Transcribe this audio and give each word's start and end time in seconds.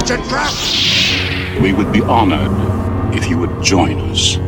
It's 0.00 0.10
a 0.10 0.16
trap! 0.28 0.52
We 1.62 1.72
would 1.74 1.92
be 1.92 2.00
honored 2.00 2.50
if 3.14 3.28
you 3.28 3.36
would 3.38 3.62
join 3.62 4.00
us. 4.10 4.38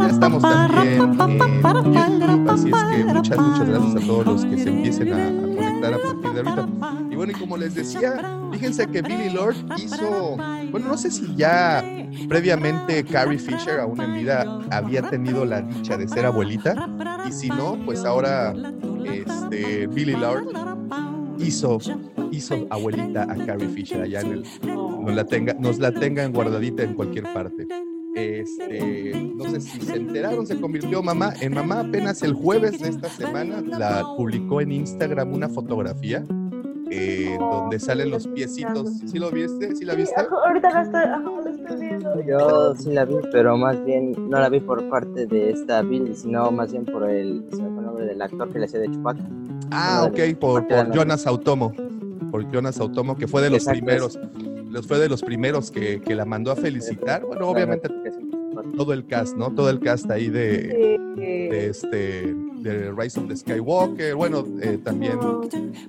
Ya 0.00 0.10
estamos 0.10 0.42
también 0.42 0.80
en 0.80 0.98
YouTube, 0.98 2.50
así 2.50 2.68
es 2.68 2.84
que 2.84 3.04
muchas, 3.04 3.38
muchas 3.38 3.68
gracias 3.68 3.96
a 3.96 4.06
todos 4.06 4.26
los 4.26 4.44
que 4.44 4.58
se 4.58 4.68
empiecen 4.68 5.12
a, 5.12 5.16
a 5.28 5.30
conectar 5.30 5.73
a 5.92 5.98
partir 5.98 6.32
de 6.32 6.40
ahorita. 6.40 6.68
Y 7.10 7.16
bueno, 7.16 7.32
y 7.32 7.34
como 7.34 7.56
les 7.56 7.74
decía, 7.74 8.20
fíjense 8.52 8.86
que 8.86 9.02
Billy 9.02 9.30
Lord 9.30 9.56
hizo, 9.76 10.36
bueno, 10.70 10.88
no 10.88 10.96
sé 10.96 11.10
si 11.10 11.34
ya 11.36 11.84
previamente 12.28 13.04
Carrie 13.04 13.38
Fisher, 13.38 13.80
aún 13.80 14.00
en 14.00 14.14
vida, 14.14 14.60
había 14.70 15.02
tenido 15.02 15.44
la 15.44 15.60
dicha 15.60 15.96
de 15.96 16.08
ser 16.08 16.26
abuelita, 16.26 16.88
y 17.28 17.32
si 17.32 17.48
no, 17.48 17.78
pues 17.84 18.04
ahora 18.04 18.54
este, 19.04 19.86
Billy 19.88 20.12
Lord 20.12 20.46
hizo, 21.38 21.78
hizo 22.30 22.66
abuelita 22.70 23.24
a 23.24 23.36
Carrie 23.44 23.68
Fisher 23.68 24.02
allá 24.02 24.20
en 24.20 24.32
el, 24.32 24.44
nos 24.62 25.14
la, 25.14 25.24
tenga, 25.24 25.54
nos 25.54 25.78
la 25.78 25.92
tengan 25.92 26.32
guardadita 26.32 26.82
en 26.82 26.94
cualquier 26.94 27.32
parte. 27.32 27.66
Este, 28.14 29.32
no 29.36 29.44
sé 29.50 29.60
si 29.60 29.80
se 29.80 29.96
enteraron, 29.96 30.46
se 30.46 30.60
convirtió 30.60 31.02
mamá. 31.02 31.32
En 31.40 31.54
mamá 31.54 31.80
apenas 31.80 32.22
el 32.22 32.32
jueves 32.32 32.80
de 32.80 32.90
esta 32.90 33.08
semana 33.08 33.60
la 33.60 34.04
publicó 34.16 34.60
en 34.60 34.72
Instagram 34.72 35.32
una 35.32 35.48
fotografía 35.48 36.24
eh, 36.90 37.36
donde 37.38 37.80
salen 37.80 38.10
los 38.10 38.26
piecitos. 38.28 38.88
¿Sí 39.06 39.18
lo 39.18 39.30
viste? 39.30 39.74
¿Sí 39.74 39.84
la 39.84 39.94
viste? 39.94 40.14
Ahorita 40.20 40.70
la 40.70 40.82
estoy, 40.82 41.02
ajá, 41.02 41.22
la 41.44 41.50
estoy 41.50 41.80
viendo. 41.80 42.22
Yo 42.22 42.74
sí 42.76 42.92
la 42.92 43.04
vi, 43.04 43.16
pero 43.32 43.56
más 43.56 43.84
bien 43.84 44.12
no 44.28 44.38
la 44.38 44.48
vi 44.48 44.60
por 44.60 44.88
parte 44.88 45.26
de 45.26 45.50
esta 45.50 45.82
Billy, 45.82 46.14
sino 46.14 46.50
más 46.50 46.72
bien 46.72 46.84
por 46.84 47.08
el, 47.08 47.44
se 47.50 47.62
me 47.62 47.70
fue 47.70 47.78
el 47.78 47.86
nombre 47.86 48.04
del 48.06 48.22
actor 48.22 48.48
que 48.52 48.58
le 48.60 48.66
hacía 48.66 48.80
de 48.80 48.90
Chewbacca. 48.90 49.24
Ah, 49.70 50.08
de 50.12 50.32
ok, 50.32 50.38
por, 50.38 50.68
Jonas 50.94 51.26
Automo. 51.26 51.72
Por 52.30 52.50
Jonas 52.52 52.78
Automo, 52.78 53.16
que 53.16 53.26
fue 53.26 53.42
de 53.42 53.50
los 53.50 53.58
Exacto, 53.58 53.78
primeros. 53.78 54.18
Fue 54.82 54.98
de 54.98 55.08
los 55.08 55.22
primeros 55.22 55.70
que, 55.70 56.00
que 56.00 56.14
la 56.14 56.24
mandó 56.24 56.50
a 56.50 56.56
felicitar. 56.56 57.24
Bueno, 57.24 57.48
obviamente 57.48 57.88
todo 58.76 58.92
el 58.92 59.06
cast, 59.06 59.36
¿no? 59.36 59.50
Todo 59.54 59.70
el 59.70 59.80
cast 59.80 60.10
ahí 60.10 60.28
de, 60.28 60.96
este 61.68 62.34
de 62.64 62.92
Rise 62.92 63.20
of 63.20 63.28
the 63.28 63.36
Skywalker, 63.36 64.14
bueno, 64.14 64.42
eh, 64.62 64.78
también, 64.82 65.18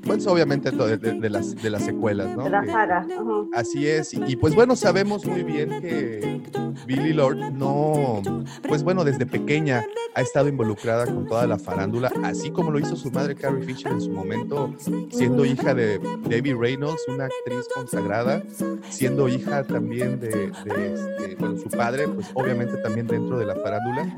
pues 0.03 0.27
obviamente 0.27 0.71
de, 0.71 0.97
de- 0.97 1.19
de 1.21 1.29
las, 1.29 1.55
de 1.55 1.69
las 1.69 1.85
secuelas, 1.85 2.35
¿no? 2.35 2.43
de 2.43 2.49
la. 2.49 3.07
Así 3.53 3.87
es, 3.87 4.13
y, 4.13 4.21
y, 4.27 4.35
pues 4.35 4.53
bueno, 4.55 4.75
sabemos 4.75 5.25
muy 5.25 5.43
bien 5.43 5.69
que 5.81 6.41
Billy 6.85 7.13
Lord 7.13 7.37
no, 7.53 8.21
pues 8.67 8.83
bueno, 8.83 9.05
desde 9.05 9.25
pequeña 9.25 9.85
ha 10.15 10.21
estado 10.21 10.49
involucrada 10.49 11.05
con 11.05 11.25
toda 11.25 11.47
la 11.47 11.57
farándula, 11.57 12.11
así 12.23 12.51
como 12.51 12.71
lo 12.71 12.79
hizo 12.79 12.97
su 12.97 13.09
madre 13.09 13.35
Carrie 13.35 13.63
Fisher 13.63 13.93
en 13.93 14.01
su 14.01 14.11
momento, 14.11 14.73
siendo 15.11 15.45
hija 15.45 15.73
de 15.73 15.99
Debbie 16.27 16.55
Reynolds, 16.55 17.01
una 17.07 17.25
actriz 17.25 17.67
consagrada, 17.73 18.43
siendo 18.89 19.29
hija 19.29 19.63
también 19.63 20.19
de, 20.19 20.29
de, 20.29 20.93
este, 20.93 21.35
bueno, 21.39 21.57
su 21.57 21.69
padre, 21.69 22.07
pues 22.09 22.27
obviamente 22.33 22.74
también 22.81 23.07
dentro 23.07 23.37
de 23.37 23.45
la 23.45 23.55
farándula. 23.55 24.17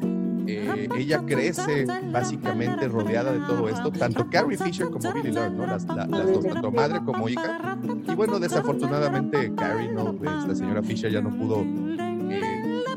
Eh, 0.49 0.87
ella 0.97 1.21
crece 1.25 1.85
básicamente 2.11 2.87
rodeada 2.87 3.33
de 3.33 3.39
todo 3.39 3.67
esto, 3.67 3.91
tanto 3.91 4.29
Carrie 4.29 4.57
Fisher 4.57 4.89
como 4.89 5.11
Billy 5.13 5.31
Lord, 5.33 5.51
¿no? 5.51 5.67
Las, 5.67 5.83
la- 5.85 6.07
las 6.07 6.31
dos, 6.31 6.45
tanto 6.45 6.71
madre 6.71 7.01
como 7.03 7.27
hija. 7.27 7.77
Y 8.07 8.15
bueno, 8.15 8.39
desafortunadamente 8.39 9.53
Carrie, 9.55 9.91
¿no? 9.91 10.15
La 10.47 10.55
señora 10.55 10.81
Fisher 10.81 11.11
ya 11.11 11.21
no 11.21 11.35
pudo 11.37 11.65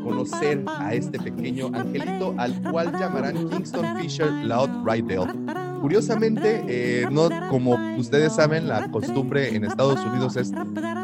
conocer 0.02 0.62
a 0.66 0.94
este 0.94 1.18
pequeño 1.18 1.68
angelito, 1.72 2.34
al 2.38 2.60
cual 2.70 2.92
llamarán 2.92 3.48
Kingston 3.48 3.96
Fisher 3.98 4.30
Loud 4.30 4.68
Rydell. 4.86 5.28
Curiosamente, 5.80 6.62
eh, 6.68 7.06
no 7.10 7.28
como 7.48 7.76
ustedes 7.96 8.34
saben, 8.34 8.68
la 8.68 8.90
costumbre 8.90 9.54
en 9.54 9.64
Estados 9.64 9.98
Unidos 10.04 10.36
es 10.36 10.52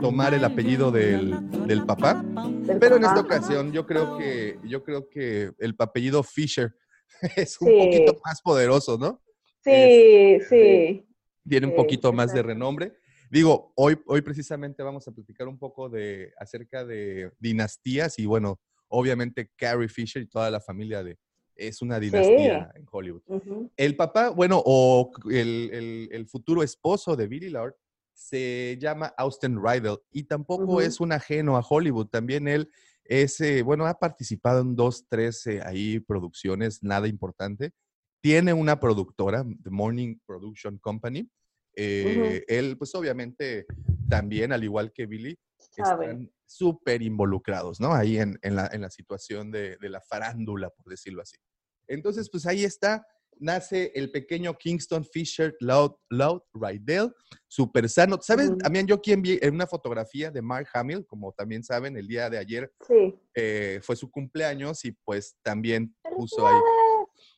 tomar 0.01 0.35
el 0.35 0.45
apellido 0.45 0.91
del, 0.91 1.35
del 1.67 1.85
papá, 1.87 2.23
pero 2.79 2.97
en 2.97 3.05
esta 3.05 3.21
ocasión 3.21 3.73
yo 3.73 3.87
creo 3.87 4.19
que 4.19 4.59
yo 4.65 4.83
creo 4.85 5.09
que 5.09 5.53
el 5.59 5.75
apellido 5.79 6.23
Fisher 6.23 6.75
es 7.37 7.59
un 7.61 7.69
Sí. 7.69 7.75
poquito 7.79 8.19
más 8.25 8.43
poderoso, 8.43 8.99
¿no? 8.99 9.23
Sí, 9.65 10.39
sí. 10.49 11.07
Tiene 11.49 11.67
un 11.67 11.73
Sí, 11.73 11.77
poquito 11.77 12.13
más 12.13 12.33
de 12.35 12.43
renombre. 12.43 12.93
Digo, 13.31 13.73
hoy, 13.77 13.99
hoy 14.07 14.21
precisamente 14.21 14.83
vamos 14.83 15.09
a 15.09 15.13
platicar 15.13 15.49
un 15.49 15.59
poco 15.59 15.89
de 15.89 16.33
acerca 16.39 16.85
de 16.85 17.33
dinastías 17.41 18.19
y 18.19 18.27
bueno, 18.27 18.61
obviamente 18.89 19.51
Carrie 19.57 19.89
Fisher 19.89 20.23
y 20.23 20.27
toda 20.27 20.51
la 20.51 20.61
familia 20.61 21.03
de 21.03 21.19
es 21.55 21.81
una 21.81 21.99
dinastía 21.99 22.71
en 22.75 22.87
Hollywood. 22.91 23.23
El 23.77 23.97
papá, 23.97 24.29
bueno, 24.31 24.63
o 24.65 25.11
el, 25.31 25.71
el- 25.73 26.09
el 26.13 26.27
futuro 26.27 26.63
esposo 26.63 27.17
de 27.17 27.27
Billy 27.29 27.49
Lord 27.49 27.75
se 28.13 28.77
llama 28.81 29.13
Austin 29.17 29.59
Rydell 29.63 29.99
y 30.11 30.25
tampoco 30.25 30.81
es 30.87 31.01
un 31.01 31.13
ajeno 31.13 31.57
a 31.57 31.61
Hollywood. 31.67 32.09
También 32.09 32.47
él 32.49 32.71
es, 33.05 33.41
eh, 33.41 33.63
bueno, 33.63 33.87
ha 33.87 33.99
participado 33.99 34.61
en 34.63 34.75
dos, 34.77 35.07
tres 35.09 35.47
eh, 35.47 35.61
ahí 35.65 36.01
producciones, 36.01 36.83
nada 36.83 37.09
importante. 37.09 37.73
Tiene 38.23 38.53
una 38.53 38.81
productora, 38.81 39.45
The 39.63 39.71
Morning 39.71 40.17
Production 40.27 40.79
Company. 40.79 41.29
Eh, 41.75 42.43
Él, 42.49 42.77
pues 42.79 42.95
obviamente, 42.95 43.67
también, 44.09 44.53
al 44.53 44.65
igual 44.65 44.93
que 44.93 45.07
Billy, 45.07 45.39
están 46.01 46.31
súper 46.47 47.03
involucrados, 47.03 47.81
¿no? 47.81 47.93
Ahí 47.93 48.19
en, 48.19 48.39
en 48.43 48.57
la, 48.57 48.69
en 48.73 48.81
la 48.81 48.91
situación 48.91 49.51
de, 49.51 49.77
de 49.77 49.89
la 49.89 50.01
farándula, 50.01 50.71
por 50.71 50.87
decirlo 50.89 51.23
así. 51.23 51.37
Entonces, 51.89 52.29
pues 52.31 52.47
ahí 52.47 52.65
está, 52.65 53.07
nace 53.39 53.93
el 53.95 54.11
pequeño 54.11 54.55
Kingston 54.57 55.05
Fisher 55.05 55.55
Loud, 55.61 55.93
Loud 56.09 56.41
Rydell, 56.55 57.13
súper 57.47 57.89
sano. 57.89 58.19
¿Sabes? 58.23 58.51
También 58.59 58.87
yo 58.87 59.01
quien 59.01 59.21
vi 59.23 59.39
en 59.43 59.55
una 59.55 59.67
fotografía 59.67 60.31
de 60.31 60.41
Mark 60.43 60.69
Hamill, 60.73 61.05
como 61.07 61.33
también 61.33 61.63
saben, 61.63 61.97
el 61.97 62.07
día 62.09 62.31
de 62.31 62.39
ayer 62.39 62.73
Sí. 62.87 63.15
eh, 63.35 63.81
fue 63.83 63.95
su 63.95 64.11
cumpleaños 64.11 64.85
y 64.85 64.93
pues 64.93 65.37
también 65.43 65.95
puso 66.17 66.47
ahí, 66.47 66.57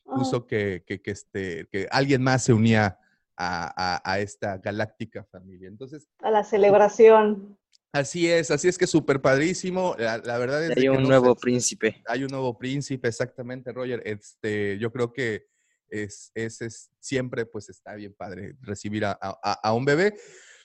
puso 0.05 0.47
que, 0.47 0.83
que, 0.87 1.01
que 1.01 1.11
este, 1.11 1.67
que 1.71 1.87
alguien 1.91 2.23
más 2.23 2.43
se 2.45 2.53
unía 2.53 2.97
a, 3.37 3.97
a- 3.97 4.01
a 4.13 4.19
esta 4.19 4.57
galáctica 4.57 5.23
familia. 5.25 5.67
Entonces, 5.67 6.07
A 6.23 6.31
la 6.31 6.43
celebración. 6.43 7.58
Así 7.91 8.29
es, 8.29 8.51
así 8.51 8.67
es 8.67 8.77
que 8.77 8.85
súper 8.85 9.19
padrísimo. 9.21 9.95
La, 9.97 10.19
la 10.19 10.37
verdad 10.37 10.63
es 10.63 10.69
Hay 10.77 10.83
que 10.83 10.89
un 10.91 11.01
no 11.03 11.09
nuevo 11.09 11.33
sé- 11.33 11.41
príncipe. 11.41 12.03
hay 12.05 12.23
un 12.23 12.29
nuevo 12.29 12.57
príncipe, 12.57 13.07
exactamente, 13.07 13.71
Roger. 13.71 14.01
Este, 14.05 14.77
yo 14.77 14.91
creo 14.91 15.11
que 15.11 15.47
es, 15.89 16.31
es, 16.35 16.61
es- 16.61 16.91
siempre 16.99 17.47
pues 17.47 17.67
está 17.69 17.95
bien 17.95 18.13
padre 18.13 18.55
recibir 18.61 19.05
a, 19.05 19.17
a- 19.19 19.59
a- 19.63 19.73
un 19.73 19.85
bebé, 19.85 20.13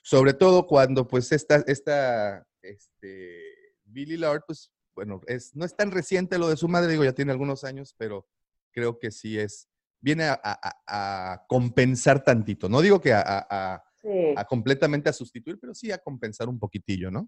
sobre 0.02 0.34
todo 0.34 0.66
cuando 0.66 1.08
pues 1.08 1.32
esta, 1.32 1.64
esta 1.66 2.46
este, 2.60 3.40
Billy 3.84 4.18
Lord, 4.18 4.42
pues 4.46 4.70
bueno, 4.94 5.22
es, 5.26 5.56
no 5.56 5.64
es 5.64 5.74
tan 5.74 5.90
reciente 5.92 6.36
lo 6.38 6.48
de 6.50 6.56
su 6.58 6.68
madre, 6.68 6.92
digo, 6.92 7.04
ya 7.04 7.14
tiene 7.14 7.32
algunos 7.32 7.64
años, 7.64 7.94
pero 7.96 8.28
creo 8.70 8.98
que 8.98 9.10
sí 9.10 9.38
es, 9.38 9.66
viene 9.98 10.24
a, 10.24 10.38
a- 10.44 11.46
compensar 11.48 12.22
tantito. 12.22 12.68
No 12.68 12.82
digo 12.82 13.00
que 13.00 13.14
a 13.14 13.82
Sí. 14.04 14.34
a 14.36 14.44
completamente 14.44 15.08
a 15.08 15.12
sustituir, 15.14 15.58
pero 15.58 15.74
sí 15.74 15.90
a 15.90 15.96
compensar 15.98 16.46
un 16.48 16.58
poquitillo, 16.58 17.10
¿no? 17.10 17.26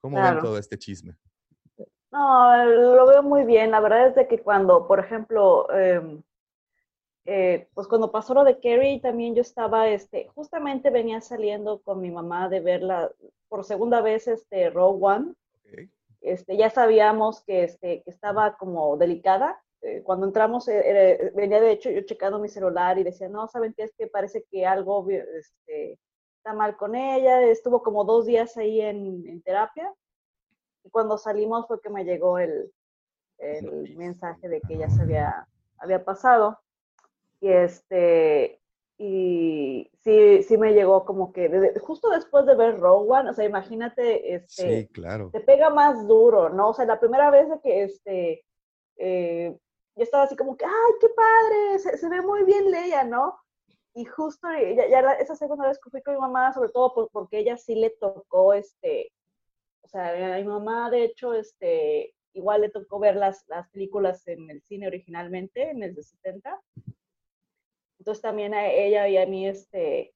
¿Cómo 0.00 0.16
Claro. 0.16 0.36
ven 0.36 0.44
todo 0.44 0.58
este 0.58 0.78
chisme? 0.78 1.16
No, 2.12 2.64
lo 2.64 3.04
veo 3.06 3.22
muy 3.24 3.44
bien. 3.44 3.72
La 3.72 3.80
verdad 3.80 4.06
es 4.06 4.14
de 4.14 4.28
que 4.28 4.38
cuando, 4.40 4.86
por 4.86 5.00
ejemplo, 5.00 5.68
em, 5.72 6.22
eh, 7.24 7.68
pues 7.74 7.88
cuando 7.88 8.12
pasó 8.12 8.32
lo 8.32 8.44
de 8.44 8.60
Carrie, 8.60 9.00
también 9.00 9.34
yo 9.34 9.42
estaba, 9.42 9.88
este, 9.88 10.28
justamente 10.28 10.90
venía 10.90 11.20
saliendo 11.20 11.80
con 11.82 12.00
mi 12.00 12.12
mamá 12.12 12.48
de 12.48 12.60
verla 12.60 13.10
por 13.48 13.64
segunda 13.64 14.00
vez, 14.00 14.28
este, 14.28 14.70
Rogue 14.70 15.04
One. 15.04 15.30
Ok. 15.64 15.90
Este, 16.20 16.56
ya 16.56 16.70
sabíamos 16.70 17.42
que, 17.42 17.64
este, 17.64 18.02
que 18.04 18.10
estaba 18.10 18.56
como 18.56 18.96
delicada. 18.96 19.60
Eh, 19.82 20.02
cuando 20.02 20.26
entramos, 20.26 20.66
eh, 20.68 20.80
eh, 20.84 21.32
venía 21.34 21.60
de 21.60 21.70
hecho 21.72 21.90
yo 21.90 22.00
checando 22.02 22.38
mi 22.38 22.48
celular 22.48 22.98
y 22.98 23.04
decía, 23.04 23.28
no, 23.28 23.46
¿saben 23.48 23.74
qué? 23.76 23.84
Es 23.84 23.94
que 23.96 24.06
parece 24.06 24.44
que 24.50 24.66
algo 24.66 25.06
este, 25.10 25.98
está 26.38 26.54
mal 26.54 26.76
con 26.76 26.94
ella. 26.94 27.42
Estuvo 27.42 27.82
como 27.82 28.04
dos 28.04 28.26
días 28.26 28.56
ahí 28.56 28.80
en, 28.80 29.26
en 29.28 29.42
terapia. 29.42 29.92
Y 30.84 30.90
cuando 30.90 31.18
salimos 31.18 31.66
fue 31.66 31.80
que 31.80 31.90
me 31.90 32.04
llegó 32.04 32.38
el, 32.38 32.72
el 33.38 33.96
mensaje 33.96 34.48
de 34.48 34.60
que 34.62 34.78
ya 34.78 34.88
se 34.88 35.02
había, 35.02 35.46
había 35.78 36.04
pasado. 36.04 36.58
Y 37.40 37.48
este, 37.48 38.60
y 38.98 39.90
sí, 40.02 40.42
sí 40.42 40.56
me 40.56 40.72
llegó 40.72 41.04
como 41.04 41.32
que 41.32 41.48
desde- 41.50 41.78
justo 41.80 42.08
después 42.08 42.46
de 42.46 42.54
ver 42.54 42.82
One, 42.82 43.28
o 43.30 43.34
sea, 43.34 43.44
imagínate, 43.44 44.34
este, 44.34 44.80
Sí, 44.84 44.88
claro. 44.88 45.28
te 45.32 45.40
pega 45.40 45.68
más 45.68 46.06
duro, 46.08 46.48
¿no? 46.48 46.70
O 46.70 46.74
sea, 46.74 46.86
la 46.86 46.98
primera 46.98 47.30
vez 47.30 47.48
de 47.50 47.60
que 47.60 47.82
este, 47.82 48.44
eh, 48.96 49.54
yo 49.96 50.02
estaba 50.02 50.24
así 50.24 50.36
como 50.36 50.56
que, 50.56 50.64
ay, 50.64 50.92
qué 51.00 51.08
padre, 51.08 51.78
se, 51.78 51.96
se 51.98 52.08
ve 52.08 52.20
muy 52.22 52.44
bien 52.44 52.70
Leia, 52.70 53.02
¿no? 53.04 53.38
Y 53.94 54.04
justo 54.04 54.46
ya, 54.52 54.88
ya 54.88 55.02
la- 55.02 55.14
esa 55.14 55.34
segunda 55.34 55.66
vez 55.68 55.78
que 55.82 55.90
fui 55.90 56.02
con 56.02 56.14
mi 56.14 56.20
mamá, 56.20 56.52
sobre 56.52 56.68
todo 56.70 56.94
por- 56.94 57.10
porque 57.10 57.38
ella 57.38 57.56
sí 57.56 57.74
le 57.74 57.90
tocó, 57.90 58.52
este, 58.52 59.10
o 59.82 59.88
sea, 59.88 60.34
a 60.34 60.38
mi 60.38 60.44
mamá, 60.44 60.90
de 60.90 61.04
hecho, 61.04 61.32
este, 61.32 62.14
igual 62.34 62.60
le 62.60 62.68
tocó 62.68 62.98
ver 62.98 63.16
las, 63.16 63.44
las 63.48 63.68
películas 63.70 64.26
en 64.28 64.50
el 64.50 64.60
cine 64.62 64.86
originalmente, 64.86 65.70
en 65.70 65.82
el 65.82 65.94
de 65.94 66.02
70. 66.02 66.60
Entonces 67.98 68.20
también 68.20 68.52
a 68.54 68.66
ella 68.70 69.08
y 69.08 69.16
a 69.16 69.26
mí, 69.26 69.48
este, 69.48 70.12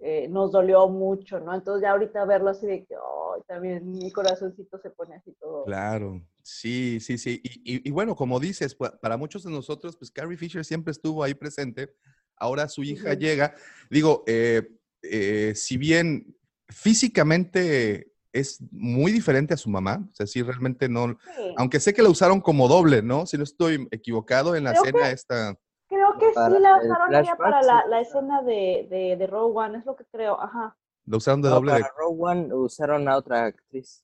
eh, 0.00 0.28
nos 0.28 0.52
dolió 0.52 0.86
mucho, 0.88 1.40
¿no? 1.40 1.54
Entonces 1.54 1.82
ya 1.82 1.92
ahorita 1.92 2.24
verlo 2.26 2.50
así 2.50 2.66
de 2.66 2.84
que, 2.84 2.94
ay, 2.94 3.42
también 3.46 3.90
mi 3.90 4.12
corazoncito 4.12 4.78
se 4.78 4.90
pone 4.90 5.16
así 5.16 5.32
todo. 5.40 5.64
Claro, 5.64 6.20
sí, 6.44 7.00
sí, 7.00 7.18
sí. 7.18 7.40
Y, 7.42 7.76
y- 7.76 7.88
y 7.88 7.90
bueno, 7.90 8.14
como 8.14 8.38
dices, 8.38 8.74
pa- 8.74 8.96
para 9.00 9.16
muchos 9.16 9.42
de 9.42 9.50
nosotros, 9.50 9.96
pues 9.96 10.10
Carrie 10.10 10.36
Fisher 10.36 10.64
siempre 10.64 10.92
estuvo 10.92 11.24
ahí 11.24 11.34
presente. 11.34 11.92
Ahora 12.36 12.68
su 12.68 12.82
hija 12.84 13.14
llega. 13.14 13.54
Digo, 13.90 14.22
eh, 14.26 14.62
eh, 15.02 15.52
si 15.56 15.76
bien 15.76 16.36
físicamente 16.68 18.10
es 18.32 18.58
muy 18.72 19.12
diferente 19.12 19.54
a 19.54 19.56
su 19.56 19.68
mamá, 19.70 20.06
o 20.10 20.14
sea, 20.14 20.26
sí, 20.26 20.42
realmente 20.42 20.88
no, 20.88 21.16
Sí. 21.36 21.54
aunque 21.56 21.78
sé 21.80 21.94
que 21.94 22.02
la 22.02 22.08
usaron 22.10 22.40
como 22.40 22.66
doble, 22.68 23.00
¿no? 23.02 23.26
Si 23.26 23.36
no 23.38 23.44
estoy 23.44 23.86
equivocado 23.92 24.56
en 24.56 24.64
la 24.64 24.70
Creo 24.72 24.82
escena 24.84 25.10
esta. 25.10 25.58
Creo 25.88 26.18
que 26.18 26.26
sí 26.30 26.60
la 26.60 26.76
usaron 26.78 27.14
ella 27.14 27.36
para 27.36 27.62
la, 27.62 27.82
sí. 27.82 27.88
la 27.90 28.00
escena 28.00 28.42
de, 28.42 28.86
de, 28.90 29.16
de 29.16 29.26
Rogue 29.28 29.56
One, 29.56 29.78
es 29.78 29.84
lo 29.86 29.94
que 29.94 30.04
creo, 30.06 30.40
ajá. 30.40 30.76
La 31.06 31.16
usaron 31.18 31.42
de 31.42 31.48
No, 31.48 31.54
doble 31.56 31.74
de- 31.74 31.80
para 31.82 31.94
Rogue 31.96 32.16
One 32.22 32.54
usaron 32.54 33.08
a 33.08 33.16
otra 33.16 33.44
actriz. 33.46 34.02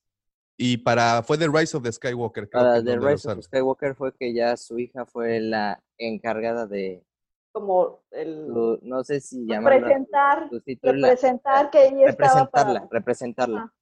Y 0.62 0.76
para 0.76 1.22
fue 1.22 1.38
The 1.38 1.48
Rise 1.48 1.74
of 1.74 1.82
the 1.82 1.90
Skywalker. 1.90 2.46
creo 2.50 2.62
Para 2.62 2.74
que 2.80 2.84
The 2.84 2.96
Rise 2.98 3.06
of 3.06 3.14
usaron. 3.14 3.42
Skywalker 3.42 3.94
fue 3.94 4.12
que 4.14 4.34
ya 4.34 4.58
su 4.58 4.78
hija 4.78 5.06
fue 5.06 5.40
la 5.40 5.82
encargada 5.96 6.66
de, 6.66 7.02
Como 7.50 8.02
el 8.10 8.44
su- 8.46 8.78
no 8.82 9.02
sé 9.02 9.20
si 9.22 9.46
llamarla, 9.46 9.78
representar, 9.78 10.48
sustituirla, 10.50 11.08
representar 11.08 11.70
que 11.70 11.86
ella 11.86 12.10
estaba 12.10 12.10
representarla, 12.10 12.80
para... 12.80 12.88
representarla. 12.90 13.72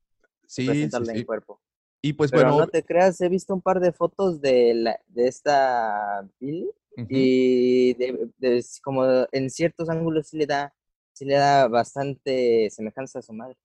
Sí, 0.46 0.62
sí, 0.62 0.66
representarla 0.68 1.12
sí. 1.14 1.18
en 1.18 1.24
cuerpo. 1.26 1.60
Y 2.00 2.12
pues 2.12 2.30
Pero 2.30 2.44
bueno, 2.44 2.58
no 2.60 2.66
te 2.68 2.84
creas, 2.84 3.20
he 3.22 3.28
visto 3.28 3.52
un 3.54 3.60
par 3.60 3.80
de 3.80 3.90
fotos 3.92 4.40
de, 4.40 4.72
la, 4.74 5.00
de 5.08 5.26
esta 5.26 6.24
Billy 6.38 6.70
ujú. 6.96 7.06
y 7.10 7.94
de, 7.94 8.30
de- 8.38 8.64
como 8.84 9.04
en 9.32 9.50
ciertos 9.50 9.88
ángulos 9.88 10.28
sí 10.28 10.36
le 10.38 10.46
da, 10.46 10.72
sí 11.12 11.24
le 11.24 11.34
da 11.34 11.66
bastante 11.66 12.70
semejanza 12.70 13.18
a 13.18 13.22
su 13.22 13.32
madre. 13.32 13.56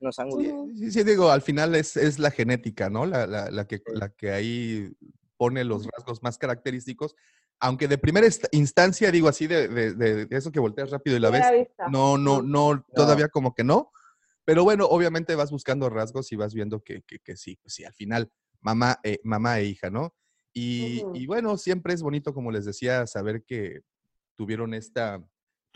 Unos 0.00 0.18
ángulos. 0.18 0.46
Ujú. 0.52 0.72
Sí, 0.76 0.90
sí, 0.90 1.02
digo, 1.04 1.30
al 1.30 1.42
final 1.42 1.74
es, 1.74 1.96
es 1.96 2.18
la 2.18 2.30
genética, 2.30 2.90
¿no? 2.90 3.06
La, 3.06 3.26
la- 3.26 3.50
la 3.50 3.66
que, 3.66 3.82
la 3.86 4.10
que 4.10 4.30
ahí 4.30 4.92
pone 5.36 5.64
los 5.64 5.86
rasgos 5.86 6.22
más 6.22 6.38
característicos. 6.38 7.14
Aunque 7.58 7.88
de 7.88 7.96
primera 7.96 8.26
instancia, 8.52 9.10
digo 9.10 9.28
así, 9.28 9.46
de, 9.46 9.68
de- 9.68 9.94
de- 9.94 10.36
eso 10.36 10.52
que 10.52 10.60
volteas 10.60 10.90
rápido 10.90 11.16
y 11.16 11.20
la 11.20 11.30
ves, 11.30 11.46
no, 11.90 12.18
no, 12.18 12.42
no, 12.42 12.84
todavía 12.94 13.28
como 13.28 13.54
que 13.54 13.64
no. 13.64 13.90
Pero 14.44 14.62
bueno, 14.62 14.84
obviamente 14.86 15.34
vas 15.34 15.50
buscando 15.50 15.88
rasgos 15.88 16.30
y 16.32 16.36
vas 16.36 16.52
viendo 16.54 16.80
que, 16.82 17.02
que, 17.02 17.18
que 17.18 17.36
sí, 17.36 17.56
pues 17.62 17.74
sí, 17.74 17.84
al 17.84 17.94
final, 17.94 18.30
mamá, 18.60 18.98
eh, 19.02 19.18
mamá 19.24 19.58
e 19.58 19.64
hija, 19.64 19.90
¿no? 19.90 20.14
Y, 20.52 21.02
Ujú. 21.02 21.16
y 21.16 21.26
bueno, 21.26 21.56
siempre 21.56 21.94
es 21.94 22.02
bonito, 22.02 22.32
como 22.34 22.50
les 22.52 22.64
decía, 22.64 23.06
saber 23.06 23.42
que 23.44 23.80
tuvieron 24.36 24.72
esta, 24.74 25.20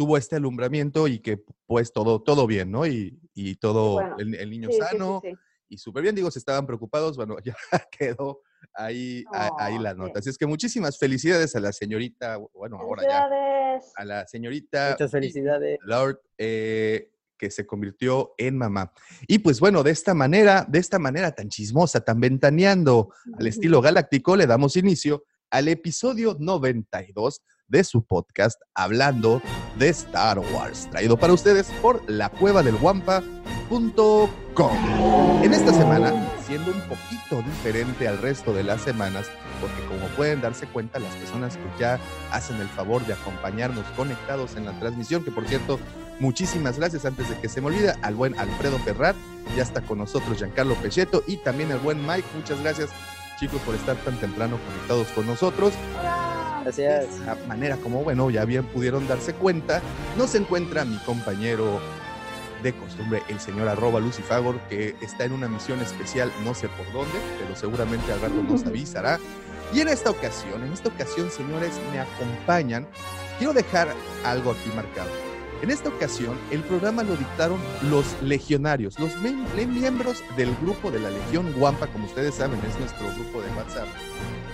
tuvo 0.00 0.17
este 0.17 0.37
alumbramiento 0.37 1.08
y 1.08 1.19
que 1.19 1.44
pues 1.67 1.93
todo, 1.93 2.23
todo 2.23 2.47
bien, 2.47 2.70
¿no? 2.70 2.87
Y, 2.87 3.20
y 3.35 3.56
todo, 3.56 3.93
bueno. 3.93 4.17
el, 4.19 4.35
el 4.35 4.49
niño 4.49 4.70
Sí, 4.70 4.76
sí, 4.76 4.81
sí, 4.82 4.88
sano 4.97 5.20
sí. 5.23 5.35
y 5.69 5.76
súper 5.76 6.02
bien, 6.05 6.14
digo, 6.14 6.31
si 6.31 6.38
estaban 6.38 6.64
preocupados, 6.67 7.19
bueno, 7.19 7.37
ya 7.44 7.55
quedó 7.91 8.41
ahí, 8.73 9.23
a- 9.31 9.50
ahí 9.58 9.79
la 9.79 9.93
nota. 9.93 10.20
Así 10.20 10.31
es 10.31 10.38
que 10.38 10.47
muchísimas 10.47 10.97
felicidades 10.99 11.55
a 11.55 11.61
la 11.61 11.70
señorita, 11.75 12.38
bueno, 12.55 12.79
ahora 12.81 13.02
ya, 13.02 13.29
Felicidades. 13.29 13.93
a 13.94 14.05
la 14.06 14.26
señorita 14.26 14.91
Muchas 14.93 15.11
felicidades. 15.11 15.79
Lord, 15.82 16.19
eh, 16.38 17.11
que 17.37 17.50
se 17.50 17.67
convirtió 17.67 18.32
en 18.38 18.56
mamá. 18.56 18.93
Y 19.29 19.41
pues 19.41 19.61
bueno, 19.61 19.82
de 19.82 19.91
esta 19.91 20.14
manera, 20.14 20.64
de 20.67 20.79
esta 20.79 20.99
manera 20.99 21.32
tan 21.35 21.50
chismosa, 21.50 22.00
tan 22.00 22.20
ventaneando 22.20 23.12
al 23.38 23.47
estilo 23.47 23.82
galáctico, 23.82 24.35
le 24.35 24.47
damos 24.47 24.76
inicio 24.76 25.25
al 25.50 25.69
episodio 25.69 26.38
92 26.41 27.43
de 27.70 27.84
su 27.84 28.02
podcast 28.02 28.61
Hablando 28.75 29.40
de 29.78 29.88
Star 29.88 30.38
Wars, 30.38 30.88
traído 30.90 31.17
para 31.17 31.32
ustedes 31.32 31.70
por 31.81 32.02
la 32.11 32.28
cueva 32.28 32.62
del 32.62 32.76
En 35.43 35.55
esta 35.55 35.72
semana, 35.72 36.12
siendo 36.44 36.72
un 36.72 36.81
poquito 36.82 37.43
diferente 37.49 38.08
al 38.08 38.19
resto 38.19 38.52
de 38.52 38.64
las 38.64 38.82
semanas, 38.82 39.28
porque 39.61 39.82
como 39.87 40.08
pueden 40.17 40.40
darse 40.40 40.67
cuenta, 40.67 40.99
las 40.99 41.14
personas 41.14 41.56
que 41.56 41.62
ya 41.78 41.99
hacen 42.32 42.56
el 42.56 42.69
favor 42.69 43.06
de 43.06 43.14
acompañarnos 43.14 43.84
conectados 43.96 44.56
en 44.56 44.66
la 44.66 44.78
transmisión, 44.81 45.25
que 45.25 45.31
por 45.31 45.46
cierto, 45.46 45.78
muchísimas 46.19 46.78
gracias 46.78 47.05
antes 47.05 47.31
de 47.31 47.38
que 47.38 47.49
se 47.49 47.61
me 47.61 47.69
olvide 47.69 47.94
al 48.02 48.16
buen 48.16 48.38
Alfredo 48.38 48.78
Ferrar, 48.81 49.14
ya 49.56 49.62
está 49.62 49.81
con 49.81 49.99
nosotros 49.99 50.38
Giancarlo 50.38 50.75
Pecheto 50.75 51.23
y 51.28 51.37
también 51.38 51.70
el 51.70 51.78
buen 51.78 52.05
Mike, 52.05 52.26
muchas 52.37 52.61
gracias 52.61 52.90
chicos 53.38 53.61
por 53.62 53.75
estar 53.75 53.96
tan 53.99 54.16
temprano 54.16 54.58
conectados 54.66 55.08
con 55.08 55.26
nosotros. 55.26 55.73
Hola. 55.99 56.30
Gracias. 56.62 57.09
De 57.09 57.23
esa 57.23 57.37
manera, 57.47 57.77
como 57.77 58.03
bueno, 58.03 58.31
ya 58.31 58.45
bien 58.45 58.65
pudieron 58.67 59.07
darse 59.09 59.35
cuenta, 59.35 59.81
nos 60.17 60.35
encuentra 60.35 60.85
mi 60.85 60.97
compañero 60.99 61.81
de 62.62 62.75
costumbre, 62.75 63.23
el 63.29 63.41
señor 63.41 63.69
arroba 63.69 64.01
Lucifagor, 64.01 64.61
que 64.69 64.95
está 65.01 65.25
en 65.25 65.33
una 65.33 65.49
misión 65.49 65.81
especial, 65.81 66.31
no 66.45 66.55
sé 66.55 66.69
por 66.69 66.93
dónde, 66.93 67.19
pero 67.41 67.57
seguramente 67.57 68.12
al 68.12 68.21
rato 68.21 68.43
nos 68.43 68.65
avisará. 68.67 69.19
Y 69.73 69.81
en 69.81 69.89
esta 69.89 70.11
ocasión, 70.11 70.62
en 70.65 70.73
esta 70.73 70.89
ocasión, 70.89 71.31
señores, 71.31 71.73
me 71.93 72.01
acompañan. 72.01 72.87
Quiero 73.39 73.53
dejar 73.53 73.89
algo 74.25 74.51
aquí 74.51 74.71
marcado. 74.75 75.09
En 75.62 75.71
esta 75.71 75.91
ocasión, 75.91 76.39
el 76.51 76.61
programa 76.62 77.03
lo 77.03 77.17
dictaron 77.17 77.61
los 77.91 78.05
legionarios, 78.23 78.99
los 78.99 79.15
miembros 79.21 80.23
del 80.37 80.55
grupo 80.57 80.91
de 80.91 81.01
la 81.01 81.11
Legión 81.11 81.53
Guampa, 81.53 81.87
como 81.89 82.07
ustedes 82.07 82.35
saben, 82.35 82.59
es 82.67 82.79
nuestro 82.79 83.07
grupo 83.15 83.43
de 83.43 83.51
WhatsApp. 83.51 83.87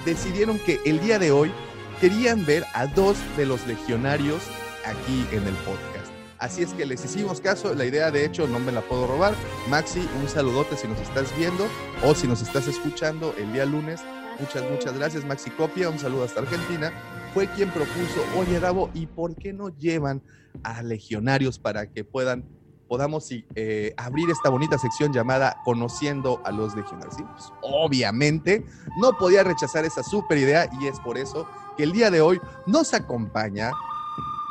Decidieron 0.05 0.59
que 0.59 0.81
el 0.85 1.01
día 1.01 1.21
de 1.21 1.31
hoy 1.31 1.53
querían 2.01 2.45
ver 2.45 2.65
a 2.75 2.87
dos 2.87 3.17
de 3.37 3.47
los 3.47 3.67
legionarios 3.67 4.43
aquí 4.85 5.27
en 5.33 5.47
el 5.47 5.55
podcast. 5.57 6.07
Así 6.39 6.63
es 6.63 6.73
que 6.75 6.85
les 6.85 7.05
hicimos 7.05 7.41
caso. 7.41 7.75
La 7.75 7.87
idea, 7.87 8.11
de 8.11 8.25
hecho, 8.25 8.47
no 8.47 8.59
me 8.59 8.73
la 8.73 8.83
puedo 8.83 9.07
robar. 9.07 9.35
Maxi, 9.69 10.07
un 10.21 10.29
saludote 10.29 10.77
si 10.77 10.87
nos 10.87 11.01
estás 11.01 11.35
viendo 11.37 11.67
o 12.05 12.15
si 12.15 12.27
nos 12.27 12.43
estás 12.43 12.69
escuchando 12.69 13.35
el 13.39 13.53
día 13.53 13.65
lunes. 13.65 14.01
Muchas, 14.39 14.71
muchas 14.71 14.97
gracias, 14.99 15.25
Maxi 15.25 15.51
Copia. 15.51 15.89
Un 15.89 15.99
saludo 15.99 16.25
hasta 16.25 16.41
Argentina. 16.41 16.93
Fue 17.33 17.47
quien 17.49 17.71
propuso, 17.71 18.23
oye, 18.37 18.59
Rabo, 18.59 18.91
¿y 18.93 19.07
por 19.07 19.35
qué 19.35 19.53
no 19.53 19.71
llevan 19.77 20.23
a 20.63 20.83
legionarios 20.83 21.59
para 21.59 21.91
que 21.91 22.05
puedan, 22.05 22.45
podamos 22.89 23.29
eh, 23.31 23.95
abrir 23.97 24.31
esta 24.31 24.49
bonita 24.49 24.79
sección 24.79 25.13
llamada 25.13 25.57
Conociendo 25.65 26.41
a 26.45 26.53
los 26.53 26.75
legionarios? 26.75 27.17
Pues, 27.17 27.53
obviamente, 27.63 28.65
no 29.01 29.13
podía 29.19 29.43
rechazar 29.43 29.85
esa 29.85 30.03
super 30.03 30.39
idea 30.39 30.69
y 30.81 30.87
es 30.87 31.01
por 31.01 31.19
eso 31.19 31.47
que 31.77 31.83
el 31.83 31.93
día 31.93 32.11
de 32.11 32.21
hoy 32.21 32.41
nos 32.67 32.95
acompaña 32.95 33.71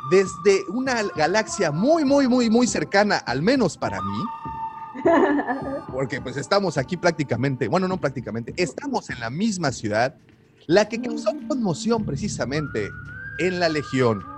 desde 0.10 0.64
una 0.70 1.04
galaxia 1.16 1.72
muy, 1.72 2.06
muy, 2.06 2.28
muy, 2.28 2.50
muy 2.50 2.68
cercana, 2.68 3.18
al 3.18 3.42
menos 3.42 3.78
para 3.78 4.00
mí, 4.02 4.24
porque 5.92 6.22
pues 6.22 6.38
estamos 6.38 6.78
aquí 6.78 6.98
prácticamente, 6.98 7.68
bueno, 7.68 7.88
no 7.88 7.98
prácticamente, 7.98 8.54
estamos 8.58 9.10
en 9.10 9.20
la 9.20 9.30
misma 9.30 9.72
ciudad, 9.72 10.16
la 10.68 10.88
que 10.88 11.02
causó 11.02 11.32
conmoción 11.48 12.06
precisamente 12.06 12.90
en 13.40 13.60
la 13.60 13.70
Legión. 13.70 14.35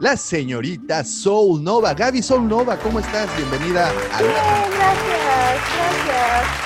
La 0.00 0.16
señorita 0.16 1.04
Soul 1.04 1.62
Nova. 1.62 1.94
Gaby 1.94 2.22
Soul 2.22 2.48
Nova, 2.48 2.78
¿cómo 2.78 2.98
estás? 2.98 3.28
Bienvenida 3.36 3.88
a 3.88 4.22
Bien, 4.22 4.32
gracias, 4.76 5.64
gracias. 5.66 6.62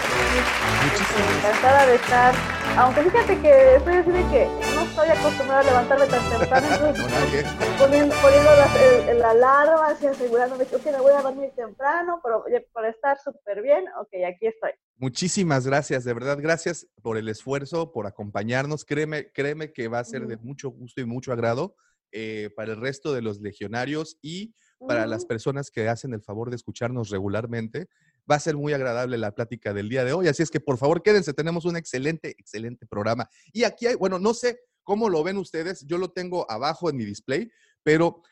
Muchísimas 0.84 1.36
Encantada 1.38 1.86
de 1.86 1.94
estar. 1.96 2.34
Aunque 2.78 3.02
fíjate 3.02 3.40
que 3.40 3.76
estoy 3.76 3.94
así 3.94 4.10
de 4.10 4.22
que 4.28 4.48
no 4.74 4.82
estoy 4.82 5.08
acostumbrada 5.08 5.60
a 5.60 5.64
levantarme 5.64 6.06
tan 6.06 6.30
temprano, 6.30 6.66
entonces 6.86 7.46
poniendo, 7.78 8.14
poniendo 8.20 8.50
las, 8.56 8.76
el, 8.76 9.08
el 9.08 9.24
alarma, 9.24 9.88
así 9.88 10.06
asegurándome 10.06 10.66
que 10.66 10.76
ok, 10.76 10.84
me 10.86 11.00
voy 11.00 11.12
a 11.12 11.22
dormir 11.22 11.50
temprano, 11.56 12.20
pero 12.22 12.44
para 12.72 12.90
estar 12.90 13.18
súper 13.18 13.62
bien, 13.62 13.84
ok, 13.98 14.08
aquí 14.28 14.46
estoy. 14.46 14.70
Muchísimas 14.98 15.66
gracias, 15.66 16.04
de 16.04 16.14
verdad, 16.14 16.38
gracias 16.40 16.86
por 17.02 17.16
el 17.16 17.28
esfuerzo, 17.28 17.92
por 17.92 18.06
acompañarnos. 18.06 18.84
Créeme, 18.84 19.30
créeme 19.32 19.72
que 19.72 19.88
va 19.88 19.98
a 19.98 20.04
ser 20.04 20.26
de 20.26 20.36
mucho 20.36 20.70
gusto 20.70 21.00
y 21.00 21.04
mucho 21.04 21.32
agrado 21.32 21.74
eh, 22.12 22.50
para 22.56 22.72
el 22.72 22.80
resto 22.80 23.12
de 23.12 23.22
los 23.22 23.40
legionarios 23.40 24.18
y 24.22 24.54
para 24.86 25.06
las 25.06 25.24
Mm. 25.24 25.28
personas 25.28 25.70
que 25.70 25.88
hacen 25.88 26.12
el 26.12 26.20
favor 26.22 26.50
de 26.50 26.56
escucharnos 26.56 27.08
regularmente. 27.10 27.88
Va 28.30 28.34
a 28.36 28.40
ser 28.40 28.56
muy 28.56 28.72
agradable 28.72 29.16
la 29.18 29.32
plática 29.34 29.72
del 29.72 29.88
día 29.88 30.04
de 30.04 30.12
hoy, 30.12 30.28
así 30.28 30.42
es 30.42 30.50
que 30.50 30.60
por 30.60 30.76
favor 30.78 31.02
quédense, 31.02 31.32
tenemos 31.32 31.64
un 31.64 31.76
excelente, 31.76 32.34
excelente 32.38 32.86
programa. 32.86 33.28
Y 33.52 33.64
aquí 33.64 33.86
hay, 33.86 33.94
bueno, 33.94 34.18
no 34.18 34.34
sé 34.34 34.60
cómo 34.82 35.08
lo 35.08 35.22
ven 35.22 35.36
ustedes, 35.36 35.84
yo 35.86 35.96
lo 35.98 36.10
tengo 36.10 36.50
abajo 36.50 36.90
en 36.90 36.96
mi 36.96 37.04
display, 37.04 37.50
pero 37.82 38.22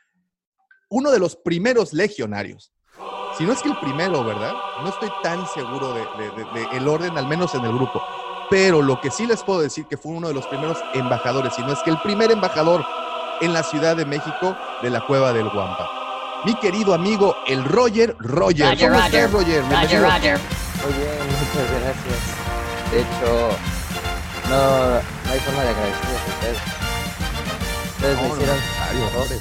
uno 0.89 1.11
de 1.11 1.19
los 1.19 1.37
primeros 1.37 1.93
legionarios, 1.93 2.73
si 3.39 3.45
no 3.45 3.53
es 3.53 3.63
que 3.63 3.69
el 3.69 3.77
primero, 3.79 4.25
¿verdad? 4.25 4.53
No 4.83 4.89
estoy 4.91 5.09
tan 5.23 5.47
seguro 5.49 5.93
de, 5.95 6.01
de- 6.19 6.31
de- 6.31 6.77
el 6.77 6.87
orden, 6.87 7.17
al 7.19 7.27
menos 7.27 7.55
en 7.55 7.65
el 7.65 7.73
grupo. 7.73 8.01
Pero 8.51 8.83
lo 8.83 9.01
que 9.01 9.11
sí 9.11 9.27
les 9.27 9.43
puedo 9.43 9.61
decir 9.61 9.87
que 9.87 9.97
fue 9.97 10.13
uno 10.13 10.29
de 10.29 10.35
los 10.35 10.47
primeros 10.47 10.79
embajadores, 10.93 11.55
si 11.55 11.63
no 11.63 11.73
es 11.73 11.83
que 11.83 11.91
el 11.91 11.99
primer 12.03 12.31
embajador 12.31 12.85
en 13.41 13.53
la 13.53 13.63
Ciudad 13.63 13.97
de 13.97 14.05
México 14.05 14.57
de 14.83 14.91
la 14.91 15.01
Cueva 15.07 15.33
del 15.33 15.49
Guampa. 15.49 15.89
Mi 16.45 16.55
querido 16.57 16.93
amigo, 16.95 17.35
el 17.47 17.65
Roger 17.65 18.15
Roger. 18.19 18.67
Roger, 18.69 18.91
¿Cómo 18.91 19.01
Roger. 19.01 19.15
estás, 19.25 19.33
Roger? 19.33 19.63
Roger. 19.63 20.03
Roger. 20.03 20.39
Muy 20.85 20.93
bien, 20.93 21.27
muchas 21.31 21.71
gracias. 21.81 22.45
De 22.93 23.01
hecho, 23.01 23.49
no, 24.51 24.95
no 24.95 25.31
hay 25.33 25.41
forma 25.41 25.63
de 25.63 25.69
agradecerles 25.71 26.21
a 26.21 26.35
ustedes. 26.35 26.59
Ustedes 27.95 28.17
No, 28.17 28.23
me 28.23 28.29
no, 28.29 28.35
hicieron 28.35 28.57
al 28.57 28.99
contrario. 29.01 29.41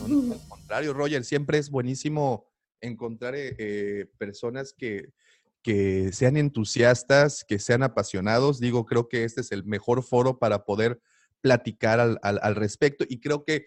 No, 0.00 0.08
no, 0.08 0.32
al 0.34 0.48
contrario, 0.48 0.92
Roger, 0.94 1.24
siempre 1.24 1.58
es 1.58 1.70
buenísimo 1.70 2.46
encontrar 2.80 3.34
eh, 3.34 3.54
eh, 3.58 4.06
personas 4.18 4.72
que, 4.72 5.10
que 5.62 6.10
sean 6.12 6.36
entusiastas, 6.38 7.44
que 7.44 7.58
sean 7.58 7.82
apasionados. 7.82 8.60
Digo, 8.60 8.86
creo 8.86 9.08
que 9.08 9.24
este 9.24 9.42
es 9.42 9.52
el 9.52 9.64
mejor 9.64 10.02
foro 10.02 10.38
para 10.38 10.64
poder 10.64 11.00
platicar 11.40 12.00
al, 12.00 12.18
al- 12.22 12.54
respecto 12.56 13.04
y 13.08 13.20
creo 13.20 13.44
que 13.44 13.66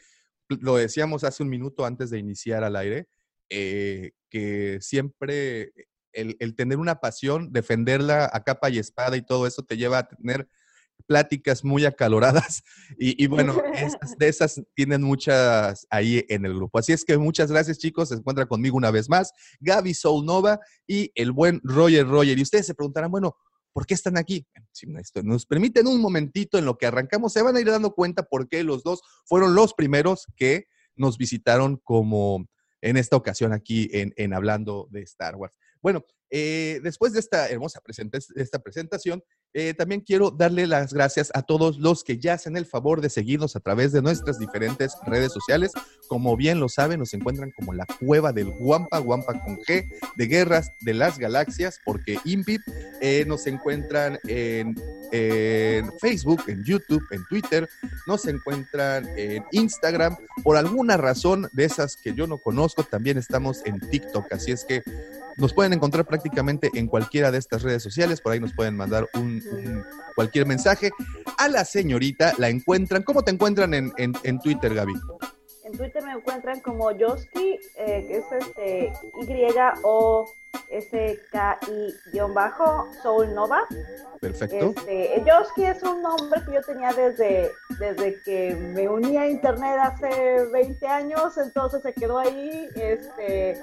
lo 0.49 0.75
decíamos 0.77 1.23
hace 1.23 1.43
un 1.43 1.49
minuto 1.49 1.85
antes 1.85 2.09
de 2.09 2.19
iniciar 2.19 2.63
al 2.63 2.75
aire, 2.75 3.07
eh, 3.49 4.11
que 4.29 4.79
siempre 4.81 5.71
el, 6.13 6.35
el 6.39 6.55
tener 6.55 6.77
una 6.79 6.99
pasión, 6.99 7.51
defenderla 7.51 8.29
a 8.33 8.43
capa 8.43 8.69
y 8.69 8.79
espada 8.79 9.15
y 9.15 9.21
todo 9.25 9.45
eso 9.47 9.63
te 9.63 9.77
lleva 9.77 9.99
a 9.99 10.07
tener 10.07 10.47
pláticas 11.07 11.63
muy 11.63 11.85
acaloradas 11.85 12.61
y, 12.99 13.23
y 13.23 13.27
bueno, 13.27 13.55
esas- 13.73 14.17
de 14.17 14.27
esas 14.27 14.61
tienen 14.75 15.01
muchas 15.01 15.87
ahí 15.89 16.25
en 16.29 16.45
el 16.45 16.55
grupo. 16.55 16.79
Así 16.79 16.93
es 16.93 17.05
que 17.05 17.17
muchas 17.17 17.51
gracias 17.51 17.77
chicos, 17.77 18.09
se 18.09 18.15
encuentra 18.15 18.45
conmigo 18.47 18.75
una 18.75 18.91
vez 18.91 19.07
más 19.09 19.31
Gaby 19.59 19.93
Soul 19.93 20.25
Nova 20.25 20.59
y 20.87 21.11
el 21.15 21.31
buen 21.31 21.61
Roger 21.63 22.07
Roger. 22.07 22.37
Y 22.37 22.41
ustedes 22.41 22.65
se 22.65 22.75
preguntarán, 22.75 23.11
bueno, 23.11 23.35
¿por 23.73 23.85
qué 23.85 23.93
están 23.93 24.17
aquí? 24.17 24.45
Si 24.71 24.87
nos 25.23 25.45
permiten 25.45 25.87
un 25.87 26.01
momentito 26.01 26.57
en 26.57 26.65
lo 26.65 26.77
que 26.77 26.85
arrancamos, 26.85 27.33
se 27.33 27.41
van 27.41 27.55
a 27.55 27.59
ir 27.59 27.69
dando 27.69 27.93
cuenta 27.93 28.23
por 28.23 28.47
qué 28.47 28.63
los 28.63 28.83
dos 28.83 29.01
fueron 29.25 29.55
los 29.55 29.73
primeros 29.73 30.27
que 30.35 30.65
nos 30.95 31.17
visitaron 31.17 31.77
como 31.77 32.47
en 32.81 32.97
esta 32.97 33.15
ocasión 33.15 33.53
aquí 33.53 33.89
en, 33.91 34.13
en 34.17 34.33
Hablando 34.33 34.87
de 34.91 35.01
Star 35.01 35.35
Wars. 35.35 35.57
Bueno, 35.81 36.05
eh, 36.31 36.79
después 36.83 37.13
de 37.13 37.19
esta 37.19 37.49
hermosa 37.49 37.81
esta 38.35 38.59
presentación, 38.59 39.23
eh, 39.53 39.73
también 39.73 40.01
quiero 40.01 40.29
darle 40.29 40.67
las 40.67 40.93
gracias 40.93 41.31
a 41.33 41.41
todos 41.41 41.79
los 41.79 42.03
que 42.03 42.19
ya 42.19 42.33
hacen 42.33 42.55
el 42.55 42.67
favor 42.67 43.01
de 43.01 43.09
seguirnos 43.09 43.55
a 43.55 43.59
través 43.59 43.91
de 43.91 44.01
nuestras 44.01 44.37
diferentes 44.37 44.93
redes 45.07 45.33
sociales. 45.33 45.71
Como 46.07 46.37
bien 46.37 46.59
lo 46.59 46.69
saben, 46.69 46.99
nos 46.99 47.13
encuentran 47.13 47.51
como 47.57 47.73
la 47.73 47.85
cueva 47.99 48.31
del 48.31 48.51
Guampa, 48.51 48.99
Guampa 48.99 49.41
con 49.43 49.57
G, 49.57 49.85
de 50.15 50.27
Guerras 50.27 50.69
de 50.81 50.93
las 50.93 51.17
Galaxias, 51.17 51.79
porque 51.83 52.19
Impip 52.25 52.61
eh, 53.01 53.25
nos 53.27 53.47
encuentran 53.47 54.19
en, 54.27 54.75
en 55.11 55.91
Facebook, 55.99 56.43
en 56.47 56.63
YouTube, 56.63 57.03
en 57.11 57.25
Twitter, 57.25 57.67
nos 58.05 58.27
encuentran 58.27 59.07
en 59.17 59.43
Instagram. 59.51 60.15
Por 60.43 60.57
alguna 60.57 60.97
razón 60.97 61.49
de 61.53 61.65
esas 61.65 61.95
que 61.95 62.13
yo 62.13 62.27
no 62.27 62.37
conozco, 62.37 62.83
también 62.83 63.17
estamos 63.17 63.65
en 63.65 63.79
TikTok. 63.79 64.31
Así 64.31 64.51
es 64.51 64.63
que 64.63 64.83
nos 65.39 65.53
pueden 65.53 65.73
encontrar 65.73 66.05
prácticamente 66.05 66.69
en 66.73 66.87
cualquiera 66.87 67.31
de 67.31 67.37
estas 67.37 67.63
redes 67.63 67.81
sociales. 67.83 68.21
Por 68.21 68.33
ahí 68.33 68.39
nos 68.39 68.53
pueden 68.53 68.75
mandar 68.75 69.07
un, 69.15 69.41
un- 69.51 69.83
cualquier 70.15 70.45
mensaje. 70.45 70.91
A 71.37 71.47
la 71.47 71.65
señorita 71.65 72.33
la 72.37 72.49
encuentran. 72.49 73.03
¿Cómo 73.03 73.23
te 73.23 73.31
encuentran 73.31 73.73
en, 73.73 73.91
en- 73.97 74.13
en 74.23 74.39
Twitter, 74.39 74.73
Gaby? 74.73 74.93
En 75.63 75.77
Twitter 75.77 76.03
me 76.03 76.13
encuentran 76.13 76.59
como 76.61 76.91
Yoski, 76.91 77.59
eh, 77.77 78.05
que 78.07 78.17
es 78.17 78.25
este 78.39 78.91
Y-O-S-K-I-bajo, 79.21 80.25
Soul 83.01 83.33
Nova. 83.33 83.65
Perfecto. 84.21 84.73
Este, 84.75 85.23
Yoski 85.25 85.63
es 85.63 85.81
un 85.83 86.01
nombre 86.01 86.41
que 86.45 86.53
yo 86.53 86.61
tenía 86.61 86.91
desde, 86.93 87.51
desde 87.79 88.21
que 88.23 88.53
me 88.55 88.89
uní 88.89 89.17
a 89.17 89.29
internet 89.29 89.77
hace 89.81 90.45
20 90.51 90.87
años, 90.87 91.37
entonces 91.37 91.81
se 91.81 91.93
quedó 91.93 92.19
ahí, 92.19 92.67
este, 92.75 93.61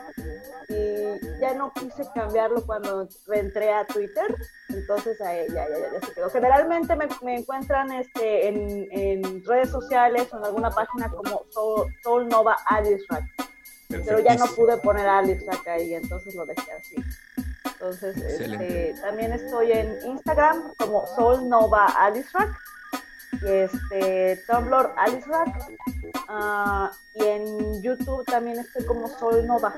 y 0.69 1.41
ya 1.41 1.55
no 1.55 1.73
quise 1.75 2.05
cambiarlo 2.15 2.65
cuando 2.65 3.07
reentré 3.27 3.73
a 3.73 3.87
Twitter, 3.87 4.35
entonces 4.71 5.21
ahí 5.21 5.47
ya, 5.49 5.69
ya, 5.69 5.79
ya, 5.79 5.93
ya 6.01 6.07
se 6.07 6.15
quedó. 6.15 6.31
Generalmente 6.31 6.97
me, 6.97 7.07
me 7.23 7.37
encuentran 7.37 7.93
este, 7.93 8.49
en, 8.49 8.89
en 8.91 9.45
redes 9.45 9.71
sociales 9.71 10.33
o 10.33 10.39
en 10.39 10.45
alguna 10.45 10.71
página 10.71 11.11
como 11.11 11.43
Soul, 11.51 11.95
Soul 12.03 12.29
Nova 12.29 12.57
Alice 12.67 13.05
Rack, 13.11 13.25
pero 13.89 14.21
ya 14.21 14.35
no 14.37 14.47
pude 14.47 14.77
poner 14.79 15.07
Alice 15.07 15.45
Rack 15.47 15.67
ahí, 15.69 15.95
entonces 15.95 16.35
lo 16.35 16.47
dejé 16.47 16.73
así. 16.73 16.97
Entonces, 17.65 18.17
este, 18.17 18.95
también 19.01 19.33
estoy 19.33 19.73
en 19.73 19.99
Instagram 20.07 20.73
como 20.79 21.07
Soul 21.15 21.49
Nova 21.49 21.87
Alice 21.87 22.29
Rack, 22.33 22.59
y 23.43 23.47
este, 23.47 24.43
Tumblr 24.47 24.93
Alice 24.97 25.27
Rack, 25.29 25.71
ah, 26.29 26.91
y 27.15 27.25
en 27.25 27.83
YouTube 27.83 28.25
también 28.25 28.59
estoy 28.59 28.85
como 28.87 29.09
Soul 29.09 29.47
Nova. 29.47 29.75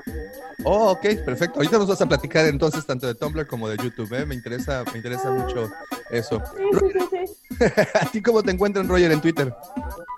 Oh, 0.63 0.91
ok, 0.91 1.01
perfecto. 1.25 1.59
Ahorita 1.59 1.77
nos 1.77 1.87
vas 1.87 2.01
a 2.01 2.05
platicar 2.05 2.45
entonces 2.45 2.85
tanto 2.85 3.07
de 3.07 3.15
Tumblr 3.15 3.47
como 3.47 3.67
de 3.69 3.77
YouTube. 3.77 4.13
¿eh? 4.13 4.25
Me 4.25 4.35
interesa, 4.35 4.83
me 4.91 4.97
interesa 4.97 5.31
mucho 5.31 5.69
eso. 6.09 6.41
Sí, 6.55 6.63
sí, 6.79 6.85
sí, 6.93 7.25
sí. 7.27 7.38
¿A 8.01 8.05
ti 8.11 8.21
cómo 8.21 8.41
te 8.43 8.51
encuentran, 8.51 8.87
Roger, 8.87 9.11
en 9.11 9.21
Twitter? 9.21 9.53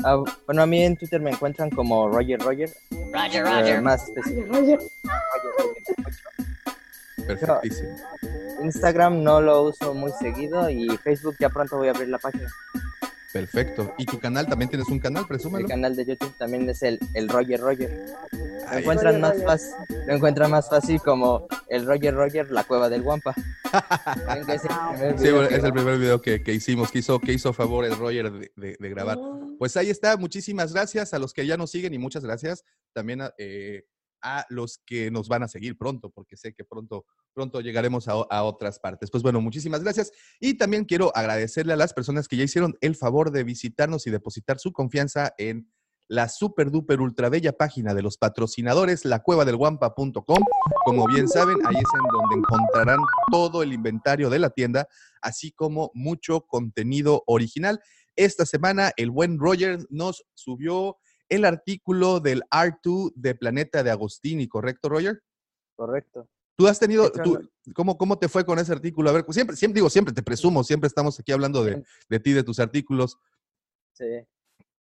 Ah, 0.03 0.23
bueno, 0.45 0.61
a 0.61 0.65
mí 0.65 0.83
en 0.83 0.95
Twitter 0.97 1.21
me 1.21 1.31
encuentran 1.31 1.69
como 1.69 2.09
Roger 2.09 2.39
Roger. 2.39 2.71
Roger, 3.11 3.45
eh, 3.45 3.59
Roger. 3.59 3.81
más 3.81 4.03
específico. 4.07 4.47
Roger 4.53 4.79
Roger. 4.79 4.91
Perfectísimo. 7.27 7.89
Instagram 8.63 9.23
no 9.23 9.41
lo 9.41 9.63
uso 9.63 9.93
muy 9.93 10.11
seguido 10.19 10.69
y 10.69 10.87
Facebook 10.97 11.35
ya 11.39 11.49
pronto 11.49 11.77
voy 11.77 11.87
a 11.87 11.91
abrir 11.91 12.09
la 12.09 12.19
página. 12.19 12.47
Perfecto. 13.33 13.93
¿Y 13.97 14.05
tu 14.05 14.19
canal? 14.19 14.45
¿También 14.47 14.69
tienes 14.69 14.87
un 14.89 14.99
canal? 14.99 15.23
El 15.23 15.27
Presúmelo. 15.27 15.67
canal 15.67 15.95
de 15.95 16.05
YouTube 16.05 16.33
también 16.37 16.69
es 16.69 16.81
el, 16.83 16.99
el 17.13 17.29
Roger 17.29 17.59
Roger. 17.61 18.05
Lo 18.71 18.77
encuentran, 18.77 19.15
Roger 19.15 19.19
más 19.21 19.31
Roger. 19.33 19.45
fácil, 19.47 20.07
lo 20.07 20.13
encuentran 20.15 20.51
más 20.51 20.69
fácil 20.69 21.01
como 21.01 21.47
el 21.69 21.85
Roger 21.85 22.13
Roger, 22.13 22.51
la 22.51 22.63
cueva 22.63 22.89
del 22.89 23.01
Guampa. 23.03 23.33
Es 23.35 24.63
el 24.63 24.69
primer 24.89 25.17
Sí, 25.17 25.23
video 25.23 25.35
bueno, 25.35 25.49
que 25.49 25.55
es 25.55 25.63
el 25.63 25.73
primer 25.73 25.97
video 25.97 26.21
que, 26.21 26.43
que 26.43 26.53
hicimos, 26.53 26.91
que 26.91 26.99
hizo, 26.99 27.19
que 27.19 27.33
hizo 27.33 27.53
favor 27.53 27.85
el 27.85 27.95
Roger 27.97 28.31
de, 28.31 28.51
de- 28.55 28.77
de 28.79 28.89
grabar. 28.89 29.17
Pues 29.57 29.77
ahí 29.77 29.89
está, 29.89 30.17
muchísimas 30.17 30.73
gracias 30.73 31.13
a 31.13 31.19
los 31.19 31.33
que 31.33 31.45
ya 31.45 31.55
nos 31.57 31.71
siguen 31.71 31.93
y 31.93 31.97
muchas 31.97 32.23
gracias 32.23 32.63
también 32.93 33.21
a, 33.21 33.33
eh, 33.37 33.85
a 34.21 34.45
los 34.49 34.81
que 34.85 35.11
nos 35.11 35.27
van 35.27 35.43
a 35.43 35.47
seguir 35.47 35.77
pronto, 35.77 36.09
porque 36.09 36.37
sé 36.37 36.53
que 36.53 36.63
pronto, 36.63 37.05
pronto 37.33 37.61
llegaremos 37.61 38.07
a, 38.07 38.13
a 38.13 38.43
otras 38.43 38.79
partes. 38.79 39.09
Pues 39.11 39.23
bueno, 39.23 39.41
muchísimas 39.41 39.83
gracias 39.83 40.11
y 40.39 40.55
también 40.55 40.85
quiero 40.85 41.15
agradecerle 41.15 41.73
a 41.73 41.77
las 41.77 41.93
personas 41.93 42.27
que 42.27 42.37
ya 42.37 42.43
hicieron 42.43 42.77
el 42.81 42.95
favor 42.95 43.31
de 43.31 43.43
visitarnos 43.43 44.07
y 44.07 44.11
depositar 44.11 44.59
su 44.59 44.71
confianza 44.73 45.33
en 45.37 45.67
la 46.11 46.27
super 46.27 46.71
duper 46.71 46.99
ultra 46.99 47.29
bella 47.29 47.53
página 47.53 47.93
de 47.93 48.01
los 48.01 48.17
patrocinadores, 48.17 49.05
lacuevadelguampa.com. 49.05 50.43
Como 50.83 51.07
bien 51.07 51.29
saben, 51.29 51.55
ahí 51.65 51.75
es 51.75 51.89
en 51.93 52.07
donde 52.11 52.35
encontrarán 52.35 52.99
todo 53.31 53.63
el 53.63 53.71
inventario 53.71 54.29
de 54.29 54.39
la 54.39 54.49
tienda, 54.49 54.89
así 55.21 55.53
como 55.53 55.89
mucho 55.93 56.41
contenido 56.41 57.23
original. 57.27 57.79
Esta 58.17 58.45
semana 58.45 58.91
el 58.97 59.09
buen 59.09 59.39
Roger 59.39 59.79
nos 59.89 60.25
subió 60.33 60.97
el 61.31 61.45
artículo 61.45 62.19
del 62.19 62.43
R2 62.51 63.13
de 63.15 63.33
Planeta 63.35 63.81
de 63.83 63.89
Agostini, 63.91 64.47
¿correcto, 64.47 64.89
Roger? 64.89 65.21
Correcto. 65.75 66.27
Tú 66.57 66.67
has 66.67 66.77
tenido, 66.77 67.11
tú- 67.11 67.49
¿cómo, 67.73 67.97
¿cómo 67.97 68.19
te 68.19 68.27
fue 68.27 68.45
con 68.45 68.59
ese 68.59 68.71
artículo? 68.73 69.09
A 69.09 69.13
ver, 69.13 69.25
pues 69.25 69.35
siempre, 69.35 69.55
siempre 69.55 69.79
digo, 69.79 69.89
siempre 69.89 70.13
te 70.13 70.21
presumo, 70.21 70.63
siempre 70.63 70.87
estamos 70.87 71.19
aquí 71.19 71.31
hablando 71.31 71.63
de, 71.63 71.83
de 72.09 72.19
ti, 72.19 72.33
de 72.33 72.43
tus 72.43 72.59
artículos. 72.59 73.17
Sí. 73.93 74.05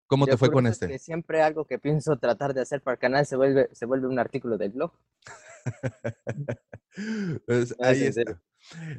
¿Cómo 0.07 0.25
te 0.27 0.35
fue 0.35 0.51
con 0.51 0.67
este? 0.67 0.89
que 0.89 0.99
siempre 0.99 1.41
algo 1.41 1.65
que 1.65 1.79
pienso 1.79 2.17
tratar 2.17 2.53
de 2.53 2.59
hacer 2.61 2.81
para 2.81 2.95
el 2.95 2.99
canal 2.99 3.25
se 3.25 3.37
vuelve, 3.37 3.69
se 3.71 3.85
vuelve 3.85 4.07
un 4.07 4.19
artículo 4.19 4.57
del 4.57 4.71
blog. 4.71 4.91
Pues, 7.45 7.73
No, 7.79 7.85
ahí 7.87 8.03
es 8.03 8.17
está. 8.17 8.41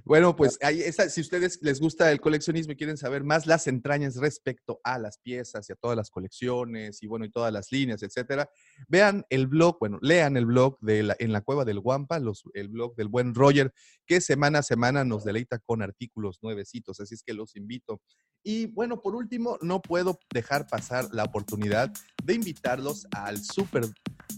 Bueno, 0.04 0.34
pues 0.36 0.58
ahí 0.62 0.80
está. 0.80 1.08
Si 1.08 1.20
ustedes 1.20 1.58
les 1.62 1.80
gusta 1.80 2.10
el 2.10 2.20
coleccionismo 2.20 2.72
y 2.72 2.76
quieren 2.76 2.96
saber 2.96 3.24
más 3.24 3.46
las 3.46 3.66
entrañas 3.66 4.16
respecto 4.16 4.80
a 4.84 4.98
las 4.98 5.18
piezas 5.18 5.68
y 5.68 5.72
a 5.72 5.76
todas 5.76 5.96
las 5.96 6.10
colecciones 6.10 7.02
y 7.02 7.06
bueno, 7.06 7.24
y 7.24 7.30
todas 7.30 7.52
las 7.52 7.70
líneas, 7.72 8.02
etcétera, 8.02 8.50
vean 8.88 9.24
el 9.30 9.46
blog, 9.46 9.78
bueno, 9.78 9.98
lean 10.02 10.36
el 10.36 10.46
blog 10.46 10.78
de 10.80 11.02
la, 11.02 11.16
en 11.18 11.32
la 11.32 11.40
cueva 11.40 11.64
del 11.64 11.80
Guampa, 11.80 12.18
los, 12.18 12.44
el 12.54 12.68
blog 12.68 12.94
del 12.96 13.08
buen 13.08 13.34
Roger, 13.34 13.72
que 14.06 14.20
semana 14.20 14.60
a 14.60 14.62
semana 14.62 15.04
nos 15.04 15.24
deleita 15.24 15.58
con 15.58 15.82
artículos 15.82 16.38
nuevecitos. 16.42 17.00
Así 17.00 17.14
es 17.14 17.22
que 17.22 17.34
los 17.34 17.56
invito. 17.56 18.00
Y 18.44 18.66
bueno, 18.66 19.00
por 19.00 19.14
último, 19.14 19.58
no 19.62 19.80
puedo 19.80 20.18
dejar 20.32 20.66
pasar 20.66 21.08
la 21.12 21.24
oportunidad 21.24 21.92
de 22.24 22.34
invitarlos 22.34 23.06
al 23.12 23.42
super 23.42 23.84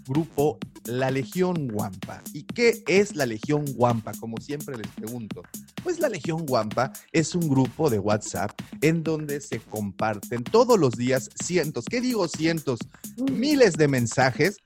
grupo 0.06 0.58
La 0.84 1.10
Legión 1.10 1.68
Guampa. 1.68 2.22
¿Y 2.32 2.42
qué 2.42 2.82
es 2.86 3.16
la 3.16 3.26
Legión 3.26 3.64
Guampa? 3.74 4.12
Como 4.20 4.38
siempre 4.38 4.76
les 4.76 4.88
pregunto. 4.88 5.42
Pues 5.82 5.98
la 5.98 6.08
Legión 6.08 6.44
Guampa 6.46 6.92
es 7.12 7.34
un 7.34 7.48
grupo 7.48 7.90
de 7.90 7.98
WhatsApp 7.98 8.50
en 8.80 9.02
donde 9.02 9.40
se 9.40 9.60
comparten 9.60 10.44
todos 10.44 10.78
los 10.78 10.92
días 10.92 11.30
cientos, 11.42 11.84
¿qué 11.86 12.00
digo 12.00 12.28
cientos? 12.28 12.78
Miles 13.16 13.74
de 13.74 13.88
mensajes 13.88 14.58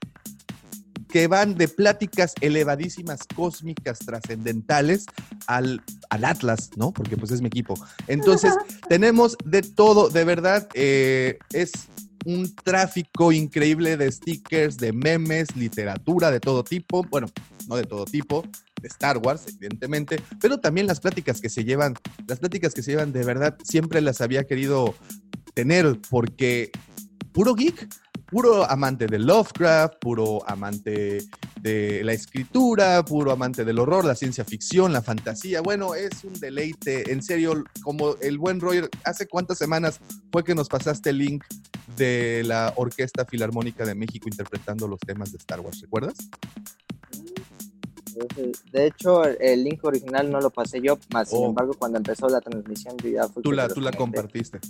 que 1.08 1.26
van 1.26 1.54
de 1.54 1.68
pláticas 1.68 2.34
elevadísimas, 2.40 3.20
cósmicas, 3.34 3.98
trascendentales 4.00 5.06
al, 5.46 5.82
al 6.10 6.24
Atlas, 6.24 6.70
¿no? 6.76 6.92
Porque 6.92 7.16
pues 7.16 7.30
es 7.30 7.40
mi 7.40 7.46
equipo. 7.46 7.74
Entonces, 8.06 8.54
tenemos 8.88 9.36
de 9.44 9.62
todo, 9.62 10.10
de 10.10 10.24
verdad, 10.24 10.68
eh, 10.74 11.38
es 11.52 11.72
un 12.28 12.54
tráfico 12.54 13.32
increíble 13.32 13.96
de 13.96 14.12
stickers, 14.12 14.76
de 14.76 14.92
memes, 14.92 15.56
literatura 15.56 16.30
de 16.30 16.40
todo 16.40 16.62
tipo, 16.62 17.02
bueno, 17.04 17.26
no 17.66 17.76
de 17.76 17.84
todo 17.84 18.04
tipo, 18.04 18.44
de 18.82 18.88
Star 18.88 19.16
Wars, 19.16 19.46
evidentemente, 19.48 20.20
pero 20.38 20.58
también 20.58 20.86
las 20.86 21.00
pláticas 21.00 21.40
que 21.40 21.48
se 21.48 21.64
llevan, 21.64 21.94
las 22.26 22.38
pláticas 22.38 22.74
que 22.74 22.82
se 22.82 22.90
llevan 22.90 23.14
de 23.14 23.24
verdad, 23.24 23.56
siempre 23.64 24.02
las 24.02 24.20
había 24.20 24.44
querido 24.44 24.94
tener 25.54 25.98
porque 26.10 26.70
puro 27.32 27.54
geek, 27.54 27.88
puro 28.30 28.68
amante 28.68 29.06
de 29.06 29.18
Lovecraft, 29.18 29.94
puro 30.00 30.42
amante 30.46 31.18
de 31.60 32.02
la 32.04 32.12
escritura, 32.12 33.04
puro 33.04 33.32
amante 33.32 33.64
del 33.64 33.78
horror, 33.78 34.04
la 34.04 34.14
ciencia 34.14 34.44
ficción, 34.44 34.92
la 34.92 35.02
fantasía. 35.02 35.60
Bueno, 35.60 35.94
es 35.94 36.24
un 36.24 36.34
deleite, 36.34 37.10
en 37.10 37.22
serio, 37.22 37.64
como 37.82 38.16
el 38.20 38.38
buen 38.38 38.60
Roger, 38.60 38.88
¿hace 39.04 39.26
cuántas 39.26 39.58
semanas 39.58 40.00
fue 40.30 40.44
que 40.44 40.54
nos 40.54 40.68
pasaste 40.68 41.10
el 41.10 41.18
link 41.18 41.44
de 41.96 42.42
la 42.44 42.72
Orquesta 42.76 43.24
Filarmónica 43.24 43.84
de 43.84 43.94
México 43.94 44.28
interpretando 44.28 44.86
los 44.86 45.00
temas 45.00 45.32
de 45.32 45.38
Star 45.38 45.60
Wars? 45.60 45.80
¿Recuerdas? 45.80 46.14
De 48.72 48.86
hecho, 48.86 49.24
el 49.24 49.64
link 49.64 49.84
original 49.84 50.30
no 50.30 50.40
lo 50.40 50.50
pasé 50.50 50.80
yo, 50.80 50.98
más 51.12 51.28
sin 51.30 51.38
Oh. 51.38 51.46
embargo, 51.46 51.74
cuando 51.78 51.98
empezó 51.98 52.28
la 52.28 52.40
transmisión, 52.40 52.96
yo 52.98 53.08
ya 53.10 53.28
fui 53.28 53.42
Tú 53.42 53.52
la, 53.52 53.68
tú 53.68 53.80
la 53.80 53.92
compartiste. 53.92 54.60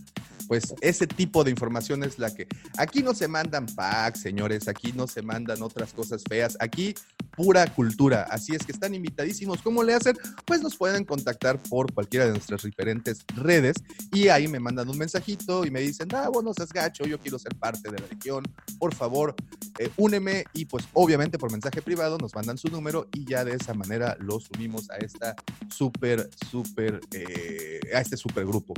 Pues 0.46 0.74
ese 0.80 1.06
tipo 1.06 1.44
de 1.44 1.50
información 1.50 2.02
es 2.04 2.18
la 2.18 2.34
que... 2.34 2.46
Aquí 2.76 3.02
no 3.02 3.14
se 3.14 3.28
mandan 3.28 3.66
packs, 3.66 4.20
señores, 4.20 4.66
aquí 4.68 4.92
no 4.92 5.06
se 5.06 5.22
mandan 5.22 5.62
otras 5.62 5.92
cosas 5.92 6.22
feas, 6.26 6.56
aquí 6.60 6.94
pura 7.38 7.64
cultura. 7.68 8.26
Así 8.28 8.52
es 8.56 8.66
que 8.66 8.72
están 8.72 8.96
invitadísimos. 8.96 9.62
¿Cómo 9.62 9.84
le 9.84 9.94
hacen? 9.94 10.16
Pues 10.44 10.60
nos 10.60 10.76
pueden 10.76 11.04
contactar 11.04 11.62
por 11.62 11.94
cualquiera 11.94 12.26
de 12.26 12.32
nuestras 12.32 12.64
diferentes 12.64 13.24
redes 13.36 13.76
y 14.12 14.26
ahí 14.26 14.48
me 14.48 14.58
mandan 14.58 14.88
un 14.88 14.98
mensajito 14.98 15.64
y 15.64 15.70
me 15.70 15.80
dicen, 15.80 16.08
ah, 16.16 16.28
bueno, 16.32 16.52
seas 16.52 16.72
gacho, 16.72 17.04
yo 17.04 17.20
quiero 17.20 17.38
ser 17.38 17.54
parte 17.54 17.92
de 17.92 17.98
la 18.00 18.06
legión, 18.08 18.42
por 18.80 18.92
favor, 18.92 19.36
eh, 19.78 19.88
úneme 19.96 20.46
y 20.52 20.64
pues 20.64 20.84
obviamente 20.94 21.38
por 21.38 21.52
mensaje 21.52 21.80
privado 21.80 22.18
nos 22.18 22.34
mandan 22.34 22.58
su 22.58 22.68
número 22.68 23.06
y 23.12 23.24
ya 23.24 23.44
de 23.44 23.54
esa 23.54 23.72
manera 23.72 24.16
los 24.18 24.50
unimos 24.56 24.90
a 24.90 24.96
esta 24.96 25.36
súper, 25.70 26.28
súper, 26.50 27.00
eh, 27.12 27.78
a 27.94 28.00
este 28.00 28.16
súper 28.16 28.46
grupo. 28.46 28.74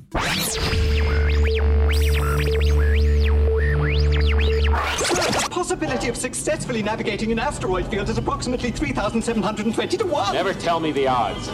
The 4.71 5.49
possibility 5.51 6.09
of 6.09 6.17
successfully 6.17 6.83
navigating 6.83 7.33
an 7.33 7.39
asteroid 7.41 7.89
field 7.89 8.09
is 8.09 8.19
approximately 8.19 8.71
3,720 8.71 9.97
to 9.97 10.07
1. 10.07 10.33
Never 10.33 10.55
tell 10.55 10.79
me 10.79 10.93
the 10.93 11.09
odds. 11.09 11.49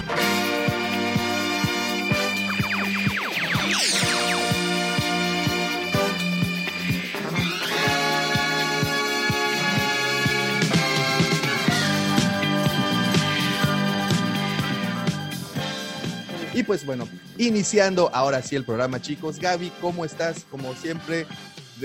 Y 16.54 16.62
pues 16.62 16.86
bueno, 16.86 17.06
iniciando 17.36 18.10
ahora 18.14 18.40
sí 18.42 18.56
el 18.56 18.64
programa, 18.64 19.00
chicos. 19.00 19.38
Gaby, 19.38 19.70
¿cómo 19.80 20.04
estás? 20.06 20.44
Como 20.50 20.74
siempre, 20.74 21.18
de- 21.18 21.26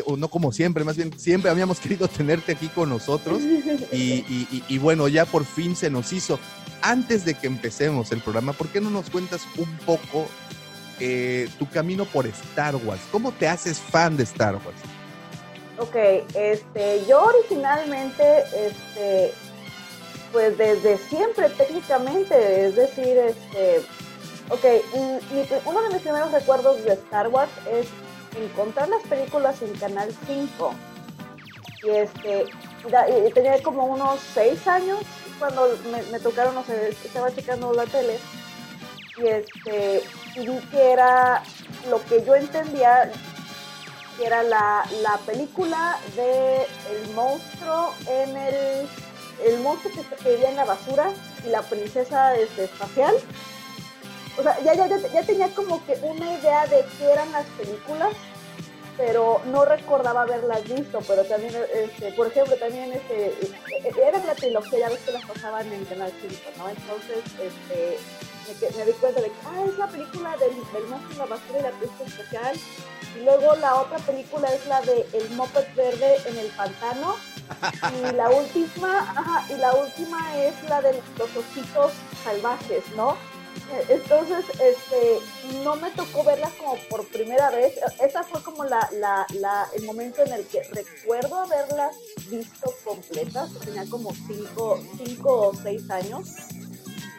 o 0.06 0.18
no 0.18 0.28
como 0.28 0.52
siempre, 0.52 0.84
más 0.84 0.98
bien 0.98 1.18
siempre 1.18 1.52
habíamos 1.52 1.80
querido 1.82 2.08
tenerte 2.08 2.54
aquí 2.54 2.68
con 2.70 2.90
nosotros. 2.90 3.42
Y, 3.92 4.78
bueno, 4.80 5.08
ya 5.08 5.26
por 5.26 5.46
fin 5.46 5.76
se 5.76 5.90
nos 5.90 6.12
hizo. 6.14 6.40
Antes 6.82 7.26
de 7.26 7.36
que 7.36 7.48
empecemos 7.48 8.12
el 8.12 8.22
programa, 8.22 8.54
¿por 8.54 8.68
qué 8.70 8.82
no 8.82 8.90
nos 8.90 9.10
cuentas 9.10 9.42
un 9.58 9.78
poco 9.80 10.28
eh, 11.00 11.48
tu 11.60 11.70
camino 11.70 12.06
por 12.06 12.26
Star 12.26 12.76
Wars? 12.76 13.02
¿Cómo 13.12 13.32
te 13.32 13.48
haces 13.48 13.80
fan 13.80 14.18
de 14.18 14.24
Star 14.24 14.56
Wars? 14.56 14.78
Ok, 15.78 15.96
este, 16.36 17.04
yo 17.08 17.24
originalmente, 17.24 18.24
este, 18.56 19.34
pues 20.32 20.58
desde 20.58 20.98
siempre 20.98 21.50
técnicamente, 21.50 22.68
es 22.68 22.76
decir, 22.76 23.18
este, 23.18 23.82
ok, 24.50 24.66
uno 25.66 25.82
de 25.84 25.90
mis 25.90 26.02
primeros 26.02 26.32
recuerdos 26.32 26.84
de 26.84 26.94
Star 26.94 27.28
Wars 27.30 27.52
es 27.72 27.88
encontrar 28.36 28.90
las 28.90 29.04
películas 29.04 29.62
en 29.62 29.74
Canal 29.74 30.14
5. 30.28 30.74
Y 31.84 31.90
este, 31.90 32.46
y 33.28 33.32
tenía 33.32 33.62
como 33.64 33.86
unos 33.86 34.20
seis 34.34 34.68
años 34.68 35.00
cuando 35.40 35.68
me, 36.12 36.20
tocaron, 36.20 36.54
no 36.54 36.64
sé, 36.64 36.90
estaba 36.90 37.34
checando 37.34 37.74
la 37.74 37.86
tele 37.86 38.20
y 39.18 39.28
este, 39.28 40.04
y 40.36 40.48
vi 40.48 40.60
que 40.70 40.92
era 40.92 41.42
lo 41.90 42.04
que 42.06 42.24
yo 42.24 42.36
entendía 42.36 43.12
que 44.18 44.26
era 44.26 44.44
la, 44.44 44.84
la 45.02 45.18
película 45.26 45.98
de 46.16 46.58
el 46.92 47.14
monstruo 47.16 47.94
en 48.08 48.38
el 48.38 48.90
el 49.46 49.60
monstruo 49.62 49.92
que 50.24 50.30
vivía 50.30 50.50
en 50.50 50.56
la 50.56 50.66
basura 50.66 51.12
y 51.46 51.50
la 51.50 51.62
princesa 51.64 52.36
este, 52.36 52.66
espacial 52.66 53.16
o 54.38 54.44
sea 54.44 54.60
ya, 54.62 54.74
ya, 54.74 54.88
ya, 54.88 54.98
ya 54.98 55.24
tenía 55.24 55.50
como 55.50 55.84
que 55.86 55.94
una 56.04 56.34
idea 56.34 56.66
de 56.68 56.86
qué 56.98 57.12
eran 57.12 57.32
las 57.32 57.46
películas 57.58 58.14
pero 58.98 59.42
no 59.46 59.66
recordaba 59.66 60.24
haberlas 60.24 60.64
visto 60.64 61.00
pero 61.08 61.24
también 61.24 61.54
este, 61.74 62.12
por 62.14 62.28
ejemplo 62.28 62.56
también 62.58 62.92
este 62.94 63.28
eh, 63.28 63.52
eh, 63.84 63.92
era 64.08 64.24
la 64.24 64.36
trilogía 64.36 64.80
ya 64.80 64.90
ves 64.90 65.00
que 65.00 65.12
las 65.12 65.26
pasaban 65.26 65.72
en 65.72 65.86
Canal 65.86 66.12
5 66.22 66.36
¿no? 66.58 66.70
entonces 66.70 67.24
este 67.42 67.98
me, 68.78 68.86
di 68.86 68.92
cuenta 68.94 69.22
de 69.22 69.28
que 69.28 69.36
ah, 69.46 69.64
es 69.68 69.78
la 69.78 69.88
película 69.88 70.36
del, 70.38 70.56
del 70.74 70.90
monstruo 70.90 71.18
la 71.18 71.26
basura 71.26 71.60
y 71.60 71.64
la 71.64 71.72
princesa 71.72 72.22
espacial 72.22 72.60
y 73.16 73.24
luego 73.24 73.56
la 73.56 73.76
otra 73.76 73.98
película 74.00 74.48
es 74.54 74.66
la 74.68 74.82
de 74.82 75.06
El 75.14 75.30
Moped 75.32 75.66
Verde 75.76 76.18
en 76.26 76.38
el 76.38 76.48
Pantano. 76.48 77.16
Y 77.94 78.16
la 78.16 78.30
última, 78.32 79.00
ajá, 79.00 79.46
y 79.54 79.58
la 79.58 79.74
última 79.74 80.38
es 80.38 80.54
la 80.70 80.82
de 80.82 80.94
los 81.18 81.30
ositos 81.36 81.92
salvajes, 82.24 82.84
¿no? 82.96 83.18
Entonces, 83.90 84.46
este, 84.60 85.20
no 85.64 85.76
me 85.76 85.90
tocó 85.92 86.24
verlas 86.24 86.52
como 86.54 86.76
por 86.90 87.08
primera 87.08 87.50
vez. 87.50 87.74
Esa 88.02 88.24
fue 88.24 88.44
como 88.44 88.64
la, 88.66 88.88
la, 88.94 89.26
la, 89.40 89.68
el 89.76 89.86
momento 89.86 90.24
en 90.24 90.34
el 90.34 90.46
que 90.46 90.64
recuerdo 90.64 91.40
haberlas 91.40 91.96
visto 92.30 92.74
completas. 92.84 93.50
Tenía 93.64 93.86
como 93.90 94.14
cinco, 94.28 94.80
cinco 94.98 95.50
o 95.50 95.54
seis 95.56 95.90
años. 95.90 96.30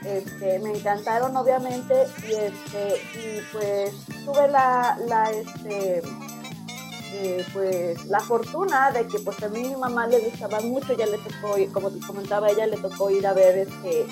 Este, 0.04 0.58
me 0.58 0.70
encantaron 0.70 1.36
obviamente 1.36 1.94
y 2.28 2.32
este 2.32 3.00
y 3.14 3.40
pues 3.52 3.92
tuve 4.24 4.48
la, 4.48 4.98
la 5.06 5.30
este 5.30 6.02
eh, 7.14 7.46
pues 7.52 8.04
la 8.06 8.18
fortuna 8.18 8.90
de 8.90 9.06
que 9.06 9.20
pues 9.20 9.40
a 9.44 9.48
mí 9.48 9.60
mi 9.60 9.76
mamá 9.76 10.08
le 10.08 10.18
gustaba 10.18 10.58
mucho 10.60 10.94
ya 10.94 11.06
le 11.06 11.18
tocó 11.18 11.54
como 11.72 11.92
te 11.92 12.04
comentaba 12.04 12.50
ella 12.50 12.66
le 12.66 12.78
tocó 12.78 13.10
ir 13.10 13.24
a 13.28 13.32
ver 13.32 13.58
este 13.58 14.06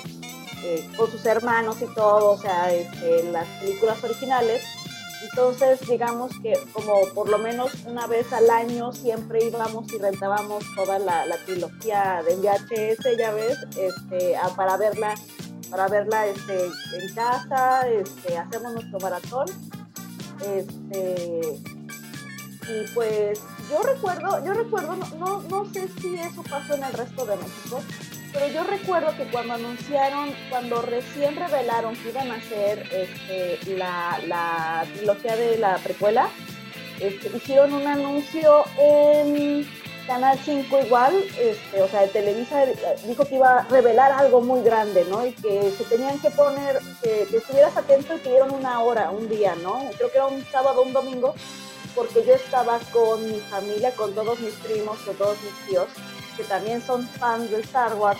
eh, 0.63 0.87
con 0.97 1.09
sus 1.09 1.25
hermanos 1.25 1.81
y 1.81 1.93
todo 1.93 2.31
o 2.31 2.37
sea 2.37 2.73
este, 2.73 3.23
las 3.31 3.47
películas 3.59 4.03
originales 4.03 4.63
entonces 5.23 5.79
digamos 5.87 6.31
que 6.41 6.53
como 6.73 6.93
por 7.13 7.29
lo 7.29 7.37
menos 7.37 7.71
una 7.85 8.07
vez 8.07 8.31
al 8.33 8.49
año 8.49 8.91
siempre 8.91 9.45
íbamos 9.45 9.91
y 9.93 9.97
rentábamos 9.97 10.63
toda 10.75 10.97
la, 10.99 11.25
trilogía 11.45 12.23
de 12.27 12.35
VHS 12.35 13.17
ya 13.17 13.31
ves 13.31 13.57
este 13.77 14.35
para 14.55 14.77
verla 14.77 15.15
para 15.71 15.87
verla 15.87 16.27
este, 16.27 16.65
en 16.65 17.15
casa, 17.15 17.87
este, 17.87 18.37
hacemos 18.37 18.73
nuestro 18.73 18.99
maratón. 18.99 19.45
Este, 20.45 21.59
y 22.67 22.93
pues 22.93 23.41
yo 23.69 23.81
recuerdo, 23.81 24.45
yo 24.45 24.53
recuerdo, 24.53 24.95
no, 25.17 25.41
no 25.43 25.65
sé 25.73 25.87
si 25.99 26.15
eso 26.15 26.43
pasó 26.43 26.75
en 26.75 26.83
el 26.83 26.93
resto 26.93 27.25
de 27.25 27.37
México, 27.37 27.81
pero 28.33 28.47
yo 28.47 28.63
recuerdo 28.63 29.15
que 29.15 29.23
cuando 29.25 29.53
anunciaron, 29.53 30.33
cuando 30.49 30.81
recién 30.81 31.35
revelaron 31.35 31.95
que 31.95 32.09
iban 32.09 32.31
a 32.31 32.35
hacer 32.35 32.87
este, 32.91 33.75
la, 33.75 34.19
la 34.27 34.85
trilogía 34.95 35.35
de 35.35 35.57
la 35.57 35.77
precuela, 35.77 36.29
este, 36.99 37.35
hicieron 37.35 37.73
un 37.73 37.87
anuncio 37.87 38.63
en 38.77 39.67
Canal 40.07 40.37
5 40.43 40.79
igual, 40.85 41.13
este, 41.39 41.81
o 41.81 41.87
sea, 41.87 42.07
Televisa 42.07 42.63
eh, 42.63 42.75
dijo 43.05 43.25
que 43.25 43.35
iba 43.35 43.59
a 43.59 43.67
revelar 43.67 44.11
algo 44.11 44.41
muy 44.41 44.61
grande, 44.61 45.05
¿no? 45.09 45.25
Y 45.25 45.31
que 45.33 45.71
se 45.71 45.83
tenían 45.85 46.19
que 46.19 46.29
poner, 46.31 46.79
que, 47.01 47.27
que 47.29 47.37
estuvieras 47.37 47.75
atento 47.77 48.15
y 48.15 48.19
que 48.19 48.29
dieron 48.29 48.53
una 48.53 48.81
hora, 48.81 49.11
un 49.11 49.29
día, 49.29 49.55
¿no? 49.61 49.83
Creo 49.97 50.11
que 50.11 50.17
era 50.17 50.27
un 50.27 50.43
sábado, 50.45 50.81
un 50.81 50.93
domingo, 50.93 51.35
porque 51.95 52.23
yo 52.25 52.33
estaba 52.33 52.79
con 52.91 53.25
mi 53.31 53.39
familia, 53.39 53.91
con 53.91 54.13
todos 54.13 54.39
mis 54.39 54.53
primos, 54.55 54.99
con 54.99 55.15
todos 55.15 55.37
mis 55.43 55.67
tíos, 55.67 55.87
que 56.35 56.43
también 56.43 56.81
son 56.81 57.07
fans 57.07 57.51
de 57.51 57.61
Star 57.61 57.95
Wars. 57.95 58.19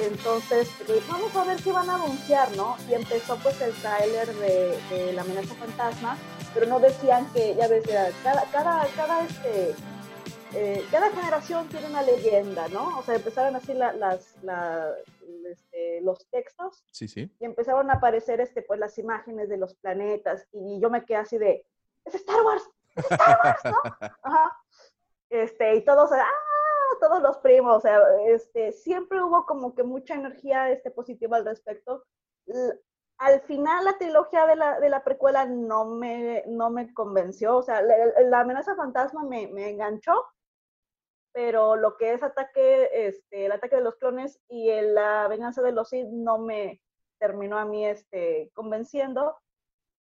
Entonces, 0.00 0.70
pues, 0.86 1.06
vamos 1.08 1.34
a 1.34 1.44
ver 1.44 1.62
qué 1.62 1.72
van 1.72 1.88
a 1.90 1.96
anunciar, 1.96 2.54
¿no? 2.56 2.76
Y 2.88 2.94
empezó 2.94 3.36
pues 3.36 3.60
el 3.60 3.72
tráiler 3.74 4.32
de, 4.34 4.78
de, 4.90 5.12
La 5.12 5.22
amenaza 5.22 5.54
fantasma, 5.54 6.16
pero 6.54 6.66
no 6.66 6.78
decían 6.78 7.26
que, 7.32 7.54
ya 7.54 7.68
ves, 7.68 7.84
cada, 8.22 8.42
cada, 8.52 8.86
cada, 8.94 9.24
este, 9.24 9.74
eh, 10.54 10.84
cada 10.90 11.10
generación 11.10 11.68
tiene 11.68 11.88
una 11.88 12.02
leyenda, 12.02 12.68
¿no? 12.68 12.98
O 12.98 13.02
sea, 13.02 13.16
empezaron 13.16 13.56
así 13.56 13.74
la, 13.74 13.92
las, 13.92 14.36
la, 14.42 14.94
este, 15.50 16.00
los 16.02 16.18
textos 16.30 16.84
Sí, 16.90 17.08
sí. 17.08 17.30
y 17.40 17.44
empezaron 17.44 17.90
a 17.90 17.94
aparecer 17.94 18.40
este, 18.40 18.62
pues, 18.62 18.78
las 18.78 18.98
imágenes 18.98 19.48
de 19.48 19.56
los 19.56 19.74
planetas 19.74 20.46
y 20.52 20.80
yo 20.80 20.90
me 20.90 21.04
quedé 21.04 21.18
así 21.18 21.38
de, 21.38 21.66
es 22.04 22.14
Star 22.14 22.42
Wars, 22.42 22.62
es 22.94 23.04
Star 23.10 23.40
Wars, 23.42 23.60
¿no? 23.64 23.76
Ajá. 24.22 24.56
Este, 25.30 25.76
y 25.76 25.84
todos, 25.84 26.10
¡ah! 26.12 26.47
Todos 26.98 27.20
los 27.22 27.38
primos, 27.38 27.76
o 27.76 27.80
sea, 27.80 28.00
este, 28.26 28.72
siempre 28.72 29.22
hubo 29.22 29.46
como 29.46 29.74
que 29.74 29.82
mucha 29.82 30.14
energía 30.14 30.70
este, 30.70 30.90
positiva 30.90 31.36
al 31.36 31.44
respecto. 31.44 32.04
Al 33.18 33.40
final 33.42 33.84
la 33.84 33.98
trilogía 33.98 34.46
de 34.46 34.56
la, 34.56 34.78
de 34.80 34.88
la 34.88 35.02
precuela 35.02 35.44
no 35.44 35.84
me, 35.86 36.44
no 36.46 36.70
me 36.70 36.92
convenció, 36.94 37.56
o 37.56 37.62
sea, 37.62 37.82
la, 37.82 37.94
la 38.22 38.40
amenaza 38.40 38.76
fantasma 38.76 39.24
me, 39.24 39.48
me 39.48 39.70
enganchó, 39.70 40.24
pero 41.32 41.76
lo 41.76 41.96
que 41.96 42.12
es 42.12 42.22
ataque, 42.22 42.88
este, 42.92 43.46
el 43.46 43.52
ataque 43.52 43.76
de 43.76 43.82
los 43.82 43.96
clones 43.96 44.40
y 44.48 44.70
el- 44.70 44.94
la 44.94 45.26
venganza 45.28 45.62
de 45.62 45.72
los 45.72 45.88
Sith 45.90 46.06
no 46.08 46.38
me 46.38 46.80
terminó 47.18 47.58
a 47.58 47.64
mí 47.64 47.86
este, 47.86 48.50
convenciendo. 48.54 49.36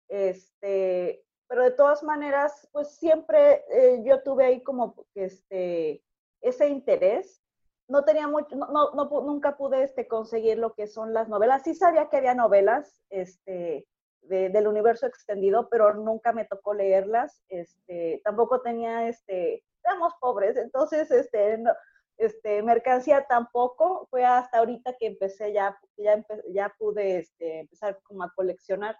Este, 0.07 1.23
pero 1.47 1.63
de 1.63 1.71
todas 1.71 2.03
maneras, 2.03 2.67
pues 2.71 2.95
siempre 2.95 3.63
eh, 3.69 4.01
yo 4.03 4.21
tuve 4.23 4.45
ahí 4.45 4.63
como 4.63 4.95
este, 5.15 6.03
ese 6.41 6.67
interés. 6.69 7.41
No 7.87 8.05
tenía 8.05 8.27
mucho, 8.27 8.55
no, 8.55 8.67
no, 8.93 9.05
nunca 9.21 9.57
pude 9.57 9.83
este, 9.83 10.07
conseguir 10.07 10.59
lo 10.59 10.73
que 10.73 10.87
son 10.87 11.13
las 11.13 11.27
novelas. 11.27 11.63
Sí 11.63 11.73
sabía 11.73 12.07
que 12.09 12.17
había 12.17 12.35
novelas 12.35 13.01
este, 13.09 13.87
de- 14.21 14.49
del 14.49 14.67
universo 14.67 15.07
extendido, 15.07 15.69
pero 15.69 15.93
nunca 15.95 16.31
me 16.31 16.45
tocó 16.45 16.73
leerlas. 16.75 17.41
Este, 17.49 18.21
tampoco 18.23 18.61
tenía, 18.61 19.07
este, 19.07 19.63
éramos 19.83 20.13
pobres, 20.21 20.55
entonces, 20.57 21.09
este, 21.09 21.57
no- 21.57 21.73
este, 22.17 22.61
mercancía 22.61 23.25
tampoco. 23.27 24.07
Fue 24.11 24.23
hasta 24.23 24.59
ahorita 24.59 24.93
que 24.99 25.07
empecé 25.07 25.51
ya, 25.53 25.75
ya, 25.97 26.23
ya 26.49 26.75
pude 26.77 27.17
este, 27.17 27.61
empezar 27.61 27.99
como 28.03 28.23
a 28.23 28.31
coleccionar. 28.35 28.95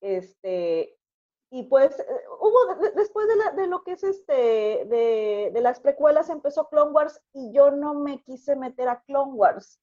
Este, 0.00 0.97
y 1.50 1.62
pues 1.64 1.98
eh, 1.98 2.04
hubo, 2.40 2.74
de- 2.74 2.88
de- 2.88 2.94
después 2.96 3.26
de, 3.28 3.36
la- 3.36 3.50
de 3.52 3.66
lo 3.66 3.82
que 3.82 3.92
es 3.92 4.04
este, 4.04 4.32
de, 4.86 5.50
de 5.52 5.60
las 5.60 5.80
precuelas 5.80 6.28
empezó 6.30 6.68
Clone 6.68 6.92
Wars 6.92 7.20
y 7.32 7.52
yo 7.52 7.70
no 7.70 7.94
me 7.94 8.22
quise 8.22 8.54
meter 8.56 8.88
a 8.88 9.02
Clone 9.02 9.32
Wars 9.32 9.80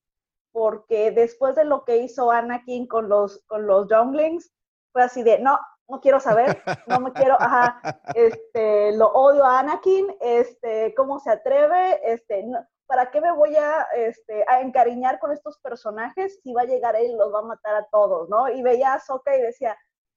porque 0.51 1.11
después 1.11 1.55
de 1.55 1.65
lo 1.65 1.83
que 1.83 1.97
hizo 1.97 2.31
Anakin 2.31 2.87
con 2.87 3.09
los, 3.09 3.43
con 3.47 3.67
los 3.67 3.89
Younglings, 3.89 4.53
fue 4.93 5.03
así 5.03 5.21
de, 5.21 5.39
no, 5.39 5.59
no 5.89 5.99
quiero 5.99 6.21
saber, 6.21 6.63
no 6.87 7.01
me 7.01 7.11
quiero, 7.11 7.35
ajá, 7.41 7.81
este, 8.15 8.95
lo 8.95 9.07
odio 9.09 9.43
a 9.43 9.59
Anakin, 9.59 10.15
este, 10.21 10.93
cómo 10.95 11.19
se 11.19 11.31
atreve, 11.31 11.99
este, 12.09 12.43
no- 12.43 12.65
¿para 12.87 13.11
qué 13.11 13.19
me 13.19 13.33
voy 13.33 13.55
a, 13.57 13.81
este, 13.95 14.45
a 14.47 14.61
encariñar 14.61 15.19
con 15.19 15.31
estos 15.33 15.59
personajes 15.59 16.39
si 16.41 16.53
va 16.53 16.61
a 16.61 16.65
llegar 16.65 16.95
él 16.95 17.11
y 17.11 17.15
los 17.15 17.33
va 17.33 17.39
a 17.39 17.43
matar 17.43 17.75
a 17.75 17.87
todos, 17.91 18.29
¿no? 18.29 18.47
Y 18.47 18.61
veía 18.61 18.93
a 18.93 18.95
Ahsoka 18.95 19.35
y 19.35 19.41
decía, 19.41 19.75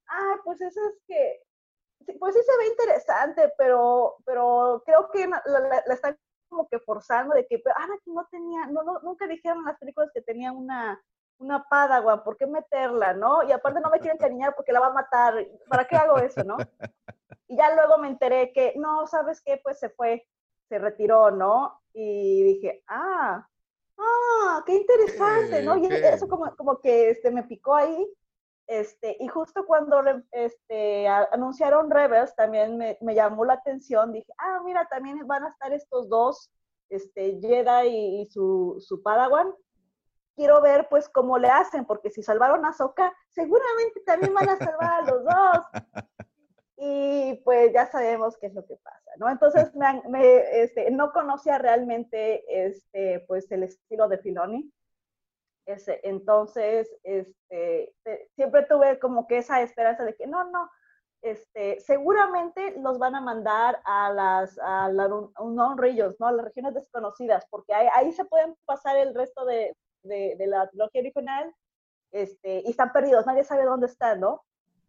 ah, 0.08 0.36
pues 0.44 0.60
eso 0.60 0.80
es 0.88 0.98
que, 1.06 1.42
pues 2.18 2.34
sí 2.34 2.40
se 2.42 2.56
ve 2.58 2.66
interesante, 2.68 3.52
pero, 3.58 4.16
pero 4.24 4.82
creo 4.86 5.10
que 5.10 5.26
la, 5.26 5.42
la- 5.46 5.82
la 5.86 5.94
están 5.94 6.18
como 6.48 6.66
que 6.68 6.78
forzando 6.80 7.34
de 7.34 7.46
que, 7.46 7.58
pero 7.58 7.76
Anakin 7.78 8.14
no 8.14 8.26
tenía, 8.30 8.66
no, 8.66 8.82
no, 8.82 9.00
nunca 9.00 9.26
dijeron 9.26 9.58
en 9.58 9.64
las 9.66 9.78
películas 9.78 10.10
que 10.14 10.22
tenía 10.22 10.50
una, 10.52 11.02
una 11.38 11.64
Padawan, 11.68 12.24
¿por 12.24 12.36
qué 12.38 12.46
meterla, 12.46 13.12
no? 13.12 13.42
Y 13.42 13.52
aparte 13.52 13.80
no 13.80 13.90
me 13.90 13.98
quieren 14.00 14.16
encariñar 14.16 14.54
porque 14.56 14.72
la 14.72 14.80
va 14.80 14.86
a 14.88 14.92
matar, 14.92 15.34
¿para 15.68 15.86
qué 15.86 15.96
hago 15.96 16.18
eso, 16.18 16.42
no? 16.44 16.56
Y 17.46 17.56
ya 17.56 17.74
luego 17.74 17.98
me 17.98 18.08
enteré 18.08 18.52
que, 18.52 18.74
no, 18.76 19.06
¿sabes 19.06 19.42
qué? 19.42 19.60
Pues 19.62 19.78
se 19.78 19.90
fue, 19.90 20.26
se 20.68 20.78
retiró, 20.78 21.30
¿no? 21.30 21.80
Y 21.92 22.42
dije, 22.44 22.82
ah, 22.88 23.46
ah, 23.98 24.62
qué 24.66 24.74
interesante, 24.74 25.62
¿no? 25.62 25.76
Y 25.76 25.86
eso 26.14 26.28
como, 26.28 26.54
como 26.56 26.80
que 26.80 27.10
este, 27.10 27.30
me 27.30 27.42
picó 27.42 27.74
ahí. 27.74 28.06
Este, 28.68 29.16
y 29.18 29.26
justo 29.28 29.66
cuando 29.66 30.02
este, 30.30 31.08
anunciaron 31.08 31.90
Rebels, 31.90 32.36
también 32.36 32.78
me, 32.78 33.14
llamó 33.14 33.44
la 33.44 33.54
atención. 33.54 34.12
Dije, 34.12 34.30
ah, 34.38 34.60
mira, 34.64 34.86
también 34.88 35.26
van 35.26 35.44
a 35.44 35.48
estar 35.48 35.72
estos 35.72 36.08
dos, 36.08 36.52
este, 36.90 37.40
Jedi 37.40 37.88
y, 37.88 38.20
y 38.20 38.26
su, 38.26 38.76
su 38.78 39.02
Padawan. 39.02 39.52
Quiero 40.36 40.60
ver, 40.60 40.86
pues, 40.88 41.08
cómo 41.08 41.38
le 41.38 41.48
hacen, 41.48 41.84
porque 41.84 42.10
si 42.10 42.22
salvaron 42.22 42.64
a 42.64 42.68
Ahsoka, 42.68 43.12
seguramente 43.30 44.00
también 44.06 44.32
van 44.34 44.48
a 44.50 44.56
salvar 44.56 44.90
a 44.90 45.10
los 45.10 45.24
dos 45.24 46.08
y 46.80 47.34
pues 47.44 47.72
ya 47.72 47.90
sabemos 47.90 48.36
qué 48.36 48.46
es 48.46 48.54
lo 48.54 48.64
que 48.64 48.76
pasa, 48.76 49.10
¿no? 49.16 49.28
Entonces 49.28 49.70
este, 50.52 50.90
no 50.92 51.10
conocía 51.12 51.58
realmente 51.58 52.44
este, 52.66 53.24
pues 53.26 53.50
el 53.50 53.64
estilo 53.64 54.08
de 54.08 54.18
Filoni. 54.18 54.72
Ese, 55.68 56.00
entonces, 56.02 56.90
este, 57.02 57.94
te- 58.02 58.28
siempre 58.34 58.62
tuve 58.64 58.98
como 58.98 59.26
que 59.26 59.38
esa 59.38 59.60
esperanza 59.60 60.04
de 60.04 60.16
que 60.16 60.26
no, 60.26 60.44
no, 60.50 60.70
este, 61.22 61.78
seguramente 61.80 62.74
los 62.78 62.98
van 62.98 63.14
a 63.14 63.20
mandar 63.20 63.80
a 63.84 64.10
las 64.12 64.58
a 64.60 64.88
la 64.90 65.06
unknown 65.38 65.76
regions, 65.76 66.16
¿no? 66.20 66.28
A 66.28 66.32
las 66.32 66.44
regiones 66.46 66.74
desconocidas, 66.74 67.44
porque 67.50 67.74
ahí, 67.74 67.88
ahí 67.94 68.12
se 68.12 68.24
pueden 68.24 68.56
pasar 68.64 68.96
el 68.96 69.14
resto 69.14 69.44
de, 69.44 69.76
de, 70.04 70.36
de 70.38 70.46
la 70.46 70.68
trilogía 70.70 71.02
original 71.02 71.54
este, 72.12 72.62
y 72.64 72.70
están 72.70 72.92
perdidos, 72.92 73.26
nadie 73.26 73.44
sabe 73.44 73.64
dónde 73.64 73.86
están, 73.88 74.20
¿no? 74.20 74.42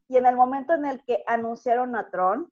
Y 0.07 0.17
en 0.17 0.25
el 0.27 0.35
momento 0.37 0.73
en 0.73 0.85
el 0.85 1.03
que 1.03 1.23
anunciaron 1.27 1.95
a 1.97 2.09
Tron, 2.09 2.51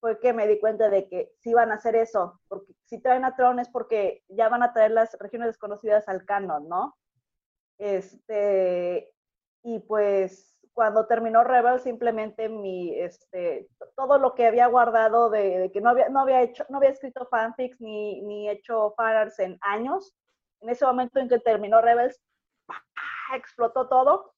fue 0.00 0.20
que 0.20 0.32
me 0.32 0.46
di 0.46 0.60
cuenta 0.60 0.90
de 0.90 1.08
que 1.08 1.32
sí 1.40 1.52
van 1.54 1.72
a 1.72 1.76
hacer 1.76 1.96
eso, 1.96 2.40
porque 2.48 2.72
si 2.84 3.00
traen 3.02 3.24
a 3.24 3.34
Tron 3.34 3.58
es 3.58 3.68
porque 3.68 4.22
ya 4.28 4.48
van 4.48 4.62
a 4.62 4.72
traer 4.72 4.92
las 4.92 5.12
regiones 5.18 5.48
desconocidas 5.48 6.08
al 6.08 6.24
canon, 6.24 6.68
¿no? 6.68 6.96
Este, 7.78 9.10
y 9.62 9.78
pues 9.80 10.56
cuando 10.72 11.06
terminó 11.06 11.42
Rebel, 11.42 11.80
simplemente 11.80 12.48
mi, 12.48 12.96
este, 12.98 13.68
todo 13.96 14.18
lo 14.18 14.34
que 14.34 14.46
había 14.46 14.66
guardado 14.68 15.28
de, 15.30 15.70
que 15.72 15.80
no 15.80 15.90
había, 15.90 16.08
no 16.08 16.20
había 16.20 16.42
hecho, 16.42 16.64
no 16.68 16.78
había 16.78 16.90
escrito 16.90 17.26
fanfics 17.26 17.80
ni, 17.80 18.22
ni 18.22 18.48
hecho 18.48 18.94
fanarts 18.96 19.40
en 19.40 19.58
años, 19.60 20.14
en 20.60 20.68
ese 20.68 20.84
momento 20.84 21.18
en 21.18 21.28
que 21.28 21.40
terminó 21.40 21.80
Rebels, 21.80 22.20
explotó 23.34 23.88
todo. 23.88 24.34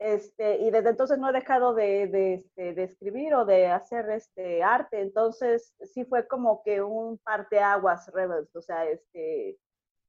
Este, 0.00 0.58
y 0.58 0.70
desde 0.70 0.90
entonces 0.90 1.18
no 1.18 1.30
he 1.30 1.32
dejado 1.32 1.74
de, 1.74 2.06
de, 2.06 2.34
este, 2.34 2.72
de 2.74 2.84
escribir 2.84 3.34
o 3.34 3.44
de 3.44 3.66
hacer 3.66 4.08
este 4.10 4.62
arte. 4.62 5.00
Entonces, 5.00 5.74
sí 5.84 6.04
fue 6.04 6.26
como 6.28 6.62
que 6.62 6.82
un 6.82 7.18
parteaguas 7.18 8.08
Rebels. 8.12 8.54
O 8.54 8.62
sea, 8.62 8.84
este, 8.84 9.58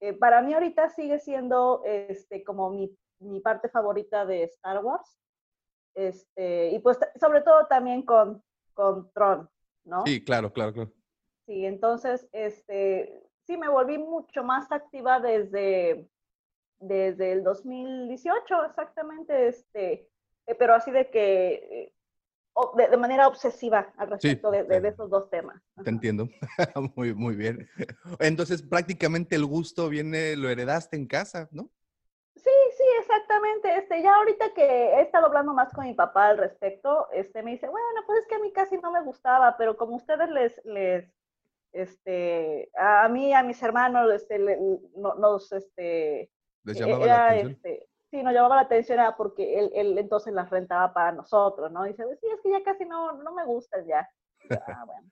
eh, 0.01 0.13
para 0.13 0.41
mí 0.41 0.53
ahorita 0.53 0.89
sigue 0.89 1.19
siendo 1.19 1.83
este, 1.85 2.43
como 2.43 2.69
mi, 2.69 2.95
mi 3.19 3.39
parte 3.39 3.69
favorita 3.69 4.25
de 4.25 4.43
Star 4.43 4.83
Wars. 4.83 5.17
Este, 5.95 6.69
y 6.69 6.79
pues 6.79 6.97
sobre 7.19 7.41
todo 7.41 7.67
también 7.67 8.03
con, 8.03 8.43
con 8.73 9.11
Tron, 9.11 9.49
¿no? 9.83 10.05
Sí, 10.05 10.23
claro, 10.23 10.53
claro, 10.53 10.73
claro. 10.73 10.91
Sí, 11.45 11.65
entonces, 11.65 12.29
este, 12.31 13.27
sí, 13.41 13.57
me 13.57 13.67
volví 13.67 13.97
mucho 13.97 14.43
más 14.43 14.71
activa 14.71 15.19
desde, 15.19 16.07
desde 16.79 17.31
el 17.31 17.43
2018, 17.43 18.65
exactamente, 18.65 19.47
este, 19.47 20.07
eh, 20.45 20.55
pero 20.55 20.75
así 20.75 20.91
de 20.91 21.09
que, 21.09 21.53
eh, 21.53 21.93
de, 22.75 22.87
de 22.89 22.97
manera 22.97 23.27
obsesiva 23.27 23.93
al 23.97 24.09
respecto 24.09 24.51
de, 24.51 24.63
de- 24.63 24.81
de 24.81 24.89
esos 24.89 25.09
dos 25.09 25.29
temas. 25.29 25.61
Te 25.83 25.89
entiendo. 25.89 26.27
muy, 26.95 27.13
muy 27.13 27.35
bien. 27.35 27.67
Entonces, 28.19 28.61
prácticamente 28.61 29.35
el 29.35 29.45
gusto 29.45 29.87
viene, 29.89 30.35
lo 30.35 30.49
heredaste 30.49 30.97
en 30.97 31.07
casa, 31.07 31.47
¿no? 31.51 31.69
Sí, 32.35 32.49
sí, 32.77 32.83
exactamente. 32.99 33.75
Este, 33.77 34.01
ya 34.01 34.15
ahorita 34.15 34.53
que 34.53 34.63
he 34.63 35.01
estado 35.01 35.25
hablando 35.27 35.53
más 35.53 35.73
con 35.73 35.85
mi 35.85 35.93
papá 35.93 36.29
al 36.29 36.37
respecto, 36.37 37.07
este, 37.11 37.43
me 37.43 37.51
dice, 37.51 37.67
bueno, 37.67 37.85
pues 38.05 38.19
es 38.19 38.27
que 38.27 38.35
a 38.35 38.39
mí 38.39 38.51
casi 38.53 38.77
no 38.77 38.91
me 38.91 39.01
gustaba, 39.03 39.55
pero 39.57 39.75
como 39.77 39.95
ustedes 39.95 40.29
les, 40.29 40.61
les, 40.65 41.11
este, 41.73 42.69
a 42.77 43.07
mí, 43.09 43.33
a 43.33 43.43
mis 43.43 43.61
hermanos, 43.61 44.11
este, 44.13 44.39
le- 44.39 44.57
no- 44.95 45.15
nos, 45.15 45.51
este, 45.51 46.31
Les 46.63 46.77
e- 46.77 46.79
llamaba 46.79 47.05
era, 47.05 47.15
la 47.17 47.25
atención. 47.27 47.51
este, 47.53 47.87
sí, 48.09 48.21
nos 48.23 48.33
llamaba 48.33 48.55
la 48.57 48.61
atención 48.63 48.99
era 48.99 49.15
porque 49.17 49.59
él, 49.59 49.71
él 49.73 49.97
entonces 49.97 50.33
las 50.33 50.49
rentaba 50.49 50.93
para 50.93 51.11
nosotros, 51.11 51.71
¿no? 51.71 51.83
dice, 51.83 52.03
sí, 52.21 52.27
es 52.33 52.41
que 52.41 52.51
ya 52.51 52.63
casi 52.63 52.85
no, 52.85 53.13
no 53.13 53.33
me 53.33 53.45
gustan 53.45 53.85
ya. 53.85 54.07
Y 54.43 54.49
yo, 54.49 54.59
ah, 54.67 54.85
bueno. 54.85 55.09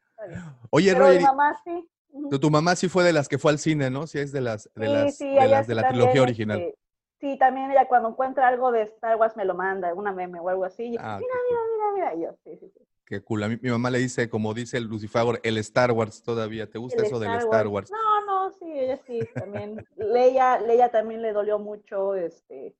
Oye, 0.72 0.94
Pero 0.94 1.06
Roger, 1.06 1.20
mi 1.20 1.26
mamá 1.26 1.62
sí. 1.64 1.90
tu, 2.30 2.40
tu 2.40 2.50
mamá 2.50 2.76
sí 2.76 2.90
fue 2.90 3.04
de 3.04 3.14
las 3.14 3.28
que 3.28 3.38
fue 3.38 3.52
al 3.52 3.60
cine, 3.60 3.90
¿no? 3.90 4.08
Sí, 4.08 4.20
es 4.20 4.32
de 4.32 4.42
las 4.42 4.70
de, 4.76 4.88
Sí, 4.88 4.94
las, 4.94 5.16
sí, 5.18 5.28
de, 5.30 5.48
las 5.48 5.68
la 5.68 5.76
también, 5.82 5.90
trilogía 5.94 6.22
original. 6.24 6.60
este, 6.60 6.80
sí, 7.20 7.38
también 7.38 7.70
ella 7.72 7.88
cuando 7.88 8.10
encuentra 8.10 8.48
algo 8.48 8.72
de 8.72 8.82
Star 8.84 9.16
Wars 9.18 9.36
me 9.38 9.46
lo 9.46 9.54
manda, 9.54 9.94
una 9.94 10.12
meme 10.12 10.40
o 10.40 10.50
algo 10.50 10.66
así. 10.66 10.86
y 10.86 10.94
yo, 10.96 11.00
Ah, 11.04 11.20
mira, 11.20 11.34
mira, 11.50 11.62
mira, 11.94 11.94
mira. 11.94 12.16
Y 12.16 12.22
yo, 12.26 12.38
sí, 12.44 12.58
sí, 12.58 12.72
sí. 12.76 12.84
Qué 13.06 13.22
cool. 13.22 13.44
A 13.44 13.48
mí, 13.48 13.58
mi 13.62 13.70
mamá 13.70 13.90
le 13.90 14.00
dice, 14.00 14.30
como 14.30 14.54
dice 14.54 14.76
el 14.78 14.84
Lucifer, 14.84 15.40
el 15.44 15.58
Star 15.60 15.92
Wars 15.94 16.22
todavía. 16.24 16.70
¿Te 16.70 16.78
gusta 16.78 17.00
El 17.02 17.06
eso 17.08 17.20
del 17.20 17.34
Star 17.36 17.68
Wars? 17.68 17.90
No, 17.90 18.26
no, 18.26 18.52
sí, 18.52 18.66
ella 18.70 18.98
sí, 19.06 19.20
también. 19.34 19.86
Leia, 19.96 20.60
Leia 20.60 20.90
también 20.90 21.22
le 21.22 21.32
dolió 21.32 21.58
mucho, 21.58 22.16
este, 22.16 22.76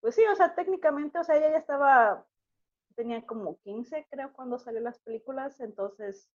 pues 0.00 0.14
sí, 0.14 0.22
o 0.32 0.36
sea, 0.36 0.54
técnicamente, 0.54 1.18
o 1.18 1.24
sea, 1.24 1.36
ella 1.36 1.50
ya 1.50 1.58
estaba, 1.58 2.26
tenía 2.94 3.24
como 3.26 3.58
15, 3.60 4.06
creo, 4.10 4.32
cuando 4.32 4.58
salió 4.58 4.80
las 4.80 4.98
películas, 5.00 5.60
entonces, 5.60 6.28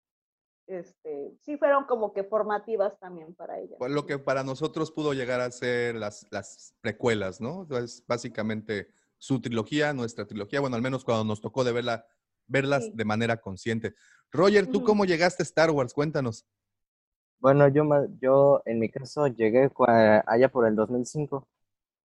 este, 0.68 1.34
sí 1.42 1.58
fueron 1.58 1.86
como 1.86 2.14
que 2.14 2.24
formativas 2.24 2.98
también 3.00 3.34
para 3.36 3.60
ella. 3.60 3.76
Pues 3.78 3.92
lo 3.92 4.06
que 4.06 4.18
para 4.18 4.44
nosotros 4.44 4.92
pudo 4.92 5.14
llegar 5.14 5.42
a 5.42 5.52
ser 5.52 5.96
las, 5.96 6.26
las 6.32 6.74
precuelas, 6.82 7.42
¿no? 7.42 7.68
Es 7.78 8.04
básicamente 8.08 8.88
su 9.18 9.42
trilogía, 9.42 9.94
nuestra 9.94 10.26
trilogía, 10.26 10.62
bueno, 10.62 10.76
al 10.76 10.82
menos 10.82 11.04
cuando 11.04 11.24
nos 11.26 11.42
tocó 11.42 11.64
de 11.64 11.74
verla, 11.74 12.06
verlas 12.48 12.86
Sí. 12.86 12.92
de 12.94 13.06
manera 13.06 13.38
consciente. 13.38 13.94
Roger, 14.32 14.68
¿tú 14.68 14.84
cómo 14.84 15.06
llegaste 15.06 15.44
a 15.44 15.46
Star 15.46 15.70
Wars? 15.72 15.94
Cuéntanos. 15.94 16.46
Bueno, 17.40 17.68
yo, 17.68 17.84
ma- 17.84 18.08
yo 18.22 18.62
en 18.66 18.80
mi 18.80 18.90
caso 18.90 19.28
llegué 19.28 19.70
allá 20.26 20.50
por 20.50 20.66
el 20.66 20.76
2005, 20.76 21.48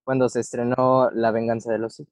cuando 0.09 0.27
se 0.27 0.39
estrenó 0.39 1.11
La 1.11 1.29
Venganza 1.29 1.71
de 1.71 1.77
los 1.77 1.93
Sith. 1.93 2.09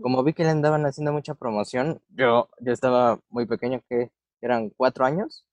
Como 0.00 0.24
vi 0.24 0.32
que 0.32 0.42
le 0.42 0.48
andaban 0.48 0.86
haciendo 0.86 1.12
mucha 1.12 1.34
promoción, 1.34 2.00
yo, 2.08 2.48
yo 2.60 2.72
estaba 2.72 3.20
muy 3.28 3.44
pequeño, 3.44 3.82
que 3.90 4.10
eran 4.40 4.70
cuatro 4.70 5.04
años, 5.04 5.44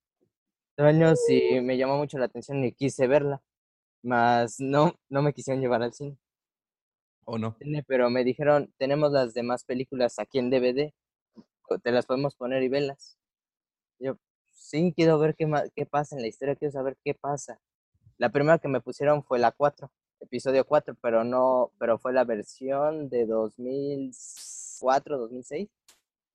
cuatro 0.74 0.88
años 0.88 1.20
y 1.28 1.60
me 1.60 1.76
llamó 1.76 1.98
mucho 1.98 2.16
la 2.16 2.24
atención 2.24 2.64
y 2.64 2.72
quise 2.72 3.06
verla, 3.06 3.42
mas 4.02 4.60
no, 4.60 4.94
no 5.10 5.20
me 5.20 5.34
quisieron 5.34 5.60
llevar 5.60 5.82
al 5.82 5.92
cine, 5.92 6.16
¿O 7.26 7.36
no? 7.36 7.54
pero 7.86 8.08
me 8.08 8.24
dijeron, 8.24 8.72
tenemos 8.78 9.12
las 9.12 9.34
demás 9.34 9.62
películas 9.64 10.18
aquí 10.18 10.38
en 10.38 10.48
DVD, 10.48 10.94
te 11.82 11.92
las 11.92 12.06
podemos 12.06 12.34
poner 12.34 12.62
y 12.62 12.70
verlas. 12.70 13.18
Yo, 13.98 14.16
sí, 14.52 14.94
quiero 14.96 15.18
ver 15.18 15.34
qué, 15.36 15.46
qué 15.76 15.84
pasa 15.84 16.16
en 16.16 16.22
la 16.22 16.28
historia, 16.28 16.56
quiero 16.56 16.72
saber 16.72 16.96
qué 17.04 17.12
pasa. 17.12 17.60
La 18.16 18.30
primera 18.30 18.58
que 18.58 18.68
me 18.68 18.80
pusieron 18.80 19.22
fue 19.22 19.38
la 19.38 19.52
4, 19.52 19.92
episodio 20.22 20.64
4, 20.64 20.96
pero 21.00 21.24
no, 21.24 21.70
pero 21.78 21.98
fue 21.98 22.12
la 22.12 22.24
versión 22.24 23.08
de 23.08 23.26
2004, 23.26 25.18
2006, 25.18 25.68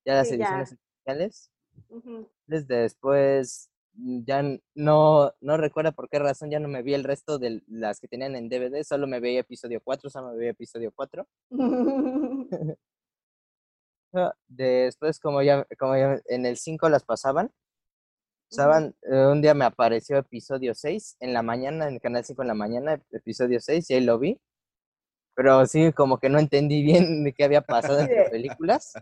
ya 0.05 0.13
las 0.15 0.27
Sí, 0.27 0.37
ya. 0.37 0.43
ediciones 0.43 0.71
especiales. 0.73 1.51
Ujú. 1.89 2.27
Desde 2.45 2.75
después 2.81 3.69
mm, 3.93 4.23
ya 4.25 4.43
no, 4.75 5.33
no 5.41 5.57
recuerdo 5.57 5.91
por 5.93 6.09
qué 6.09 6.19
razón 6.19 6.49
ya 6.51 6.59
no 6.59 6.67
me 6.67 6.83
vi 6.83 6.93
el 6.93 7.03
resto 7.03 7.39
de 7.39 7.61
las 7.67 7.99
que 7.99 8.07
tenían 8.07 8.35
en 8.35 8.49
DVD, 8.49 8.83
solo 8.83 9.07
me 9.07 9.19
veía 9.19 9.41
episodio 9.41 9.81
4, 9.83 10.09
solo 10.09 10.29
me 10.31 10.37
veía 10.37 10.51
episodio 10.51 10.91
4. 10.95 11.27
Ah, 14.13 14.33
Después, 14.47 15.19
como 15.19 15.41
ya, 15.41 15.67
como 15.77 15.95
ya 15.95 16.19
en 16.27 16.45
el 16.45 16.57
5 16.57 16.87
las 16.89 17.03
pasaban, 17.03 17.51
pasaban, 18.49 18.95
eh, 19.03 19.25
un 19.31 19.41
día 19.41 19.53
me 19.53 19.65
apareció 19.65 20.17
episodio 20.17 20.73
6 20.73 21.17
en 21.19 21.33
la 21.33 21.41
mañana, 21.41 21.87
en 21.87 21.95
el 21.95 22.01
canal 22.01 22.23
5 22.23 22.41
en 22.41 22.47
la 22.47 22.53
mañana, 22.53 23.01
episodio 23.11 23.59
6, 23.59 23.89
y 23.89 23.95
ahí 23.95 24.01
lo 24.01 24.19
vi. 24.19 24.39
Pero 25.35 25.65
sí, 25.67 25.91
como 25.93 26.17
que 26.19 26.29
no 26.29 26.39
entendí 26.39 26.83
bien 26.83 27.23
de 27.23 27.33
qué 27.33 27.43
había 27.43 27.61
pasado 27.61 27.99
entre 27.99 28.15
de- 28.23 28.29
películas. 28.31 28.93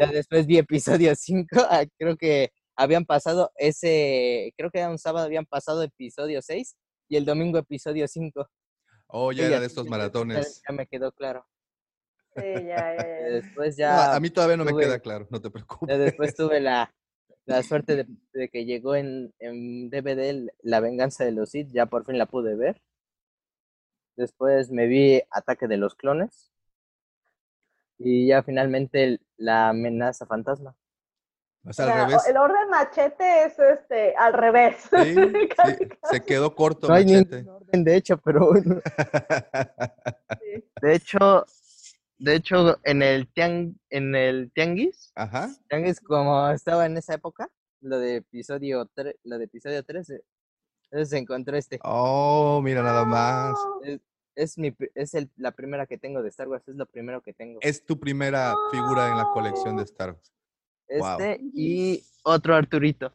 Ya 0.00 0.06
después 0.12 0.46
vi 0.46 0.58
episodio 0.58 1.14
5, 1.14 1.60
ah, 1.70 1.84
creo 1.98 2.16
que 2.16 2.50
habían 2.76 3.04
pasado 3.06 3.50
ese, 3.56 4.52
creo 4.56 4.70
que 4.70 4.80
era 4.80 4.90
un 4.90 4.98
sábado, 4.98 5.24
habían 5.24 5.46
pasado 5.46 5.82
episodio 5.82 6.42
6 6.42 6.76
y 7.08 7.16
el 7.16 7.24
domingo 7.24 7.58
episodio 7.58 8.06
5. 8.06 8.46
Oh, 9.06 9.32
ya 9.32 9.46
era 9.46 9.60
de 9.60 9.66
estos 9.66 9.86
maratones. 9.86 10.60
Ya, 10.68 10.74
me 10.74 10.86
quedó 10.86 11.12
claro. 11.12 11.46
Sí, 12.34 12.42
ya, 12.68 12.94
ya, 12.94 13.06
ya. 13.06 13.24
Después 13.30 13.76
No, 13.78 13.82
ya, 13.84 14.14
a 14.14 14.20
mí 14.20 14.28
todavía 14.30 14.56
no 14.58 14.64
me 14.64 14.76
queda 14.76 14.98
claro, 14.98 15.26
no 15.30 15.40
te 15.40 15.48
ya 15.48 15.52
preocupes. 15.52 15.98
después 15.98 16.34
tuve 16.34 16.60
la, 16.60 16.94
la 17.46 17.62
suerte 17.62 17.96
de, 17.96 18.06
de 18.32 18.48
que 18.48 18.64
llegó 18.64 18.94
en, 18.96 19.32
en 19.38 19.88
DVD 19.90 20.48
La 20.62 20.80
venganza 20.80 21.24
de 21.24 21.32
los 21.32 21.50
Sith, 21.50 21.68
ya 21.72 21.86
por 21.86 22.04
fin 22.04 22.18
la 22.18 22.26
pude 22.26 22.54
ver. 22.56 22.80
Después 24.16 24.70
me 24.70 24.86
vi 24.86 25.22
Ataque 25.30 25.68
de 25.68 25.76
los 25.76 25.94
Clones. 25.94 26.50
Y 27.98 28.26
ya 28.28 28.42
finalmente 28.42 29.20
La 29.36 29.68
amenaza 29.70 30.26
fantasma. 30.26 30.76
O 31.64 31.70
O 31.70 31.72
sea, 31.72 31.86
al 31.86 31.92
sea, 31.92 32.06
revés. 32.06 32.26
el 32.28 32.36
orden 32.36 32.68
machete 32.70 33.44
es 33.44 33.58
este 33.58 34.14
al 34.16 34.32
revés. 34.32 34.76
Sí, 34.90 35.14
sí, 35.14 35.48
Casi, 35.56 35.88
se 36.04 36.20
casi, 36.20 36.20
quedó 36.20 36.54
corto, 36.54 36.88
No 36.88 36.94
hay 36.94 37.04
machete. 37.04 37.36
ningún 37.42 37.48
orden, 37.48 37.84
de 37.84 37.96
hecho, 37.96 38.18
pero 38.18 38.46
bueno. 38.52 38.80
sí. 40.40 40.64
De 40.80 40.94
hecho, 40.94 41.44
de 42.18 42.34
hecho, 42.34 42.78
en 42.84 43.02
el 43.02 43.28
tiang, 43.32 43.74
en 43.90 44.14
el 44.14 44.50
tianguis, 44.52 45.12
Ajá. 45.14 45.50
tianguis 45.68 46.00
como 46.00 46.48
estaba 46.50 46.86
en 46.86 46.96
esa 46.96 47.14
época, 47.14 47.50
lo 47.80 47.98
de 47.98 48.16
episodio 48.16 48.90
3, 48.94 49.16
lo 49.24 49.38
de 49.38 49.44
episodio 49.44 49.84
3, 49.84 50.10
eh, 50.10 50.24
entonces 50.84 51.10
se 51.10 51.18
encontró 51.18 51.56
este. 51.56 51.78
Oh, 51.82 52.60
mira 52.62 52.82
nada 52.82 53.04
más. 53.04 53.52
No. 53.52 53.82
Es, 53.82 54.00
es 54.34 54.58
mi, 54.58 54.74
es 54.94 55.14
el, 55.14 55.30
la 55.36 55.52
primera 55.52 55.86
que 55.86 55.98
tengo 55.98 56.22
de 56.22 56.28
Star 56.28 56.48
Wars, 56.48 56.66
es 56.68 56.76
lo 56.76 56.86
primero 56.86 57.22
que 57.22 57.32
tengo. 57.32 57.58
Es 57.62 57.84
tu 57.84 57.98
primera 57.98 58.54
figura 58.70 59.10
en 59.10 59.16
la 59.16 59.30
colección 59.32 59.76
de 59.76 59.82
Star 59.82 60.12
Wars. 60.12 60.32
Este 60.88 61.40
y 61.52 62.04
otro 62.22 62.54
Arturito. 62.54 63.12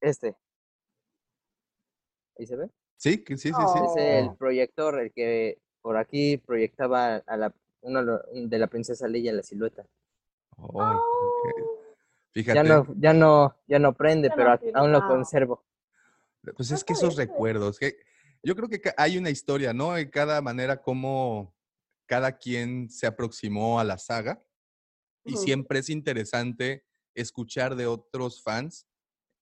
Este. 0.00 0.36
¿Ahí 2.38 2.46
se 2.46 2.56
ve? 2.56 2.70
Sí, 2.96 3.24
sí, 3.26 3.36
sí, 3.36 3.48
sí. 3.48 3.52
Oh. 3.54 3.94
Es 3.96 3.96
el 3.96 4.36
proyector, 4.36 5.00
el 5.00 5.12
que 5.12 5.58
por 5.84 5.98
aquí 5.98 6.38
proyectaba 6.38 7.16
a 7.16 7.36
la, 7.36 7.54
uno 7.82 8.02
de 8.32 8.58
la 8.58 8.66
princesa 8.68 9.06
Leia 9.06 9.34
la 9.34 9.42
silueta. 9.42 9.84
Oh. 10.56 11.02
Fíjate. 12.32 12.56
Ya 12.56 12.62
no, 12.64 12.86
ya 12.98 13.12
no, 13.12 13.54
ya 13.66 13.78
no 13.78 13.92
prende, 13.92 14.28
Ya 14.30 14.34
pero 14.34 14.48
no 14.72 14.78
aún 14.78 14.92
lo 14.92 15.06
conservo. 15.06 15.62
Pues 16.56 16.70
es 16.70 16.82
que 16.82 16.94
esos 16.94 17.16
recuerdos, 17.16 17.78
que 17.78 17.98
yo 18.42 18.56
creo 18.56 18.70
que 18.70 18.80
hay 18.96 19.18
una 19.18 19.28
historia, 19.28 19.74
¿no? 19.74 19.96
En 19.98 20.08
cada 20.10 20.40
manera 20.40 20.80
como 20.80 21.54
cada 22.06 22.32
quien 22.38 22.88
se 22.88 23.06
aproximó 23.06 23.78
a 23.78 23.84
la 23.84 23.98
saga 23.98 24.42
y 25.22 25.36
siempre 25.36 25.80
es 25.80 25.90
interesante 25.90 26.86
escuchar 27.14 27.76
de 27.76 27.86
otros 27.86 28.42
fans 28.42 28.86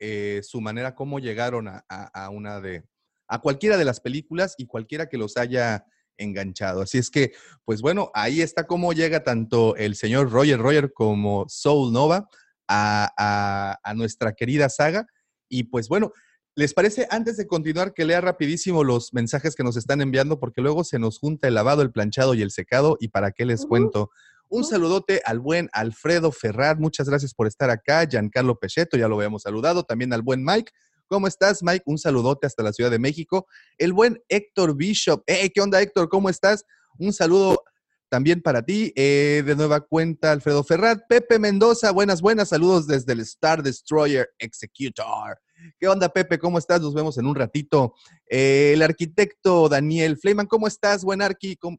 eh, 0.00 0.40
su 0.42 0.60
manera, 0.60 0.96
cómo 0.96 1.20
llegaron 1.20 1.68
a, 1.68 1.84
a- 1.88 2.24
a 2.24 2.30
una 2.30 2.60
de, 2.60 2.84
a 3.28 3.40
cualquiera 3.40 3.76
de 3.76 3.84
las 3.84 4.00
películas 4.00 4.56
y 4.58 4.66
cualquiera 4.66 5.08
que 5.08 5.18
los 5.18 5.36
haya 5.36 5.86
enganchado. 6.16 6.82
Así 6.82 6.98
es 6.98 7.10
que, 7.10 7.32
pues 7.64 7.80
bueno, 7.82 8.10
ahí 8.14 8.40
está 8.40 8.66
cómo 8.66 8.92
llega 8.92 9.24
tanto 9.24 9.76
el 9.76 9.94
señor 9.96 10.30
Roger 10.30 10.58
Roger 10.58 10.92
como 10.92 11.46
Soul 11.48 11.92
Nova 11.92 12.28
a, 12.68 13.12
a- 13.16 13.78
a 13.82 13.94
nuestra 13.94 14.32
querida 14.32 14.68
saga. 14.68 15.06
Y 15.48 15.64
pues 15.64 15.88
bueno, 15.88 16.12
¿les 16.54 16.74
parece 16.74 17.06
antes 17.10 17.36
de 17.36 17.46
continuar 17.46 17.92
que 17.94 18.04
lea 18.04 18.20
rapidísimo 18.20 18.84
los 18.84 19.12
mensajes 19.12 19.54
que 19.54 19.64
nos 19.64 19.76
están 19.76 20.00
enviando? 20.00 20.38
Porque 20.40 20.60
luego 20.62 20.84
se 20.84 20.98
nos 20.98 21.18
junta 21.18 21.48
el 21.48 21.54
lavado, 21.54 21.82
el 21.82 21.92
planchado 21.92 22.34
y 22.34 22.42
el 22.42 22.50
secado. 22.50 22.96
¿Y 23.00 23.08
para 23.08 23.32
qué 23.32 23.44
les 23.44 23.66
cuento? 23.66 24.10
Un 24.48 24.64
saludote 24.64 25.22
al 25.24 25.40
buen 25.40 25.70
Alfredo 25.72 26.30
Ferrar, 26.30 26.78
muchas 26.78 27.08
gracias 27.08 27.32
por 27.32 27.46
estar 27.46 27.70
acá. 27.70 28.06
Giancarlo 28.06 28.58
Pecheto, 28.58 28.98
ya 28.98 29.08
lo 29.08 29.16
habíamos 29.16 29.42
saludado. 29.42 29.82
También 29.84 30.12
al 30.12 30.20
buen 30.20 30.44
Mike. 30.44 30.72
¿Cómo 31.12 31.26
estás, 31.26 31.62
Mike? 31.62 31.82
Un 31.84 31.98
saludote 31.98 32.46
hasta 32.46 32.62
la 32.62 32.72
Ciudad 32.72 32.90
de 32.90 32.98
México. 32.98 33.46
El 33.76 33.92
buen 33.92 34.22
Héctor 34.30 34.74
Bishop. 34.74 35.22
Eh, 35.26 35.50
¿Qué 35.50 35.60
onda, 35.60 35.82
Héctor? 35.82 36.08
¿Cómo 36.08 36.30
estás? 36.30 36.64
Un 36.98 37.12
saludo 37.12 37.62
también 38.08 38.40
para 38.40 38.62
ti. 38.62 38.94
Eh, 38.96 39.42
de 39.44 39.54
nueva 39.54 39.82
cuenta, 39.82 40.32
Alfredo 40.32 40.64
Ferrat. 40.64 41.02
Pepe 41.10 41.38
Mendoza, 41.38 41.90
buenas, 41.90 42.22
buenas. 42.22 42.48
Saludos 42.48 42.86
desde 42.86 43.12
el 43.12 43.20
Star 43.20 43.62
Destroyer 43.62 44.30
Executor. 44.38 45.38
¿Qué 45.78 45.86
onda, 45.86 46.08
Pepe? 46.08 46.38
¿Cómo 46.38 46.56
estás? 46.56 46.80
Nos 46.80 46.94
vemos 46.94 47.18
en 47.18 47.26
un 47.26 47.34
ratito. 47.34 47.92
Eh, 48.30 48.70
el 48.72 48.80
arquitecto 48.80 49.68
Daniel 49.68 50.16
Fleiman, 50.16 50.46
¿cómo 50.46 50.66
estás? 50.66 51.04
Buen 51.04 51.20
Arqui. 51.20 51.56
¿Cómo- 51.56 51.76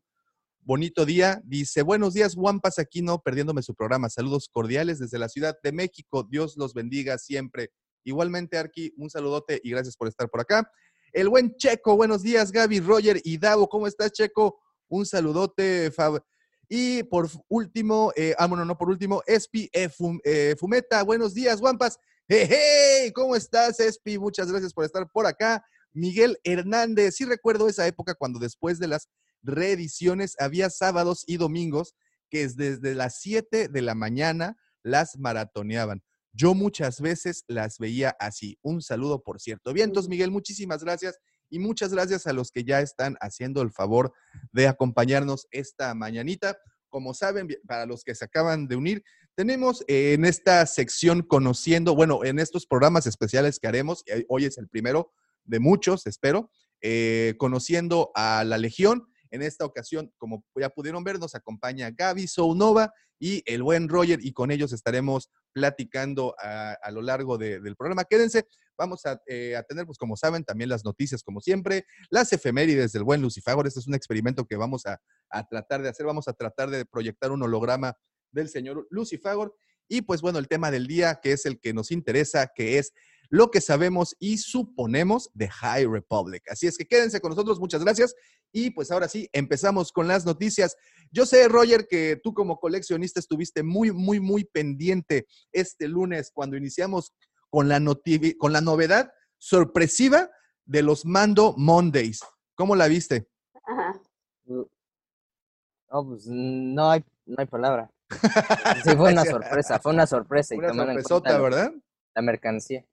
Bonito 0.62 1.06
día. 1.08 1.42
Dice, 1.44 1.82
buenos 1.82 2.14
días, 2.14 2.36
Wampas 2.38 2.78
Aquino, 2.78 3.20
perdiéndome 3.20 3.64
su 3.64 3.74
programa. 3.74 4.10
Saludos 4.10 4.48
cordiales 4.48 5.00
desde 5.00 5.18
la 5.18 5.28
Ciudad 5.28 5.58
de 5.64 5.72
México. 5.72 6.22
Dios 6.24 6.56
los 6.56 6.76
bendiga 6.76 7.18
siempre. 7.18 7.72
Igualmente, 8.04 8.58
Arqui, 8.58 8.94
un 8.98 9.10
saludote 9.10 9.60
y 9.64 9.72
gracias 9.72 9.96
por 9.96 10.08
estar 10.08 10.30
por 10.30 10.42
acá. 10.42 10.70
El 11.12 11.30
buen 11.30 11.56
Checo, 11.56 11.96
buenos 11.96 12.24
días, 12.24 12.52
Gaby, 12.52 12.80
Roger 12.80 13.22
y 13.24 13.38
Davo. 13.38 13.70
¿Cómo 13.70 13.88
estás, 13.88 14.12
Checo? 14.12 14.60
Un 14.88 15.06
saludote, 15.06 15.92
Fab. 15.92 16.24
Y 16.68 17.04
por 17.04 17.30
último, 17.50 18.12
eh, 18.16 18.34
ah, 18.38 18.48
bueno, 18.48 18.66
no 18.66 18.78
por 18.78 18.90
último, 18.90 19.22
Espi 19.28 19.70
eh, 19.74 19.90
eh, 20.24 20.56
Fumeta, 20.58 21.04
buenos 21.04 21.34
días, 21.34 21.62
Wampas. 21.62 22.00
Hey, 22.28 22.48
hey, 22.50 23.12
¿cómo 23.14 23.36
estás, 23.36 23.80
Espi? 23.80 24.18
Muchas 24.18 24.50
gracias 24.50 24.74
por 24.74 24.86
estar 24.86 25.08
por 25.12 25.28
acá. 25.28 25.64
Miguel 25.92 26.40
Hernández, 26.44 27.16
sí 27.16 27.26
recuerdo 27.26 27.68
esa 27.68 27.86
época 27.86 28.16
cuando 28.16 28.40
después 28.40 28.80
de 28.80 28.88
las 28.88 29.08
reediciones 29.44 30.36
había 30.40 30.70
sábados 30.70 31.24
y 31.28 31.38
domingos 31.38 31.94
que 32.30 32.42
es 32.42 32.56
desde 32.56 32.96
las 32.96 33.20
7 33.20 33.68
de 33.68 33.82
la 33.84 33.94
mañana 33.94 34.58
las 34.82 35.20
maratoneaban. 35.20 36.02
Yo 36.34 36.56
muchas 36.56 37.00
veces 37.00 37.46
las 37.48 37.78
veía 37.78 38.16
así. 38.20 38.58
Un 38.62 38.82
saludo, 38.82 39.22
por 39.22 39.40
cierto. 39.40 39.72
Bien, 39.72 39.90
entonces, 39.90 40.10
Miguel, 40.10 40.32
muchísimas 40.32 40.84
gracias 40.84 41.20
y 41.50 41.60
muchas 41.60 41.94
gracias 41.94 42.26
a 42.26 42.34
los 42.34 42.52
que 42.52 42.64
ya 42.64 42.82
están 42.82 43.16
haciendo 43.22 43.62
el 43.62 43.72
favor 43.72 44.12
de 44.52 44.68
acompañarnos 44.68 45.48
esta 45.52 45.94
mañanita. 45.94 46.58
Como 46.90 47.14
saben, 47.14 47.48
para 47.68 47.86
los 47.86 48.04
que 48.04 48.16
se 48.16 48.26
acaban 48.26 48.68
de 48.68 48.76
unir, 48.76 49.04
tenemos 49.36 49.84
eh, 49.88 50.14
en 50.14 50.26
esta 50.26 50.66
sección 50.66 51.22
conociendo, 51.22 51.96
bueno, 51.96 52.24
en 52.24 52.40
estos 52.40 52.66
programas 52.66 53.06
especiales 53.08 53.60
que 53.60 53.68
haremos, 53.68 54.04
hoy 54.28 54.46
es 54.46 54.58
el 54.58 54.68
primero 54.68 55.12
de 55.44 55.60
muchos, 55.60 56.08
espero, 56.08 56.50
eh, 56.82 57.36
conociendo 57.38 58.12
a 58.16 58.44
la 58.44 58.58
Legión. 58.58 59.08
En 59.32 59.42
esta 59.42 59.66
ocasión, 59.66 60.12
como 60.18 60.46
ya 60.56 60.70
pudieron 60.70 61.04
ver, 61.04 61.20
nos 61.20 61.34
acompaña 61.34 61.90
Gaby 61.92 62.28
Sounova 62.28 62.94
y 63.20 63.42
el 63.46 63.64
buen 63.64 63.90
Roger, 63.90 64.20
y 64.24 64.34
con 64.34 64.52
ellos 64.52 64.74
estaremos 64.74 65.32
platicando 65.54 66.36
a, 66.42 66.74
a 66.74 66.92
lo 66.92 67.02
largo 67.02 67.38
de- 67.38 67.60
del 67.62 67.76
programa. 67.76 68.04
Quédense, 68.04 68.48
vamos 68.78 69.06
a, 69.06 69.22
eh, 69.28 69.56
a 69.56 69.64
tener, 69.64 69.86
pues 69.86 69.98
como 69.98 70.18
saben, 70.18 70.44
también 70.44 70.70
las 70.70 70.84
noticias, 70.84 71.24
como 71.24 71.40
siempre, 71.40 71.86
las 72.10 72.34
efemérides 72.34 72.92
del 72.92 73.04
buen 73.04 73.22
Lucifagor. 73.22 73.68
Este 73.68 73.80
es 73.80 73.88
un 73.88 73.94
experimento 73.96 74.46
que 74.46 74.56
vamos 74.58 74.86
a, 74.86 75.00
a 75.30 75.48
tratar 75.48 75.82
de 75.84 75.90
hacer. 75.90 76.06
Vamos 76.06 76.28
a 76.28 76.34
tratar 76.34 76.70
de 76.70 76.86
proyectar 76.86 77.32
un 77.32 77.44
holograma 77.44 77.96
del 78.32 78.50
señor 78.50 78.88
Lucifagor. 78.90 79.56
Y 79.88 80.02
pues 80.02 80.22
bueno, 80.22 80.40
el 80.40 80.48
tema 80.48 80.72
del 80.72 80.88
día, 80.88 81.20
que 81.22 81.34
es 81.34 81.46
el 81.46 81.60
que 81.60 81.74
nos 81.74 81.92
interesa, 81.92 82.52
que 82.56 82.80
es 82.80 82.94
lo 83.34 83.50
que 83.50 83.62
sabemos 83.62 84.16
y 84.20 84.38
suponemos 84.38 85.32
de 85.34 85.50
High 85.50 85.88
Republic. 85.88 86.44
Así 86.52 86.68
es 86.68 86.78
que 86.78 86.86
quédense 86.86 87.20
con 87.20 87.32
nosotros, 87.32 87.60
muchas 87.60 87.84
gracias. 87.84 88.14
Y 88.52 88.70
pues 88.70 88.92
ahora 88.92 89.08
sí, 89.08 89.28
empezamos 89.34 89.92
con 89.92 90.08
las 90.08 90.24
noticias. 90.24 90.78
Yo 91.10 91.26
sé, 91.26 91.48
Roger, 91.48 91.88
que 91.90 92.20
tú 92.24 92.36
como 92.36 92.60
coleccionista 92.60 93.20
estuviste 93.20 93.64
muy, 93.64 93.92
muy, 93.92 94.20
muy 94.20 94.44
pendiente 94.44 95.26
este 95.52 95.88
lunes 95.88 96.30
cuando 96.32 96.58
iniciamos 96.58 97.12
con 97.50 97.68
la, 97.68 97.80
noti- 97.80 98.38
con 98.38 98.54
la 98.54 98.62
novedad 98.62 99.12
sorpresiva 99.40 100.30
de 100.66 100.84
los 100.84 101.04
Mando 101.04 101.56
Mondays. 101.58 102.20
¿Cómo 102.54 102.76
la 102.76 102.88
viste? 102.88 103.28
Ajá. 103.66 104.00
No, 104.46 106.06
pues 106.08 106.28
no 106.28 106.92
hay, 106.92 107.04
no 107.26 107.36
hay 107.40 107.48
palabra. 107.48 107.90
Sí, 108.84 108.96
fue 108.96 109.12
una 109.12 109.26
sorpresa, 109.26 109.80
fue 109.80 109.92
una 109.92 110.06
sorpresa. 110.06 110.54
y 110.54 110.60
Una 110.60 110.74
sorpresota, 110.74 111.40
¿verdad? 111.42 111.74
La 112.16 112.22
mercancía. 112.22 112.86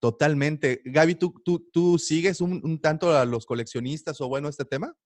Totalmente. 0.00 0.80
Gaby, 0.84 1.14
¿tú, 1.14 1.34
tú, 1.44 1.60
tú 1.70 1.98
sigues 1.98 2.40
un, 2.40 2.60
un 2.64 2.80
tanto 2.80 3.14
a 3.14 3.24
los 3.26 3.44
coleccionistas 3.44 4.20
o 4.20 4.28
bueno 4.28 4.48
este 4.48 4.64
tema? 4.64 4.96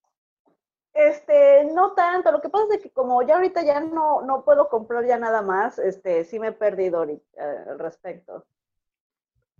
Este, 0.95 1.65
no 1.75 1.93
tanto. 1.95 2.31
Lo 2.31 2.41
que 2.41 2.49
pasa 2.49 2.77
es 2.77 2.83
que 2.83 2.91
como 2.91 3.21
ya 3.27 3.35
ahorita 3.35 3.65
ya 3.65 3.81
no, 3.81 4.23
no 4.23 4.45
puedo 4.45 4.69
comprar 4.69 5.05
ya 5.05 5.19
nada 5.19 5.43
más, 5.43 5.81
este, 5.81 6.25
sí 6.25 6.39
me 6.39 6.49
he 6.49 6.53
perdido 6.53 6.99
ahorita, 6.99 7.25
eh, 7.37 7.71
al 7.71 7.79
respecto. 7.81 8.47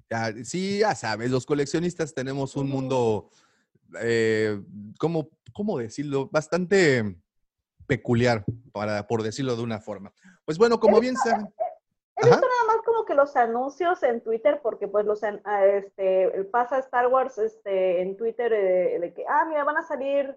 Ya, 0.09 0.33
sí, 0.45 0.79
ya 0.79 0.95
sabes, 0.95 1.31
los 1.31 1.45
coleccionistas 1.45 2.15
tenemos 2.15 2.55
un 2.55 2.69
mundo, 2.69 3.31
eh, 4.01 4.63
¿cómo, 5.01 5.31
cómo 5.53 5.79
decirlo? 5.79 6.29
Bastante 6.31 7.17
peculiar, 7.87 8.45
para, 8.73 9.07
por 9.09 9.25
decirlo 9.25 9.57
de 9.57 9.63
una 9.63 9.81
forma. 9.81 10.13
Pues 10.45 10.57
bueno, 10.57 10.79
como 10.79 11.01
bien 11.01 11.17
saben. 11.17 11.53
Que 13.15 13.17
los 13.17 13.37
anuncios 13.37 14.03
en 14.03 14.21
Twitter, 14.21 14.61
porque 14.63 14.89
pues 14.89 15.07
los 15.07 15.23
ah, 15.23 15.67
este 15.67 16.45
pasa 16.51 16.79
Star 16.79 17.07
Wars 17.09 17.39
este 17.39 18.03
en 18.03 18.17
Twitter 18.17 18.53
eh, 18.53 18.99
de 19.01 19.15
que 19.15 19.25
ah 19.29 19.45
mira 19.49 19.65
van 19.65 19.77
a 19.77 19.83
salir, 19.83 20.37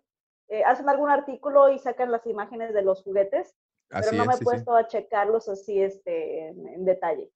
eh, 0.49 0.63
hacen 0.63 0.87
algún 0.89 1.09
artículo 1.09 1.69
y 1.69 1.79
sacan 1.79 2.11
las 2.11 2.25
imágenes 2.25 2.73
de 2.73 2.81
los 2.81 3.03
juguetes, 3.03 3.55
Así 3.89 4.09
pero 4.11 4.17
no 4.17 4.23
es, 4.23 4.27
me 4.27 4.33
he 4.33 4.37
sí, 4.37 4.39
sí. 4.39 4.45
puesto 4.45 4.75
a 4.75 4.87
checarlos 4.87 5.49
así 5.49 5.81
este 5.81 6.47
en, 6.47 6.67
en 6.67 6.85
detalle. 6.85 7.31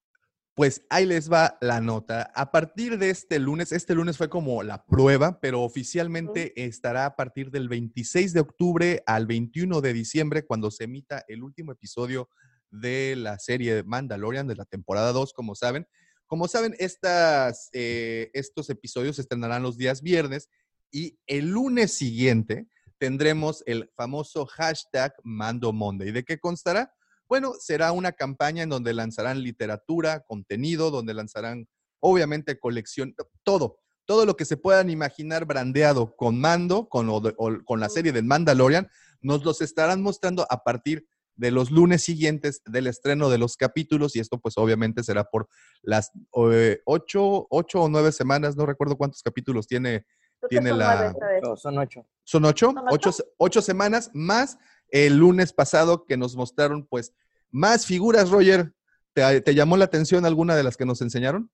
Pues 0.54 0.84
ahí 0.90 1.06
les 1.06 1.32
va 1.32 1.56
la 1.62 1.80
nota. 1.80 2.30
A 2.34 2.50
partir 2.50 2.98
de 2.98 3.08
este 3.08 3.38
lunes, 3.38 3.72
este 3.72 3.94
lunes 3.94 4.18
fue 4.18 4.28
como 4.28 4.62
la 4.62 4.84
prueba, 4.84 5.40
pero 5.40 5.62
oficialmente 5.62 6.52
estará 6.62 7.06
a 7.06 7.16
partir 7.16 7.50
del 7.50 7.70
26 7.70 8.34
de 8.34 8.40
octubre 8.40 9.02
al 9.06 9.26
21 9.26 9.80
de 9.80 9.92
diciembre, 9.94 10.44
cuando 10.44 10.70
se 10.70 10.84
emita 10.84 11.24
el 11.26 11.42
último 11.42 11.72
episodio 11.72 12.28
de 12.72 13.14
la 13.16 13.38
serie 13.38 13.84
Mandalorian 13.84 14.48
de 14.48 14.56
la 14.56 14.64
temporada 14.64 15.12
2, 15.12 15.32
como 15.32 15.54
saben. 15.54 15.86
Como 16.26 16.48
saben, 16.48 16.74
estas, 16.78 17.68
eh, 17.72 18.30
estos 18.32 18.70
episodios 18.70 19.16
se 19.16 19.22
estrenarán 19.22 19.62
los 19.62 19.76
días 19.76 20.02
viernes 20.02 20.48
y 20.90 21.18
el 21.26 21.50
lunes 21.50 21.94
siguiente 21.94 22.66
tendremos 22.98 23.62
el 23.66 23.90
famoso 23.96 24.46
hashtag 24.46 25.12
Mando 25.22 25.72
Monday. 25.72 26.10
¿De 26.10 26.24
qué 26.24 26.38
constará? 26.38 26.92
Bueno, 27.28 27.52
será 27.58 27.92
una 27.92 28.12
campaña 28.12 28.62
en 28.62 28.68
donde 28.70 28.94
lanzarán 28.94 29.42
literatura, 29.42 30.20
contenido, 30.20 30.90
donde 30.90 31.12
lanzarán, 31.14 31.66
obviamente, 32.00 32.58
colección, 32.58 33.14
todo, 33.42 33.78
todo 34.04 34.24
lo 34.26 34.36
que 34.36 34.44
se 34.44 34.56
puedan 34.56 34.88
imaginar 34.90 35.44
brandeado 35.46 36.14
con 36.16 36.40
Mando, 36.40 36.88
con, 36.88 37.08
o 37.10 37.20
de- 37.20 37.34
o 37.36 37.50
con 37.64 37.80
la 37.80 37.88
serie 37.88 38.12
del 38.12 38.24
Mandalorian, 38.24 38.88
nos 39.20 39.44
los 39.44 39.60
estarán 39.60 40.02
mostrando 40.02 40.46
a 40.50 40.62
partir 40.64 41.06
de 41.36 41.50
los 41.50 41.70
lunes 41.70 42.02
siguientes 42.02 42.62
del 42.66 42.86
estreno 42.86 43.30
de 43.30 43.38
los 43.38 43.56
capítulos 43.56 44.14
y 44.16 44.20
esto 44.20 44.38
pues 44.38 44.58
obviamente 44.58 45.02
será 45.02 45.24
por 45.24 45.48
las 45.82 46.12
eh, 46.52 46.80
ocho, 46.84 47.46
ocho 47.50 47.82
o 47.82 47.88
nueve 47.88 48.12
semanas, 48.12 48.56
no 48.56 48.66
recuerdo 48.66 48.96
cuántos 48.96 49.22
capítulos 49.22 49.66
tiene, 49.66 50.06
tiene 50.48 50.70
son 50.70 50.78
la... 50.78 51.14
No, 51.42 51.56
son 51.56 51.78
ocho. 51.78 52.06
¿Son 52.24 52.44
ocho? 52.44 52.72
¿Son 52.74 52.84
ocho? 52.88 53.10
ocho? 53.10 53.24
ocho 53.38 53.62
semanas 53.62 54.10
más 54.14 54.58
el 54.88 55.16
lunes 55.16 55.52
pasado 55.52 56.04
que 56.04 56.16
nos 56.16 56.36
mostraron 56.36 56.86
pues 56.86 57.14
más 57.50 57.86
figuras, 57.86 58.30
Roger. 58.30 58.72
¿Te, 59.14 59.40
te 59.40 59.54
llamó 59.54 59.76
la 59.76 59.84
atención 59.86 60.24
alguna 60.24 60.54
de 60.56 60.62
las 60.62 60.76
que 60.76 60.86
nos 60.86 61.02
enseñaron? 61.02 61.50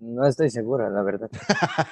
No 0.00 0.24
estoy 0.26 0.50
segura, 0.50 0.88
la 0.90 1.02
verdad. 1.02 1.28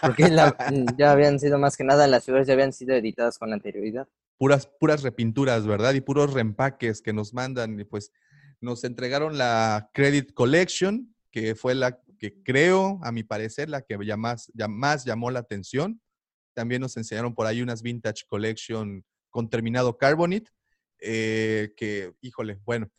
Porque 0.01 0.29
la- 0.29 0.57
ya 0.97 1.11
habían 1.13 1.39
sido 1.41 1.59
más 1.59 1.77
que 1.77 1.85
nada, 1.85 2.07
las 2.07 2.25
figuras 2.25 2.47
ya 2.47 2.55
habían 2.55 2.73
sido 2.73 2.95
editadas 2.95 3.39
con 3.39 3.53
anterioridad. 3.53 4.07
Puras, 4.39 4.69
puras 4.79 5.03
repinturas, 5.03 5.67
¿verdad? 5.67 5.95
Y 5.95 6.01
puros 6.01 6.33
reempaques 6.33 7.01
que 7.03 7.13
nos 7.13 7.33
mandan. 7.33 7.79
Y 7.81 7.85
pues 7.85 8.13
nos 8.61 8.85
entregaron 8.85 9.39
la 9.39 9.91
Credit 9.93 10.33
Collection, 10.33 11.15
que 11.31 11.55
fue 11.55 11.75
la 11.75 12.01
que 12.19 12.43
creo, 12.43 12.99
a 13.03 13.13
mi 13.13 13.23
parecer, 13.23 13.69
la 13.69 13.83
que 13.83 13.99
ya 14.05 14.17
más, 14.17 14.51
ya 14.55 14.69
más 14.69 15.05
llamó 15.05 15.31
la 15.31 15.41
atención. 15.41 16.01
También 16.55 16.81
nos 16.81 16.97
enseñaron 16.97 17.35
por 17.35 17.47
ahí 17.47 17.63
unas 17.63 17.83
Vintage 17.83 18.25
Collection 18.27 19.05
con 19.31 19.51
terminado 19.51 19.99
Carbonite, 19.99 20.51
eh, 21.01 21.75
que, 21.77 22.15
híjole, 22.23 22.59
bueno, 22.65 22.91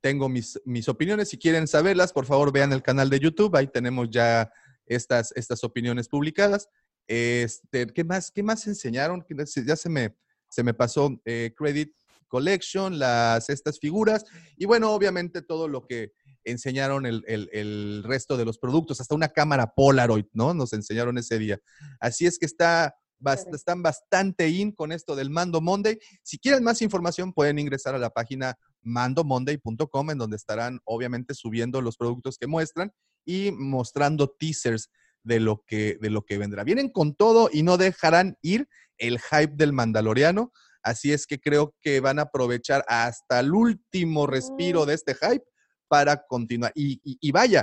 tengo 0.00 0.28
mis, 0.28 0.60
mis 0.64 0.88
opiniones. 0.88 1.28
Si 1.28 1.38
quieren 1.38 1.66
saberlas, 1.66 2.12
por 2.12 2.26
favor, 2.26 2.52
vean 2.52 2.72
el 2.72 2.82
canal 2.82 3.10
de 3.10 3.18
YouTube. 3.18 3.56
Ahí 3.56 3.66
tenemos 3.66 4.08
ya 4.10 4.52
estas, 4.86 5.32
estas 5.36 5.64
opiniones 5.64 6.08
publicadas. 6.08 6.68
Este, 7.06 7.86
¿qué 7.88 8.04
más, 8.04 8.30
qué 8.30 8.42
más 8.42 8.66
enseñaron? 8.66 9.24
Ya 9.66 9.76
se 9.76 9.88
me, 9.88 10.14
se 10.52 10.62
me 10.62 10.74
pasó 10.74 11.18
eh, 11.24 11.52
Credit 11.56 11.90
Collection, 12.28 12.98
las, 12.98 13.48
estas 13.48 13.78
figuras. 13.78 14.24
Y 14.56 14.66
bueno, 14.66 14.92
obviamente 14.92 15.40
todo 15.42 15.66
lo 15.66 15.86
que 15.86 16.12
enseñaron 16.44 17.06
el, 17.06 17.24
el- 17.26 17.48
el 17.52 18.02
resto 18.04 18.36
de 18.36 18.44
los 18.44 18.58
productos, 18.58 19.00
hasta 19.00 19.14
una 19.14 19.28
cámara 19.28 19.72
Polaroid, 19.74 20.26
¿no? 20.32 20.52
Nos 20.54 20.72
enseñaron 20.72 21.16
ese 21.18 21.38
día. 21.38 21.58
Así 22.00 22.26
es 22.26 22.38
que 22.38 22.46
está, 22.46 22.94
bast- 23.20 23.54
están 23.54 23.82
bastante 23.82 24.48
in 24.48 24.72
con 24.72 24.92
esto 24.92 25.14
del 25.16 25.30
Mando 25.30 25.60
Monday. 25.60 25.98
Si 26.22 26.38
quieren 26.38 26.64
más 26.64 26.82
información, 26.82 27.32
pueden 27.32 27.58
ingresar 27.58 27.94
a 27.94 27.98
la 27.98 28.10
página 28.10 28.56
mandomonday.com, 28.82 30.10
en 30.10 30.18
donde 30.18 30.36
estarán 30.36 30.80
obviamente 30.84 31.34
subiendo 31.34 31.80
los 31.80 31.96
productos 31.96 32.36
que 32.38 32.46
muestran 32.46 32.92
y 33.24 33.52
mostrando 33.52 34.28
teasers 34.28 34.90
de 35.24 35.40
lo 35.40 35.64
que, 35.66 35.98
de 36.00 36.10
lo 36.10 36.22
que 36.22 36.38
vendrá. 36.38 36.64
Vienen 36.64 36.88
con 36.90 37.14
todo 37.14 37.48
y 37.52 37.62
no 37.62 37.76
dejarán 37.76 38.36
ir 38.42 38.68
el 38.98 39.18
hype 39.20 39.54
del 39.56 39.72
Mandaloriano. 39.72 40.52
Así 40.82 41.12
es 41.12 41.26
que 41.26 41.38
creo 41.40 41.74
que 41.80 42.00
van 42.00 42.18
a 42.18 42.22
aprovechar 42.22 42.84
hasta 42.88 43.40
el 43.40 43.52
último 43.54 44.26
respiro 44.26 44.84
de 44.84 44.94
este 44.94 45.14
hype 45.14 45.44
para 45.88 46.24
continuar. 46.26 46.72
Y, 46.74 47.00
y- 47.04 47.18
y 47.20 47.30
vaya, 47.32 47.62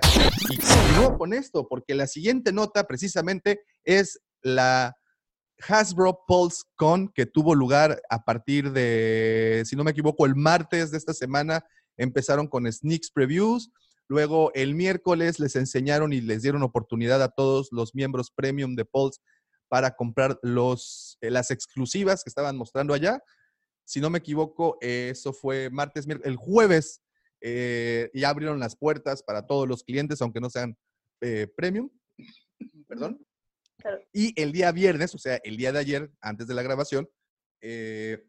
y 0.50 0.58
continúo 0.58 1.17
con 1.17 1.34
esto, 1.34 1.67
porque 1.67 1.95
la 1.95 2.08
siguiente 2.08 2.52
nota 2.54 2.86
precisamente 2.86 3.62
es 3.84 4.19
la 4.41 4.95
Hasbro 5.67 6.22
Pulse 6.26 6.63
Con, 6.76 7.10
que 7.10 7.26
tuvo 7.26 7.54
lugar 7.56 8.02
a 8.10 8.24
partir 8.24 8.72
de, 8.72 9.63
si 9.65 9.76
no 9.76 9.84
me 9.84 9.91
equivoco, 9.91 10.26
el 10.26 10.36
martes 10.36 10.91
de 10.91 10.98
esta 10.98 11.13
semana. 11.13 11.65
Empezaron 11.98 12.48
con 12.48 12.72
sneaks 12.72 13.12
previews. 13.12 13.69
Luego 14.10 14.52
el 14.56 14.76
miércoles 14.76 15.39
les 15.39 15.56
enseñaron 15.56 16.12
y 16.12 16.19
les 16.19 16.41
dieron 16.41 16.63
oportunidad 16.63 17.24
a 17.24 17.30
todos 17.30 17.69
los 17.72 17.95
miembros 17.95 18.32
premium 18.32 18.76
de 18.76 18.84
Pulse 18.84 19.22
para 19.69 19.95
comprar 19.95 20.38
los, 20.41 21.17
eh, 21.22 21.30
las 21.30 21.52
exclusivas 21.52 22.24
que 22.24 22.30
estaban 22.30 22.58
mostrando 22.58 22.93
allá. 22.93 23.22
Si 23.86 24.02
no 24.02 24.10
me 24.10 24.19
equivoco, 24.19 24.78
eh, 24.82 25.10
eso 25.12 25.31
fue 25.31 25.69
martes, 25.69 26.08
el 26.08 26.36
jueves 26.36 27.02
eh, 27.42 28.10
ya 28.13 28.29
abrieron 28.29 28.60
las 28.60 28.75
puertas 28.75 29.23
para 29.23 29.46
todos 29.46 29.67
los 29.67 29.84
clientes, 29.84 30.21
aunque 30.21 30.42
no 30.42 30.50
sean 30.50 30.77
eh, 31.21 31.48
premium. 31.56 31.90
Perdón. 32.88 33.25
Claro. 33.77 34.02
Y 34.12 34.40
el 34.42 34.52
día 34.52 34.71
viernes, 34.71 35.15
o 35.15 35.17
sea, 35.17 35.40
el 35.44 35.56
día 35.56 35.71
de 35.71 35.79
ayer, 35.79 36.12
antes 36.19 36.48
de 36.48 36.54
la 36.54 36.63
grabación, 36.63 37.10
eh, 37.62 38.25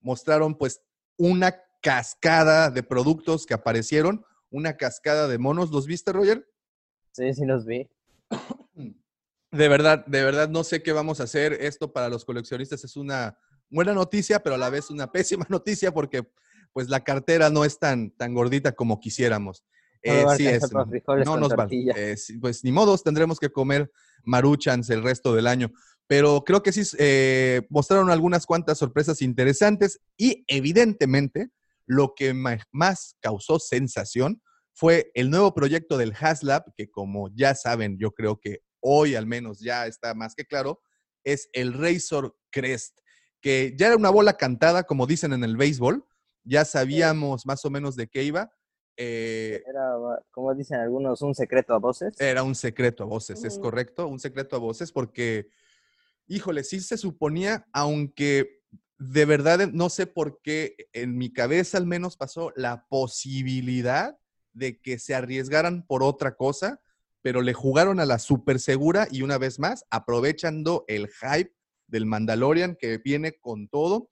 mostraron 0.00 0.56
pues 0.56 0.80
una 1.18 1.54
cascada 1.82 2.70
de 2.70 2.82
productos 2.82 3.44
que 3.44 3.54
aparecieron, 3.54 4.24
una 4.54 4.76
cascada 4.76 5.26
de 5.26 5.36
monos. 5.38 5.70
¿Los 5.72 5.86
viste, 5.86 6.12
Roger? 6.12 6.48
Sí, 7.12 7.34
sí 7.34 7.44
los 7.44 7.66
vi. 7.66 7.88
De 9.50 9.68
verdad, 9.68 10.06
de 10.06 10.22
verdad 10.24 10.48
no 10.48 10.62
sé 10.64 10.82
qué 10.82 10.92
vamos 10.92 11.20
a 11.20 11.24
hacer. 11.24 11.54
Esto 11.54 11.92
para 11.92 12.08
los 12.08 12.24
coleccionistas 12.24 12.84
es 12.84 12.96
una 12.96 13.36
buena 13.68 13.92
noticia, 13.94 14.40
pero 14.42 14.54
a 14.54 14.58
la 14.58 14.70
vez 14.70 14.90
una 14.90 15.10
pésima 15.12 15.44
noticia 15.48 15.92
porque 15.92 16.26
pues 16.72 16.88
la 16.88 17.02
cartera 17.02 17.50
no 17.50 17.64
es 17.64 17.78
tan, 17.78 18.10
tan 18.10 18.32
gordita 18.34 18.72
como 18.72 19.00
quisiéramos. 19.00 19.64
No 20.04 20.12
Eh, 20.12 20.36
sí, 20.36 20.46
es- 20.46 20.70
no 20.72 21.36
nos 21.36 21.52
va. 21.52 21.66
Eh, 21.70 22.16
pues 22.40 22.62
ni 22.62 22.70
modos, 22.72 23.02
tendremos 23.02 23.38
que 23.40 23.50
comer 23.50 23.90
maruchans 24.24 24.88
el 24.90 25.02
resto 25.02 25.34
del 25.34 25.46
año. 25.48 25.72
Pero 26.06 26.44
creo 26.44 26.62
que 26.62 26.70
sí 26.72 26.82
eh, 26.98 27.66
mostraron 27.70 28.10
algunas 28.10 28.44
cuantas 28.46 28.78
sorpresas 28.78 29.22
interesantes 29.22 30.00
y 30.16 30.44
evidentemente 30.46 31.50
lo 31.86 32.14
que 32.14 32.34
más 32.34 33.16
causó 33.20 33.58
sensación 33.58 34.42
fue 34.72 35.10
el 35.14 35.30
nuevo 35.30 35.54
proyecto 35.54 35.96
del 35.96 36.12
HasLab, 36.12 36.74
que 36.76 36.90
como 36.90 37.30
ya 37.34 37.54
saben, 37.54 37.96
yo 37.98 38.10
creo 38.12 38.40
que 38.40 38.60
hoy 38.80 39.14
al 39.14 39.26
menos 39.26 39.60
ya 39.60 39.86
está 39.86 40.14
más 40.14 40.34
que 40.34 40.44
claro, 40.44 40.80
es 41.24 41.48
el 41.52 41.72
Razor 41.72 42.36
Crest, 42.50 42.98
que 43.40 43.74
ya 43.76 43.86
era 43.88 43.96
una 43.96 44.10
bola 44.10 44.36
cantada, 44.36 44.82
como 44.82 45.06
dicen 45.06 45.32
en 45.32 45.44
el 45.44 45.56
béisbol, 45.56 46.04
ya 46.42 46.64
sabíamos 46.64 47.46
más 47.46 47.64
o 47.64 47.70
menos 47.70 47.96
de 47.96 48.08
qué 48.08 48.24
iba. 48.24 48.52
eh, 48.96 49.62
Era, 49.66 49.92
como 50.30 50.54
dicen 50.54 50.80
algunos, 50.80 51.22
un 51.22 51.34
secreto 51.34 51.72
a 51.74 51.78
voces. 51.78 52.20
era 52.20 52.42
un 52.42 52.54
secreto 52.54 53.04
a 53.04 53.06
voces, 53.06 53.44
es 53.44 53.58
correcto, 53.58 54.06
un 54.06 54.18
secreto 54.20 54.56
a 54.56 54.58
voces 54.58 54.92
porque, 54.92 55.48
híjole, 56.26 56.64
sí 56.64 56.80
se 56.80 56.98
suponía, 56.98 57.66
aunque 57.72 58.63
de 58.98 59.24
verdad 59.24 59.68
no 59.72 59.90
sé 59.90 60.06
por 60.06 60.40
qué 60.42 60.76
en 60.92 61.16
mi 61.16 61.32
cabeza 61.32 61.78
al 61.78 61.86
menos 61.86 62.16
pasó 62.16 62.52
la 62.56 62.86
posibilidad 62.88 64.16
de 64.52 64.80
que 64.80 64.98
se 64.98 65.14
arriesgaran 65.14 65.84
por 65.86 66.02
otra 66.02 66.36
cosa, 66.36 66.80
pero 67.22 67.42
le 67.42 67.54
jugaron 67.54 67.98
a 68.00 68.06
la 68.06 68.18
super 68.18 68.60
segura 68.60 69.08
y 69.10 69.22
una 69.22 69.38
vez 69.38 69.58
más, 69.58 69.84
aprovechando 69.90 70.84
el 70.88 71.08
hype 71.08 71.52
del 71.86 72.06
Mandalorian 72.06 72.76
que 72.78 72.98
viene 72.98 73.32
con 73.40 73.68
todo. 73.68 74.08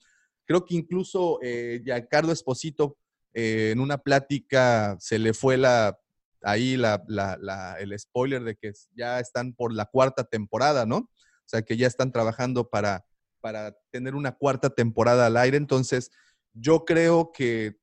Creo 0.47 0.65
que 0.65 0.75
incluso 0.75 1.39
eh, 1.43 1.81
Giancarlo 1.85 2.33
Esposito 2.33 2.99
eh, 3.35 3.71
en 3.73 3.81
una 3.81 3.99
plática 3.99 4.97
se 4.99 5.19
le 5.19 5.33
fue 5.33 5.57
la, 5.57 5.99
ahí 6.43 6.77
la- 6.77 7.77
el 7.79 7.99
spoiler 7.99 8.43
de 8.43 8.57
que 8.57 8.73
ya 8.97 9.21
están 9.21 9.55
por 9.55 9.73
la 9.73 9.87
cuarta 9.87 10.25
temporada, 10.25 10.87
¿no? 10.87 10.97
O 10.97 11.09
sea, 11.47 11.63
que 11.63 11.77
ya 11.77 11.87
están 11.87 12.13
trabajando 12.13 12.69
para, 12.69 13.05
para 13.43 13.77
tener 13.91 14.15
una 14.15 14.33
cuarta 14.33 14.71
temporada 14.71 15.27
al 15.27 15.37
aire. 15.37 15.59
Entonces, 15.59 16.11
yo 16.55 16.87
creo 16.87 17.33
que 17.33 17.77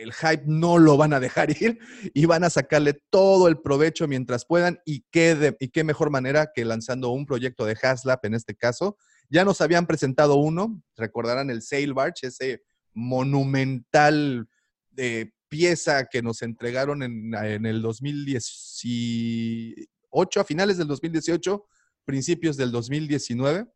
el 0.00 0.12
hype 0.12 0.44
no 0.46 0.78
lo 0.78 0.96
van 0.96 1.12
a 1.12 1.20
dejar 1.20 1.50
ir 1.62 1.78
y 2.14 2.24
van 2.26 2.44
a 2.44 2.50
sacarle 2.50 3.02
todo 3.10 3.48
el 3.48 3.60
provecho 3.60 4.06
mientras 4.08 4.44
puedan 4.44 4.80
y 4.84 5.04
qué, 5.10 5.56
y 5.60 5.68
qué 5.68 5.84
mejor 5.84 6.10
manera 6.10 6.50
que 6.54 6.64
lanzando 6.64 7.10
un 7.10 7.26
proyecto 7.26 7.64
de 7.64 7.76
Haslab 7.80 8.18
en 8.24 8.34
este 8.34 8.56
caso. 8.56 8.96
Ya 9.28 9.44
nos 9.44 9.60
habían 9.60 9.86
presentado 9.86 10.34
uno, 10.36 10.82
recordarán 10.96 11.50
el 11.50 11.62
Sail 11.62 11.94
Barge, 11.94 12.26
ese 12.26 12.64
monumental 12.92 14.48
eh, 14.96 15.30
pieza 15.48 16.06
que 16.06 16.22
nos 16.22 16.42
entregaron 16.42 17.02
en, 17.02 17.34
en 17.34 17.66
el 17.66 17.82
2018, 17.82 20.40
a 20.40 20.44
finales 20.44 20.78
del 20.78 20.88
2018, 20.88 21.66
principios 22.04 22.56
del 22.56 22.72
2019. 22.72 23.66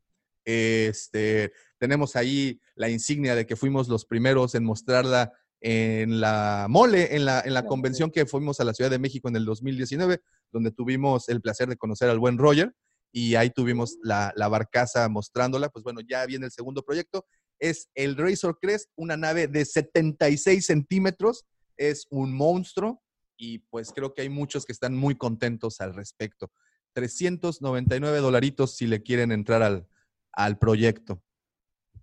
Este, 0.46 1.52
tenemos 1.76 2.14
ahí 2.14 2.60
la 2.76 2.88
insignia 2.88 3.34
de 3.34 3.46
que 3.46 3.56
fuimos 3.56 3.88
los 3.88 4.06
primeros 4.06 4.54
en 4.54 4.64
mostrarla 4.64 5.32
en 5.60 6.20
la 6.20 6.66
mole, 6.70 7.16
en 7.16 7.24
la, 7.24 7.40
en 7.40 7.52
la 7.52 7.66
convención 7.66 8.12
que 8.12 8.26
fuimos 8.26 8.60
a 8.60 8.64
la 8.64 8.72
Ciudad 8.72 8.90
de 8.90 9.00
México 9.00 9.28
en 9.28 9.34
el 9.34 9.44
2019, 9.44 10.20
donde 10.52 10.70
tuvimos 10.70 11.28
el 11.28 11.40
placer 11.40 11.68
de 11.68 11.76
conocer 11.76 12.08
al 12.08 12.20
buen 12.20 12.38
Roger 12.38 12.72
y 13.10 13.34
ahí 13.34 13.50
tuvimos 13.50 13.96
la, 14.02 14.32
la 14.36 14.46
barcaza 14.46 15.08
mostrándola. 15.08 15.68
Pues 15.68 15.82
bueno, 15.82 16.00
ya 16.00 16.24
viene 16.26 16.46
el 16.46 16.52
segundo 16.52 16.82
proyecto. 16.82 17.26
Es 17.58 17.88
el 17.96 18.16
Razor 18.16 18.58
Crest, 18.60 18.90
una 18.94 19.16
nave 19.16 19.48
de 19.48 19.64
76 19.64 20.64
centímetros, 20.64 21.44
es 21.76 22.06
un 22.10 22.32
monstruo 22.32 23.02
y 23.36 23.58
pues 23.58 23.90
creo 23.92 24.14
que 24.14 24.22
hay 24.22 24.28
muchos 24.28 24.64
que 24.64 24.72
están 24.72 24.94
muy 24.94 25.16
contentos 25.16 25.80
al 25.80 25.92
respecto. 25.94 26.52
399 26.92 28.18
dolaritos 28.18 28.76
si 28.76 28.86
le 28.86 29.02
quieren 29.02 29.32
entrar 29.32 29.62
al, 29.62 29.88
al 30.36 30.58
proyecto. 30.58 31.20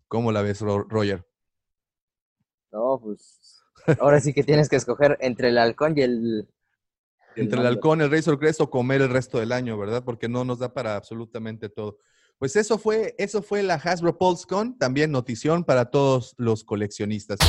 ¿Cómo 0.09 0.31
la 0.31 0.41
ves, 0.41 0.59
Ro- 0.59 0.85
Roger? 0.89 1.25
No, 2.71 2.99
pues. 3.01 3.61
Ahora 3.99 4.19
sí 4.19 4.33
que 4.33 4.43
tienes 4.43 4.67
que 4.69 4.75
escoger 4.75 5.17
entre 5.21 5.49
el 5.49 5.57
halcón 5.57 5.97
y 5.97 6.01
el. 6.01 6.49
Entre 7.35 7.59
el 7.59 7.65
halcón, 7.65 8.01
el 8.01 8.11
Razor 8.11 8.37
Crest 8.37 8.61
o 8.61 8.69
comer 8.69 9.01
el 9.01 9.09
resto 9.09 9.39
del 9.39 9.51
año, 9.51 9.77
¿verdad? 9.77 10.03
Porque 10.03 10.29
no 10.29 10.45
nos 10.45 10.59
da 10.59 10.73
para 10.73 10.95
absolutamente 10.95 11.67
todo. 11.69 11.97
Pues 12.37 12.55
eso 12.55 12.77
fue, 12.77 13.15
eso 13.17 13.41
fue 13.41 13.63
la 13.63 13.75
Hasbro 13.75 14.17
PulseCon, 14.17 14.77
también 14.77 15.11
notición 15.11 15.63
para 15.63 15.89
todos 15.89 16.35
los 16.37 16.63
coleccionistas. 16.63 17.39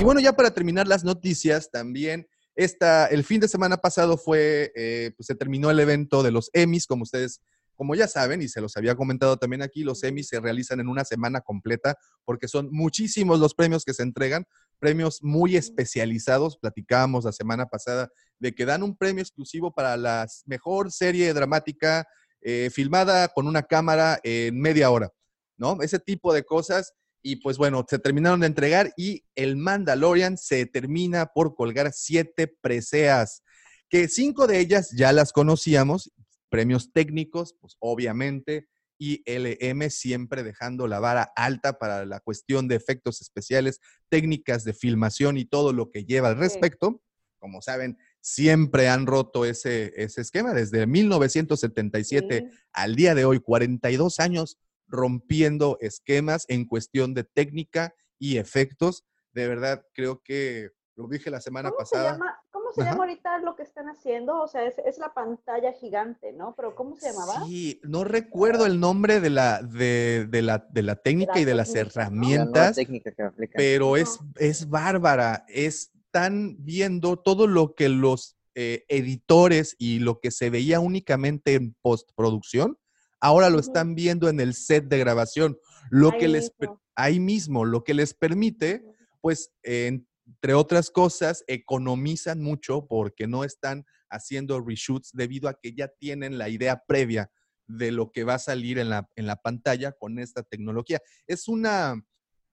Y 0.00 0.02
bueno, 0.04 0.20
ya 0.20 0.34
para 0.34 0.52
terminar 0.52 0.88
las 0.88 1.04
noticias, 1.04 1.70
también 1.70 2.26
esta, 2.56 3.06
el 3.06 3.22
fin 3.24 3.40
de 3.40 3.48
semana 3.48 3.76
pasado 3.76 4.16
fue, 4.16 4.72
eh, 4.74 5.12
pues 5.16 5.26
se 5.26 5.34
terminó 5.34 5.70
el 5.70 5.78
evento 5.78 6.22
de 6.22 6.32
los 6.32 6.50
Emmys, 6.52 6.86
como 6.86 7.02
ustedes, 7.04 7.40
como 7.80 7.94
ya 7.94 8.06
saben, 8.06 8.42
y 8.42 8.48
se 8.48 8.60
los 8.60 8.76
había 8.76 8.94
comentado 8.94 9.38
también 9.38 9.62
aquí, 9.62 9.84
los 9.84 10.04
Emmys 10.04 10.28
se 10.28 10.38
realizan 10.38 10.80
en 10.80 10.88
una 10.88 11.02
semana 11.02 11.40
completa 11.40 11.96
porque 12.26 12.46
son 12.46 12.68
muchísimos 12.70 13.40
los 13.40 13.54
premios 13.54 13.86
que 13.86 13.94
se 13.94 14.02
entregan, 14.02 14.44
premios 14.78 15.22
muy 15.22 15.56
especializados, 15.56 16.58
platicábamos 16.58 17.24
la 17.24 17.32
semana 17.32 17.64
pasada 17.64 18.10
de 18.38 18.54
que 18.54 18.66
dan 18.66 18.82
un 18.82 18.98
premio 18.98 19.22
exclusivo 19.22 19.72
para 19.72 19.96
la 19.96 20.26
mejor 20.44 20.92
serie 20.92 21.32
dramática 21.32 22.06
eh, 22.42 22.68
filmada 22.70 23.28
con 23.28 23.46
una 23.46 23.62
cámara 23.62 24.20
en 24.24 24.60
media 24.60 24.90
hora, 24.90 25.08
¿no? 25.56 25.80
Ese 25.80 25.98
tipo 25.98 26.34
de 26.34 26.44
cosas. 26.44 26.92
Y 27.22 27.36
pues 27.36 27.56
bueno, 27.56 27.86
se 27.88 27.98
terminaron 27.98 28.40
de 28.40 28.48
entregar 28.48 28.92
y 28.94 29.24
el 29.34 29.56
Mandalorian 29.56 30.36
se 30.36 30.66
termina 30.66 31.32
por 31.34 31.54
colgar 31.54 31.92
siete 31.94 32.46
preseas, 32.46 33.42
que 33.88 34.06
cinco 34.06 34.46
de 34.46 34.58
ellas 34.58 34.90
ya 34.94 35.14
las 35.14 35.32
conocíamos, 35.32 36.12
premios 36.50 36.92
técnicos, 36.92 37.54
pues 37.60 37.76
obviamente, 37.78 38.68
y 38.98 39.22
LM 39.24 39.88
siempre 39.88 40.42
dejando 40.42 40.86
la 40.86 41.00
vara 41.00 41.32
alta 41.34 41.78
para 41.78 42.04
la 42.04 42.20
cuestión 42.20 42.68
de 42.68 42.74
efectos 42.74 43.22
especiales, 43.22 43.80
técnicas 44.10 44.64
de 44.64 44.74
filmación 44.74 45.38
y 45.38 45.46
todo 45.46 45.72
lo 45.72 45.90
que 45.90 46.04
lleva 46.04 46.28
al 46.28 46.36
respecto. 46.36 47.02
Como 47.38 47.62
saben, 47.62 47.96
siempre 48.20 48.90
han 48.90 49.06
roto 49.06 49.46
ese, 49.46 49.94
ese 49.96 50.20
esquema 50.20 50.52
desde 50.52 50.86
1977 50.86 52.46
Sí. 52.50 52.58
al 52.74 52.94
día 52.94 53.14
de 53.14 53.24
hoy, 53.24 53.40
42 53.40 54.20
años 54.20 54.58
rompiendo 54.86 55.78
esquemas 55.80 56.44
en 56.48 56.66
cuestión 56.66 57.14
de 57.14 57.24
técnica 57.24 57.94
y 58.18 58.36
efectos. 58.36 59.04
De 59.32 59.48
verdad, 59.48 59.82
creo 59.94 60.20
que 60.22 60.70
lo 60.96 61.08
dije 61.08 61.30
la 61.30 61.40
semana 61.40 61.70
¿Cómo 61.70 61.86
se, 61.86 61.92
pasada. 61.96 62.12
llama, 62.12 62.38
¿Cómo 62.70 62.74
se 62.74 62.82
Ajá. 62.82 62.90
llama 62.92 63.04
ahorita 63.04 63.38
lo 63.40 63.56
que 63.56 63.62
están 63.64 63.88
haciendo? 63.88 64.40
O 64.40 64.46
sea, 64.46 64.64
es, 64.64 64.76
es 64.78 64.98
la 64.98 65.12
pantalla 65.12 65.72
gigante, 65.72 66.32
¿no? 66.32 66.54
Pero 66.56 66.76
¿cómo 66.76 66.96
se 66.96 67.10
llamaba? 67.10 67.44
Sí, 67.44 67.80
no 67.82 68.04
recuerdo 68.04 68.64
el 68.64 68.78
nombre 68.78 69.18
de 69.20 69.30
la, 69.30 69.60
de, 69.60 70.26
de 70.28 70.42
la, 70.42 70.64
de 70.70 70.82
la 70.82 70.94
técnica 70.96 71.34
la 71.34 71.40
y 71.40 71.44
de 71.44 71.54
las 71.54 71.74
¿no? 71.74 71.80
Herramientas, 71.80 72.76
técnica 72.76 73.10
que 73.10 73.22
aplican. 73.22 73.54
pero 73.56 73.96
es, 73.96 74.18
Ajá. 74.20 74.30
es 74.36 74.68
bárbara. 74.68 75.44
Están 75.48 76.56
viendo 76.60 77.16
todo 77.18 77.48
lo 77.48 77.74
que 77.74 77.88
los 77.88 78.36
eh, 78.54 78.84
editores 78.88 79.74
y 79.78 79.98
lo 79.98 80.20
que 80.20 80.30
se 80.30 80.50
veía 80.50 80.78
únicamente 80.78 81.54
en 81.54 81.74
postproducción, 81.82 82.78
ahora 83.20 83.50
lo 83.50 83.58
están 83.58 83.96
viendo 83.96 84.28
en 84.28 84.38
el 84.38 84.54
set 84.54 84.84
de 84.86 84.98
grabación, 84.98 85.58
lo 85.90 86.12
Ahí 86.12 86.18
que 86.18 86.28
les 86.28 86.52
mismo. 86.60 86.80
ahí 86.94 87.18
mismo, 87.18 87.64
lo 87.64 87.82
que 87.82 87.94
les 87.94 88.14
permite 88.14 88.84
pues 89.20 89.52
eh, 89.64 90.02
entre 90.30 90.54
otras 90.54 90.90
cosas, 90.90 91.44
economizan 91.48 92.40
mucho 92.40 92.86
porque 92.86 93.26
no 93.26 93.42
están 93.44 93.84
haciendo 94.08 94.60
reshoots 94.60 95.10
debido 95.12 95.48
a 95.48 95.58
que 95.60 95.74
ya 95.74 95.88
tienen 95.88 96.38
la 96.38 96.48
idea 96.48 96.84
previa 96.86 97.30
de 97.66 97.90
lo 97.90 98.10
que 98.10 98.24
va 98.24 98.34
a 98.34 98.38
salir 98.38 98.78
en 98.78 98.90
la, 98.90 99.08
en 99.16 99.26
la 99.26 99.36
pantalla 99.36 99.92
con 99.92 100.18
esta 100.18 100.42
tecnología. 100.42 101.00
Es 101.26 101.48
una 101.48 102.00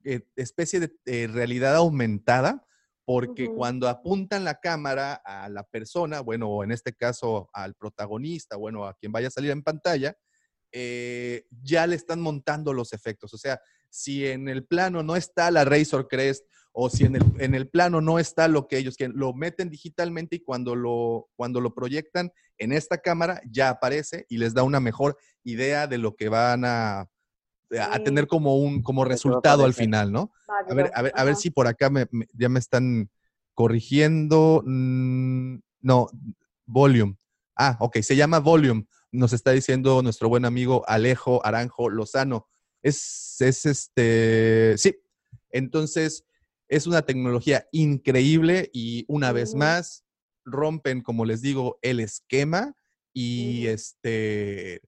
eh, 0.03 0.21
especie 0.35 0.79
de 0.79 0.95
eh, 1.05 1.27
realidad 1.27 1.75
aumentada 1.75 2.65
porque 3.05 3.47
cuando 3.47 3.87
apuntan 3.87 4.43
la 4.43 4.59
cámara 4.59 5.13
a 5.13 5.47
la 5.47 5.63
persona, 5.63 6.19
bueno, 6.19 6.61
en 6.63 6.71
este 6.71 6.93
caso 6.93 7.49
al 7.53 7.73
protagonista, 7.75 8.57
bueno, 8.57 8.85
a 8.85 8.95
quien 8.95 9.13
vaya 9.13 9.29
a 9.29 9.31
salir 9.31 9.51
en 9.51 9.63
pantalla, 9.63 10.17
eh, 10.73 11.45
ya 11.63 11.87
le 11.87 11.95
están 11.95 12.19
montando 12.19 12.73
los 12.73 12.91
efectos. 12.91 13.33
O 13.33 13.37
sea, 13.37 13.61
si 13.89 14.27
en 14.27 14.49
el 14.49 14.65
plano 14.65 15.03
no 15.03 15.15
está 15.15 15.49
la 15.51 15.63
Razor 15.63 16.09
Crest 16.09 16.45
o 16.79 16.91
si 16.91 17.05
en 17.05 17.15
el, 17.15 17.23
en 17.39 17.55
el 17.55 17.67
plano 17.69 18.01
no 18.01 18.19
está 18.19 18.47
lo 18.47 18.67
que 18.67 18.77
ellos 18.77 18.97
quieren, 18.97 19.17
lo 19.17 19.33
meten 19.33 19.71
digitalmente 19.71 20.35
y 20.35 20.39
cuando 20.41 20.75
lo, 20.75 21.27
cuando 21.35 21.59
lo 21.59 21.73
proyectan 21.73 22.31
en 22.59 22.71
esta 22.71 22.99
cámara 22.99 23.41
ya 23.49 23.69
aparece 23.69 24.27
y 24.29 24.37
les 24.37 24.53
da 24.53 24.61
una 24.61 24.79
mejor 24.79 25.17
idea 25.43 25.87
de 25.87 25.97
lo 25.97 26.15
que 26.15 26.29
van 26.29 26.65
a, 26.65 26.99
a 26.99 27.97
Sí. 27.97 28.03
tener 28.03 28.27
como 28.27 28.57
un 28.57 28.83
como 28.83 29.05
resultado 29.05 29.65
al 29.65 29.73
final, 29.73 30.11
¿no? 30.11 30.31
A 30.69 30.73
ver, 30.75 30.91
a 30.93 31.01
ver, 31.01 31.11
a 31.15 31.23
ver 31.23 31.35
si 31.35 31.49
por 31.49 31.65
acá 31.65 31.89
me- 31.89 32.07
me- 32.11 32.27
ya 32.33 32.47
me 32.47 32.59
están 32.59 33.09
corrigiendo. 33.55 34.61
Mm, 34.63 35.57
no, 35.81 36.07
volume. 36.67 37.17
Ah, 37.55 37.75
ok, 37.79 37.97
se 38.01 38.15
llama 38.15 38.37
volume. 38.39 38.85
Nos 39.11 39.33
está 39.33 39.49
diciendo 39.49 40.03
nuestro 40.03 40.29
buen 40.29 40.45
amigo 40.45 40.83
Alejo 40.87 41.43
Aranjo 41.43 41.89
Lozano. 41.89 42.47
Es, 42.83 43.35
es 43.41 43.65
este, 43.65 44.75
sí. 44.77 44.95
Entonces, 45.49 46.23
Es 46.67 46.87
una 46.87 47.01
tecnología 47.01 47.67
increíble 47.71 48.69
y 48.73 49.05
una 49.07 49.31
vez 49.31 49.55
más 49.55 50.05
rompen, 50.43 51.01
como 51.01 51.25
les 51.25 51.41
digo, 51.41 51.79
el 51.81 51.99
esquema 51.99 52.75
y 53.13 53.67
este 53.67 54.81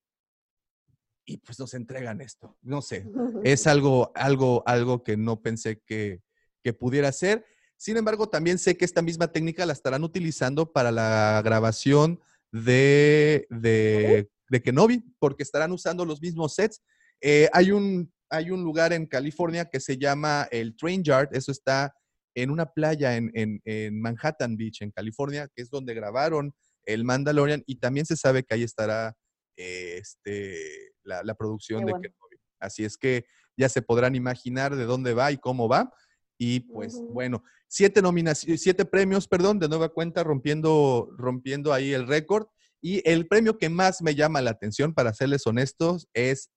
y 1.29 1.37
pues 1.37 1.59
nos 1.59 1.73
entregan 1.75 2.21
esto. 2.21 2.57
No 2.61 2.81
sé, 2.81 3.05
es 3.43 3.67
algo, 3.67 4.11
algo, 4.15 4.63
algo 4.65 5.03
que 5.03 5.15
no 5.15 5.41
pensé 5.41 5.79
que, 5.85 6.21
que 6.63 6.73
pudiera 6.73 7.11
ser. 7.11 7.45
Sin 7.77 7.97
embargo, 7.97 8.27
también 8.27 8.57
sé 8.57 8.75
que 8.75 8.85
esta 8.85 9.01
misma 9.01 9.31
técnica 9.31 9.65
la 9.65 9.73
estarán 9.73 10.03
utilizando 10.03 10.73
para 10.73 10.91
la 10.91 11.41
grabación 11.43 12.19
de, 12.51 13.47
de, 13.49 14.29
de 14.49 14.61
Kenobi, 14.61 15.03
porque 15.19 15.43
estarán 15.43 15.71
usando 15.71 16.03
los 16.03 16.21
mismos 16.21 16.55
sets. 16.55 16.81
Eh, 17.21 17.49
hay, 17.53 17.71
un, 17.71 18.11
hay 18.29 18.51
un 18.51 18.63
lugar 18.63 18.93
en 18.93 19.05
California 19.05 19.65
que 19.65 19.79
se 19.79 19.97
llama 19.97 20.47
el 20.51 20.75
Train 20.75 21.03
Yard, 21.03 21.29
eso 21.31 21.51
está 21.51 21.93
en 22.35 22.51
una 22.51 22.67
playa 22.67 23.15
en, 23.17 23.31
en, 23.33 23.61
en 23.65 23.99
Manhattan 23.99 24.55
Beach, 24.55 24.81
en 24.81 24.91
California, 24.91 25.49
que 25.53 25.61
es 25.61 25.69
donde 25.69 25.93
grabaron 25.93 26.53
el 26.85 27.03
Mandalorian, 27.03 27.63
y 27.65 27.75
también 27.75 28.05
se 28.05 28.15
sabe 28.15 28.43
que 28.43 28.55
ahí 28.55 28.63
estará 28.63 29.15
eh, 29.57 29.97
este, 29.99 30.91
la, 31.03 31.23
la 31.23 31.35
producción 31.35 31.81
Qué 31.81 31.85
de 31.87 31.91
bueno. 31.91 32.01
Kenobi. 32.03 32.37
Así 32.59 32.85
es 32.85 32.97
que 32.97 33.25
ya 33.57 33.69
se 33.69 33.81
podrán 33.81 34.15
imaginar 34.15 34.75
de 34.75 34.85
dónde 34.85 35.13
va 35.13 35.31
y 35.31 35.37
cómo 35.37 35.67
va. 35.67 35.91
Y 36.37 36.61
pues 36.61 36.97
bueno, 37.11 37.43
siete 37.67 38.01
nominaciones, 38.01 38.61
siete 38.61 38.85
premios, 38.85 39.27
perdón, 39.27 39.59
de 39.59 39.67
nueva 39.67 39.89
cuenta, 39.89 40.23
rompiendo, 40.23 41.09
rompiendo 41.17 41.73
ahí 41.73 41.93
el 41.93 42.07
récord. 42.07 42.47
Y 42.81 43.07
el 43.09 43.27
premio 43.27 43.57
que 43.57 43.67
más 43.67 44.01
me 44.01 44.15
llama 44.15 44.41
la 44.41 44.51
atención, 44.51 44.93
para 44.93 45.13
serles 45.13 45.45
honestos, 45.45 46.07
es 46.13 46.49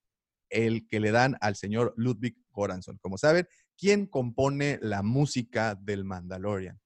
el 0.52 0.86
que 0.86 1.00
le 1.00 1.10
dan 1.10 1.36
al 1.40 1.56
señor 1.56 1.94
Ludwig 1.96 2.36
Göransson. 2.54 2.98
Como 2.98 3.18
saben, 3.18 3.46
¿quién 3.76 4.06
compone 4.06 4.78
la 4.82 5.02
música 5.02 5.74
del 5.74 6.04
Mandalorian? 6.04 6.78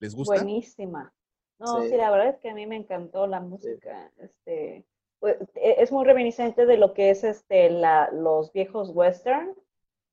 ¿Les 0.00 0.14
gusta? 0.14 0.36
Buenísima. 0.36 1.12
No, 1.58 1.82
Sí. 1.82 1.90
sí. 1.90 1.96
la 1.96 2.10
verdad 2.10 2.28
es 2.28 2.38
que 2.38 2.50
a 2.50 2.54
mí 2.54 2.66
me 2.66 2.76
encantó 2.76 3.26
la 3.26 3.40
música. 3.40 4.12
Este, 4.18 4.86
pues, 5.18 5.36
e- 5.56 5.76
es 5.78 5.90
muy 5.90 6.04
reminiscente 6.04 6.66
de 6.66 6.76
lo 6.76 6.94
que 6.94 7.10
es 7.10 7.24
este, 7.24 7.68
la, 7.70 8.10
los 8.12 8.52
viejos 8.52 8.90
western, 8.90 9.54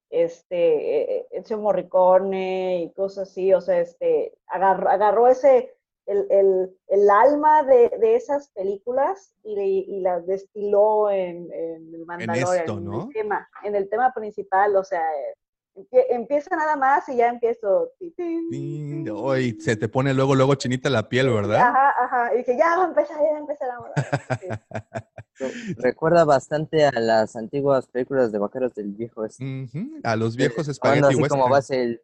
este, 0.09 1.17
eh, 1.19 1.27
Ennio 1.31 1.59
Morricone 1.59 2.81
y 2.81 2.93
cosas 2.93 3.29
así. 3.29 3.53
O 3.53 3.61
sea, 3.61 3.79
este, 3.79 4.37
agarró, 4.47 4.89
agarró 4.89 5.27
ese, 5.27 5.74
el, 6.05 6.27
el, 6.29 6.77
el 6.87 7.09
alma 7.09 7.63
de, 7.63 7.89
de 7.99 8.15
esas 8.15 8.49
películas 8.49 9.33
y, 9.43 9.53
y 9.87 9.99
las 10.01 10.25
destiló 10.25 11.09
en, 11.09 11.51
en 11.51 11.93
el 11.95 12.05
Mandalorian, 12.05 12.45
esto, 12.65 12.77
en 12.77 12.93
el 12.93 13.13
tema, 13.13 13.49
en 13.63 13.75
el 13.75 13.89
tema 13.89 14.13
principal. 14.13 14.75
O 14.75 14.83
sea, 14.83 15.01
empie- 15.75 16.05
empieza 16.09 16.55
nada 16.55 16.75
más 16.75 17.09
y 17.09 17.15
ya 17.17 17.29
empiezo. 17.29 17.91
ti, 17.99 18.11
tin, 18.11 18.49
Tin, 18.49 19.03
tin, 19.05 19.09
Hoy 19.15 19.59
se 19.59 19.75
te 19.75 19.87
pone 19.89 20.13
luego, 20.13 20.35
luego 20.35 20.55
chinita 20.55 20.89
la 20.89 21.09
piel, 21.09 21.29
¿verdad? 21.31 21.57
Ajá, 21.61 21.93
ajá. 21.99 22.33
Y 22.35 22.37
dije, 22.39 22.55
ya 22.57 22.77
va 22.77 22.83
a 22.85 22.87
empezar, 22.87 23.17
ya 23.17 23.31
va 23.31 23.37
a 23.37 23.39
empezar 23.39 23.69
a 23.69 24.37
Sí. 24.39 24.47
Recuerda 25.77 26.23
bastante 26.23 26.85
a 26.85 26.91
las 26.99 27.35
antiguas 27.35 27.87
películas 27.87 28.31
de 28.31 28.37
vaqueros 28.39 28.73
del 28.73 28.93
viejo 28.93 29.25
este. 29.25 29.67
A 30.03 30.15
los 30.15 30.35
viejos 30.37 30.67
espagueti 30.67 31.07
así 31.07 31.15
como 31.27 31.47
western. 31.47 31.51
va 31.53 31.57
a 31.57 31.61
ser 31.61 31.79
el... 31.79 32.01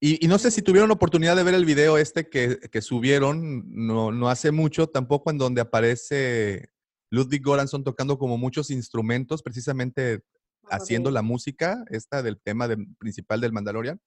Y, 0.00 0.24
y 0.24 0.28
no 0.28 0.38
sé 0.38 0.50
si 0.50 0.62
tuvieron 0.62 0.90
oportunidad 0.90 1.36
de 1.36 1.42
ver 1.42 1.54
el 1.54 1.64
video 1.64 1.96
este 1.98 2.28
que, 2.28 2.58
que 2.70 2.82
subieron 2.82 3.64
no, 3.86 4.12
no 4.12 4.28
hace 4.28 4.50
mucho, 4.50 4.88
tampoco 4.88 5.30
en 5.30 5.38
donde 5.38 5.60
aparece 5.60 6.70
Ludwig 7.10 7.42
Göransson 7.42 7.84
tocando 7.84 8.18
como 8.18 8.36
muchos 8.38 8.70
instrumentos, 8.70 9.42
precisamente 9.42 10.22
haciendo 10.68 11.10
la 11.10 11.22
música, 11.22 11.84
esta 11.90 12.22
del 12.22 12.40
tema 12.40 12.66
de- 12.68 12.86
principal 12.98 13.40
del 13.40 13.52
Mandalorian. 13.52 14.00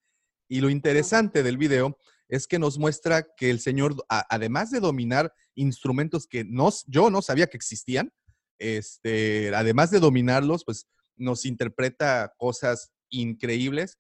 Y 0.50 0.62
lo 0.62 0.70
interesante 0.70 1.42
del 1.44 1.58
video 1.58 1.98
es 2.28 2.48
que 2.48 2.60
nos 2.60 2.78
muestra 2.78 3.26
que 3.38 3.50
el 3.50 3.60
señor, 3.60 3.96
a- 4.10 4.26
además 4.30 4.70
de 4.70 4.80
dominar 4.80 5.34
instrumentos 5.56 6.28
que 6.28 6.44
no, 6.44 6.70
yo 6.88 7.10
no 7.10 7.22
sabía 7.22 7.48
que 7.48 7.58
existían, 7.58 8.12
este, 8.60 9.54
además 9.56 9.90
de 9.90 10.00
dominarlos, 10.00 10.66
pues 10.66 10.88
nos 11.16 11.46
interpreta 11.46 12.34
cosas 12.38 12.92
increíbles 13.10 13.98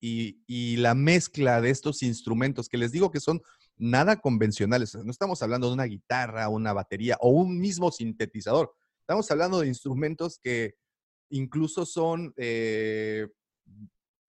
y, 0.00 0.42
y- 0.46 0.76
la 0.76 0.94
mezcla 0.94 1.60
de 1.60 1.70
estos 1.70 2.02
instrumentos, 2.02 2.68
que 2.68 2.78
les 2.78 2.92
digo 2.92 3.10
que 3.10 3.20
son 3.20 3.40
nada 3.76 4.20
convencionales, 4.20 4.94
no 4.94 5.10
estamos 5.10 5.42
hablando 5.42 5.68
de 5.68 5.74
una 5.74 5.84
guitarra, 5.84 6.48
una 6.48 6.72
batería 6.72 7.16
o 7.20 7.30
un 7.30 7.58
mismo 7.58 7.90
sintetizador, 7.90 8.72
estamos 9.00 9.30
hablando 9.30 9.60
de 9.60 9.68
instrumentos 9.68 10.38
que 10.42 10.74
incluso 11.30 11.84
son 11.86 12.32
eh, 12.36 13.26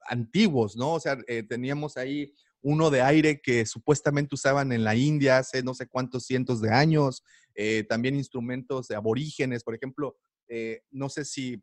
antiguos, 0.10 0.76
¿no? 0.76 0.94
O 0.94 1.00
sea, 1.00 1.18
eh, 1.28 1.44
teníamos 1.44 1.98
ahí 1.98 2.34
uno 2.62 2.90
de 2.90 3.02
aire 3.02 3.40
que 3.42 3.66
supuestamente 3.66 4.36
usaban 4.36 4.72
en 4.72 4.84
la 4.84 4.96
India 4.96 5.38
hace 5.38 5.62
no 5.64 5.74
sé 5.74 5.88
cuántos 5.88 6.26
cientos 6.26 6.60
de 6.62 6.72
años, 6.74 7.24
eh, 7.56 7.84
también 7.88 8.16
instrumentos 8.16 8.88
de 8.88 8.96
aborígenes, 8.96 9.64
por 9.64 9.76
ejemplo, 9.76 10.18
eh, 10.48 10.82
no 10.92 11.10
sé 11.10 11.24
si 11.26 11.62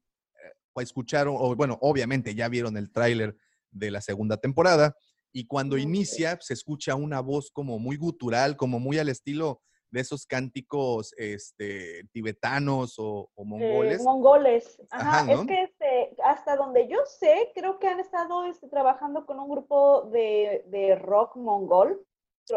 escucharon, 0.83 1.37
o 1.39 1.55
bueno, 1.55 1.79
obviamente 1.81 2.35
ya 2.35 2.49
vieron 2.49 2.77
el 2.77 2.91
tráiler 2.91 3.37
de 3.71 3.91
la 3.91 4.01
segunda 4.01 4.37
temporada, 4.37 4.97
y 5.33 5.47
cuando 5.47 5.77
Ujú. 5.77 5.83
inicia 5.85 6.39
se 6.41 6.55
escucha 6.55 6.95
una 6.95 7.21
voz 7.21 7.51
como 7.51 7.79
muy 7.79 7.97
gutural, 7.97 8.57
como 8.57 8.79
muy 8.81 8.99
al 8.99 9.09
estilo 9.09 9.61
de 9.91 10.01
esos 10.01 10.27
cánticos 10.27 11.13
este, 11.17 12.05
tibetanos 12.13 12.99
o, 12.99 13.31
o 13.35 13.43
Eh, 13.43 13.47
mongoles. 13.47 14.03
mongoles. 14.03 14.83
Ajá, 14.91 15.33
es 15.33 15.41
que 15.47 15.63
este, 15.63 16.17
hasta 16.25 16.57
donde 16.57 16.89
yo 16.89 16.99
sé, 17.07 17.53
creo 17.55 17.79
que 17.79 17.87
han 17.87 18.01
estado 18.01 18.45
este, 18.45 18.69
trabajando 18.69 19.25
con 19.25 19.39
un 19.39 19.49
grupo 19.49 20.03
de, 20.13 20.65
de 20.69 20.97
rock 20.97 21.37
mongol. 21.37 22.05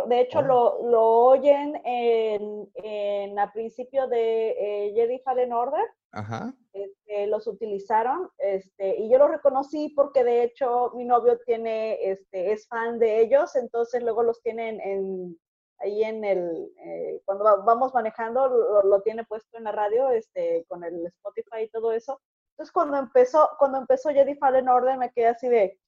De 0.10 0.20
hecho, 0.22 0.40
Oh. 0.40 0.42
lo, 0.42 0.90
lo 0.90 1.02
oyen 1.28 1.80
en, 1.86 2.70
en 2.76 3.40
a 3.40 3.54
principio 3.54 4.08
de 4.08 4.50
eh, 4.88 4.94
Jedi 4.96 5.20
Fallen 5.20 5.54
Order. 5.54 5.86
Ajá. 6.12 6.54
este, 6.74 7.28
los 7.28 7.48
utilizaron 7.48 8.30
este, 8.38 8.96
y 8.98 9.10
yo 9.10 9.18
los 9.18 9.30
reconocí 9.32 9.90
porque 9.90 10.24
de 10.24 10.44
hecho 10.44 10.92
mi 10.96 11.06
novio 11.06 11.40
tiene, 11.46 12.12
este, 12.12 12.52
es 12.52 12.68
fan 12.68 13.00
de 13.00 13.20
ellos, 13.22 13.56
entonces 13.56 14.04
luego 14.04 14.24
los 14.24 14.42
tienen 14.42 14.80
en, 14.82 15.40
ahí 15.80 16.04
en 16.04 16.24
el, 16.24 16.72
eh, 16.78 17.22
cuando 17.26 17.44
va- 17.44 17.58
vamos 17.58 17.94
manejando, 17.94 18.48
lo, 18.48 18.84
lo 18.84 19.02
tiene 19.02 19.26
puesto 19.26 19.58
en 19.58 19.64
la 19.66 19.72
radio, 19.72 20.10
este, 20.10 20.66
con 20.68 20.84
el 20.84 21.06
Spotify 21.08 21.64
y 21.64 21.70
todo 21.70 21.92
eso. 21.92 22.20
Entonces 22.52 22.72
cuando 22.72 22.98
empezó, 22.98 23.50
cuando 23.60 23.78
empezó 23.80 24.10
Jedi 24.10 24.36
Fallen 24.36 24.70
Order 24.70 24.98
me 24.98 25.12
quedé 25.12 25.28
así 25.28 25.48
de, 25.50 25.80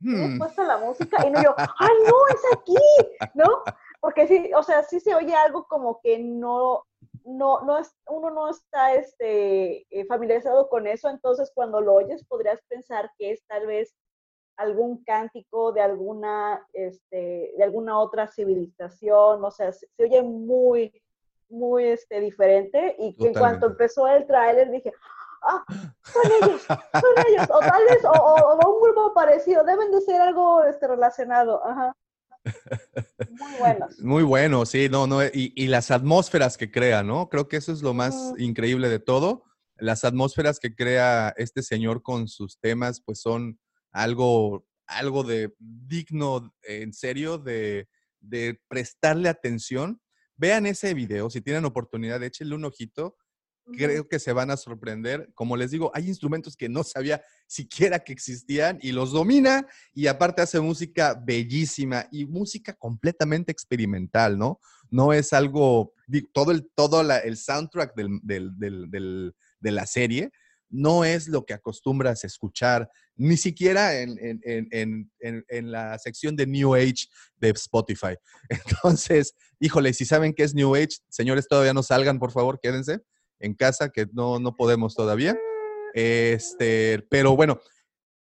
¿tienes 0.00 0.30
Hmm, 0.34 0.38
puesta 0.38 0.64
la 0.64 0.78
música? 0.78 1.26
Y 1.26 1.30
no 1.30 1.42
yo, 1.42 1.54
¡ay 1.56 1.96
no, 2.06 2.12
es 2.34 2.42
aquí! 2.58 3.28
¿No? 3.34 3.62
Porque 4.00 4.26
sí, 4.26 4.50
o 4.54 4.62
sea, 4.62 4.82
sí 4.82 5.00
se 5.00 5.14
oye 5.14 5.34
algo 5.34 5.64
como 5.66 6.00
que 6.02 6.18
no, 6.18 6.84
no, 7.24 7.62
no 7.62 7.78
es, 7.78 7.94
uno 8.08 8.30
no 8.30 8.48
está 8.50 8.94
este, 8.94 9.86
eh, 9.90 10.04
familiarizado 10.06 10.68
con 10.68 10.86
eso, 10.86 11.08
entonces 11.08 11.50
cuando 11.54 11.80
lo 11.80 11.94
oyes 11.94 12.24
podrías 12.24 12.60
pensar 12.68 13.10
que 13.18 13.32
es 13.32 13.44
tal 13.46 13.66
vez 13.66 13.94
algún 14.56 15.02
cántico 15.04 15.72
de 15.72 15.80
alguna, 15.80 16.64
este, 16.72 17.52
de 17.56 17.64
alguna 17.64 17.98
otra 17.98 18.28
civilización, 18.28 19.44
o 19.44 19.50
sea, 19.50 19.72
se, 19.72 19.88
se 19.96 20.04
oye 20.04 20.22
muy, 20.22 20.92
muy 21.48 21.84
este, 21.86 22.20
diferente 22.20 22.94
y 22.98 23.16
que 23.16 23.26
en 23.28 23.34
cuanto 23.40 23.66
empezó 23.66 24.06
el 24.06 24.26
tráiler 24.26 24.70
dije, 24.70 24.92
ah, 25.42 25.64
son 26.12 26.22
ellos, 26.42 26.62
son 26.62 26.76
ellos, 27.28 27.48
o 27.50 27.58
tal 27.58 27.84
vez, 27.84 28.04
o, 28.04 28.10
o- 28.10 28.56
o 28.58 28.74
un 28.76 28.82
grupo 28.82 29.12
parecido, 29.12 29.64
deben 29.64 29.90
de 29.90 30.00
ser 30.02 30.20
algo 30.20 30.62
este, 30.64 30.86
relacionado, 30.86 31.64
ajá. 31.66 31.96
Muy 33.30 33.52
buenos. 33.58 33.98
Muy 34.00 34.22
bueno, 34.22 34.66
sí, 34.66 34.88
no, 34.90 35.06
no, 35.06 35.24
y, 35.24 35.52
y 35.54 35.66
las 35.66 35.90
atmósferas 35.90 36.56
que 36.56 36.70
crea, 36.70 37.02
¿no? 37.02 37.28
Creo 37.28 37.48
que 37.48 37.56
eso 37.56 37.72
es 37.72 37.82
lo 37.82 37.94
más 37.94 38.14
increíble 38.38 38.88
de 38.88 38.98
todo. 38.98 39.44
Las 39.76 40.04
atmósferas 40.04 40.60
que 40.60 40.74
crea 40.74 41.34
este 41.36 41.62
señor 41.62 42.02
con 42.02 42.28
sus 42.28 42.58
temas, 42.58 43.00
pues 43.04 43.20
son 43.20 43.58
algo, 43.92 44.66
algo 44.86 45.24
de 45.24 45.54
digno, 45.58 46.54
en 46.62 46.92
serio, 46.92 47.38
de, 47.38 47.88
de 48.20 48.60
prestarle 48.68 49.28
atención. 49.28 50.00
Vean 50.36 50.66
ese 50.66 50.94
video, 50.94 51.30
si 51.30 51.40
tienen 51.40 51.64
oportunidad, 51.64 52.22
échenle 52.22 52.54
un 52.54 52.64
ojito. 52.64 53.16
Creo 53.72 54.06
que 54.08 54.18
se 54.18 54.32
van 54.32 54.50
a 54.50 54.56
sorprender. 54.56 55.30
Como 55.34 55.56
les 55.56 55.70
digo, 55.70 55.90
hay 55.94 56.08
instrumentos 56.08 56.56
que 56.56 56.68
no 56.68 56.84
sabía 56.84 57.22
siquiera 57.46 57.98
que 57.98 58.12
existían 58.12 58.78
y 58.82 58.92
los 58.92 59.12
domina 59.12 59.66
y 59.94 60.06
aparte 60.06 60.42
hace 60.42 60.60
música 60.60 61.14
bellísima 61.24 62.06
y 62.12 62.26
música 62.26 62.74
completamente 62.74 63.50
experimental, 63.52 64.36
¿no? 64.38 64.60
No 64.90 65.12
es 65.12 65.32
algo, 65.32 65.94
todo 66.32 66.50
el, 66.52 66.68
todo 66.74 67.00
el 67.00 67.36
soundtrack 67.36 67.94
del- 67.96 68.20
del- 68.22 68.90
del- 68.90 69.34
de 69.60 69.70
la 69.70 69.86
serie 69.86 70.30
no 70.68 71.04
es 71.04 71.28
lo 71.28 71.44
que 71.44 71.54
acostumbras 71.54 72.24
escuchar, 72.24 72.90
ni 73.16 73.36
siquiera 73.36 74.00
en- 74.00 74.18
en- 74.20 75.08
en- 75.20 75.44
en 75.48 75.70
la 75.72 75.98
sección 75.98 76.34
de 76.36 76.46
New 76.46 76.74
Age 76.74 77.06
de 77.36 77.50
Spotify. 77.50 78.16
Entonces, 79.08 79.34
híjole, 79.60 79.92
si 79.94 80.04
saben 80.04 80.34
qué 80.34 80.42
es 80.42 80.52
New 80.54 80.74
Age, 80.74 80.98
señores, 81.08 81.46
todavía 81.48 81.72
no 81.72 81.82
salgan, 81.82 82.18
por 82.18 82.32
favor, 82.32 82.58
quédense 82.60 83.00
en 83.44 83.54
casa, 83.54 83.90
que 83.90 84.06
no, 84.12 84.38
no 84.38 84.56
podemos 84.56 84.94
todavía. 84.94 85.38
Este, 85.92 87.06
pero 87.10 87.36
bueno, 87.36 87.60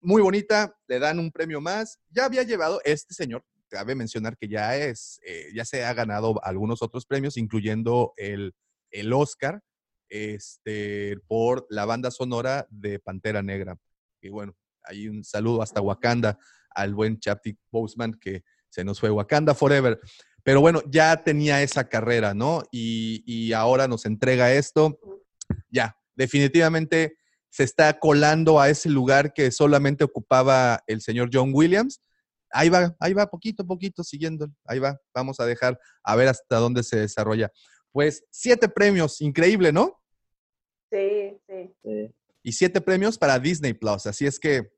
muy 0.01 0.21
bonita, 0.21 0.77
le 0.87 0.99
dan 0.99 1.19
un 1.19 1.31
premio 1.31 1.61
más. 1.61 1.99
Ya 2.09 2.25
había 2.25 2.43
llevado 2.43 2.81
este 2.83 3.13
señor, 3.13 3.43
cabe 3.69 3.95
mencionar 3.95 4.37
que 4.37 4.47
ya 4.47 4.75
es, 4.75 5.19
eh, 5.25 5.49
ya 5.53 5.63
se 5.63 5.85
ha 5.85 5.93
ganado 5.93 6.43
algunos 6.43 6.81
otros 6.81 7.05
premios, 7.05 7.37
incluyendo 7.37 8.13
el, 8.17 8.53
el 8.91 9.13
Oscar 9.13 9.61
este, 10.09 11.17
por 11.27 11.65
la 11.69 11.85
banda 11.85 12.11
sonora 12.11 12.67
de 12.69 12.99
Pantera 12.99 13.41
Negra. 13.41 13.77
Y 14.21 14.29
bueno, 14.29 14.55
hay 14.83 15.07
un 15.07 15.23
saludo 15.23 15.61
hasta 15.61 15.81
Wakanda 15.81 16.37
al 16.71 16.93
buen 16.93 17.17
Chaptic 17.19 17.57
Boseman 17.71 18.13
que 18.19 18.43
se 18.69 18.83
nos 18.83 18.99
fue 18.99 19.09
Wakanda 19.09 19.53
Forever. 19.53 19.99
Pero 20.47 20.61
bueno, 20.61 20.81
ya 20.89 21.25
tenía 21.25 21.61
esa 21.61 21.89
carrera, 21.89 22.33
¿no? 22.33 22.63
Y, 22.71 23.21
y 23.25 23.51
ahora 23.51 23.85
nos 23.85 24.05
entrega 24.05 24.53
esto. 24.53 24.97
Ya, 25.69 25.97
definitivamente 26.15 27.17
se 27.49 27.65
está 27.65 27.99
colando 27.99 28.57
a 28.57 28.69
ese 28.69 28.87
lugar 28.87 29.33
que 29.33 29.51
solamente 29.51 30.05
ocupaba 30.05 30.81
el 30.87 31.01
señor 31.01 31.29
John 31.33 31.51
Williams. 31.53 32.01
Ahí 32.49 32.69
va, 32.69 32.95
ahí 33.01 33.11
va, 33.11 33.27
poquito 33.27 33.63
a 33.63 33.67
poquito, 33.67 34.05
siguiendo. 34.05 34.47
Ahí 34.63 34.79
va, 34.79 34.97
vamos 35.13 35.37
a 35.41 35.45
dejar 35.45 35.77
a 36.01 36.15
ver 36.15 36.29
hasta 36.29 36.55
dónde 36.59 36.81
se 36.83 36.95
desarrolla. 36.95 37.51
Pues 37.91 38.23
siete 38.31 38.69
premios, 38.69 39.19
increíble, 39.19 39.73
¿no? 39.73 40.01
Sí, 40.89 41.37
sí. 41.45 41.75
Sí. 41.83 42.15
Y 42.41 42.53
siete 42.53 42.79
premios 42.79 43.17
para 43.17 43.37
Disney 43.37 43.73
Plus. 43.73 44.05
Así 44.05 44.25
es 44.25 44.39
que 44.39 44.71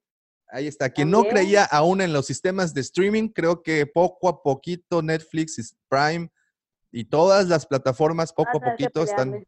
ahí 0.49 0.67
está. 0.67 0.89
Quien 0.89 1.09
no 1.09 1.23
creía 1.23 1.63
aún 1.65 2.01
en 2.01 2.13
los 2.13 2.25
sistemas 2.25 2.73
de 2.73 2.81
streaming, 2.81 3.29
creo 3.29 3.61
que 3.61 3.85
poco 3.85 4.29
a 4.29 4.41
poquito 4.41 5.01
Netflix, 5.01 5.57
y 5.59 5.63
Prime 5.87 6.29
y 6.91 7.05
todas 7.05 7.47
las 7.47 7.65
plataformas, 7.65 8.33
poco 8.33 8.57
a 8.57 8.71
poquito 8.71 9.03
están. 9.03 9.45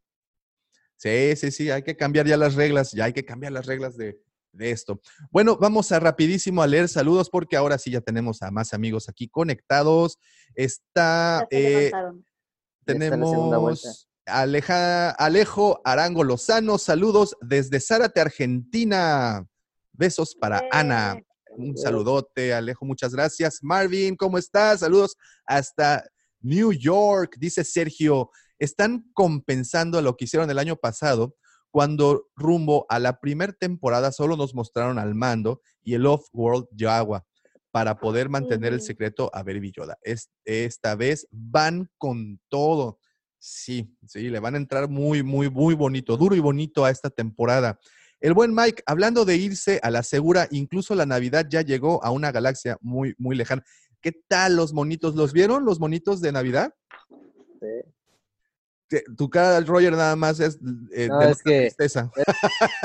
Sí, 0.97 1.35
sí, 1.35 1.51
sí, 1.51 1.71
hay 1.71 1.81
que 1.81 1.97
cambiar 1.97 2.27
ya 2.27 2.37
las 2.37 2.53
reglas, 2.55 2.91
ya 2.91 3.05
hay 3.05 3.13
que 3.13 3.25
cambiar 3.25 3.51
las 3.51 3.65
reglas 3.65 3.97
de, 3.97 4.21
de 4.51 4.71
esto. 4.71 5.01
Bueno, 5.31 5.57
vamos 5.57 5.91
a 5.91 5.99
rapidísimo 5.99 6.61
a 6.61 6.67
leer 6.67 6.87
saludos 6.87 7.29
porque 7.29 7.57
ahora 7.57 7.77
sí 7.77 7.91
ya 7.91 8.01
tenemos 8.01 8.41
a 8.43 8.51
más 8.51 8.73
amigos 8.73 9.09
aquí 9.09 9.27
conectados. 9.27 10.19
Está, 10.53 11.47
eh, 11.49 11.85
está 11.85 12.13
tenemos 12.85 14.07
Aleja, 14.25 15.11
Alejo 15.11 15.81
Arango 15.83 16.23
Lozano, 16.23 16.77
saludos 16.77 17.35
desde 17.41 17.79
Zárate, 17.79 18.21
Argentina. 18.21 19.47
Besos 19.93 20.35
para 20.35 20.61
Ana. 20.71 21.17
Un 21.57 21.75
saludote, 21.77 22.53
Alejo, 22.53 22.85
muchas 22.85 23.13
gracias. 23.13 23.59
Marvin, 23.61 24.15
¿cómo 24.15 24.37
estás? 24.37 24.79
Saludos 24.79 25.17
hasta 25.45 26.03
New 26.39 26.71
York, 26.71 27.35
dice 27.37 27.63
Sergio. 27.65 28.29
Están 28.57 29.05
compensando 29.13 30.01
lo 30.01 30.15
que 30.15 30.25
hicieron 30.25 30.49
el 30.49 30.59
año 30.59 30.75
pasado 30.77 31.35
cuando 31.69 32.27
rumbo 32.35 32.85
a 32.89 32.99
la 32.99 33.19
primera 33.19 33.53
temporada 33.53 34.11
solo 34.11 34.37
nos 34.37 34.53
mostraron 34.55 34.97
al 34.99 35.13
mando 35.15 35.61
y 35.83 35.93
el 35.93 36.05
off-world 36.05 36.67
Yawa 36.71 37.25
para 37.71 37.97
poder 37.99 38.27
mantener 38.29 38.73
el 38.73 38.81
secreto 38.81 39.29
a 39.33 39.43
Baby 39.43 39.71
Yoda. 39.75 39.97
Es- 40.03 40.29
esta 40.45 40.95
vez 40.95 41.27
van 41.31 41.89
con 41.97 42.39
todo. 42.49 42.99
Sí, 43.39 43.93
sí, 44.05 44.29
le 44.29 44.39
van 44.39 44.55
a 44.55 44.57
entrar 44.57 44.87
muy, 44.89 45.23
muy, 45.23 45.49
muy 45.49 45.73
bonito, 45.73 46.15
duro 46.17 46.35
y 46.35 46.39
bonito 46.39 46.85
a 46.85 46.91
esta 46.91 47.09
temporada. 47.09 47.79
El 48.21 48.33
buen 48.35 48.53
Mike, 48.53 48.83
hablando 48.85 49.25
de 49.25 49.35
irse 49.35 49.79
a 49.81 49.89
la 49.89 50.03
segura, 50.03 50.47
incluso 50.51 50.93
la 50.93 51.07
Navidad 51.07 51.47
ya 51.49 51.61
llegó 51.63 52.03
a 52.03 52.11
una 52.11 52.31
galaxia 52.31 52.77
muy, 52.79 53.15
muy 53.17 53.35
lejana. 53.35 53.63
¿Qué 53.99 54.11
tal 54.27 54.55
los 54.55 54.73
monitos? 54.73 55.15
¿Los 55.15 55.33
vieron 55.33 55.65
los 55.65 55.79
monitos 55.79 56.21
de 56.21 56.31
Navidad? 56.31 56.73
Sí. 57.59 58.97
Tu 59.17 59.29
cara, 59.29 59.59
Roger, 59.61 59.93
nada 59.93 60.15
más 60.15 60.39
es 60.39 60.59
eh, 60.93 61.07
No, 61.07 61.21
es 61.21 61.41
que- 61.41 61.61
tristeza. 61.61 62.11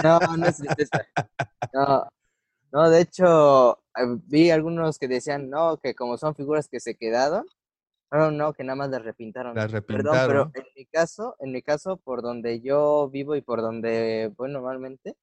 No, 0.03 0.19
no 0.39 0.47
es 0.47 0.57
tristeza. 0.57 1.07
No, 1.73 2.09
no, 2.73 2.91
de 2.91 3.01
hecho, 3.03 3.75
eh, 3.97 4.05
vi 4.27 4.51
algunos 4.51 4.99
que 4.99 5.09
decían, 5.09 5.51
no, 5.51 5.79
que 5.79 5.95
como 5.95 6.17
son 6.17 6.35
figuras 6.35 6.69
que 6.69 6.81
se 6.81 6.95
quedaron, 6.95 7.45
no, 8.11 8.31
no, 8.31 8.53
que 8.55 8.63
nada 8.65 8.77
más 8.77 8.89
las 8.91 9.03
repintaron. 9.03 9.55
Las 9.55 9.67
Perdón, 9.73 9.85
repintaron. 9.89 10.53
pero 10.53 10.65
en 10.67 10.73
mi 10.77 10.87
caso, 10.87 11.37
en 11.41 11.53
mi 11.53 11.61
caso, 11.61 11.97
por 11.99 12.23
donde 12.23 12.61
yo 12.61 13.11
vivo 13.11 13.35
y 13.35 13.43
por 13.43 13.61
donde 13.61 14.33
voy 14.37 14.51
normalmente, 14.51 15.15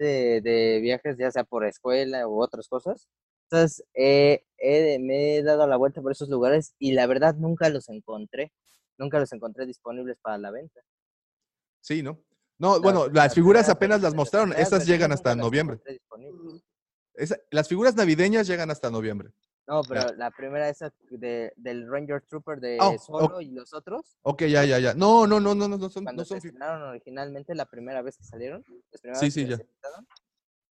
de, 0.00 0.40
de 0.40 0.80
viajes, 0.80 1.16
ya 1.18 1.30
sea 1.30 1.44
por 1.44 1.64
escuela 1.64 2.26
u 2.26 2.42
otras 2.42 2.66
cosas, 2.68 3.08
entonces 3.50 3.84
eh, 3.94 4.44
he- 4.58 4.98
me 4.98 5.36
he 5.36 5.42
dado 5.42 5.66
la 5.66 5.76
vuelta 5.76 6.00
por 6.02 6.10
esos 6.12 6.28
lugares 6.28 6.74
y 6.78 6.92
la 6.92 7.06
verdad 7.06 7.34
nunca 7.36 7.68
los 7.68 7.88
encontré, 7.88 8.52
nunca 8.98 9.18
los 9.20 9.32
encontré 9.32 9.66
disponibles 9.66 10.18
para 10.20 10.38
la 10.38 10.50
venta. 10.50 10.80
Sí, 11.80 12.02
¿no? 12.02 12.22
No, 12.58 12.80
bueno, 12.80 13.06
la 13.06 13.24
las 13.24 13.34
figuras 13.34 13.68
apenas 13.68 14.02
las 14.02 14.14
mostraron. 14.14 14.52
Estas 14.52 14.86
llegan 14.86 15.12
hasta 15.12 15.30
las 15.30 15.38
noviembre. 15.38 15.78
Esa- 17.14 17.38
las 17.50 17.68
figuras 17.68 17.94
navideñas 17.96 18.46
llegan 18.46 18.70
hasta 18.70 18.90
noviembre. 18.90 19.30
No, 19.70 19.82
pero 19.84 20.12
la 20.16 20.32
primera 20.32 20.68
esa 20.68 20.92
de, 21.10 21.52
del 21.56 21.88
Ranger 21.88 22.22
Trooper 22.22 22.58
de 22.58 22.76
Oh, 22.80 22.98
Solo 22.98 23.40
y 23.40 23.52
los 23.52 23.72
otros, 23.72 24.18
Ok, 24.22 24.42
ya, 24.46 24.64
ya, 24.64 24.80
ya. 24.80 24.94
No, 24.94 25.28
no, 25.28 25.38
no, 25.38 25.54
no, 25.54 25.68
no, 25.68 25.78
no 25.78 25.88
son, 25.88 26.02
cuando 26.02 26.22
no 26.22 26.26
son 26.26 26.40
se 26.40 26.48
estrenaron 26.48 26.82
originalmente 26.88 27.54
la 27.54 27.66
primera 27.66 28.02
vez 28.02 28.16
que 28.16 28.24
salieron, 28.24 28.64
Sí, 29.14 29.30
sí, 29.30 29.46
ya. 29.46 29.58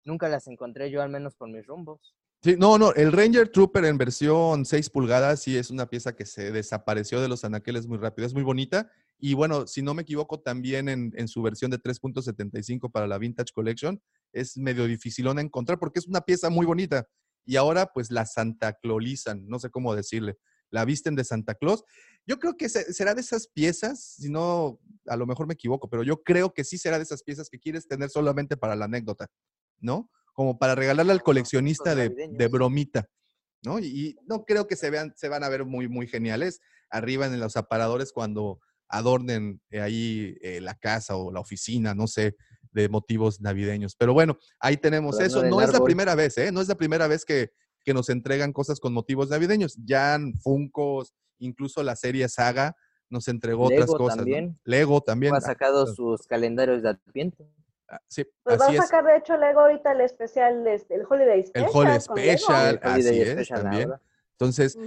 nunca 0.04 0.28
las 0.28 0.48
encontré 0.48 0.90
yo 0.90 1.00
al 1.00 1.10
menos 1.10 1.36
por 1.36 1.48
mis 1.48 1.64
rumbos. 1.64 2.16
Sí, 2.42 2.56
no, 2.58 2.76
no, 2.76 2.92
el 2.92 3.12
Ranger 3.12 3.48
Trooper 3.48 3.84
en 3.84 3.98
versión 3.98 4.64
6 4.64 4.90
pulgadas 4.90 5.42
sí 5.42 5.56
es 5.56 5.70
una 5.70 5.86
pieza 5.86 6.16
que 6.16 6.26
se 6.26 6.50
desapareció 6.50 7.20
de 7.20 7.28
los 7.28 7.44
anaqueles 7.44 7.86
muy 7.86 7.98
rápido, 7.98 8.26
es 8.26 8.34
muy 8.34 8.42
bonita. 8.42 8.90
Y 9.20 9.34
bueno, 9.34 9.68
si 9.68 9.80
no 9.80 9.94
me 9.94 10.02
equivoco, 10.02 10.40
también 10.40 10.88
en, 10.88 11.12
en 11.16 11.28
su 11.28 11.40
versión 11.40 11.70
de 11.70 11.78
3.75 11.78 12.90
para 12.90 13.06
la 13.06 13.18
Vintage 13.18 13.52
Collection 13.52 14.00
es 14.32 14.56
medio 14.56 14.86
dificilón 14.86 15.38
encontrar 15.38 15.78
porque 15.78 16.00
es 16.00 16.08
una 16.08 16.20
pieza 16.20 16.50
muy 16.50 16.66
bonita. 16.66 17.06
Y 17.48 17.56
ahora 17.56 17.86
pues 17.94 18.10
la 18.10 18.26
Santa 18.26 18.74
Clolizan, 18.74 19.48
no 19.48 19.58
sé 19.58 19.70
cómo 19.70 19.94
decirle, 19.96 20.36
la 20.70 20.84
visten 20.84 21.14
de 21.16 21.24
Santa 21.24 21.54
Claus. 21.54 21.82
Yo 22.26 22.38
creo 22.38 22.58
que 22.58 22.68
se- 22.68 22.92
será 22.92 23.14
de 23.14 23.22
esas 23.22 23.48
piezas, 23.48 24.16
si 24.18 24.28
no, 24.28 24.78
a 25.06 25.16
lo 25.16 25.26
mejor 25.26 25.46
me 25.46 25.54
equivoco, 25.54 25.88
pero 25.88 26.02
yo 26.02 26.22
creo 26.22 26.52
que 26.52 26.62
sí 26.62 26.76
será 26.76 26.98
de 26.98 27.04
esas 27.04 27.22
piezas 27.22 27.48
que 27.48 27.58
quieres 27.58 27.88
tener 27.88 28.10
solamente 28.10 28.58
para 28.58 28.76
la 28.76 28.84
anécdota, 28.84 29.28
¿no? 29.80 30.10
Como 30.34 30.58
para 30.58 30.74
regalarle 30.74 31.12
al 31.12 31.22
coleccionista 31.22 31.94
de, 31.94 32.10
de 32.36 32.48
bromita, 32.48 33.08
¿no? 33.64 33.78
Y, 33.78 33.86
y 33.86 34.16
no 34.26 34.44
creo 34.44 34.66
que 34.66 34.76
se 34.76 34.90
vean, 34.90 35.14
se 35.16 35.30
van 35.30 35.42
a 35.42 35.48
ver 35.48 35.64
muy, 35.64 35.88
muy 35.88 36.06
geniales 36.06 36.60
arriba 36.90 37.24
en 37.24 37.40
los 37.40 37.56
aparadores 37.56 38.12
cuando 38.12 38.60
adornen 38.88 39.62
eh, 39.70 39.80
ahí 39.80 40.36
eh, 40.42 40.60
la 40.60 40.74
casa 40.74 41.16
o 41.16 41.32
la 41.32 41.40
oficina, 41.40 41.94
no 41.94 42.08
sé, 42.08 42.36
de 42.72 42.88
motivos 42.88 43.40
navideños. 43.40 43.96
Pero 43.96 44.12
bueno, 44.14 44.38
ahí 44.58 44.76
tenemos 44.76 45.20
eso. 45.20 45.44
No 45.44 45.60
es 45.60 45.72
la 45.72 45.80
primera 45.80 46.14
vez, 46.14 46.38
¿eh? 46.38 46.52
No 46.52 46.60
es 46.60 46.68
la 46.68 46.74
primera 46.76 47.06
vez 47.06 47.24
que, 47.24 47.50
que 47.84 47.94
nos 47.94 48.08
entregan 48.08 48.52
cosas 48.52 48.80
con 48.80 48.92
motivos 48.92 49.30
navideños. 49.30 49.76
Jan, 49.86 50.34
Funkos, 50.42 51.14
incluso 51.38 51.82
la 51.82 51.96
serie 51.96 52.28
Saga 52.28 52.76
nos 53.10 53.28
entregó 53.28 53.64
otras 53.64 53.86
cosas. 53.86 54.16
¿no? 54.16 54.22
también. 54.22 54.58
Lego 54.64 55.00
también. 55.00 55.34
ha 55.34 55.38
ah, 55.38 55.40
sacado 55.40 55.84
claro. 55.84 55.94
sus 55.94 56.26
calendarios 56.26 56.82
de 56.82 56.90
Adviento. 56.90 57.44
ah, 57.88 58.00
Sí, 58.08 58.24
Pues 58.42 58.60
va 58.60 58.66
así 58.66 58.76
a 58.76 58.80
es. 58.80 58.84
sacar, 58.86 59.04
de 59.04 59.16
hecho, 59.16 59.36
Lego 59.36 59.60
ahorita 59.60 59.92
el 59.92 60.00
especial, 60.02 60.66
este, 60.66 60.94
el 60.96 61.02
Holiday 61.08 61.40
El 61.40 61.46
Special. 61.46 61.70
Holiday 61.74 62.00
con 62.06 62.16
Lego. 62.16 62.38
Special, 62.38 62.80
El 62.82 62.90
Holiday 62.90 63.10
así 63.10 63.20
es, 63.20 63.32
Special 63.32 63.62
también. 63.62 63.92
Entonces. 64.40 64.78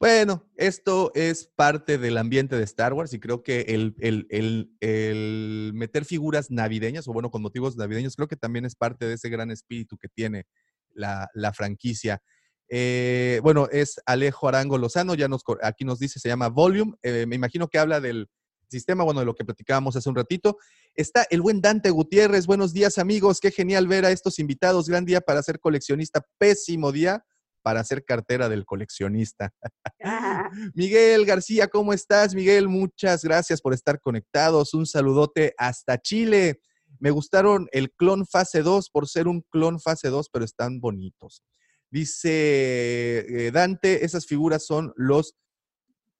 Bueno, 0.00 0.50
esto 0.56 1.12
es 1.14 1.46
parte 1.56 1.96
del 1.96 2.18
ambiente 2.18 2.56
de 2.56 2.64
Star 2.64 2.92
Wars 2.92 3.14
y 3.14 3.20
creo 3.20 3.42
que 3.42 3.60
el, 3.68 3.94
el- 4.00 4.26
el- 4.28 4.70
el 4.80 5.72
meter 5.74 6.04
figuras 6.04 6.50
navideñas 6.50 7.08
o 7.08 7.12
bueno, 7.12 7.30
con 7.30 7.40
motivos 7.40 7.76
navideños, 7.76 8.16
creo 8.16 8.28
que 8.28 8.36
también 8.36 8.66
es 8.66 8.74
parte 8.76 9.06
de 9.06 9.14
ese 9.14 9.30
gran 9.30 9.50
espíritu 9.50 9.96
que 9.96 10.08
tiene 10.08 10.44
la, 10.92 11.28
la 11.32 11.54
franquicia. 11.54 12.20
Eh, 12.68 13.40
bueno, 13.42 13.68
es 13.72 13.98
Alejo 14.04 14.48
Arango 14.48 14.76
Lozano, 14.76 15.14
ya 15.14 15.28
nos, 15.28 15.42
aquí 15.62 15.84
nos 15.84 15.98
dice, 15.98 16.18
se 16.18 16.28
llama 16.28 16.48
Volume, 16.48 16.94
eh, 17.02 17.24
me 17.26 17.36
imagino 17.36 17.68
que 17.68 17.78
habla 17.78 18.00
del 18.00 18.26
sistema, 18.68 19.04
bueno, 19.04 19.20
de 19.20 19.26
lo 19.26 19.34
que 19.34 19.44
platicábamos 19.44 19.96
hace 19.96 20.08
un 20.08 20.16
ratito. 20.16 20.58
Está 20.94 21.26
el 21.30 21.40
buen 21.40 21.60
Dante 21.62 21.88
Gutiérrez, 21.90 22.46
buenos 22.46 22.72
días 22.74 22.98
amigos, 22.98 23.40
qué 23.40 23.50
genial 23.50 23.86
ver 23.86 24.04
a 24.04 24.10
estos 24.10 24.38
invitados, 24.38 24.88
gran 24.88 25.04
día 25.06 25.20
para 25.22 25.42
ser 25.42 25.60
coleccionista, 25.60 26.20
pésimo 26.36 26.92
día 26.92 27.24
para 27.64 27.82
ser 27.82 28.04
cartera 28.04 28.50
del 28.50 28.66
coleccionista. 28.66 29.54
Ajá. 30.02 30.50
Miguel 30.74 31.24
García, 31.24 31.66
¿cómo 31.66 31.94
estás? 31.94 32.34
Miguel, 32.34 32.68
muchas 32.68 33.24
gracias 33.24 33.62
por 33.62 33.72
estar 33.72 33.98
conectados. 34.00 34.74
Un 34.74 34.84
saludote 34.84 35.54
hasta 35.56 35.98
Chile. 35.98 36.60
Me 37.00 37.10
gustaron 37.10 37.66
el 37.72 37.90
clon 37.90 38.26
fase 38.26 38.62
2 38.62 38.90
por 38.90 39.08
ser 39.08 39.28
un 39.28 39.40
clon 39.50 39.80
fase 39.80 40.08
2, 40.08 40.28
pero 40.30 40.44
están 40.44 40.78
bonitos. 40.78 41.42
Dice 41.90 43.46
eh, 43.46 43.50
Dante, 43.50 44.04
esas 44.04 44.26
figuras 44.26 44.66
son 44.66 44.92
los 44.96 45.34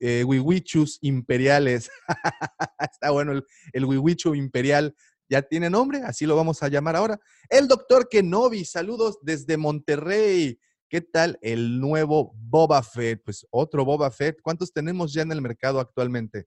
eh, 0.01 0.25
Wiwichus 0.25 0.99
imperiales. 1.03 1.91
Está 2.81 3.11
bueno 3.11 3.33
el, 3.33 3.45
el 3.75 3.85
Wiwichu 3.85 4.35
imperial. 4.35 4.97
Ya 5.29 5.43
tiene 5.43 5.69
nombre, 5.69 6.03
así 6.05 6.25
lo 6.25 6.37
vamos 6.37 6.63
a 6.63 6.69
llamar 6.69 6.97
ahora. 6.97 7.21
El 7.51 7.69
doctor 7.69 8.09
Kenobi, 8.09 8.65
saludos 8.65 9.19
desde 9.21 9.59
Monterrey. 9.59 10.59
¿Qué 10.89 11.01
tal 11.01 11.39
el 11.43 11.81
nuevo 11.81 12.33
Boba 12.37 12.83
Fett? 12.83 13.23
Pues 13.25 13.47
otro 13.51 13.85
Boba 13.85 14.11
Fett. 14.11 14.41
¿Cuántos 14.43 14.73
tenemos 14.73 15.13
ya 15.13 15.23
en 15.23 15.33
el 15.33 15.41
mercado 15.43 15.81
actualmente? 15.81 16.47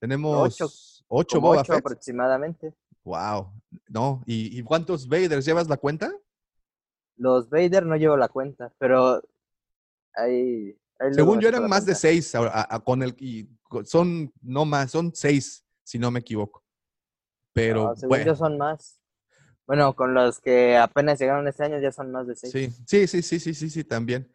Tenemos 0.00 0.60
Ocho. 0.60 0.68
ocho 1.08 1.40
Boba 1.40 1.60
ocho 1.62 1.72
Fett. 1.72 1.80
aproximadamente. 1.80 2.74
Wow. 3.04 3.52
No, 3.88 4.22
¿Y, 4.26 4.58
y 4.58 4.62
cuántos 4.62 5.08
Vaders 5.08 5.44
llevas 5.44 5.68
la 5.68 5.76
cuenta? 5.76 6.12
Los 7.16 7.48
Vader 7.48 7.86
no 7.86 7.96
llevo 7.96 8.16
la 8.16 8.28
cuenta, 8.28 8.74
pero 8.78 9.22
luego 10.18 11.12
Según 11.12 11.40
yo 11.40 11.48
eran 11.48 11.68
más 11.68 11.86
de 11.86 11.94
seis 11.94 12.34
a- 12.34 12.40
a- 12.40 12.74
a- 12.76 12.80
con 12.80 13.02
el 13.02 13.14
y 13.20 13.48
son 13.84 14.32
no 14.42 14.64
más, 14.64 14.90
son 14.90 15.12
seis, 15.14 15.64
si 15.84 15.98
no 15.98 16.10
me 16.10 16.20
equivoco. 16.20 16.62
Pero 17.54 17.84
No, 17.88 17.96
según 17.96 18.08
bueno, 18.10 18.26
yo 18.26 18.34
son 18.36 18.58
más. 18.58 19.00
Bueno, 19.66 19.94
con 19.94 20.14
los 20.14 20.38
que 20.40 20.76
apenas 20.76 21.18
llegaron 21.18 21.48
este 21.48 21.64
año 21.64 21.80
ya 21.80 21.90
son 21.90 22.12
más 22.12 22.26
de 22.26 22.36
seis. 22.36 22.52
sí, 22.52 22.70
sí, 22.86 23.06
sí, 23.06 23.22
sí, 23.22 23.40
sí, 23.40 23.54
sí, 23.54 23.70
sí, 23.70 23.84
también. 23.84 24.30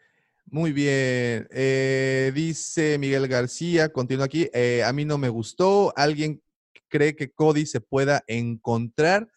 Muy 0.45 0.73
bien. 0.73 1.47
Eh, 1.51 2.31
dice 2.35 2.97
Miguel 2.97 3.27
García, 3.27 3.89
continúa 3.89 4.25
aquí. 4.25 4.49
eh, 4.53 4.83
a 4.83 4.91
mí 4.91 5.05
no 5.05 5.17
me 5.17 5.29
gustó. 5.29 5.93
¿Alguien 5.95 6.41
cree 6.89 7.15
que 7.15 7.31
Cody 7.31 7.65
se 7.65 7.79
pueda 7.79 8.23
encontrar? 8.27 9.29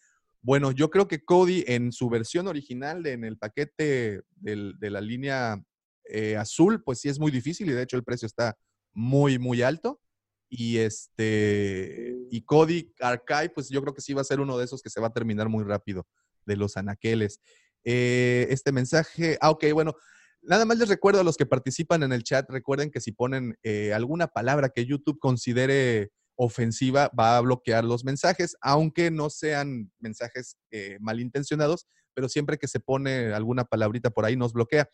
Bueno, 0.43 0.73
yo 0.73 0.91
creo 0.91 1.07
que 1.07 1.25
Cody 1.25 1.65
en 1.69 1.93
su 1.93 2.11
versión 2.11 2.49
original, 2.49 3.07
en 3.07 3.25
el 3.25 3.39
paquete 3.39 4.23
de 4.35 4.91
la 4.91 5.01
línea 5.01 5.63
eh, 6.07 6.37
azul, 6.37 6.83
pues 6.83 7.01
sí 7.01 7.09
es 7.09 7.19
muy 7.19 7.31
difícil 7.31 7.69
y 7.71 7.73
de 7.73 7.83
hecho 7.83 7.97
el 7.97 8.05
precio 8.05 8.27
está 8.27 8.57
muy, 8.93 9.39
muy 9.39 9.63
alto. 9.63 10.01
Y 10.51 10.79
este, 10.79 12.14
y 12.35 12.43
Cody 12.43 12.93
Archive, 12.99 13.51
pues 13.51 13.69
yo 13.69 13.81
creo 13.81 13.95
que 13.95 14.01
sí 14.01 14.13
va 14.13 14.23
a 14.23 14.25
ser 14.25 14.41
uno 14.41 14.59
de 14.59 14.65
esos 14.65 14.83
que 14.83 14.91
se 14.91 15.01
va 15.01 15.07
a 15.07 15.13
terminar 15.13 15.49
muy 15.49 15.63
rápido, 15.63 16.05
de 16.45 16.57
los 16.57 16.77
anaqueles. 16.77 17.39
Eh, 17.85 18.49
este 18.51 18.73
mensaje, 18.73 19.39
ah, 19.41 19.51
ok, 19.51 19.67
bueno, 19.73 19.95
nada 20.43 20.65
más 20.65 20.79
les 20.79 20.89
recuerdo 20.89 21.21
a 21.21 21.25
los 21.25 21.37
que 21.37 21.47
participan 21.47 22.03
en 22.03 22.13
el 22.13 22.25
chat, 22.25 22.51
recuerden 22.51 22.91
que 22.91 23.01
si 23.01 23.13
ponen 23.13 23.57
eh, 23.63 23.95
alguna 23.95 24.27
palabra 24.27 24.71
que 24.71 24.85
YouTube 24.85 25.21
considere 25.21 26.11
ofensiva, 26.35 27.09
va 27.17 27.37
a 27.37 27.41
bloquear 27.41 27.85
los 27.85 28.05
mensajes, 28.05 28.57
aunque 28.61 29.13
no 29.13 29.31
sean 29.31 29.93
mensajes 30.01 30.57
eh, 30.73 30.99
malintencionados, 31.01 31.87
pero 32.15 32.29
siempre 32.29 32.59
que 32.59 32.67
se 32.67 32.81
pone 32.81 33.33
alguna 33.33 33.63
palabrita 33.63 34.11
por 34.11 34.25
ahí 34.25 34.35
nos 34.35 34.55
bloquea. 34.55 34.89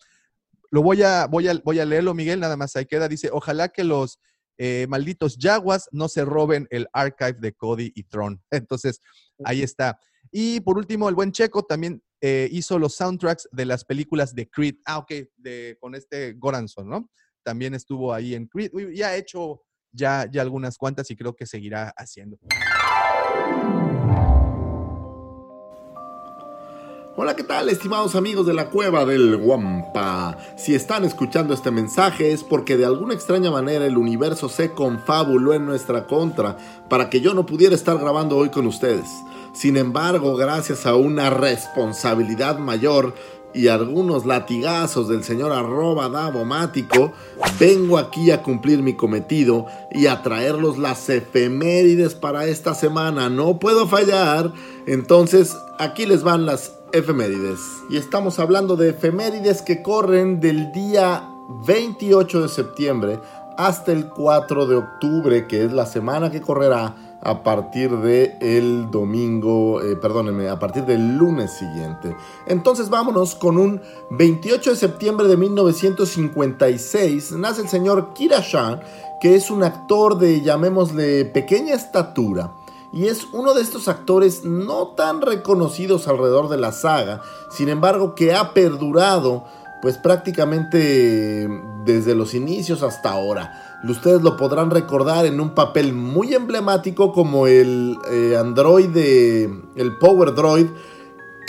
Lo 0.71 0.83
voy 0.83 1.03
a, 1.05 1.27
voy 1.27 1.49
a, 1.49 1.55
voy 1.65 1.81
a 1.81 1.87
leerlo, 1.87 2.13
Miguel, 2.13 2.39
nada 2.39 2.59
más 2.59 2.77
ahí 2.77 2.85
queda. 2.85 3.09
Dice, 3.09 3.31
ojalá 3.33 3.71
que 3.71 3.83
los 3.83 4.19
eh, 4.63 4.87
malditos 4.91 5.39
Jaguas 5.41 5.89
no 5.91 6.07
se 6.07 6.23
roben 6.23 6.69
el 6.69 6.87
archive 6.93 7.39
de 7.41 7.55
Cody 7.55 7.93
y 7.95 8.03
Tron. 8.03 8.43
Entonces, 8.51 9.01
ahí 9.43 9.63
está. 9.63 9.99
Y 10.31 10.61
por 10.61 10.77
último, 10.77 11.09
el 11.09 11.15
buen 11.15 11.33
Checo 11.33 11.63
también 11.63 12.03
eh, 12.21 12.47
hizo 12.53 12.79
los 12.79 12.95
soundtracks 12.95 13.49
de 13.53 13.65
las 13.65 13.87
películas 13.87 14.35
de 14.35 14.51
Creed. 14.51 14.75
Ah, 14.85 14.99
ok, 14.99 15.13
de, 15.39 15.79
con 15.81 15.95
este 15.95 16.35
Goranson, 16.35 16.91
¿no? 16.91 17.11
También 17.43 17.73
estuvo 17.73 18.13
ahí 18.13 18.35
en 18.35 18.49
Creed. 18.49 18.71
Ya 18.93 19.09
ha 19.09 19.17
hecho 19.17 19.63
ya, 19.93 20.29
ya 20.31 20.43
algunas 20.43 20.77
cuantas 20.77 21.11
y 21.11 21.17
creo 21.17 21.35
que 21.35 21.47
seguirá 21.47 21.95
haciendo. 21.97 22.37
Hola, 27.23 27.37
¿qué 27.37 27.45
tal, 27.45 27.69
estimados 27.69 28.15
amigos 28.15 28.47
de 28.47 28.55
la 28.55 28.71
cueva 28.71 29.05
del 29.05 29.37
Guampa? 29.37 30.39
Si 30.57 30.75
están 30.75 31.05
escuchando 31.05 31.53
este 31.53 31.71
mensaje 31.71 32.33
es 32.33 32.43
porque 32.43 32.79
de 32.79 32.87
alguna 32.87 33.13
extraña 33.13 33.51
manera 33.51 33.85
el 33.85 33.99
universo 33.99 34.49
se 34.49 34.71
confabuló 34.71 35.53
en 35.53 35.67
nuestra 35.67 36.07
contra 36.07 36.57
para 36.89 37.11
que 37.11 37.21
yo 37.21 37.35
no 37.35 37.45
pudiera 37.45 37.75
estar 37.75 37.99
grabando 37.99 38.39
hoy 38.39 38.49
con 38.49 38.67
ustedes. 38.67 39.05
Sin 39.53 39.77
embargo, 39.77 40.35
gracias 40.35 40.87
a 40.87 40.95
una 40.95 41.29
responsabilidad 41.29 42.59
mayor 42.59 43.15
y 43.53 43.69
algunos 43.69 44.27
latigazos 44.27 45.09
del 45.09 45.25
señor 45.25 45.53
arroba 45.53 46.09
davomático, 46.09 47.13
vengo 47.59 47.99
aquí 47.99 48.31
a 48.31 48.43
cumplir 48.43 48.83
mi 48.83 48.95
cometido 48.95 49.67
y 49.93 50.07
a 50.07 50.23
traerlos 50.23 50.79
las 50.79 51.09
efemérides 51.09 52.15
para 52.15 52.47
esta 52.47 52.75
semana. 52.75 53.29
No 53.29 53.59
puedo 53.59 53.87
fallar. 53.89 54.53
Entonces, 54.87 55.57
aquí 55.79 56.07
les 56.07 56.23
van 56.23 56.47
las 56.47 56.75
efemérides. 56.93 57.61
Y 57.89 57.97
estamos 57.97 58.39
hablando 58.39 58.77
de 58.77 58.91
efemérides 58.91 59.63
que 59.63 59.83
corren 59.83 60.41
del 60.41 60.73
día 60.73 61.29
28 61.67 62.43
de 62.43 62.49
septiembre 62.49 63.21
hasta 63.57 63.93
el 63.93 64.09
4 64.09 64.67
de 64.67 64.77
octubre, 64.77 65.47
que 65.47 65.65
es 65.65 65.73
la 65.73 65.87
semana 65.87 66.31
que 66.31 66.41
correrá 66.41 67.10
a 67.23 67.43
partir 67.43 67.91
de 67.99 68.37
el 68.41 68.91
domingo, 68.91 69.83
eh, 69.83 69.97
perdónenme, 69.97 70.49
a 70.49 70.59
partir 70.59 70.85
del 70.85 71.17
lunes 71.17 71.53
siguiente. 71.53 72.17
Entonces 72.47 72.89
vámonos 72.89 73.35
con 73.35 73.59
un 73.59 73.81
28 74.11 74.71
de 74.71 74.77
septiembre 74.77 75.29
de 75.29 75.37
1956, 75.37 77.33
nace 77.33 77.63
el 77.63 77.69
señor 77.69 78.15
Kira 78.15 78.41
Shah, 78.41 78.81
que 79.21 79.35
es 79.35 79.51
un 79.51 79.63
actor 79.63 80.19
de, 80.19 80.41
llamémosle, 80.41 81.27
pequeña 81.27 81.75
estatura. 81.75 82.53
Y 82.93 83.07
es 83.07 83.29
uno 83.33 83.55
de 83.55 83.63
estos 83.63 83.87
actores 83.87 84.45
no 84.45 84.89
tan 84.89 85.21
reconocidos 85.21 86.09
alrededor 86.09 86.49
de 86.49 86.57
la 86.57 86.73
saga, 86.73 87.21
sin 87.51 87.69
embargo 87.69 88.15
que 88.17 88.35
ha 88.35 88.53
perdurado 88.53 89.45
pues 89.81 89.97
prácticamente 89.97 91.49
desde 91.85 92.15
los 92.15 92.35
inicios 92.35 92.83
hasta 92.83 93.13
ahora. 93.13 93.70
Ustedes 93.89 94.23
lo 94.23 94.37
podrán 94.37 94.71
recordar 94.71 95.25
en 95.27 95.41
un 95.41 95.55
papel 95.55 95.93
muy 95.95 96.35
emblemático 96.35 97.13
como 97.13 97.47
el 97.47 97.97
eh, 98.11 98.37
androide, 98.37 99.51
el 99.77 99.97
Power 99.99 100.35
Droid 100.35 100.67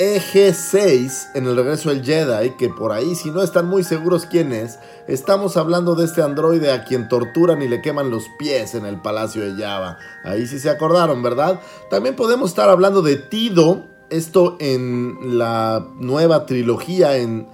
EG6 0.02 1.32
en 1.36 1.46
el 1.46 1.56
regreso 1.56 1.90
del 1.90 2.04
Jedi, 2.04 2.52
que 2.58 2.70
por 2.70 2.92
ahí 2.92 3.14
si 3.14 3.30
no 3.30 3.44
están 3.44 3.68
muy 3.68 3.84
seguros 3.84 4.26
quién 4.26 4.52
es, 4.52 4.80
estamos 5.08 5.58
hablando 5.58 5.94
de 5.94 6.06
este 6.06 6.24
androide 6.24 6.72
a 6.72 6.86
quien 6.86 7.08
torturan 7.08 7.62
y 7.62 7.68
le 7.68 7.82
queman 7.82 8.10
los 8.10 8.24
pies 8.40 8.74
en 8.74 8.86
el 8.86 9.00
Palacio 9.02 9.44
de 9.44 9.62
Java. 9.62 9.98
Ahí 10.24 10.48
sí 10.48 10.60
se 10.60 10.72
acordaron, 10.72 11.22
¿verdad? 11.22 11.60
También 11.92 12.16
podemos 12.16 12.50
estar 12.50 12.70
hablando 12.70 13.02
de 13.02 13.18
Tido, 13.18 13.86
esto 14.10 14.58
en 14.60 15.38
la 15.38 15.88
nueva 16.00 16.46
trilogía 16.48 17.18
en, 17.18 17.48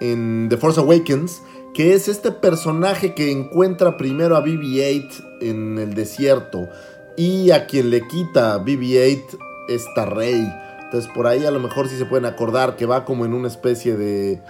en 0.00 0.48
The 0.48 0.56
Force 0.56 0.80
Awakens, 0.80 1.42
que 1.74 1.94
es 1.94 2.08
este 2.08 2.32
personaje 2.32 3.14
que 3.14 3.30
encuentra 3.30 3.96
primero 3.96 4.36
a 4.36 4.44
BB-8 4.44 5.38
en 5.40 5.78
el 5.78 5.94
desierto 5.94 6.68
y 7.16 7.50
a 7.50 7.66
quien 7.66 7.90
le 7.90 8.06
quita 8.06 8.54
a 8.54 8.58
BB-8 8.58 9.38
esta 9.68 10.04
rey. 10.04 10.46
Entonces 10.84 11.10
por 11.14 11.26
ahí 11.26 11.44
a 11.46 11.50
lo 11.50 11.60
mejor 11.60 11.88
sí 11.88 11.96
se 11.96 12.04
pueden 12.04 12.26
acordar 12.26 12.76
que 12.76 12.86
va 12.86 13.04
como 13.04 13.24
en 13.24 13.32
una 13.32 13.48
especie 13.48 13.96
de, 13.96 14.42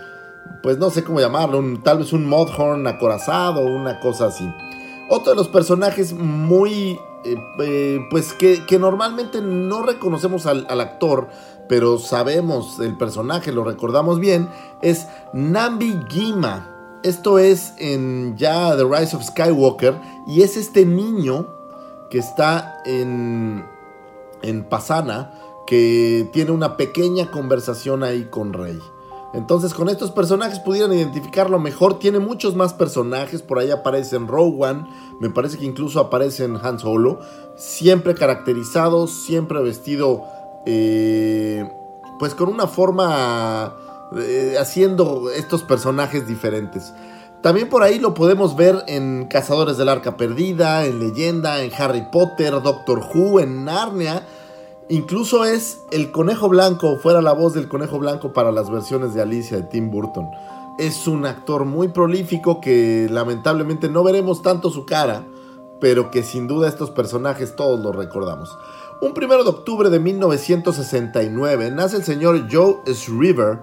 pues 0.62 0.79
no 0.79 0.91
sé 0.91 1.05
cómo 1.05 1.20
llamarlo, 1.20 1.62
tal 1.83 1.99
vez 1.99 2.12
un 2.12 2.27
Modhorn 2.27 2.87
acorazado 2.87 3.64
una 3.64 4.01
cosa 4.01 4.27
así. 4.27 4.49
Otro 5.09 5.31
de 5.33 5.37
los 5.37 5.49
personajes 5.49 6.12
muy, 6.12 6.99
eh, 7.25 7.37
eh, 7.61 8.01
pues 8.11 8.33
que, 8.33 8.64
que 8.66 8.79
normalmente 8.79 9.41
no 9.41 9.83
reconocemos 9.83 10.47
al, 10.47 10.66
al 10.68 10.81
actor, 10.81 11.29
pero 11.68 11.99
sabemos 11.99 12.81
el 12.81 12.97
personaje, 12.97 13.53
lo 13.53 13.62
recordamos 13.62 14.18
bien, 14.18 14.49
es 14.81 15.07
Nambi 15.33 16.01
Gima. 16.09 16.72
Esto 17.03 17.39
es 17.39 17.75
en 17.79 18.37
ya 18.37 18.77
The 18.77 18.85
Rise 18.85 19.17
of 19.17 19.25
Skywalker 19.25 20.01
y 20.27 20.43
es 20.43 20.57
este 20.57 20.87
niño 20.87 21.49
que 22.11 22.19
está 22.19 22.81
en, 22.85 23.65
en 24.43 24.65
Pasana 24.65 25.33
que 25.67 26.29
tiene 26.33 26.53
una 26.53 26.77
pequeña 26.77 27.31
conversación 27.31 28.03
ahí 28.05 28.25
con 28.31 28.53
Rey. 28.53 28.79
Entonces 29.33 29.73
con 29.75 29.89
estos 29.89 30.11
personajes 30.11 30.61
pudieran 30.61 30.93
identificarlo 30.93 31.59
mejor. 31.59 31.99
Tiene 31.99 32.19
muchos 32.19 32.55
más 32.55 32.75
personajes. 32.75 33.43
Por 33.43 33.59
ahí 33.59 33.71
aparece 33.71 34.17
en 34.17 34.29
Rogue 34.29 34.65
One. 34.65 34.87
Me 35.21 35.31
parece 35.31 35.59
que 35.59 35.65
incluso 35.65 36.01
aparece 36.01 36.45
en 36.45 36.57
Han 36.63 36.79
Solo. 36.79 37.19
Siempre 37.57 38.15
caracterizado, 38.15 39.07
siempre 39.07 39.61
vestido 39.63 40.23
eh, 40.67 41.69
pues 42.19 42.35
con 42.35 42.49
una 42.49 42.67
forma 42.67 43.75
eh, 44.19 44.57
haciendo 44.59 45.31
estos 45.31 45.63
personajes 45.63 46.27
diferentes. 46.27 46.93
También 47.43 47.69
por 47.69 47.83
ahí 47.83 47.99
lo 47.99 48.15
podemos 48.15 48.55
ver 48.55 48.85
en 48.87 49.27
Cazadores 49.27 49.77
del 49.77 49.89
Arca 49.89 50.17
Perdida, 50.17 50.85
en 50.85 51.01
Leyenda, 51.01 51.63
en 51.63 51.73
Harry 51.77 52.07
Potter, 52.13 52.63
Doctor 52.63 53.01
Who, 53.01 53.41
en 53.41 53.65
Narnia. 53.65 54.27
Incluso 54.89 55.45
es 55.45 55.81
el 55.91 56.13
conejo 56.13 56.49
blanco, 56.49 56.99
fuera 56.99 57.21
la 57.21 57.33
voz 57.33 57.55
del 57.55 57.69
conejo 57.69 57.99
blanco 57.99 58.33
para 58.33 58.53
las 58.53 58.71
versiones 58.71 59.15
de 59.15 59.23
Alicia 59.23 59.57
de 59.57 59.65
Tim 59.65 59.91
Burton. 59.91 60.31
Es 60.79 61.09
un 61.09 61.27
actor 61.27 61.65
muy 61.65 61.89
prolífico 61.89 62.61
que 62.61 63.09
lamentablemente 63.11 63.89
no 63.89 64.05
veremos 64.05 64.43
tanto 64.43 64.71
su 64.71 64.87
cara, 64.87 65.27
pero 65.81 66.13
que 66.13 66.23
sin 66.23 66.47
duda 66.47 66.69
estos 66.69 66.91
personajes 66.91 67.57
todos 67.57 67.81
los 67.81 67.97
recordamos. 67.97 68.57
Un 69.01 69.15
primero 69.15 69.43
de 69.43 69.51
octubre 69.51 69.91
de 69.91 69.99
1969 69.99 71.73
nace 71.73 71.97
el 71.97 72.05
señor 72.05 72.47
Joe 72.49 72.77
Shriver. 72.87 73.59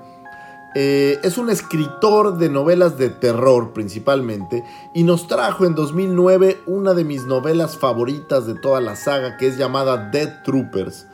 Eh, 0.76 1.20
es 1.24 1.40
un 1.40 1.50
escritor 1.50 2.38
de 2.38 2.48
novelas 2.48 2.98
de 2.98 3.10
terror 3.10 3.74
principalmente 3.74 4.64
y 4.94 5.04
nos 5.04 5.28
trajo 5.28 5.66
en 5.66 5.74
2009 5.74 6.62
una 6.68 6.94
de 6.94 7.04
mis 7.04 7.26
novelas 7.26 7.76
favoritas 7.76 8.46
de 8.46 8.54
toda 8.54 8.80
la 8.80 8.96
saga 8.96 9.36
que 9.38 9.48
es 9.48 9.58
llamada 9.58 10.10
Dead 10.12 10.44
Troopers, 10.44 11.08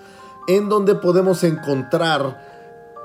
en 0.48 0.68
donde 0.68 0.96
podemos 0.96 1.46
encontrar 1.46 2.44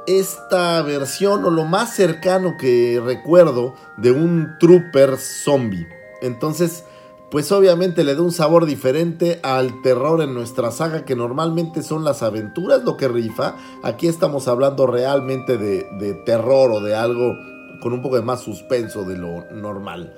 esta 0.08 0.82
versión 0.82 1.44
o 1.44 1.50
lo 1.50 1.64
más 1.64 1.94
cercano 1.94 2.56
que 2.58 3.00
recuerdo 3.04 3.74
de 3.96 4.10
un 4.10 4.56
trooper 4.58 5.18
zombie. 5.18 5.86
Entonces 6.20 6.84
pues 7.30 7.52
obviamente 7.52 8.02
le 8.02 8.14
da 8.14 8.22
un 8.22 8.32
sabor 8.32 8.66
diferente 8.66 9.38
al 9.42 9.82
terror 9.82 10.20
en 10.20 10.34
nuestra 10.34 10.72
saga, 10.72 11.04
que 11.04 11.14
normalmente 11.14 11.82
son 11.82 12.04
las 12.04 12.22
aventuras 12.22 12.82
lo 12.82 12.96
que 12.96 13.06
rifa. 13.06 13.56
Aquí 13.82 14.08
estamos 14.08 14.48
hablando 14.48 14.86
realmente 14.86 15.56
de, 15.56 15.86
de 15.98 16.14
terror 16.14 16.72
o 16.72 16.80
de 16.80 16.96
algo 16.96 17.36
con 17.80 17.92
un 17.92 18.02
poco 18.02 18.16
de 18.16 18.22
más 18.22 18.40
suspenso 18.40 19.04
de 19.04 19.16
lo 19.16 19.44
normal. 19.52 20.12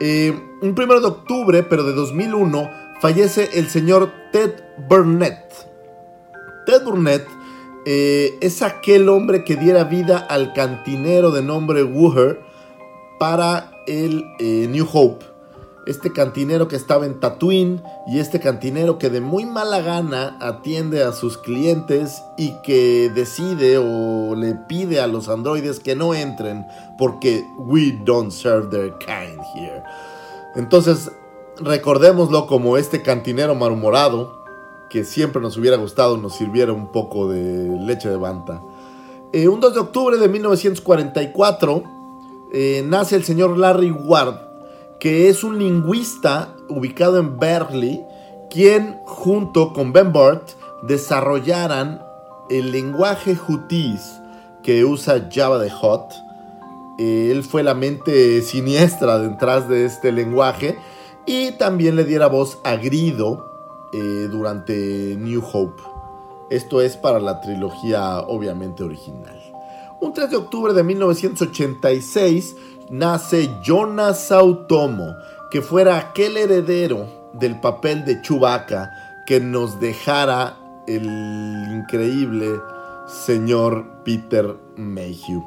Eh, 0.00 0.32
un 0.62 0.74
primero 0.74 1.00
de 1.00 1.06
octubre, 1.06 1.62
pero 1.62 1.84
de 1.84 1.92
2001, 1.92 2.70
fallece 3.00 3.50
el 3.54 3.68
señor 3.68 4.10
Ted 4.32 4.54
Burnett. 4.88 5.52
Ted 6.66 6.82
Burnett 6.84 7.26
eh, 7.86 8.38
es 8.40 8.62
aquel 8.62 9.08
hombre 9.08 9.44
que 9.44 9.56
diera 9.56 9.84
vida 9.84 10.18
al 10.18 10.52
cantinero 10.52 11.30
de 11.30 11.42
nombre 11.42 11.82
Wooher 11.82 12.40
para 13.18 13.72
el 13.86 14.24
eh, 14.38 14.66
New 14.68 14.86
Hope 14.92 15.29
este 15.90 16.12
cantinero 16.12 16.68
que 16.68 16.76
estaba 16.76 17.04
en 17.04 17.18
Tatooine 17.18 17.82
y 18.06 18.20
este 18.20 18.38
cantinero 18.38 18.96
que 18.98 19.10
de 19.10 19.20
muy 19.20 19.44
mala 19.44 19.80
gana 19.80 20.36
atiende 20.40 21.02
a 21.02 21.12
sus 21.12 21.36
clientes 21.36 22.22
y 22.38 22.52
que 22.62 23.10
decide 23.12 23.76
o 23.78 24.34
le 24.36 24.54
pide 24.54 25.00
a 25.00 25.08
los 25.08 25.28
androides 25.28 25.80
que 25.80 25.96
no 25.96 26.14
entren 26.14 26.64
porque 26.96 27.44
we 27.58 27.98
don't 28.04 28.30
serve 28.30 28.68
their 28.70 28.94
kind 28.98 29.40
here. 29.54 29.82
Entonces, 30.54 31.10
recordémoslo 31.58 32.46
como 32.46 32.76
este 32.76 33.02
cantinero 33.02 33.54
malhumorado 33.54 34.40
que 34.88 35.04
siempre 35.04 35.42
nos 35.42 35.56
hubiera 35.56 35.76
gustado 35.76 36.16
nos 36.16 36.36
sirviera 36.36 36.72
un 36.72 36.92
poco 36.92 37.28
de 37.28 37.78
leche 37.80 38.08
de 38.08 38.16
banta. 38.16 38.62
Eh, 39.32 39.48
un 39.48 39.60
2 39.60 39.74
de 39.74 39.80
octubre 39.80 40.16
de 40.18 40.28
1944 40.28 41.82
eh, 42.52 42.84
nace 42.86 43.16
el 43.16 43.24
señor 43.24 43.56
Larry 43.56 43.90
Ward 43.90 44.49
que 45.00 45.30
es 45.30 45.42
un 45.42 45.58
lingüista 45.58 46.54
ubicado 46.68 47.18
en 47.18 47.38
Berkeley, 47.38 48.04
quien 48.50 49.00
junto 49.04 49.72
con 49.72 49.92
Ben 49.92 50.12
Burt 50.12 50.50
desarrollaran 50.82 52.02
el 52.50 52.70
lenguaje 52.70 53.36
Hutis 53.48 54.20
que 54.62 54.84
usa 54.84 55.28
Java 55.32 55.58
de 55.58 55.70
Hot. 55.70 56.12
Él 56.98 57.42
fue 57.44 57.62
la 57.62 57.74
mente 57.74 58.42
siniestra 58.42 59.18
detrás 59.18 59.68
de 59.68 59.86
este 59.86 60.12
lenguaje 60.12 60.78
y 61.24 61.52
también 61.52 61.96
le 61.96 62.04
diera 62.04 62.26
voz 62.26 62.58
a 62.62 62.76
Grido 62.76 63.50
eh, 63.94 64.28
durante 64.30 65.16
New 65.18 65.42
Hope. 65.50 65.82
Esto 66.50 66.82
es 66.82 66.96
para 66.96 67.20
la 67.20 67.40
trilogía 67.40 68.20
obviamente 68.20 68.82
original. 68.82 69.40
Un 70.00 70.12
3 70.12 70.30
de 70.30 70.36
octubre 70.36 70.72
de 70.74 70.82
1986 70.82 72.56
nace 72.90 73.48
Jonas 73.62 74.26
Sautomo, 74.26 75.16
que 75.50 75.62
fuera 75.62 75.96
aquel 75.96 76.36
heredero 76.36 77.30
del 77.32 77.60
papel 77.60 78.04
de 78.04 78.20
Chewbacca 78.20 78.90
que 79.26 79.40
nos 79.40 79.80
dejara 79.80 80.56
el 80.86 81.04
increíble 81.04 82.60
señor 83.06 84.02
Peter 84.04 84.56
Mayhew. 84.76 85.44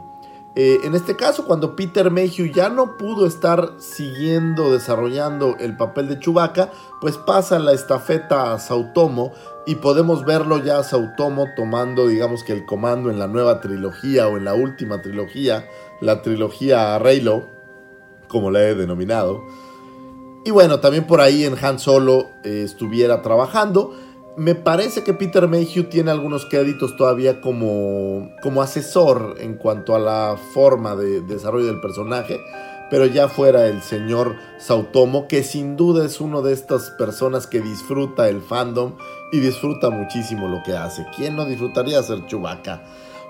Eh, 0.56 0.82
en 0.84 0.94
este 0.94 1.16
caso, 1.16 1.46
cuando 1.46 1.76
Peter 1.76 2.12
Mayhew 2.12 2.46
ya 2.46 2.70
no 2.70 2.96
pudo 2.96 3.26
estar 3.26 3.74
siguiendo, 3.80 4.72
desarrollando 4.72 5.56
el 5.60 5.76
papel 5.76 6.08
de 6.08 6.20
Chewbacca, 6.20 6.70
pues 7.02 7.18
pasa 7.18 7.58
la 7.58 7.74
estafeta 7.74 8.54
a 8.54 8.60
Sautomo 8.60 9.34
y 9.66 9.76
podemos 9.76 10.26
verlo 10.26 10.60
ya 10.60 10.78
a 10.78 10.84
Sautomo 10.84 11.48
tomando, 11.56 12.08
digamos 12.08 12.44
que 12.44 12.54
el 12.54 12.66
comando 12.66 13.10
en 13.10 13.18
la 13.18 13.28
nueva 13.28 13.62
trilogía 13.62 14.28
o 14.28 14.38
en 14.38 14.46
la 14.46 14.54
última 14.54 15.02
trilogía 15.02 15.66
la 16.04 16.22
trilogía 16.22 17.00
Reylo, 17.00 17.48
como 18.28 18.52
la 18.52 18.62
he 18.62 18.76
denominado. 18.76 19.42
Y 20.46 20.52
bueno, 20.52 20.80
también 20.80 21.08
por 21.08 21.22
ahí 21.22 21.46
en 21.46 21.56
Han 21.64 21.80
Solo 21.80 22.30
eh, 22.44 22.64
estuviera 22.66 23.22
trabajando. 23.22 23.94
Me 24.36 24.56
parece 24.56 25.04
que 25.04 25.14
Peter 25.14 25.48
Mayhew 25.48 25.86
tiene 25.86 26.12
algunos 26.12 26.46
créditos 26.46 26.98
todavía 26.98 27.40
como, 27.40 28.32
como 28.42 28.62
asesor 28.62 29.36
en 29.40 29.56
cuanto 29.56 29.96
a 29.96 30.00
la 30.00 30.38
forma 30.54 30.96
de, 30.96 31.22
desarrollo 31.22 31.68
del 31.68 31.80
personaje, 31.80 32.42
pero 32.90 33.06
ya 33.06 33.30
fuera 33.30 33.68
el 33.68 33.82
señor 33.82 34.36
Sautomo, 34.58 35.28
que 35.28 35.44
sin 35.44 35.78
duda 35.78 36.04
es 36.04 36.20
uno 36.20 36.42
de 36.42 36.52
estas 36.52 36.90
personas 36.92 37.48
que 37.48 37.62
disfruta 37.62 38.28
el 38.28 38.42
fandom 38.42 38.96
y 39.32 39.40
disfruta 39.40 39.92
muchísimo 39.92 40.48
lo 40.48 40.64
que 40.64 40.76
hace. 40.76 41.06
¿Quién 41.16 41.36
no 41.36 41.46
disfrutaría 41.46 42.02
ser 42.04 42.26
Chewbacca? 42.26 42.84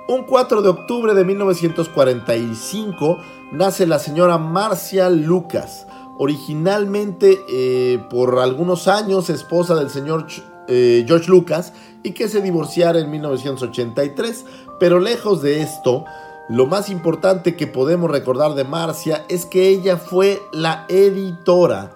Un 0.08 0.24
4 0.24 0.62
de 0.62 0.68
octubre 0.68 1.14
de 1.14 1.24
1945 1.24 3.20
nace 3.54 3.88
la 3.88 4.00
señora 4.00 4.38
Marcia 4.38 5.10
Lucas, 5.10 5.88
originalmente 6.18 7.40
eh, 7.50 8.04
por 8.10 8.40
algunos 8.40 8.90
años 8.90 9.30
esposa 9.30 9.76
del 9.76 9.90
señor 9.90 10.28
eh, 10.68 11.06
George 11.08 11.30
Lucas 11.30 11.72
y 12.04 12.12
que 12.12 12.28
se 12.28 12.42
divorciara 12.42 13.00
en 13.00 13.12
1983, 13.12 14.46
pero 14.78 15.00
lejos 15.00 15.42
de 15.42 15.62
esto, 15.62 16.04
lo 16.50 16.66
más 16.66 16.90
importante 16.90 17.56
que 17.56 17.68
podemos 17.68 18.12
recordar 18.12 18.56
de 18.56 18.66
Marcia 18.66 19.24
es 19.30 19.46
que 19.46 19.70
ella 19.70 19.96
fue 19.96 20.42
la 20.52 20.86
editora 20.90 21.94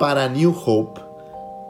para 0.00 0.28
New 0.28 0.52
Hope. 0.66 1.00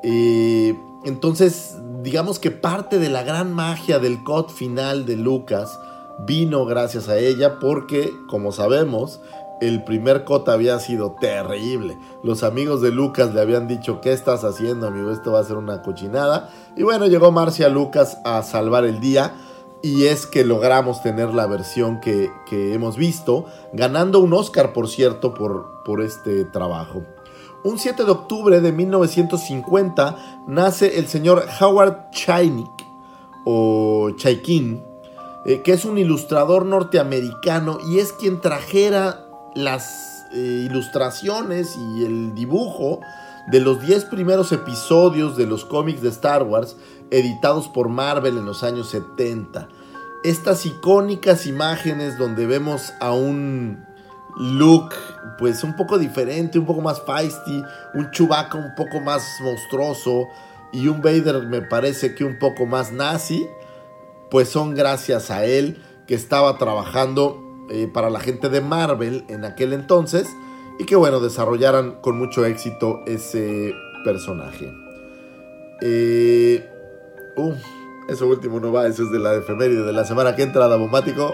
Eh, 0.03 0.75
entonces, 1.05 1.77
digamos 2.07 2.39
que 2.39 2.53
parte 2.53 3.01
de 3.01 3.09
la 3.09 3.25
gran 3.25 3.53
magia 3.53 3.99
del 3.99 4.23
cut 4.23 4.51
final 4.51 5.07
de 5.07 5.17
Lucas 5.17 5.81
vino 6.21 6.65
gracias 6.65 7.09
a 7.09 7.19
ella 7.19 7.59
porque, 7.59 8.15
como 8.29 8.53
sabemos, 8.53 9.21
el 9.61 9.83
primer 9.83 10.25
cut 10.25 10.49
había 10.49 10.79
sido 10.79 11.17
terrible. 11.21 11.99
Los 12.23 12.45
amigos 12.45 12.81
de 12.81 12.93
Lucas 12.93 13.35
le 13.35 13.41
habían 13.41 13.67
dicho, 13.67 14.01
¿qué 14.01 14.13
estás 14.13 14.45
haciendo, 14.45 14.87
amigo? 14.87 15.11
Esto 15.11 15.33
va 15.33 15.41
a 15.41 15.45
ser 15.45 15.57
una 15.57 15.83
cochinada. 15.83 16.49
Y 16.77 16.85
bueno, 16.85 17.07
llegó 17.07 17.33
Marcia 17.33 17.69
Lucas 17.69 18.19
a 18.25 18.41
salvar 18.45 18.85
el 18.85 19.01
día. 19.01 19.35
Y 19.83 20.05
es 20.05 20.27
que 20.29 20.45
logramos 20.45 21.03
tener 21.03 21.35
la 21.35 21.47
versión 21.49 21.99
que, 21.99 22.31
hemos 22.53 22.97
visto, 22.97 23.47
ganando 23.73 24.21
un 24.21 24.33
Oscar, 24.33 24.73
por 24.73 24.89
cierto, 24.89 25.35
por 25.35 26.01
este 26.03 26.45
trabajo. 26.45 27.03
Un 27.67 27.81
7 27.81 28.05
de 28.05 28.11
octubre 28.13 28.61
de 28.61 28.71
1950 28.71 30.45
nace 30.47 31.01
el 31.01 31.09
señor 31.09 31.45
Howard 31.61 32.11
Chaynik 32.13 32.71
o 33.45 34.11
Chaikin, 34.17 34.85
eh, 35.45 35.63
que 35.63 35.73
es 35.73 35.85
un 35.85 35.99
ilustrador 35.99 36.65
norteamericano 36.65 37.79
y 37.89 37.99
es 37.99 38.13
quien 38.13 38.41
trajera 38.41 39.27
las 39.57 40.27
eh, 40.33 40.67
ilustraciones 40.71 41.77
y 41.77 42.05
el 42.05 42.37
dibujo 42.37 43.01
de 43.49 43.59
los 43.59 43.85
10 43.85 44.05
primeros 44.05 44.53
episodios 44.53 45.37
de 45.37 45.47
los 45.47 45.65
cómics 45.65 46.03
de 46.03 46.11
Star 46.11 46.45
Wars 46.45 46.77
editados 47.11 47.67
por 47.67 47.89
Marvel 47.89 48.39
en 48.39 48.47
los 48.47 48.63
años 48.63 48.91
70. 48.91 49.67
Estas 50.23 50.67
icónicas 50.67 51.49
imágenes 51.49 52.17
donde 52.17 52.47
vemos 52.47 52.93
a 53.01 53.11
un 53.11 53.86
look 54.37 54.95
pues 55.39 55.65
un 55.65 55.75
poco 55.75 55.99
diferente, 55.99 56.59
un 56.59 56.67
poco 56.67 56.81
más 56.81 57.03
feisty, 57.03 57.63
un 57.95 58.11
Chewbacca 58.11 58.57
un 58.59 58.75
poco 58.75 59.01
más 59.01 59.39
monstruoso 59.43 60.29
y 60.73 60.89
un 60.89 61.01
Vader 61.01 61.43
me 61.43 61.63
parece 61.63 62.15
que 62.15 62.25
un 62.25 62.39
poco 62.39 62.67
más 62.67 62.93
nazi, 62.93 63.47
pues 64.31 64.49
son 64.49 64.75
gracias 64.75 65.31
a 65.31 65.45
él 65.45 65.83
que 66.07 66.15
estaba 66.15 66.59
trabajando 66.59 67.43
eh, 67.71 67.89
para 67.93 68.11
la 68.11 68.21
gente 68.21 68.49
de 68.49 68.61
Marvel 68.61 69.25
en 69.29 69.45
aquel 69.45 69.73
entonces 69.73 70.29
y 70.79 70.85
que 70.85 70.97
bueno, 70.97 71.21
desarrollaran 71.21 72.01
con 72.01 72.19
mucho 72.19 72.45
éxito 72.45 73.03
ese 73.07 73.73
personaje. 74.05 74.73
Eh, 75.83 76.69
uh, 77.37 77.53
eso 78.09 78.27
último 78.27 78.61
no 78.61 78.73
va, 78.73 78.87
eso 78.87 79.05
es 79.05 79.11
de 79.11 79.19
la 79.19 79.35
efeméride 79.35 79.83
de 79.83 79.93
la 79.93 80.05
semana 80.05 80.37
que 80.37 80.43
entra, 80.43 80.69
Davomático. 80.69 81.33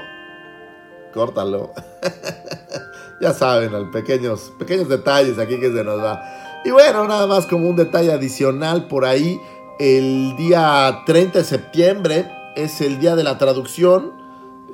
Córtalo. 1.13 1.73
ya 3.23 3.33
saben, 3.33 3.73
al 3.73 3.89
pequeños, 3.89 4.53
pequeños 4.59 4.89
detalles 4.89 5.39
aquí 5.39 5.61
que 5.61 5.73
se 5.73 5.85
nos 5.85 6.03
va. 6.03 6.21
Y 6.65 6.73
bueno, 6.73 7.07
nada 7.07 7.29
más 7.29 7.47
como 7.47 7.69
un 7.69 7.77
detalle 7.77 8.13
adicional 8.13 8.89
por 8.89 9.05
ahí, 9.05 9.41
el 9.79 10.35
día 10.37 11.03
30 11.07 11.39
de 11.39 11.45
septiembre 11.45 12.31
es 12.57 12.81
el 12.81 12.99
día 12.99 13.15
de 13.15 13.23
la 13.23 13.39
traducción. 13.39 14.21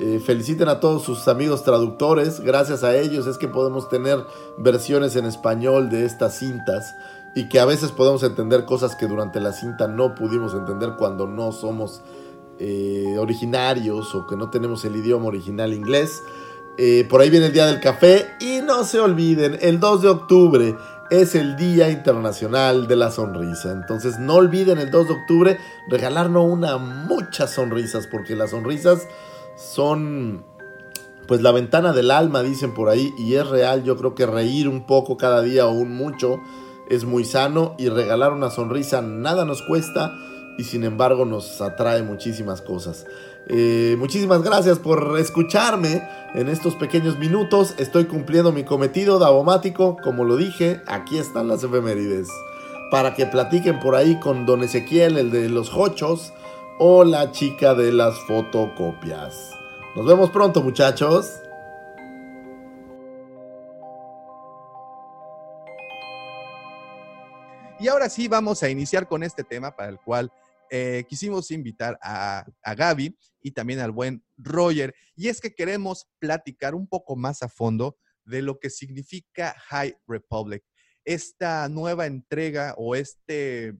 Eh, 0.01 0.19
feliciten 0.25 0.69
a 0.69 0.81
todos 0.81 1.03
sus 1.03 1.29
amigos 1.29 1.63
traductores, 1.63 2.41
gracias 2.41 2.85
a 2.85 2.97
ellos 2.97 3.27
es 3.27 3.37
que 3.37 3.49
podemos 3.49 3.89
tener 3.89 4.25
versiones 4.57 5.17
en 5.17 5.27
español 5.27 5.91
de 5.91 6.07
estas 6.07 6.39
cintas 6.39 6.95
y 7.35 7.49
que 7.49 7.59
a 7.59 7.67
veces 7.67 7.91
podemos 7.91 8.23
entender 8.23 8.65
cosas 8.65 8.97
que 8.97 9.07
durante 9.07 9.41
la 9.41 9.53
cinta 9.53 9.89
no 9.89 10.15
pudimos 10.15 10.55
entender 10.55 10.95
cuando 10.97 11.27
no 11.27 11.53
somos 11.53 12.01
eh, 12.61 13.17
originarios 13.19 14.15
o 14.15 14.27
que 14.27 14.37
no 14.37 14.51
tenemos 14.51 14.85
el 14.85 14.97
idioma 14.97 15.27
original 15.27 15.75
inglés. 15.75 16.23
Eh, 16.79 17.05
por 17.11 17.21
ahí 17.21 17.29
viene 17.29 17.47
el 17.47 17.53
Día 17.53 17.67
del 17.67 17.81
Café 17.81 18.27
y 18.39 18.61
no 18.61 18.85
se 18.85 19.01
olviden, 19.01 19.59
el 19.61 19.81
2 19.81 20.03
de 20.03 20.09
octubre 20.09 20.77
es 21.11 21.35
el 21.35 21.57
Día 21.57 21.91
Internacional 21.91 22.87
de 22.87 22.95
la 22.95 23.11
Sonrisa. 23.11 23.73
Entonces 23.73 24.21
no 24.21 24.35
olviden 24.35 24.79
el 24.79 24.91
2 24.91 25.09
de 25.09 25.15
octubre 25.15 25.59
regalarnos 25.89 26.45
una 26.49 26.79
muchas 26.79 27.51
sonrisas 27.51 28.07
porque 28.07 28.37
las 28.37 28.51
sonrisas 28.51 29.09
son 29.57 30.45
pues 31.27 31.43
la 31.43 31.53
ventana 31.53 31.93
del 31.93 32.11
alma 32.11 32.43
dicen 32.43 32.75
por 32.75 32.89
ahí 32.89 33.13
y 33.19 33.35
es 33.35 33.47
real. 33.49 33.83
Yo 33.83 33.97
creo 33.97 34.15
que 34.15 34.27
reír 34.27 34.69
un 34.69 34.87
poco 34.87 35.17
cada 35.17 35.43
día 35.43 35.67
o 35.67 35.73
un 35.73 35.95
mucho 35.95 36.41
es 36.89 37.05
muy 37.05 37.25
sano 37.25 37.75
y 37.77 37.89
regalar 37.89 38.33
una 38.33 38.51
sonrisa 38.51 39.03
nada 39.03 39.45
nos 39.45 39.63
cuesta 39.63 40.17
y 40.59 40.65
sin 40.65 40.85
embargo 40.85 41.25
nos 41.25 41.61
atrae 41.61 42.03
muchísimas 42.03 42.63
cosas. 42.63 43.07
Eh, 43.51 43.97
muchísimas 43.99 44.43
gracias 44.43 44.79
por 44.79 45.19
escucharme 45.19 46.03
en 46.35 46.49
estos 46.49 46.75
pequeños 46.75 47.19
minutos. 47.19 47.75
Estoy 47.79 48.05
cumpliendo 48.05 48.53
mi 48.53 48.65
cometido 48.65 49.19
davomático. 49.19 49.97
Como 50.03 50.25
lo 50.25 50.37
dije, 50.37 50.83
aquí 50.87 51.19
están 51.19 51.49
las 51.49 51.65
efemérides. 51.65 52.29
Para 52.91 53.15
que 53.15 53.27
platiquen 53.27 53.81
por 53.81 53.95
ahí 53.95 54.19
con 54.21 54.45
don 54.45 54.63
Ezequiel, 54.63 55.17
el 55.17 55.31
de 55.31 55.49
los 55.49 55.73
hochos, 55.75 56.33
o 56.79 57.05
la 57.05 57.33
chica 57.33 57.75
de 57.75 57.93
las 57.93 58.19
fotocopias. 58.21 59.53
Nos 59.97 60.07
vemos 60.07 60.31
pronto, 60.31 60.63
muchachos. 60.63 61.41
Y 67.81 67.89
ahora 67.89 68.09
sí 68.09 68.29
vamos 68.29 68.63
a 68.63 68.69
iniciar 68.69 69.07
con 69.07 69.23
este 69.23 69.45
tema 69.45 69.71
para 69.71 69.89
el 69.89 69.99
cual 70.01 70.33
eh, 70.71 71.05
quisimos 71.09 71.51
invitar 71.51 71.99
a, 72.03 72.47
a 72.63 72.75
Gaby 72.75 73.17
y 73.41 73.53
también 73.53 73.81
al 73.81 73.93
buen 73.93 74.25
Roger. 74.37 74.95
Y 75.15 75.29
es 75.29 75.41
que 75.41 75.55
queremos 75.55 76.09
platicar 76.19 76.75
un 76.75 76.87
poco 76.87 77.17
más 77.17 77.43
a 77.43 77.49
fondo 77.49 77.99
de 78.25 78.43
lo 78.43 78.59
que 78.59 78.71
significa 78.71 79.55
High 79.69 79.97
Republic. 80.07 80.63
Esta 81.05 81.69
nueva 81.69 82.07
entrega 82.07 82.75
o 82.77 82.95
este, 82.95 83.75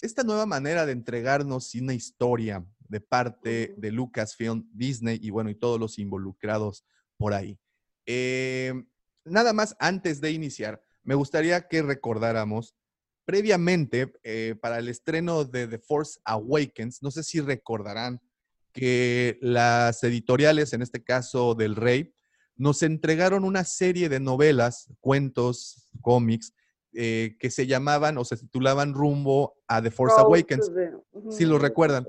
esta 0.00 0.22
nueva 0.22 0.46
manera 0.46 0.86
de 0.86 0.92
entregarnos 0.92 1.74
una 1.74 1.94
historia 1.94 2.64
de 2.88 3.00
parte 3.00 3.74
de 3.76 3.90
Lucasfilm, 3.90 4.68
Disney 4.72 5.18
y 5.20 5.30
bueno, 5.30 5.50
y 5.50 5.54
todos 5.54 5.80
los 5.80 5.98
involucrados 5.98 6.84
por 7.16 7.34
ahí. 7.34 7.58
Eh, 8.06 8.72
nada 9.24 9.52
más 9.52 9.74
antes 9.78 10.20
de 10.20 10.30
iniciar, 10.30 10.82
me 11.02 11.14
gustaría 11.14 11.66
que 11.66 11.82
recordáramos 11.82 12.76
previamente, 13.24 14.12
eh, 14.22 14.54
para 14.60 14.78
el 14.78 14.88
estreno 14.88 15.44
de 15.44 15.66
The 15.66 15.78
Force 15.78 16.20
Awakens, 16.24 17.02
no 17.02 17.10
sé 17.10 17.22
si 17.22 17.40
recordarán 17.40 18.20
que 18.72 19.38
las 19.40 20.02
editoriales, 20.02 20.72
en 20.72 20.82
este 20.82 21.02
caso 21.02 21.54
del 21.54 21.76
Rey, 21.76 22.12
nos 22.56 22.82
entregaron 22.82 23.44
una 23.44 23.64
serie 23.64 24.08
de 24.08 24.20
novelas, 24.20 24.88
cuentos, 25.00 25.88
cómics, 26.00 26.52
eh, 26.92 27.36
que 27.40 27.50
se 27.50 27.66
llamaban 27.66 28.18
o 28.18 28.24
se 28.24 28.36
titulaban 28.36 28.94
Rumbo 28.94 29.54
a 29.66 29.82
The 29.82 29.90
Force 29.90 30.16
Awakens, 30.18 30.70
si 31.30 31.44
lo 31.44 31.58
recuerdan. 31.58 32.06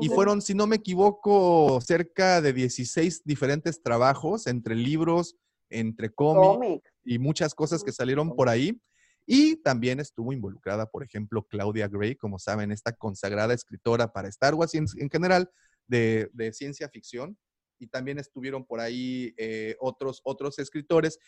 Y 0.00 0.08
fueron, 0.08 0.42
si 0.42 0.52
no 0.54 0.66
me 0.66 0.76
equivoco, 0.76 1.80
cerca 1.80 2.40
de 2.40 2.52
16 2.52 3.22
diferentes 3.24 3.82
trabajos 3.82 4.46
entre 4.46 4.74
libros, 4.74 5.36
entre 5.70 6.10
cómics 6.10 6.82
y 7.04 7.18
muchas 7.18 7.54
cosas 7.54 7.82
que 7.82 7.92
salieron 7.92 8.34
por 8.34 8.48
ahí. 8.48 8.80
Y 9.26 9.56
también 9.56 9.98
estuvo 9.98 10.32
involucrada, 10.32 10.88
por 10.88 11.02
ejemplo, 11.02 11.42
Claudia 11.42 11.88
Gray, 11.88 12.14
como 12.14 12.38
saben, 12.38 12.70
esta 12.70 12.92
consagrada 12.92 13.52
escritora 13.52 14.12
para 14.12 14.28
Star 14.28 14.54
Wars 14.54 14.72
y 14.74 14.78
en, 14.78 15.10
general 15.10 15.50
de, 15.88 16.30
ciencia 16.52 16.88
ficción. 16.88 17.36
Y 17.78 17.88
también 17.88 18.18
estuvieron 18.18 18.64
por 18.64 18.80
ahí 18.80 19.34
eh, 19.36 19.76
otros, 19.80 20.20
otros 20.24 20.60
escritores. 20.60 21.18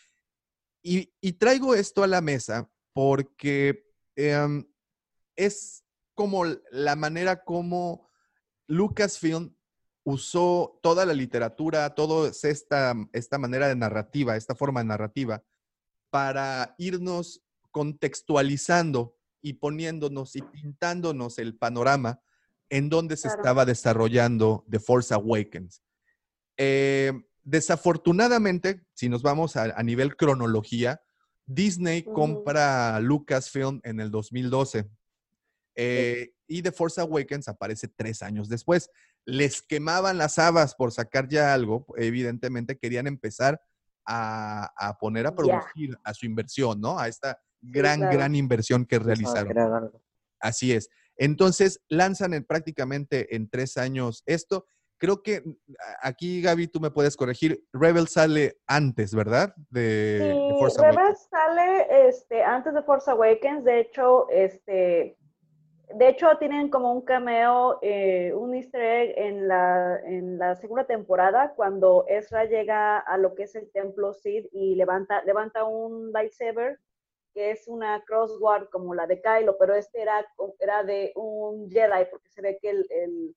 Y, 0.81 1.07
traigo 1.33 1.75
esto 1.75 2.01
a 2.03 2.07
la 2.07 2.21
mesa 2.21 2.71
porque 2.93 3.83
em, 4.15 4.65
es 5.35 5.83
como 6.15 6.45
la 6.71 6.95
manera 6.95 7.43
como 7.43 8.09
Lucasfilm 8.67 9.53
usó 10.03 10.79
toda 10.81 11.05
la 11.05 11.13
literatura, 11.13 11.93
toda 11.95 12.31
esta, 12.43 12.95
esta 13.11 13.37
manera 13.37 13.67
de 13.67 13.75
narrativa, 13.75 14.37
esta 14.37 14.55
forma 14.55 14.79
de 14.79 14.87
narrativa, 14.87 15.43
para 16.09 16.75
irnos 16.77 17.43
contextualizando 17.71 19.15
y 19.41 19.53
poniéndonos 19.53 20.35
y 20.35 20.41
pintándonos 20.41 21.37
el 21.39 21.55
panorama 21.55 22.21
en 22.69 22.89
donde 22.89 23.17
se 23.17 23.27
estaba 23.27 23.65
desarrollando 23.65 24.65
The 24.69 24.79
Force 24.79 25.13
Awakens. 25.13 25.81
Eh, 26.57 27.13
desafortunadamente, 27.43 28.85
si 28.93 29.09
nos 29.09 29.23
vamos 29.23 29.55
a, 29.55 29.81
nivel 29.81 30.15
cronología, 30.15 31.01
Disney 31.45 32.03
compra 32.03 32.99
Lucasfilm 32.99 33.81
en 33.83 33.99
el 33.99 34.11
2012 34.11 34.87
eh, 35.75 36.33
y 36.47 36.61
The 36.61 36.71
Force 36.71 37.01
Awakens 37.01 37.47
aparece 37.47 37.87
tres 37.87 38.21
años 38.21 38.49
después. 38.49 38.91
Les 39.25 39.61
quemaban 39.61 40.17
las 40.17 40.37
habas 40.37 40.75
por 40.75 40.91
sacar 40.91 41.27
ya 41.27 41.53
algo, 41.53 41.87
evidentemente 41.97 42.77
querían 42.77 43.07
empezar 43.07 43.59
a, 44.05 44.97
poner 44.99 45.27
a 45.27 45.35
producir 45.35 45.97
a 46.03 46.13
su 46.13 46.25
inversión, 46.25 46.81
¿no? 46.81 46.99
A 46.99 47.07
esta 47.07 47.39
gran, 47.61 48.01
gran 48.01 48.35
inversión 48.35 48.85
que 48.85 48.99
realizaron. 48.99 49.91
Así 50.39 50.73
es. 50.73 50.89
Entonces, 51.17 51.81
lanzan 51.89 52.33
en, 52.33 52.45
prácticamente 52.45 53.35
en 53.35 53.49
tres 53.49 53.77
años 53.77 54.23
esto. 54.25 54.65
Creo 54.97 55.21
que 55.21 55.41
mm, 55.41 55.53
aquí, 56.01 56.41
Gaby, 56.41 56.67
tú 56.67 56.79
me 56.79 56.91
puedes 56.91 57.17
corregir. 57.17 57.63
Rebel 57.73 58.07
sale 58.07 58.57
antes, 58.67 59.13
¿verdad? 59.13 59.53
De, 59.69 60.33
sí, 60.69 60.81
Rebel 60.81 61.15
sale 61.29 62.07
este, 62.07 62.41
antes 62.41 62.73
de 62.73 62.83
Force 62.83 63.11
Awakens. 63.11 63.65
De 63.65 63.81
hecho, 63.81 64.29
este, 64.29 65.17
de 65.95 66.07
hecho, 66.07 66.27
tienen 66.39 66.69
como 66.69 66.93
un 66.93 67.01
cameo, 67.01 67.79
eh, 67.81 68.31
un 68.33 68.53
easter 68.53 68.81
egg 68.81 69.13
en 69.17 69.47
la, 69.47 69.99
en 70.05 70.37
la 70.37 70.55
segunda 70.55 70.85
temporada, 70.85 71.53
cuando 71.55 72.05
Ezra 72.07 72.45
llega 72.45 72.99
a 72.99 73.17
lo 73.17 73.35
que 73.35 73.43
es 73.43 73.55
el 73.55 73.71
templo 73.71 74.13
Sid 74.13 74.45
y 74.51 74.75
levanta, 74.75 75.23
levanta 75.23 75.63
un 75.63 76.11
lightsaber 76.11 76.79
que 77.33 77.51
es 77.51 77.67
una 77.67 78.03
crossguard 78.05 78.69
como 78.69 78.95
la 78.95 79.07
de 79.07 79.21
Kylo, 79.21 79.57
pero 79.57 79.75
este 79.75 80.01
era, 80.01 80.25
era 80.59 80.83
de 80.83 81.11
un 81.15 81.69
Jedi, 81.69 82.05
porque 82.09 82.29
se 82.29 82.41
ve 82.41 82.57
que 82.61 82.69
el, 82.69 82.87
el, 82.89 83.35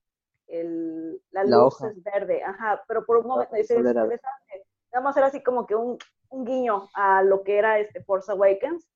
el 0.49 1.23
la, 1.31 1.45
luz 1.45 1.83
es 1.83 2.03
verde, 2.03 2.43
ajá, 2.43 2.83
pero 2.89 3.05
por 3.05 3.19
un 3.19 3.27
momento 3.27 3.55
es 3.57 3.71
interesante. 3.71 4.21
Nada 4.93 5.05
más 5.05 5.17
era 5.17 5.27
así 5.27 5.43
como 5.43 5.67
que 5.67 5.75
un, 5.75 5.99
un, 6.31 6.45
guiño 6.45 6.89
a 6.95 7.23
lo 7.23 7.43
que 7.43 7.57
era 7.57 7.79
este 7.79 8.03
Force 8.03 8.31
Awakens, 8.31 8.89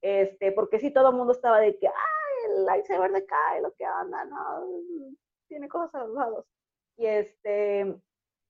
este, 0.00 0.52
porque 0.52 0.78
sí 0.78 0.92
todo 0.92 1.10
el 1.10 1.16
mundo 1.16 1.32
estaba 1.32 1.58
de 1.58 1.76
que, 1.78 1.88
ay, 1.88 2.50
el 2.50 2.64
lightsaber 2.64 3.12
de 3.12 3.26
Kylo, 3.26 3.72
que 3.76 3.84
anda, 3.84 4.24
no, 4.26 4.66
tiene 5.48 5.68
cosas 5.68 5.94
a 5.94 6.04
los 6.04 6.14
lados. 6.14 6.46
Y 6.96 7.06
este, 7.06 7.96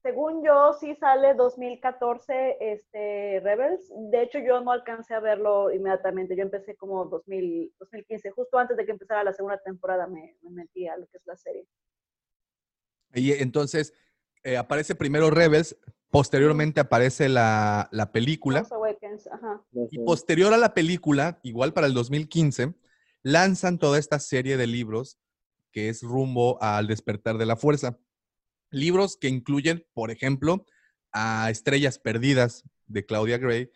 según 0.04 0.44
yo, 0.44 0.74
sí 0.78 0.94
sale 0.96 1.32
2014 1.32 2.58
este, 2.60 3.40
Rebels. 3.40 3.90
De 4.10 4.22
hecho, 4.22 4.38
yo 4.38 4.60
no 4.60 4.70
alcancé 4.70 5.14
a 5.14 5.20
verlo 5.20 5.72
inmediatamente. 5.72 6.36
Yo 6.36 6.42
empecé 6.42 6.76
como 6.76 7.06
2000, 7.06 7.72
2015, 7.80 8.30
justo 8.32 8.58
antes 8.58 8.76
de 8.76 8.84
que 8.84 8.92
empezara 8.92 9.24
la 9.24 9.32
segunda 9.32 9.58
temporada 9.64 10.06
me, 10.06 10.36
metí 10.42 10.86
a 10.86 10.98
lo 10.98 11.06
que 11.06 11.16
es 11.16 11.22
la 11.24 11.36
serie. 11.36 11.66
Y 13.14 13.32
entonces, 13.32 13.94
eh, 14.42 14.58
aparece 14.58 14.94
primero 14.94 15.30
Rebels, 15.30 15.74
posteriormente 16.10 16.80
aparece 16.80 17.30
la, 17.30 17.88
la 17.90 18.12
película. 18.12 18.62
Y 19.90 19.98
posterior 20.00 20.52
a 20.52 20.58
la 20.58 20.74
película, 20.74 21.40
igual 21.42 21.72
para 21.72 21.86
el 21.86 21.94
2015, 21.94 22.74
lanzan 23.22 23.78
toda 23.78 23.98
esta 23.98 24.18
serie 24.18 24.58
de 24.58 24.66
libros 24.66 25.18
que 25.72 25.88
es 25.88 26.02
rumbo 26.02 26.62
al 26.62 26.88
despertar 26.88 27.38
de 27.38 27.46
la 27.46 27.56
fuerza 27.56 27.98
libros 28.74 29.16
que 29.16 29.28
incluyen, 29.28 29.86
por 29.94 30.10
ejemplo, 30.10 30.66
a 31.12 31.48
Estrellas 31.50 31.98
Perdidas 31.98 32.64
de 32.86 33.06
Claudia 33.06 33.38
Gray, 33.38 33.70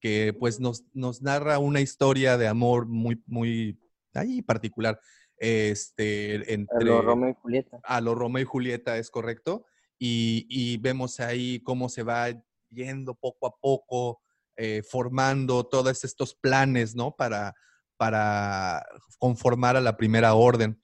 que 0.00 0.34
pues 0.38 0.60
nos, 0.60 0.84
nos 0.92 1.22
narra 1.22 1.58
una 1.58 1.80
historia 1.80 2.36
de 2.36 2.48
amor 2.48 2.86
muy, 2.86 3.22
muy 3.26 3.80
ahí 4.14 4.42
particular. 4.42 5.00
Este, 5.38 6.52
entre, 6.52 6.76
a 6.76 6.84
lo 6.84 7.02
Romeo 7.02 7.30
y 7.30 7.34
Julieta. 7.34 7.80
A 7.82 8.00
lo 8.00 8.14
Romeo 8.14 8.42
y 8.42 8.46
Julieta, 8.46 8.98
es 8.98 9.10
correcto. 9.10 9.64
Y, 9.98 10.78
vemos 10.78 11.20
ahí 11.20 11.60
cómo 11.60 11.88
se 11.88 12.02
va 12.02 12.28
yendo 12.70 13.14
poco 13.14 13.46
a 13.46 13.56
poco, 13.60 14.20
eh, 14.56 14.82
formando 14.82 15.64
todos 15.64 16.02
estos 16.02 16.34
planes, 16.34 16.96
¿no? 16.96 17.14
Para, 17.14 17.54
para 17.96 18.84
conformar 19.18 19.76
a 19.76 19.80
la 19.80 19.96
primera 19.96 20.34
orden 20.34 20.81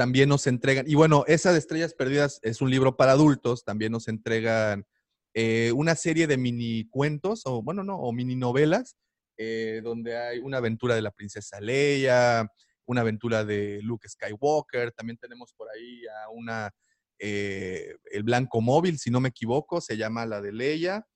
también 0.00 0.30
nos 0.30 0.46
entregan, 0.46 0.88
y 0.88 0.94
bueno, 0.94 1.24
esa 1.26 1.52
de 1.52 1.58
Estrellas 1.58 1.92
Perdidas 1.92 2.40
es 2.42 2.62
un 2.62 2.70
libro 2.70 2.96
para 2.96 3.12
adultos, 3.12 3.64
también 3.64 3.92
nos 3.92 4.08
entregan 4.08 4.86
eh, 5.34 5.72
una 5.76 5.94
serie 5.94 6.26
de 6.26 6.38
mini 6.38 6.88
cuentos, 6.88 7.42
o 7.44 7.60
bueno, 7.60 7.84
no, 7.84 7.96
o 7.98 8.10
mini 8.10 8.34
novelas, 8.34 8.96
eh, 9.36 9.82
donde 9.84 10.16
hay 10.16 10.38
una 10.38 10.56
aventura 10.56 10.94
de 10.94 11.02
la 11.02 11.10
princesa 11.10 11.60
Leia, 11.60 12.50
una 12.86 13.02
aventura 13.02 13.44
de 13.44 13.80
Luke 13.82 14.08
Skywalker, 14.08 14.90
también 14.92 15.18
tenemos 15.18 15.52
por 15.52 15.68
ahí 15.68 16.00
a 16.06 16.30
una, 16.30 16.70
eh, 17.18 17.94
el 18.10 18.22
Blanco 18.22 18.62
Móvil, 18.62 18.98
si 18.98 19.10
no 19.10 19.20
me 19.20 19.28
equivoco, 19.28 19.82
se 19.82 19.98
llama 19.98 20.24
la 20.24 20.40
de 20.40 20.52
Leia, 20.52 21.06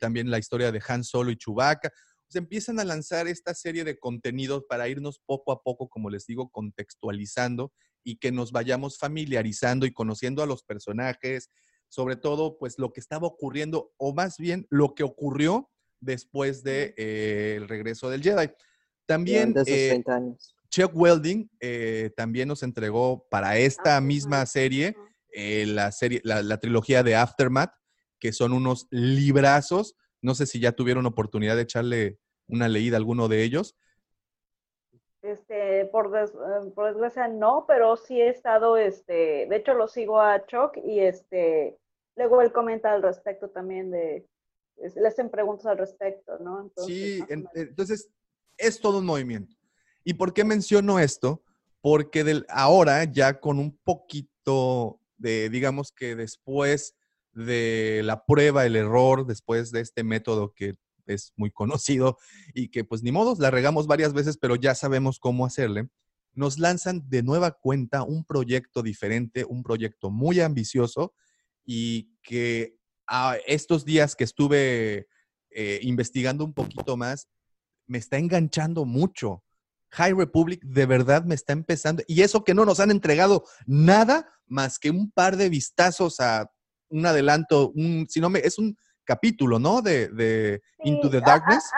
también 0.00 0.30
la 0.30 0.38
historia 0.38 0.72
de 0.72 0.80
Han 0.88 1.04
Solo 1.04 1.30
y 1.30 1.36
Chewbacca. 1.36 1.92
Se 2.28 2.38
empiezan 2.38 2.80
a 2.80 2.84
lanzar 2.84 3.28
esta 3.28 3.52
serie 3.52 3.84
de 3.84 3.98
contenidos 3.98 4.64
para 4.66 4.88
irnos 4.88 5.20
poco 5.26 5.52
a 5.52 5.62
poco, 5.62 5.90
como 5.90 6.08
les 6.08 6.24
digo, 6.24 6.48
contextualizando 6.48 7.74
y 8.06 8.16
que 8.16 8.30
nos 8.30 8.52
vayamos 8.52 8.98
familiarizando 8.98 9.84
y 9.84 9.92
conociendo 9.92 10.42
a 10.42 10.46
los 10.46 10.62
personajes, 10.62 11.50
sobre 11.88 12.14
todo 12.14 12.56
pues 12.56 12.78
lo 12.78 12.92
que 12.92 13.00
estaba 13.00 13.26
ocurriendo 13.26 13.92
o 13.96 14.14
más 14.14 14.38
bien 14.38 14.66
lo 14.70 14.94
que 14.94 15.02
ocurrió 15.02 15.68
después 15.98 16.62
del 16.62 16.94
de, 16.94 16.94
eh, 16.98 17.54
el 17.56 17.68
regreso 17.68 18.08
del 18.08 18.22
Jedi. 18.22 18.48
También 19.06 19.52
eh, 19.66 19.88
30 19.88 20.14
años. 20.14 20.54
Chuck 20.70 20.92
Welding 20.94 21.50
eh, 21.58 22.10
también 22.16 22.46
nos 22.46 22.62
entregó 22.62 23.26
para 23.28 23.58
esta 23.58 23.96
Ajá. 23.96 24.00
misma 24.00 24.46
serie 24.46 24.94
eh, 25.32 25.66
la 25.66 25.90
serie, 25.90 26.22
la, 26.24 26.42
la 26.42 26.58
trilogía 26.60 27.02
de 27.02 27.16
Aftermath, 27.16 27.74
que 28.20 28.32
son 28.32 28.52
unos 28.52 28.86
librazos. 28.90 29.96
No 30.22 30.34
sé 30.34 30.46
si 30.46 30.60
ya 30.60 30.72
tuvieron 30.72 31.06
oportunidad 31.06 31.56
de 31.56 31.62
echarle 31.62 32.18
una 32.46 32.68
leída 32.68 32.96
a 32.96 32.98
alguno 32.98 33.26
de 33.28 33.42
ellos. 33.42 33.76
Este, 35.26 35.86
por, 35.86 36.10
des- 36.12 36.30
eh, 36.30 36.70
por 36.74 36.86
desgracia 36.92 37.26
no, 37.28 37.64
pero 37.66 37.96
sí 37.96 38.20
he 38.20 38.28
estado, 38.28 38.76
este, 38.76 39.46
de 39.48 39.56
hecho 39.56 39.74
lo 39.74 39.88
sigo 39.88 40.20
a 40.20 40.46
Chuck 40.46 40.76
y 40.84 41.00
este, 41.00 41.76
luego 42.16 42.42
él 42.42 42.52
comenta 42.52 42.92
al 42.92 43.02
respecto 43.02 43.50
también 43.50 43.90
de, 43.90 44.26
es- 44.76 44.94
le 44.94 45.08
hacen 45.08 45.28
preguntas 45.30 45.66
al 45.66 45.78
respecto, 45.78 46.38
¿no? 46.38 46.60
Entonces, 46.62 46.94
Sí, 46.94 47.24
en- 47.28 47.40
menos. 47.40 47.52
entonces 47.54 48.10
es 48.56 48.80
todo 48.80 48.98
un 48.98 49.06
movimiento. 49.06 49.54
¿Y 50.04 50.14
por 50.14 50.32
qué 50.32 50.44
menciono 50.44 51.00
esto? 51.00 51.42
Porque 51.80 52.22
del, 52.22 52.46
ahora 52.48 53.02
ya 53.04 53.40
con 53.40 53.58
un 53.58 53.76
poquito 53.78 55.00
de, 55.16 55.50
digamos 55.50 55.90
que 55.92 56.14
después 56.14 56.94
de 57.32 58.02
la 58.04 58.24
prueba, 58.24 58.64
el 58.64 58.76
error, 58.76 59.26
después 59.26 59.70
de 59.72 59.80
este 59.80 60.04
método 60.04 60.52
que 60.54 60.74
es 61.06 61.32
muy 61.36 61.50
conocido 61.50 62.18
y 62.54 62.68
que 62.68 62.84
pues 62.84 63.02
ni 63.02 63.12
modo, 63.12 63.34
la 63.38 63.50
regamos 63.50 63.86
varias 63.86 64.12
veces, 64.12 64.38
pero 64.38 64.56
ya 64.56 64.74
sabemos 64.74 65.18
cómo 65.18 65.46
hacerle, 65.46 65.88
nos 66.32 66.58
lanzan 66.58 67.08
de 67.08 67.22
nueva 67.22 67.52
cuenta 67.52 68.02
un 68.02 68.24
proyecto 68.24 68.82
diferente, 68.82 69.44
un 69.44 69.62
proyecto 69.62 70.10
muy 70.10 70.40
ambicioso 70.40 71.14
y 71.64 72.10
que 72.22 72.76
a 73.06 73.36
estos 73.46 73.84
días 73.84 74.14
que 74.14 74.24
estuve 74.24 75.08
eh, 75.50 75.80
investigando 75.82 76.44
un 76.44 76.52
poquito 76.52 76.96
más, 76.96 77.28
me 77.86 77.98
está 77.98 78.18
enganchando 78.18 78.84
mucho. 78.84 79.42
High 79.90 80.12
Republic 80.12 80.62
de 80.62 80.86
verdad 80.86 81.24
me 81.24 81.34
está 81.34 81.52
empezando. 81.52 82.02
Y 82.06 82.22
eso 82.22 82.44
que 82.44 82.54
no 82.54 82.64
nos 82.64 82.80
han 82.80 82.90
entregado 82.90 83.44
nada 83.66 84.28
más 84.46 84.78
que 84.78 84.90
un 84.90 85.10
par 85.10 85.36
de 85.36 85.48
vistazos 85.48 86.20
a 86.20 86.50
un 86.88 87.06
adelanto, 87.06 87.70
un, 87.70 88.06
si 88.08 88.20
no 88.20 88.28
me, 88.28 88.40
es 88.40 88.58
un 88.58 88.76
capítulo, 89.06 89.58
¿no? 89.58 89.80
De, 89.80 90.08
de 90.08 90.60
Into 90.84 91.08
the 91.08 91.18
a- 91.18 91.20
a- 91.20 91.22
Darkness. 91.22 91.70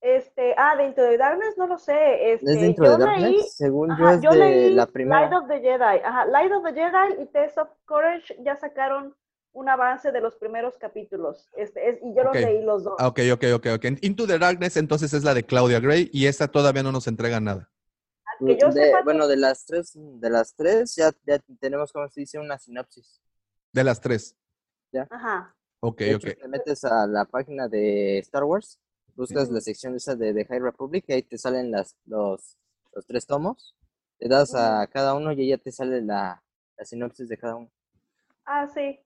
este, 0.00 0.54
ah, 0.56 0.74
de 0.76 0.86
Into 0.86 1.02
the 1.02 1.16
Darkness 1.16 1.56
no 1.56 1.66
lo 1.68 1.78
sé. 1.78 2.32
Este, 2.32 2.70
¿Es 2.70 2.76
yo 2.76 2.82
de 2.98 3.04
Darkness? 3.04 3.30
leí, 3.30 3.42
Según 3.42 3.96
yo 3.98 4.10
es 4.10 4.20
yo 4.20 4.30
de 4.32 4.36
leí 4.38 4.74
la 4.74 4.86
primera. 4.86 5.20
Light 5.20 5.32
of 5.34 5.48
the 5.48 5.60
Jedi. 5.60 5.98
Ajá, 6.04 6.24
Light 6.26 6.52
of 6.52 6.64
the 6.64 6.72
Jedi 6.72 7.22
y 7.22 7.26
Test 7.26 7.58
of 7.58 7.68
Courage 7.84 8.36
ya 8.44 8.56
sacaron 8.56 9.14
un 9.54 9.68
avance 9.68 10.10
de 10.10 10.20
los 10.20 10.34
primeros 10.36 10.76
capítulos. 10.78 11.48
Este, 11.56 11.88
es, 11.90 11.98
y 12.02 12.14
yo 12.14 12.22
Ok. 12.22 12.34
los 12.34 12.34
leí 12.36 12.62
los 12.62 12.84
dos. 12.84 12.94
Ah, 12.98 13.06
Ok, 13.08 13.20
ok, 13.32 13.44
ok, 13.54 13.66
ok. 13.76 13.84
Into 14.00 14.26
the 14.26 14.38
Darkness 14.38 14.76
entonces 14.76 15.12
es 15.12 15.22
la 15.24 15.34
de 15.34 15.44
Claudia 15.44 15.78
Gray 15.78 16.08
y 16.12 16.26
esta 16.26 16.48
todavía 16.48 16.82
no 16.82 16.90
nos 16.90 17.06
entrega 17.06 17.38
nada. 17.38 17.68
que 18.44 18.56
yo 18.58 18.70
De- 18.72 18.86
sepa, 18.86 19.02
bueno, 19.04 19.28
de 19.28 19.36
las 19.36 19.64
tres, 19.66 19.92
de 19.94 20.30
las 20.30 20.54
tres 20.56 20.96
ya, 20.96 21.12
ya 21.26 21.38
tenemos, 21.60 21.92
como 21.92 22.08
se 22.08 22.20
dice, 22.22 22.38
una 22.40 22.58
sinopsis. 22.58 23.20
De 23.72 23.84
las 23.84 24.00
tres. 24.00 24.34
Ajá. 25.10 25.54
Ok, 25.84 25.98
De 25.98 26.14
ok. 26.14 26.24
hecho, 26.24 26.34
te 26.36 26.48
metes 26.48 26.84
a 26.84 27.06
la 27.06 27.24
página 27.24 27.68
de 27.68 28.18
Star 28.18 28.44
Wars, 28.44 28.78
buscas 29.16 29.50
la 29.50 29.60
sección 29.60 29.96
esa 29.96 30.14
de, 30.14 30.32
de 30.32 30.44
High 30.44 30.60
Republic 30.60 31.04
y 31.08 31.12
ahí 31.12 31.22
te 31.22 31.38
salen 31.38 31.70
las, 31.72 31.96
los, 32.06 32.56
los 32.94 33.04
tres 33.06 33.26
tomos. 33.26 33.74
Le 34.20 34.28
das 34.28 34.54
a 34.54 34.86
cada 34.86 35.14
uno 35.14 35.32
y 35.32 35.40
ahí 35.40 35.48
ya 35.48 35.58
te 35.58 35.72
sale 35.72 36.00
la, 36.00 36.42
la 36.78 36.84
sinopsis 36.84 37.28
de 37.28 37.36
cada 37.36 37.56
uno. 37.56 37.70
Ah, 38.44 38.68
sí. 38.68 39.00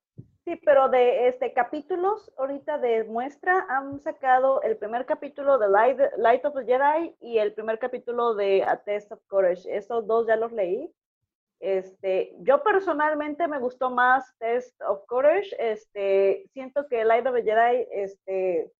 Sí, 0.44 0.54
pero 0.64 0.88
de 0.88 1.26
este 1.28 1.52
capítulos 1.52 2.30
ahorita 2.36 2.78
de 2.78 3.02
muestra 3.04 3.66
han 3.68 4.00
sacado 4.02 4.62
el 4.62 4.76
primer 4.76 5.04
capítulo 5.04 5.58
de 5.58 5.68
Light, 5.68 5.98
Light 6.18 6.44
of 6.44 6.54
the 6.54 6.64
Jedi 6.64 7.16
y 7.20 7.38
el 7.38 7.52
primer 7.52 7.80
capítulo 7.80 8.34
de 8.34 8.62
A 8.62 8.76
Test 8.84 9.10
of 9.10 9.20
Courage. 9.26 9.62
Esos 9.76 10.06
dos 10.06 10.26
ya 10.28 10.36
los 10.36 10.52
leí. 10.52 10.92
Este, 11.60 12.34
yo 12.40 12.62
personalmente 12.62 13.48
me 13.48 13.58
gustó 13.58 13.90
más 13.90 14.24
Test 14.38 14.80
of 14.82 15.04
Courage. 15.06 15.56
Este, 15.58 16.44
siento 16.52 16.86
que 16.88 17.04
Light 17.04 17.26
of 17.26 17.34
the 17.34 17.42
Jedi, 17.42 17.86
este, 17.90 18.72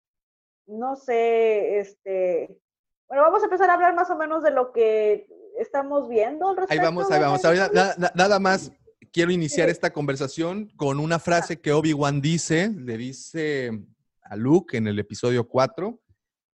no 0.67 0.95
sé, 0.95 1.79
este, 1.79 2.59
bueno, 3.07 3.23
vamos 3.23 3.41
a 3.41 3.45
empezar 3.45 3.69
a 3.69 3.73
hablar 3.73 3.95
más 3.95 4.09
o 4.09 4.17
menos 4.17 4.43
de 4.43 4.51
lo 4.51 4.71
que 4.73 5.27
estamos 5.57 6.09
viendo 6.09 6.49
al 6.49 6.57
Ahí 6.69 6.77
vamos, 6.77 7.09
ahí 7.09 7.21
vamos. 7.21 7.41
Nada 8.15 8.39
más 8.39 8.71
quiero 9.11 9.31
iniciar 9.31 9.69
esta 9.69 9.91
conversación 9.91 10.69
con 10.75 10.99
una 10.99 11.17
frase 11.19 11.59
que 11.59 11.71
Obi-Wan 11.71 12.21
dice, 12.21 12.69
le 12.69 12.97
dice 12.97 13.71
a 14.21 14.35
Luke 14.35 14.75
en 14.75 14.87
el 14.87 14.99
episodio 14.99 15.47
4, 15.47 15.99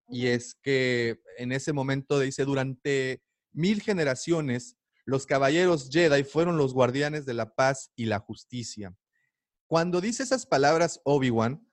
y 0.09 0.27
es 0.27 0.55
que 0.55 1.19
en 1.37 1.51
ese 1.51 1.73
momento 1.73 2.19
dice, 2.19 2.45
durante 2.45 3.21
mil 3.51 3.81
generaciones, 3.81 4.77
los 5.05 5.25
caballeros 5.25 5.89
Jedi 5.91 6.23
fueron 6.23 6.57
los 6.57 6.73
guardianes 6.73 7.25
de 7.25 7.33
la 7.33 7.53
paz 7.53 7.91
y 7.95 8.05
la 8.05 8.19
justicia. 8.19 8.95
Cuando 9.67 10.01
dice 10.01 10.23
esas 10.23 10.45
palabras 10.45 11.01
Obi-Wan, 11.03 11.65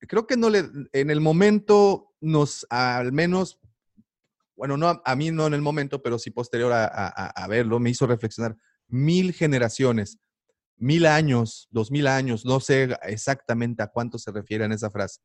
creo 0.00 0.26
que 0.26 0.36
no 0.36 0.50
le, 0.50 0.64
en 0.92 1.10
el 1.10 1.20
momento 1.20 2.14
nos, 2.20 2.66
al 2.70 3.12
menos, 3.12 3.60
bueno, 4.56 4.76
no 4.76 5.00
a, 5.04 5.16
mí 5.16 5.30
no 5.30 5.46
en 5.46 5.54
el 5.54 5.62
momento, 5.62 6.02
pero 6.02 6.18
sí 6.18 6.30
posterior 6.30 6.72
a- 6.72 6.86
a 6.86 7.46
verlo, 7.48 7.78
me 7.78 7.90
hizo 7.90 8.06
reflexionar 8.06 8.56
mil 8.88 9.32
generaciones, 9.32 10.18
mil 10.76 11.06
años, 11.06 11.68
dos 11.70 11.90
mil 11.90 12.06
años, 12.06 12.44
no 12.44 12.60
sé 12.60 12.96
exactamente 13.02 13.82
a 13.82 13.88
cuánto 13.88 14.18
se 14.18 14.30
refiere 14.32 14.64
en 14.64 14.72
esa 14.72 14.90
frase, 14.90 15.20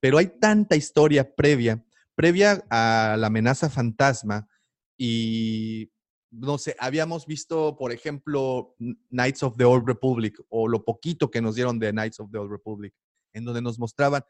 pero 0.00 0.18
hay 0.18 0.38
tanta 0.38 0.76
historia 0.76 1.34
previa, 1.34 1.84
previa 2.14 2.64
a 2.70 3.16
la 3.18 3.26
amenaza 3.26 3.68
fantasma 3.68 4.48
y 4.96 5.90
no 6.32 6.56
sé, 6.56 6.74
habíamos 6.78 7.26
visto, 7.26 7.76
por 7.76 7.92
ejemplo, 7.92 8.74
Knights 9.10 9.42
of 9.42 9.56
the 9.56 9.64
Old 9.64 9.86
Republic 9.86 10.40
o 10.48 10.66
lo 10.66 10.82
poquito 10.82 11.30
que 11.30 11.42
nos 11.42 11.54
dieron 11.54 11.78
de 11.78 11.92
Knights 11.92 12.20
of 12.20 12.30
the 12.30 12.38
Old 12.38 12.50
Republic, 12.50 12.94
en 13.34 13.44
donde 13.44 13.60
nos 13.60 13.78
mostraban 13.78 14.24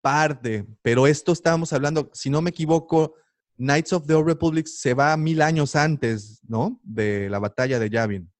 parte, 0.00 0.66
pero 0.80 1.06
esto 1.06 1.32
estábamos 1.32 1.72
hablando, 1.74 2.10
si 2.14 2.30
no 2.30 2.40
me 2.40 2.50
equivoco, 2.50 3.14
Knights 3.56 3.92
of 3.92 4.06
the 4.06 4.14
Old 4.14 4.28
Republic 4.28 4.66
se 4.66 4.94
va 4.94 5.14
mil 5.18 5.42
años 5.42 5.76
antes, 5.76 6.40
¿no? 6.48 6.80
De 6.82 7.28
la 7.28 7.38
batalla 7.38 7.78
de 7.78 7.90
Yavin. 7.90 8.32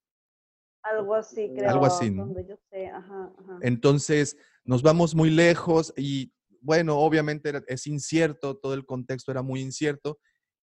Algo 0.83 1.15
así, 1.15 1.53
creo. 1.55 1.69
Algo 1.69 1.85
así, 1.85 2.11
¿no? 2.11 2.25
Donde 2.25 2.47
yo 2.49 2.57
sé, 2.71 2.87
ajá, 2.87 3.31
ajá. 3.39 3.59
Entonces, 3.61 4.39
nos 4.65 4.83
vamos 4.83 5.15
muy 5.15 5.29
lejos 5.29 5.93
y, 5.99 6.33
bueno, 6.63 6.99
obviamente 6.99 7.53
es 7.67 7.87
incierto, 7.87 8.57
todo 8.57 8.73
el 8.73 8.87
contexto 8.87 9.31
era 9.31 9.43
muy 9.43 9.61
incierto 9.61 10.19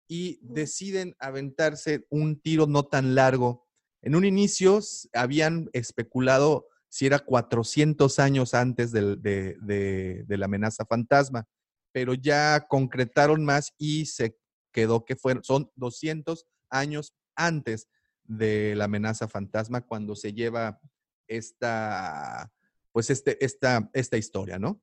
y 0.08 0.39
deciden 0.41 1.16
aventarse 1.20 2.05
un 2.10 2.39
tiro 2.39 2.66
no 2.68 2.86
tan 2.86 3.16
largo. 3.16 3.68
En 4.01 4.16
un 4.16 4.26
inicio 4.26 4.80
habían 5.14 5.70
especulado 5.74 6.68
si 6.89 7.05
era 7.05 7.20
400 7.20 8.20
años 8.20 8.53
antes 8.53 8.91
del- 8.91 9.22
de, 9.22 9.58
de- 9.62 10.24
de 10.26 10.38
la 10.38 10.45
amenaza 10.45 10.86
fantasma, 10.86 11.45
pero 11.91 12.14
ya 12.14 12.66
concretaron 12.68 13.43
más 13.43 13.74
y 13.78 14.05
se 14.05 14.38
quedó 14.72 15.03
que 15.03 15.16
fueron, 15.16 15.43
son 15.43 15.72
200 15.76 16.45
años 16.70 17.14
antes 17.36 17.88
de 18.24 18.76
la 18.76 18.86
amenaza 18.86 19.28
fantasma 19.28 19.81
cuando 19.81 20.15
se 20.15 20.34
lleva 20.34 20.80
esta, 21.27 22.52
pues 22.91 23.10
este, 23.10 23.44
esta, 23.44 23.90
esta 23.94 24.18
historia, 24.18 24.60
¿no? 24.60 24.81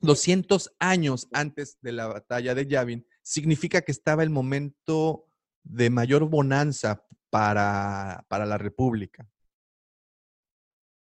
200 0.00 0.74
años 0.78 1.28
antes 1.32 1.78
de 1.80 1.92
la 1.92 2.06
batalla 2.06 2.54
de 2.54 2.66
Yavin 2.66 3.06
significa 3.26 3.80
que 3.82 3.90
estaba 3.90 4.22
el 4.22 4.30
momento 4.30 5.26
de 5.64 5.90
mayor 5.90 6.30
bonanza 6.30 7.04
para, 7.28 8.24
para 8.28 8.46
la 8.46 8.56
República. 8.56 9.26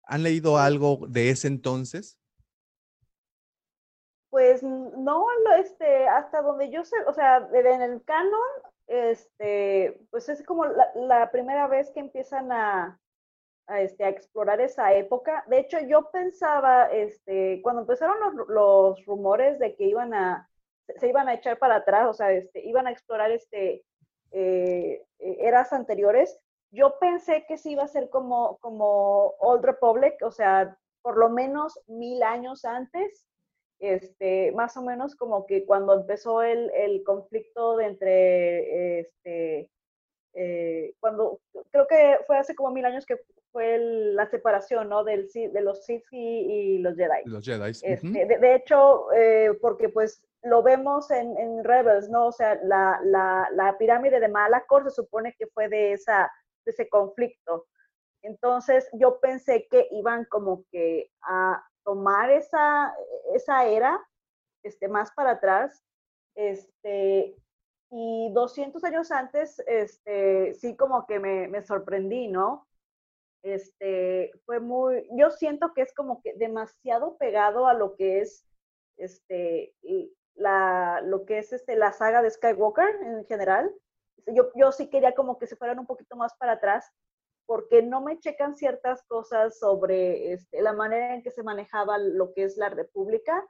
¿Han 0.06 0.24
leído 0.24 0.58
algo 0.58 1.06
de 1.08 1.30
ese 1.30 1.48
entonces? 1.48 2.20
Pues 4.32 4.64
no, 4.64 5.28
lo- 5.46 5.54
este, 5.54 6.08
hasta 6.08 6.42
donde 6.42 6.72
yo 6.72 6.84
sé, 6.84 6.96
o 7.06 7.14
sea, 7.14 7.48
en 7.54 7.82
el 7.84 8.04
canon, 8.04 8.50
este, 8.88 10.02
pues 10.10 10.30
es 10.30 10.42
como 10.44 10.66
la, 10.66 10.90
la 10.96 11.32
primera 11.32 11.68
vez 11.68 11.92
que 11.92 12.00
empiezan 12.00 12.52
a, 12.52 13.00
a, 13.68 13.82
este, 13.82 14.04
a 14.04 14.10
explorar 14.10 14.62
esa 14.62 14.94
época. 14.96 15.44
De 15.48 15.60
hecho, 15.60 15.78
yo 15.88 16.10
pensaba, 16.10 16.86
este, 16.88 17.62
cuando 17.62 17.82
empezaron 17.82 18.18
los, 18.36 18.48
los 18.48 19.06
rumores 19.06 19.60
de 19.60 19.76
que 19.76 19.84
iban 19.86 20.16
a, 20.16 20.49
se 20.98 21.08
iban 21.08 21.28
a 21.30 21.34
echar 21.34 21.58
para 21.60 21.76
atrás, 21.78 22.08
o 22.08 22.14
sea, 22.14 22.32
este, 22.32 22.66
iban 22.66 22.88
a 22.88 22.92
explorar 22.92 23.32
este, 23.32 23.84
eh, 24.32 25.04
eras 25.20 25.74
anteriores, 25.74 26.40
yo 26.72 26.98
pensé 27.00 27.46
que 27.48 27.58
sí 27.58 27.72
iba 27.72 27.84
a 27.84 27.88
ser 27.88 28.10
como, 28.10 28.58
como 28.60 29.34
Old 29.40 29.66
Republic, 29.66 30.16
o 30.22 30.32
sea, 30.32 30.78
por 31.02 31.18
lo 31.18 31.30
menos 31.30 31.80
mil 31.88 32.22
años 32.24 32.64
antes, 32.66 33.26
este, 33.80 34.52
más 34.52 34.76
o 34.78 34.82
menos 34.84 35.16
como 35.16 35.46
que 35.46 35.66
cuando 35.66 35.94
empezó 35.94 36.44
el, 36.44 36.70
el 36.72 37.04
conflicto 37.04 37.78
de 37.78 37.86
entre, 37.86 39.00
este, 39.00 39.70
eh, 40.34 40.94
cuando, 41.00 41.40
creo 41.72 41.88
que 41.88 42.18
fue 42.28 42.38
hace 42.38 42.54
como 42.56 42.72
mil 42.72 42.86
años 42.86 43.06
que 43.06 43.18
fue 43.52 43.76
el- 43.76 44.16
la 44.16 44.28
separación, 44.28 44.90
¿no? 44.90 45.04
Del, 45.04 45.28
de 45.34 45.62
los 45.62 45.86
Sith 45.86 46.04
y, 46.12 46.18
y 46.18 46.78
los 46.80 46.96
Jedi. 46.96 47.24
Los 47.26 47.44
Jedi. 47.44 47.72
Este, 47.72 48.26
de, 48.26 48.38
de 48.38 48.56
hecho, 48.56 49.12
eh, 49.14 49.58
porque 49.60 49.90
pues 49.90 50.22
lo 50.44 50.64
vemos 50.64 51.12
en, 51.12 51.38
en 51.38 51.64
Rebels, 51.64 52.10
¿no? 52.10 52.28
O 52.28 52.32
sea, 52.32 52.56
la, 52.64 53.00
la, 53.04 53.48
la 53.54 53.78
pirámide 53.78 54.20
de 54.20 54.28
Malacor 54.28 54.84
se 54.84 54.92
supone 54.92 55.36
que 55.38 55.48
fue 55.48 55.68
de, 55.68 55.94
esa, 55.94 56.32
de 56.66 56.72
ese 56.72 56.90
conflicto. 56.90 57.68
Entonces 58.22 58.88
yo 58.94 59.20
pensé 59.20 59.68
que 59.70 59.88
iban 59.92 60.26
como 60.26 60.64
que 60.72 61.12
a 61.22 61.64
tomar 61.84 62.30
esa, 62.32 62.94
esa 63.34 63.66
era 63.66 64.00
este, 64.64 64.88
más 64.88 65.12
para 65.12 65.32
atrás. 65.32 65.84
Este, 66.36 67.36
y 67.92 68.32
200 68.34 68.84
años 68.84 69.12
antes, 69.12 69.60
este, 69.68 70.54
sí 70.54 70.76
como 70.78 71.06
que 71.06 71.20
me, 71.20 71.48
me 71.48 71.62
sorprendí, 71.64 72.28
¿no? 72.28 72.68
Este, 73.42 74.32
fue 74.46 74.60
muy, 74.60 75.08
yo 75.14 75.32
siento 75.32 75.74
que 75.74 75.82
es 75.82 75.94
como 75.94 76.22
que 76.22 76.34
demasiado 76.36 77.18
pegado 77.18 77.68
a 77.68 77.74
lo 77.74 77.96
que 77.96 78.20
es, 78.20 78.46
este, 78.98 79.74
la, 80.40 81.02
lo 81.04 81.26
que 81.26 81.40
es 81.40 81.54
este, 81.54 81.76
la 81.76 81.92
saga 81.94 82.22
de 82.22 82.32
Skywalker 82.32 82.96
en 83.04 83.26
general. 83.26 83.74
Yo, 84.28 84.52
yo 84.56 84.72
sí 84.72 84.90
quería 84.90 85.14
como 85.14 85.38
que 85.38 85.48
se 85.48 85.56
fueran 85.56 85.80
un 85.80 85.86
poquito 85.86 86.16
más 86.16 86.36
para 86.38 86.54
atrás, 86.54 86.92
porque 87.46 87.82
no 87.82 88.02
me 88.02 88.20
checan 88.20 88.56
ciertas 88.56 89.04
cosas 89.04 89.60
sobre 89.60 90.34
este, 90.34 90.62
la 90.62 90.74
manera 90.74 91.16
en 91.16 91.24
que 91.24 91.32
se 91.32 91.44
manejaba 91.44 91.98
lo 91.98 92.34
que 92.34 92.44
es 92.44 92.58
la 92.58 92.70
República 92.70 93.46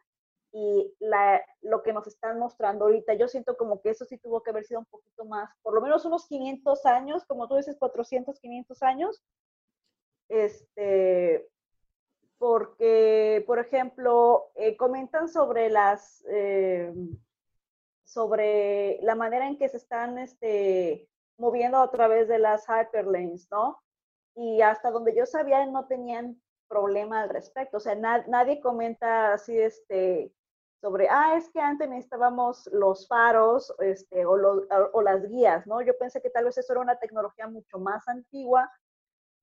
y 0.52 0.96
la, 1.00 1.44
lo 1.62 1.84
que 1.84 1.94
nos 1.94 2.08
están 2.08 2.40
mostrando 2.40 2.86
ahorita. 2.86 3.14
Yo 3.14 3.28
siento 3.28 3.56
como 3.58 3.82
que 3.82 3.92
eso 3.92 4.06
sí 4.06 4.18
tuvo 4.18 4.42
que 4.42 4.52
haber 4.52 4.66
sido 4.66 4.80
un 4.80 4.86
poquito 4.86 5.26
más, 5.26 5.50
por 5.62 5.74
lo 5.74 5.82
menos 5.82 6.06
unos 6.06 6.28
500 6.28 6.86
años, 6.86 7.26
como 7.26 7.48
tú 7.48 7.56
dices, 7.58 7.78
400, 7.78 8.40
500 8.40 8.84
años. 8.84 9.24
Este, 10.30 11.48
porque, 12.40 13.44
por 13.46 13.60
ejemplo, 13.60 14.50
eh, 14.56 14.78
comentan 14.78 15.28
sobre 15.28 15.70
las, 15.70 16.26
eh, 16.30 16.92
sobre 18.06 19.00
la 19.04 19.14
manera 19.14 19.48
en 19.48 19.58
que 19.58 19.70
se 19.70 19.78
están 19.78 20.18
este, 20.18 21.08
moviendo 21.38 21.78
a 21.78 21.92
través 21.92 22.28
de 22.30 22.40
las 22.40 22.66
hyperlanes, 22.68 23.52
¿no? 23.52 23.84
Y 24.36 24.62
hasta 24.62 24.90
donde 24.90 25.14
yo 25.14 25.26
sabía 25.26 25.66
no 25.66 25.86
tenían 25.86 26.42
problema 26.70 27.22
al 27.22 27.30
respecto, 27.30 27.78
o 27.78 27.80
sea, 27.80 27.96
nadie 27.96 28.62
comenta 28.62 29.34
así, 29.34 29.58
este, 29.60 30.32
sobre, 30.82 31.10
ah, 31.10 31.36
es 31.36 31.50
que 31.50 31.60
antes 31.60 31.90
necesitábamos 31.90 32.68
los 32.72 33.08
faros 33.08 33.74
este, 33.80 34.26
o, 34.26 34.38
o, 34.94 35.02
las 35.02 35.28
guías, 35.28 35.68
¿no? 35.68 35.82
Yo 35.82 35.98
pensé 35.98 36.22
que 36.22 36.30
tal 36.30 36.46
vez 36.46 36.58
eso 36.58 36.72
era 36.72 36.82
una 36.82 37.00
tecnología 37.00 37.48
mucho 37.48 37.80
más 37.80 38.08
antigua, 38.08 38.72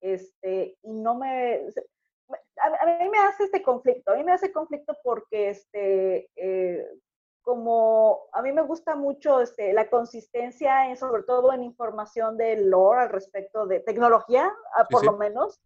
este, 0.01 0.79
y 0.83 0.93
no 0.95 1.17
me... 1.17 1.67
A, 2.29 2.87
mí 2.87 3.09
me 3.09 3.19
hace 3.19 3.45
este 3.45 3.63
conflicto, 3.63 4.13
a 4.13 4.17
mí 4.17 4.25
me 4.25 4.33
hace 4.33 4.53
conflicto 4.53 4.97
porque, 5.03 5.51
este, 5.51 6.29
eh, 6.37 6.87
como 7.43 8.27
a 8.33 8.43
mí 8.43 8.53
me 8.53 8.63
gusta 8.63 8.97
mucho 8.97 9.41
este, 9.41 9.73
la 9.73 9.89
consistencia, 9.89 10.91
y 10.91 10.97
sobre 10.97 11.23
todo 11.23 11.53
en 11.53 11.63
información 11.63 12.37
de 12.37 12.57
lore 12.57 13.03
al 13.03 13.11
respecto 13.11 13.67
de 13.67 13.81
tecnología, 13.81 14.53
ah, 14.75 14.87
por 14.91 15.05
lo 15.05 15.17
menos, 15.17 15.61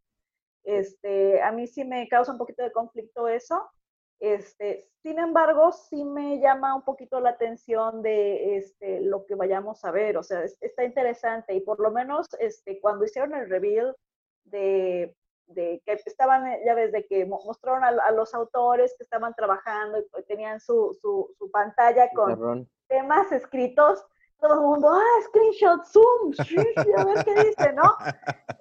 este, 0.65 1.41
a 1.43 1.53
mí 1.53 1.67
sí 1.67 1.85
me 1.85 2.07
causa 2.09 2.33
un 2.33 2.39
poquito 2.39 2.63
de 2.63 2.73
conflicto 2.73 3.29
eso. 3.29 3.71
Este, 4.19 4.91
sin 5.03 5.19
embargo, 5.19 5.73
sí 5.73 6.05
me 6.05 6.39
llama 6.39 6.75
un 6.75 6.83
poquito 6.83 7.21
la 7.21 7.31
atención 7.31 8.03
de 8.03 8.59
este, 8.59 9.01
lo 9.01 9.25
que 9.25 9.35
vayamos 9.35 9.83
a 9.85 9.91
ver, 9.91 10.19
o 10.19 10.23
sea, 10.23 10.45
está 10.61 10.85
interesante 10.85 11.55
y 11.55 11.61
por 11.63 11.81
lo 11.81 11.91
menos 11.91 12.29
este, 12.39 12.79
cuando 12.81 13.07
hicieron 13.07 13.35
el 13.35 13.49
reveal 13.49 13.97
de, 14.45 15.17
de 15.55 15.83
que 15.85 15.93
estaban, 16.07 16.45
ya 16.65 16.75
ves, 16.75 16.93
de 16.93 17.07
que 17.07 17.25
mostraron 17.27 17.85
a, 17.85 18.11
los 18.13 18.35
autores 18.35 18.95
que 18.97 19.05
estaban 19.05 19.35
trabajando 19.35 19.99
y 19.99 20.23
tenían 20.25 20.61
su, 20.61 20.97
su, 21.01 21.35
su 21.39 21.51
pantalla 21.51 22.09
con 22.15 22.69
temas 22.89 23.31
escritos, 23.33 24.05
todo 24.41 24.55
el 24.55 24.61
mundo, 24.61 24.89
ah, 24.91 25.23
screenshot, 25.27 25.85
zoom, 25.85 26.33
a 26.97 27.05
ver 27.05 27.25
qué 27.25 27.35
dice, 27.45 27.73
¿no? 27.73 27.95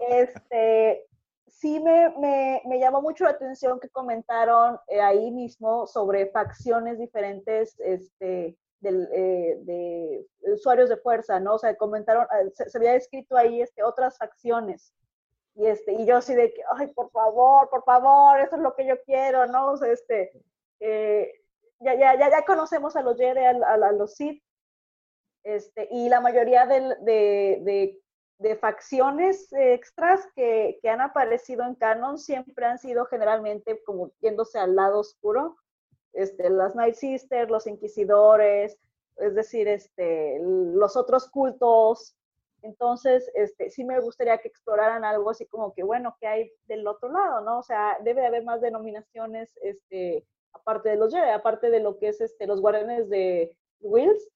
Este, 0.10 1.07
sí 1.48 1.80
me, 1.80 2.10
me, 2.18 2.61
me, 2.66 2.80
llamó 2.80 3.02
mucho 3.02 3.24
la 3.24 3.32
atención 3.32 3.80
que 3.80 3.90
comentaron 3.90 4.78
eh, 4.88 5.02
ahí 5.02 5.32
mismo 5.32 5.88
sobre 5.88 6.28
facciones 6.28 6.98
diferentes 6.98 7.80
este, 7.80 8.57
del, 8.80 9.07
eh, 9.14 9.57
de 9.61 10.26
usuarios 10.53 10.90
de 10.90 10.98
fuerza, 10.98 11.40
¿no? 11.40 11.56
O 11.56 11.60
sea, 11.60 11.76
comentaron, 11.76 12.26
eh, 12.41 12.52
se, 12.53 12.78
había 12.78 12.95
escrito 12.95 13.36
ahí 13.36 13.61
este, 13.61 13.84
otras 13.84 14.18
facciones. 14.18 14.94
Y, 15.55 15.67
este, 15.67 15.93
y 15.93 16.05
yo 16.05 16.17
así 16.17 16.35
de 16.35 16.53
que, 16.53 16.61
ay, 16.76 16.88
por 16.88 17.11
favor, 17.11 17.69
por 17.69 17.84
favor, 17.84 18.39
eso 18.39 18.55
es 18.55 18.61
lo 18.61 18.76
que 18.76 18.85
yo 18.85 19.01
quiero, 19.03 19.47
¿no? 19.47 19.71
O 19.71 19.77
sea, 19.77 19.91
este, 19.91 20.31
ya, 20.80 21.95
ya, 21.95 22.15
ya, 22.17 22.30
ya 22.30 22.45
conocemos 22.45 22.95
a 22.95 23.01
los 23.01 23.17
Jedi, 23.17 23.43
a, 23.43 23.49
a, 23.49 23.91
los 23.91 24.15
Sith, 24.15 24.41
este, 25.43 25.88
y 25.91 26.09
la 26.09 26.21
mayoría 26.21 26.65
de, 26.65 26.81
de, 27.01 27.59
de 27.61 28.01
de 28.39 28.55
facciones 28.55 29.51
extras 29.51 30.26
que, 30.34 30.80
que, 30.81 30.89
han 30.89 31.01
aparecido 31.01 31.65
en 31.65 31.76
canon 31.76 32.17
siempre 32.17 32.65
han 32.65 32.80
sido 32.80 33.05
generalmente 33.05 33.84
como 33.84 34.11
yéndose 34.21 34.57
al 34.57 34.76
lado 34.76 34.99
oscuro. 34.99 35.57
Este, 36.13 36.49
las 36.49 36.73
Night 36.73 36.95
Sisters, 36.95 37.51
los 37.51 37.67
Inquisidores, 37.67 38.77
es 39.17 39.35
decir, 39.35 39.67
este, 39.67 40.39
los 40.41 40.95
otros 40.95 41.30
cultos. 41.30 42.15
Entonces, 42.61 43.30
este, 43.36 43.69
sí 43.69 43.84
me 43.84 43.99
gustaría 43.99 44.38
que 44.38 44.48
exploraran 44.48 45.06
algo 45.06 45.30
así 45.30 45.45
como 45.45 45.73
que, 45.73 45.84
bueno, 45.84 46.15
¿qué 46.19 46.27
hay 46.27 46.52
del 46.68 46.88
otro 46.88 47.11
lado, 47.11 47.41
no? 47.41 47.60
O 47.60 47.64
sea, 47.64 47.98
debe 48.03 48.26
haber 48.26 48.44
más 48.44 48.61
denominaciones, 48.61 49.57
este, 49.61 50.26
aparte 50.53 50.90
de 50.90 50.98
los 50.98 51.14
Jedi, 51.14 51.30
aparte 51.30 51.69
de 51.69 51.80
lo 51.80 51.98
que 51.98 52.10
es 52.10 52.22
este, 52.22 52.48
los 52.48 52.61
guardianes 52.61 53.10
de 53.10 53.56
Wills, 53.81 54.30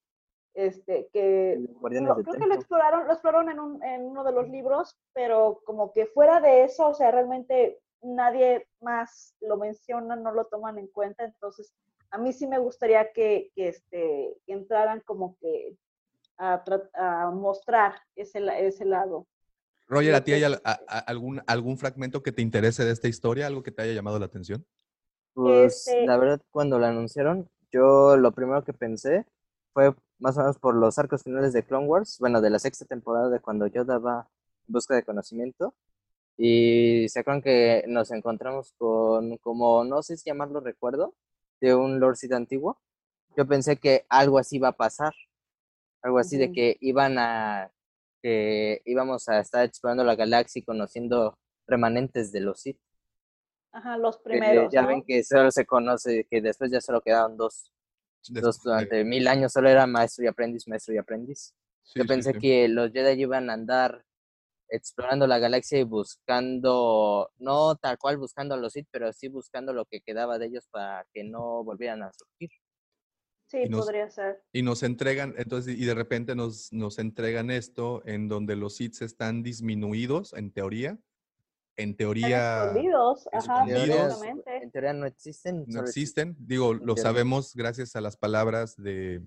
este, 0.54 1.10
que 1.12 1.60
creo 1.82 2.24
que 2.24 2.46
lo 2.46 2.54
exploraron, 2.54 3.08
lo 3.08 3.14
exploraron 3.14 3.50
en, 3.50 3.60
un, 3.60 3.84
en, 3.84 4.04
uno 4.04 4.24
de 4.24 4.32
los 4.32 4.48
libros, 4.50 4.98
pero 5.14 5.62
como 5.66 5.92
que 5.92 6.06
fuera 6.06 6.40
de 6.40 6.64
eso, 6.64 6.90
o 6.90 6.94
sea, 6.94 7.12
realmente 7.12 7.80
nadie 8.02 8.68
más 8.82 9.36
lo 9.42 9.58
menciona, 9.58 10.16
no 10.16 10.32
lo 10.32 10.46
toman 10.46 10.78
en 10.78 10.88
cuenta, 10.88 11.24
entonces 11.24 11.74
a 12.12 12.20
mí 12.20 12.32
sí 12.32 12.46
me 12.46 12.60
gustaría 12.60 13.12
que, 13.12 13.52
que 13.56 13.70
este, 13.70 14.38
entraran 14.46 15.02
como 15.02 15.36
que 15.40 15.76
a, 16.38 16.64
a, 16.94 17.32
mostrar 17.32 17.96
ese, 18.16 18.40
ese 18.66 18.86
lado. 18.86 19.28
Roger, 19.88 20.16
¿a 20.16 20.24
ti 20.24 20.34
hay 20.34 20.44
algún, 21.08 21.42
algún 21.46 21.78
fragmento 21.78 22.24
que 22.24 22.32
te 22.32 22.42
interese 22.42 22.86
de 22.86 22.92
esta 22.92 23.08
historia, 23.08 23.48
algo 23.48 23.64
que 23.64 23.72
te 23.72 23.82
haya 23.82 23.94
llamado 23.94 24.18
la 24.18 24.26
atención? 24.26 24.66
Pues 25.34 25.88
este 25.88 26.06
la 26.06 26.18
verdad, 26.18 26.42
cuando 26.52 26.80
la 26.80 26.90
anunciaron, 26.90 27.50
yo 27.72 28.18
lo 28.18 28.32
primero 28.32 28.64
que 28.64 28.74
pensé 28.74 29.26
fue 29.74 29.94
más 30.20 30.38
o 30.38 30.42
menos 30.42 30.60
por 30.60 30.76
los 30.76 30.98
arcos 31.00 31.24
finales 31.24 31.54
de 31.54 31.64
Clone 31.64 31.88
Wars, 31.88 32.18
bueno, 32.20 32.40
de 32.40 32.50
la 32.50 32.60
sexta 32.60 32.86
temporada 32.86 33.30
de 33.30 33.40
cuando 33.40 33.68
yo 33.68 33.84
daba 33.84 34.30
busca 34.68 34.96
de 34.96 35.04
conocimiento. 35.04 35.74
Y 36.38 37.08
se 37.10 37.20
acuerdan 37.20 37.42
que 37.42 37.84
nos 37.88 38.12
encontramos 38.12 38.74
con, 38.78 39.38
como, 39.38 39.84
no 39.84 40.02
sé 40.02 40.18
si 40.18 40.30
llamarlo 40.30 40.60
recuerdo, 40.60 41.14
de 41.62 41.76
un 41.76 42.00
Lord 42.00 42.18
Sith 42.18 42.34
antiguo. 42.34 42.80
Yo 43.38 43.48
pensé 43.48 43.78
que 43.78 44.06
algo 44.10 44.40
así 44.40 44.58
iba 44.58 44.70
a 44.70 44.78
pasar, 44.78 45.14
algo 46.04 46.20
así 46.20 46.38
de 46.38 46.52
que 46.52 46.78
iban 46.82 47.18
a, 47.18 47.72
que 48.22 48.82
íbamos 48.86 49.28
a 49.30 49.40
estar 49.40 49.66
explorando 49.66 50.04
la 50.04 50.16
galaxia 50.16 50.60
y 50.60 50.64
conociendo 50.64 51.38
remanentes 51.66 52.32
de 52.32 52.42
los 52.42 52.62
Sith. 52.62 52.80
Ajá, 53.72 53.98
los 53.98 54.20
primeros. 54.20 54.72
ya 54.72 54.86
ven 54.86 55.04
que 55.04 55.24
solo 55.24 55.50
se 55.50 55.66
conoce, 55.66 56.28
que 56.30 56.42
después 56.42 56.72
ya 56.72 56.80
solo 56.80 57.02
quedaron 57.02 57.38
dos. 57.38 57.72
Entonces, 58.30 58.62
durante 58.64 59.04
mil 59.04 59.28
años 59.28 59.52
solo 59.52 59.70
era 59.70 59.88
maestro 59.88 60.24
y 60.24 60.28
aprendiz, 60.28 60.68
maestro 60.68 60.94
y 60.94 60.98
aprendiz. 60.98 61.54
Yo 61.96 62.06
pensé 62.06 62.34
que 62.34 62.68
los 62.68 62.92
Jedi 62.92 63.22
iban 63.22 63.50
a 63.50 63.54
andar 63.54 64.06
explorando 64.70 65.28
la 65.28 65.40
galaxia 65.40 65.80
y 65.80 65.84
buscando, 65.84 67.32
no 67.38 67.76
tal 67.76 67.98
cual 67.98 68.18
buscando 68.18 68.56
a 68.56 68.58
los 68.58 68.74
Sith, 68.74 68.88
pero 68.92 69.12
sí 69.12 69.28
buscando 69.28 69.74
lo 69.74 69.86
que 69.86 70.02
quedaba 70.02 70.38
de 70.38 70.48
ellos 70.48 70.68
para 70.70 71.06
que 71.14 71.24
no 71.24 71.64
volvieran 71.64 72.04
a 72.04 72.12
surgir. 72.14 72.50
Sí, 73.54 73.70
podría 73.70 74.10
ser. 74.10 74.42
Y 74.52 74.64
nos 74.64 74.82
entregan, 74.82 75.36
entonces, 75.38 75.78
y 75.78 75.86
de 75.86 75.94
repente 75.94 76.34
nos, 76.34 76.74
nos 76.74 76.98
entregan 76.98 77.52
esto 77.52 78.02
en 78.08 78.28
donde 78.28 78.56
los 78.56 78.78
Sith 78.78 79.00
están 79.04 79.44
disminuidos, 79.44 80.34
en 80.34 80.50
teoría, 80.52 80.98
en 81.76 81.96
teoría. 81.96 82.66
Escondidos, 82.66 83.30
ajá, 83.32 83.66
En 83.68 84.72
teoría 84.72 84.94
no 84.94 85.06
existen. 85.06 85.66
No 85.68 85.82
existen. 85.82 86.36
Digo, 86.40 86.74
lo 86.74 86.98
sabemos 86.98 87.54
gracias 87.56 87.96
a 87.96 88.02
las 88.02 88.18
palabras 88.18 88.76
de 88.76 89.22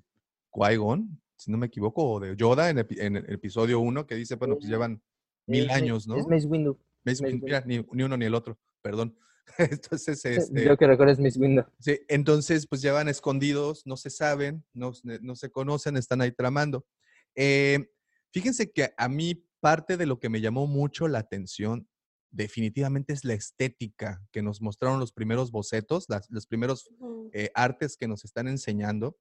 Qui-Gon, 0.50 1.20
si 1.36 1.52
no 1.52 1.58
me 1.58 1.66
equivoco, 1.66 2.10
o 2.10 2.18
de 2.18 2.34
Yoda 2.34 2.68
en, 2.70 2.78
el 2.78 3.32
episodio 3.32 3.78
1, 3.78 4.08
que 4.08 4.16
dice, 4.16 4.34
bueno, 4.34 4.56
pues 4.56 4.68
llevan 4.68 5.00
mil 5.46 5.70
años, 5.70 6.08
¿no? 6.08 6.16
Es 6.16 6.26
Mace 6.26 6.48
Windu. 6.48 6.76
Mace 7.04 7.22
Windu. 7.22 7.46
Mira, 7.46 7.62
ni, 7.64 7.78
uno 7.78 8.16
ni 8.16 8.24
el 8.24 8.34
otro, 8.34 8.58
perdón. 8.82 9.16
Entonces, 9.58 10.24
este, 10.24 10.64
Yo 10.64 10.76
que 10.76 10.86
recuerdo 10.86 11.12
es 11.12 11.36
Windu. 11.36 11.64
Sí, 11.78 11.98
entonces, 12.08 12.66
pues 12.66 12.82
llevan 12.82 13.08
escondidos, 13.08 13.82
no 13.86 13.96
se 13.96 14.10
saben, 14.10 14.64
no, 14.72 14.92
no 15.02 15.36
se 15.36 15.50
conocen, 15.50 15.96
están 15.96 16.20
ahí 16.20 16.32
tramando. 16.32 16.86
Eh, 17.34 17.90
fíjense 18.32 18.70
que 18.72 18.92
a 18.96 19.08
mí 19.08 19.46
parte 19.60 19.96
de 19.96 20.06
lo 20.06 20.20
que 20.20 20.28
me 20.28 20.40
llamó 20.40 20.66
mucho 20.66 21.08
la 21.08 21.18
atención 21.18 21.88
definitivamente 22.30 23.12
es 23.12 23.24
la 23.24 23.34
estética 23.34 24.22
que 24.30 24.42
nos 24.42 24.60
mostraron 24.60 25.00
los 25.00 25.12
primeros 25.12 25.50
bocetos, 25.50 26.06
los 26.28 26.46
primeros 26.46 26.90
eh, 27.32 27.50
artes 27.54 27.96
que 27.96 28.08
nos 28.08 28.24
están 28.24 28.46
enseñando. 28.48 29.16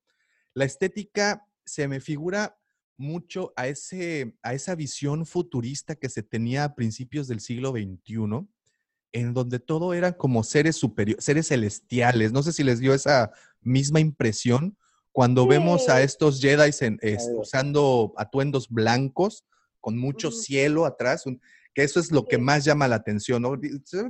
la 0.53 0.65
estética 0.65 1.47
se 1.65 1.87
me 1.87 1.99
figura 1.99 2.57
mucho 2.97 3.53
a, 3.55 3.67
ese, 3.67 4.37
a 4.43 4.53
esa 4.53 4.75
visión 4.75 5.25
futurista 5.25 5.95
que 5.95 6.09
se 6.09 6.23
tenía 6.23 6.63
a 6.63 6.75
principios 6.75 7.27
del 7.27 7.39
siglo 7.39 7.71
XXI, 7.71 8.47
en 9.15 9.33
donde 9.33 9.59
todo 9.59 9.93
eran 9.93 10.13
como 10.13 10.43
seres 10.43 10.75
superiores, 10.75 11.23
seres 11.23 11.47
celestiales. 11.47 12.33
No 12.33 12.43
sé 12.43 12.51
si 12.51 12.63
les 12.65 12.79
dio 12.79 12.93
esa 12.93 13.31
misma 13.61 14.01
impresión 14.01 14.77
cuando 15.13 15.47
vemos 15.47 15.87
a 15.87 15.97
Sí. 15.99 16.03
estos 16.03 16.41
Jedi 16.41 16.71
en- 16.81 16.99
es- 17.01 17.25
Algo. 17.27 17.41
usando 17.41 18.13
atuendos 18.17 18.67
blancos 18.69 19.45
con 19.79 19.97
mucho 19.97 20.27
Ujú. 20.27 20.37
cielo 20.37 20.85
atrás, 20.85 21.25
un- 21.25 21.39
que 21.73 21.83
eso 21.83 22.01
es 22.01 22.11
lo 22.11 22.25
que 22.25 22.35
Sí. 22.35 22.41
más 22.41 22.65
llama 22.65 22.89
la 22.89 22.97
atención, 22.97 23.41
¿no? 23.41 23.53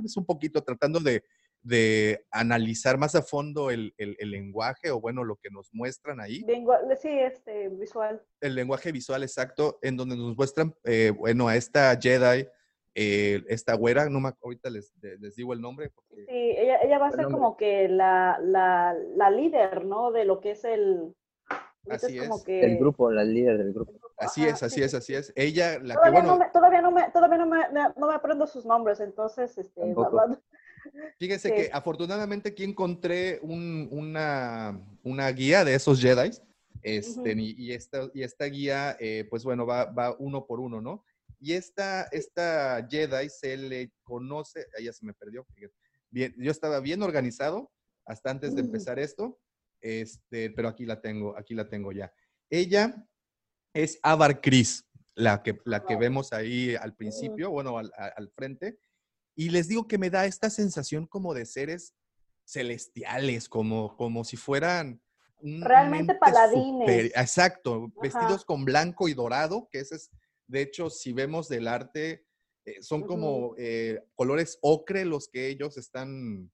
Es 0.04 0.16
un 0.16 0.26
poquito 0.26 0.62
tratando 0.64 0.98
de, 0.98 1.22
de 1.62 2.24
analizar 2.32 2.98
más 2.98 3.14
a 3.14 3.22
fondo 3.22 3.70
el, 3.70 3.94
el- 3.98 4.16
el 4.18 4.30
lenguaje 4.32 4.90
o 4.90 5.00
bueno, 5.00 5.22
lo 5.22 5.36
que 5.36 5.50
nos 5.50 5.68
muestran 5.72 6.20
ahí 6.20 6.42
Vengo, 6.44 6.74
sí, 7.00 7.08
este, 7.10 7.68
visual. 7.68 8.20
el 8.40 8.54
lenguaje 8.56 8.90
visual 8.90 9.22
exacto, 9.22 9.78
en 9.82 9.96
donde 9.96 10.16
nos 10.16 10.36
muestran, 10.36 10.74
eh, 10.84 11.12
bueno, 11.16 11.46
a 11.46 11.54
esta 11.56 11.96
Jedi, 12.00 12.46
eh, 12.98 13.44
esta 13.48 13.74
güera, 13.74 14.08
no 14.08 14.20
me, 14.20 14.30
ahorita 14.42 14.70
les, 14.70 14.94
les 15.20 15.36
digo 15.36 15.52
el 15.52 15.60
nombre. 15.60 15.90
porque- 15.90 16.24
Sí, 16.24 16.32
ella, 16.32 16.78
ella 16.82 16.98
va 16.98 17.08
a 17.08 17.12
ser 17.12 17.26
como 17.26 17.54
que 17.58 17.88
la, 17.88 18.38
la, 18.42 18.96
la 19.16 19.30
líder, 19.30 19.84
¿no? 19.84 20.10
De 20.12 20.24
lo 20.24 20.40
que 20.40 20.52
es 20.52 20.64
el... 20.64 21.14
Así 21.90 22.18
como 22.18 22.36
es. 22.36 22.44
que- 22.44 22.64
El 22.64 22.78
grupo, 22.78 23.12
la 23.12 23.22
líder 23.22 23.58
del 23.58 23.72
grupo. 23.74 23.92
Así 24.16 24.40
Ajá, 24.44 24.50
es, 24.54 24.62
así 24.62 24.74
sí, 24.76 24.82
es, 24.82 24.90
sí, 24.92 24.96
así 24.96 25.06
sí. 25.12 25.14
es. 25.14 25.32
Ella, 25.36 25.78
la 25.78 25.94
que, 25.94 25.98
Todavía, 26.00 26.20
bueno, 26.20 26.28
no 26.28 26.38
me, 26.38 26.50
todavía, 26.50 26.80
no 26.80 26.90
me, 26.90 27.10
todavía 27.10 27.36
no 27.38 27.46
me, 27.46 27.58
no 27.96 28.06
me 28.08 28.14
aprendo 28.14 28.46
sus 28.46 28.64
nombres, 28.64 28.98
entonces, 29.00 29.56
este, 29.58 29.94
fíjense 31.18 31.48
sí. 31.50 31.54
que 31.54 31.70
afortunadamente 31.72 32.48
aquí 32.48 32.64
encontré 32.64 33.38
un- 33.42 33.88
una, 33.92 34.80
una 35.04 35.28
guía 35.32 35.64
de 35.64 35.74
esos 35.74 36.00
Jedi, 36.00 36.30
este, 36.82 37.20
Ujú. 37.32 37.40
y, 37.40 37.54
y 37.58 37.72
esta, 37.72 38.08
y 38.14 38.22
esta 38.22 38.46
guía, 38.46 38.96
eh, 38.98 39.26
pues 39.28 39.44
bueno, 39.44 39.66
va, 39.66 39.84
va 39.84 40.16
uno 40.18 40.46
por 40.46 40.60
uno, 40.60 40.80
¿no? 40.80 41.04
Y 41.38 41.52
esta, 41.52 42.04
esta 42.12 42.86
Jedi 42.88 43.28
se 43.28 43.56
le 43.56 43.92
conoce, 44.02 44.66
ahí 44.76 44.84
ya 44.84 44.92
se 44.92 45.04
me 45.04 45.12
perdió. 45.12 45.46
Bien, 46.10 46.34
yo 46.38 46.50
estaba 46.50 46.80
bien 46.80 47.02
organizado 47.02 47.70
hasta 48.04 48.30
antes 48.30 48.54
de 48.54 48.62
Mm. 48.62 48.66
empezar 48.66 48.98
esto, 48.98 49.38
este, 49.80 50.50
pero 50.50 50.68
aquí 50.68 50.86
la 50.86 51.00
tengo, 51.00 51.36
aquí 51.36 51.54
la 51.54 51.68
tengo 51.68 51.92
ya. 51.92 52.12
Ella 52.48 53.06
es 53.74 53.98
Avar 54.02 54.40
Chris, 54.40 54.84
la 55.14 55.42
que, 55.42 55.60
la 55.64 55.84
que 55.84 55.96
vemos 55.96 56.32
ahí 56.32 56.74
al 56.76 56.94
principio, 56.94 57.50
bueno, 57.50 57.76
al, 57.78 57.92
al 57.96 58.30
frente. 58.30 58.78
Y 59.34 59.50
les 59.50 59.68
digo 59.68 59.86
que 59.86 59.98
me 59.98 60.08
da 60.08 60.24
esta 60.24 60.48
sensación 60.48 61.06
como 61.06 61.34
de 61.34 61.44
seres 61.44 61.94
celestiales, 62.46 63.48
como, 63.48 63.96
como 63.96 64.24
si 64.24 64.36
fueran... 64.36 65.02
Realmente 65.42 66.12
ente 66.12 66.18
paladines. 66.18 66.64
super- 66.88 67.06
exacto, 67.14 67.84
Ajá. 67.84 68.00
vestidos 68.00 68.44
con 68.46 68.64
blanco 68.64 69.06
y 69.08 69.12
dorado, 69.14 69.68
que 69.70 69.80
ese 69.80 69.96
es, 69.96 70.10
de 70.46 70.62
hecho, 70.62 70.90
si 70.90 71.12
vemos 71.12 71.48
del 71.48 71.68
arte, 71.68 72.24
eh, 72.64 72.82
son 72.82 73.02
como 73.02 73.54
eh, 73.58 74.00
colores 74.14 74.58
ocre 74.62 75.04
los 75.04 75.28
que 75.28 75.48
ellos 75.48 75.76
están, 75.76 76.50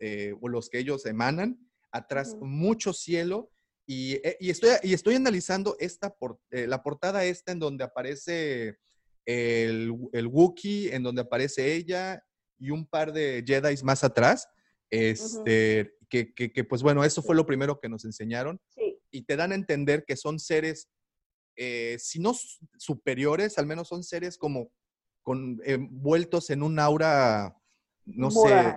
eh, 0.00 0.34
o 0.40 0.48
los 0.48 0.68
que 0.68 0.78
ellos 0.78 1.06
emanan. 1.06 1.58
Atrás 1.92 2.36
mucho 2.40 2.92
cielo. 2.92 3.50
Y, 3.88 4.16
y 4.40 4.50
estoy, 4.50 4.70
y 4.82 4.92
estoy 4.94 5.14
analizando 5.14 5.76
esta 5.78 6.10
por- 6.14 6.40
la 6.50 6.82
portada 6.82 7.24
esta 7.24 7.52
en 7.52 7.60
donde 7.60 7.84
aparece 7.84 8.78
el, 9.24 9.92
el 10.12 10.26
Wookiee, 10.26 10.92
en 10.94 11.02
donde 11.04 11.22
aparece 11.22 11.72
ella 11.74 12.22
y 12.58 12.70
un 12.70 12.84
par 12.86 13.12
de 13.12 13.44
Jedi 13.46 13.76
más 13.84 14.02
atrás. 14.02 14.48
Este, 14.90 15.92
que, 16.08 16.32
que- 16.34 16.52
que, 16.52 16.64
pues 16.64 16.82
bueno, 16.82 17.04
eso 17.04 17.22
fue 17.22 17.34
lo 17.36 17.46
primero 17.46 17.78
que 17.80 17.88
nos 17.88 18.04
enseñaron 18.04 18.60
sí, 18.68 18.98
y 19.10 19.22
te 19.22 19.36
dan 19.36 19.52
a 19.52 19.56
entender 19.56 20.04
que 20.04 20.16
son 20.16 20.38
seres, 20.38 20.88
eh, 21.56 21.96
si 21.98 22.18
no 22.18 22.32
superiores, 22.78 23.58
al 23.58 23.66
menos 23.66 23.88
son 23.88 24.02
seres 24.04 24.36
como 24.38 24.70
con, 25.22 25.60
envueltos 25.64 26.50
en 26.50 26.62
un 26.62 26.78
aura, 26.78 27.56
no 28.04 28.30
moral. 28.30 28.76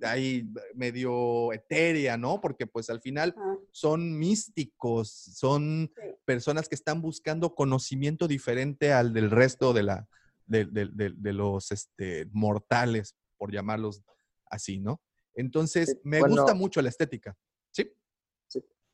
sé, 0.00 0.06
ahí 0.06 0.48
medio 0.74 1.52
etérea, 1.52 2.16
¿no? 2.16 2.40
Porque 2.40 2.66
pues 2.66 2.90
al 2.90 3.00
final 3.00 3.34
son 3.70 4.18
místicos, 4.18 5.10
son 5.10 5.92
sí. 5.94 6.02
personas 6.24 6.68
que 6.68 6.74
están 6.74 7.00
buscando 7.02 7.54
conocimiento 7.54 8.26
diferente 8.26 8.92
al 8.92 9.12
del 9.12 9.30
resto 9.30 9.72
de, 9.72 9.82
la, 9.82 10.08
de, 10.46 10.64
de- 10.64 10.88
de- 10.92 11.14
de 11.16 11.32
los 11.32 11.70
este, 11.70 12.26
mortales, 12.32 13.14
por 13.36 13.52
llamarlos 13.52 14.02
así, 14.46 14.78
¿no? 14.80 15.00
Entonces, 15.34 15.90
Sí, 15.90 16.00
me 16.04 16.20
bueno. 16.20 16.36
gusta 16.36 16.54
mucho 16.54 16.80
la 16.82 16.88
estética, 16.88 17.36
¿sí? 17.70 17.94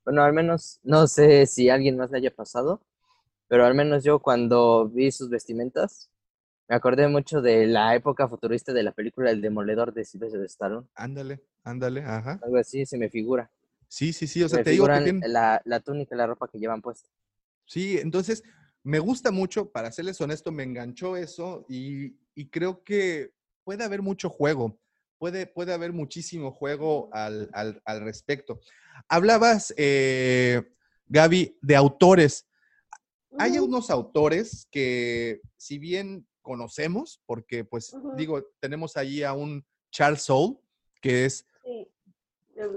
Bueno, 0.05 0.22
al 0.22 0.32
menos, 0.32 0.80
no 0.82 1.06
sé 1.06 1.44
si 1.46 1.68
a 1.68 1.74
alguien 1.74 1.96
más 1.96 2.10
le 2.10 2.18
haya 2.18 2.34
pasado, 2.34 2.82
pero 3.48 3.64
al 3.66 3.74
menos 3.74 4.04
yo 4.04 4.18
cuando 4.20 4.88
vi 4.88 5.10
sus 5.10 5.30
vestimentas, 5.30 6.10
me 6.68 6.76
acordé 6.76 7.08
mucho 7.08 7.40
de 7.40 7.66
la 7.66 7.94
época 7.94 8.28
futurista 8.28 8.72
de 8.72 8.82
la 8.82 8.92
película 8.92 9.30
El 9.30 9.40
Demoledor 9.40 9.92
de 9.94 10.04
Sylvester 10.04 10.42
Stallone. 10.42 10.86
Ándale, 10.94 11.42
ándale, 11.64 12.02
ajá. 12.02 12.38
Algo 12.42 12.58
así 12.58 12.84
se 12.84 12.98
me 12.98 13.08
figura. 13.08 13.50
Sí, 13.88 14.12
sí, 14.12 14.26
sí, 14.26 14.42
o 14.42 14.48
sea, 14.48 14.58
me 14.58 14.64
te 14.64 14.70
digo 14.70 14.86
que 14.86 15.14
la, 15.28 15.62
la 15.64 15.80
túnica 15.80 16.14
y 16.14 16.18
la 16.18 16.26
ropa 16.26 16.48
que 16.48 16.58
llevan 16.58 16.82
puesta. 16.82 17.08
Sí, 17.66 17.98
entonces 17.98 18.42
me 18.82 18.98
gusta 18.98 19.30
mucho, 19.30 19.70
para 19.70 19.90
serles 19.92 20.20
honesto, 20.20 20.52
me 20.52 20.62
enganchó 20.62 21.16
eso 21.16 21.64
y, 21.68 22.16
y 22.34 22.48
creo 22.48 22.82
que 22.84 23.32
puede 23.64 23.84
haber 23.84 24.02
mucho 24.02 24.30
juego, 24.30 24.78
puede, 25.18 25.46
puede 25.46 25.72
haber 25.74 25.92
muchísimo 25.92 26.52
juego 26.52 27.08
al, 27.12 27.50
al- 27.52 27.82
al 27.84 28.00
respecto. 28.02 28.60
Hablabas, 29.08 29.74
eh, 29.76 30.62
Gaby, 31.06 31.58
de 31.62 31.76
autores. 31.76 32.47
Hay 33.36 33.59
unos 33.59 33.90
autores 33.90 34.66
que, 34.70 35.40
si 35.56 35.78
bien 35.78 36.26
conocemos, 36.40 37.20
porque 37.26 37.64
pues 37.64 37.94
digo, 38.16 38.42
tenemos 38.60 38.96
allí 38.96 39.22
a 39.22 39.34
un 39.34 39.66
Charles 39.90 40.22
Soule, 40.22 40.56
que 41.00 41.26
es 41.26 41.46
sí. 41.64 41.86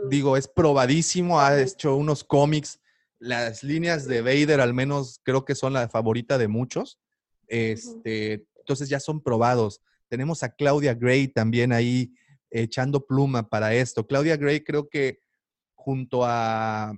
Digo, 0.09 0.37
es 0.37 0.47
probadísimo, 0.47 1.39
ha 1.39 1.59
hecho 1.59 1.95
unos 1.95 2.23
cómics, 2.23 2.79
las 3.19 3.63
líneas 3.63 4.07
de 4.07 4.21
Vader 4.21 4.61
al 4.61 4.73
menos 4.73 5.19
creo 5.23 5.45
que 5.45 5.55
son 5.55 5.73
la 5.73 5.89
favorita 5.89 6.37
de 6.37 6.47
muchos, 6.47 6.99
este, 7.47 8.45
entonces 8.57 8.89
ya 8.89 8.99
son 8.99 9.21
probados. 9.21 9.81
Tenemos 10.07 10.43
a 10.43 10.49
Claudia 10.49 10.93
Gray 10.93 11.27
también 11.27 11.71
ahí 11.71 12.13
echando 12.49 13.05
pluma 13.05 13.47
para 13.49 13.73
esto. 13.73 14.05
Claudia 14.05 14.37
Gray 14.37 14.61
creo 14.61 14.89
que 14.89 15.21
junto 15.73 16.25
a, 16.25 16.93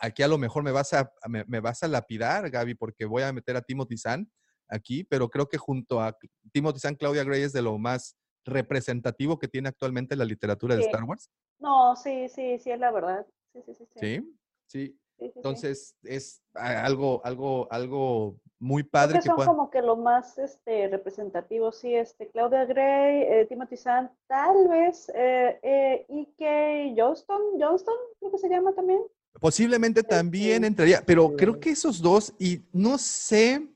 aquí 0.00 0.22
a 0.22 0.28
lo 0.28 0.38
mejor 0.38 0.62
me 0.62 0.72
vas 0.72 0.92
a, 0.92 1.10
me, 1.28 1.44
me 1.46 1.60
vas 1.60 1.82
a 1.82 1.88
lapidar, 1.88 2.50
Gaby, 2.50 2.74
porque 2.74 3.04
voy 3.04 3.22
a 3.22 3.32
meter 3.32 3.56
a 3.56 3.62
Timothy 3.62 3.96
Zahn 3.96 4.30
aquí, 4.68 5.04
pero 5.04 5.28
creo 5.28 5.48
que 5.48 5.58
junto 5.58 6.00
a 6.00 6.16
Timothy 6.52 6.80
Zahn, 6.80 6.96
Claudia 6.96 7.24
Gray 7.24 7.42
es 7.42 7.52
de 7.52 7.62
lo 7.62 7.78
más 7.78 8.16
representativo 8.44 9.38
que 9.38 9.48
tiene 9.48 9.68
actualmente 9.68 10.16
la 10.16 10.24
literatura 10.24 10.76
de. 10.76 10.82
Star 10.82 11.04
Wars. 11.04 11.30
No, 11.58 11.96
sí, 11.96 12.28
sí, 12.28 12.58
sí, 12.58 12.70
es 12.70 12.78
la 12.78 12.90
verdad. 12.90 13.26
Sí, 13.52 13.62
sí, 13.66 13.74
sí. 14.00 14.36
sí. 14.66 14.98
Entonces 15.18 15.96
es 16.02 16.42
algo, 16.54 17.20
algo, 17.24 17.68
algo 17.70 18.36
muy 18.58 18.82
Creo 18.82 18.90
padre 18.90 19.14
que 19.14 19.20
que 19.20 19.26
son 19.26 19.46
como 19.46 19.70
que 19.70 19.80
los 19.80 19.96
más 19.96 20.36
este, 20.38 20.88
representativos, 20.88 21.78
sí, 21.78 21.94
este, 21.94 22.28
Claudia 22.30 22.64
Gray, 22.64 23.22
eh, 23.22 23.46
Timothy 23.48 23.76
Zahn, 23.76 24.10
tal 24.26 24.68
vez 24.68 25.08
eh, 25.14 25.58
eh, 25.62 26.06
E.K. 26.08 26.94
Johnston, 26.96 27.40
Johnston, 27.60 27.94
creo 28.18 28.32
que 28.32 28.38
se 28.38 28.48
llama 28.48 28.74
también. 28.74 29.02
Posiblemente 29.40 30.02
también 30.02 30.64
entraría, 30.64 31.02
pero 31.04 31.34
creo 31.36 31.58
que 31.60 31.70
esos 31.70 32.00
dos, 32.00 32.32
y 32.38 32.62
no 32.72 32.98
sé, 32.98 33.68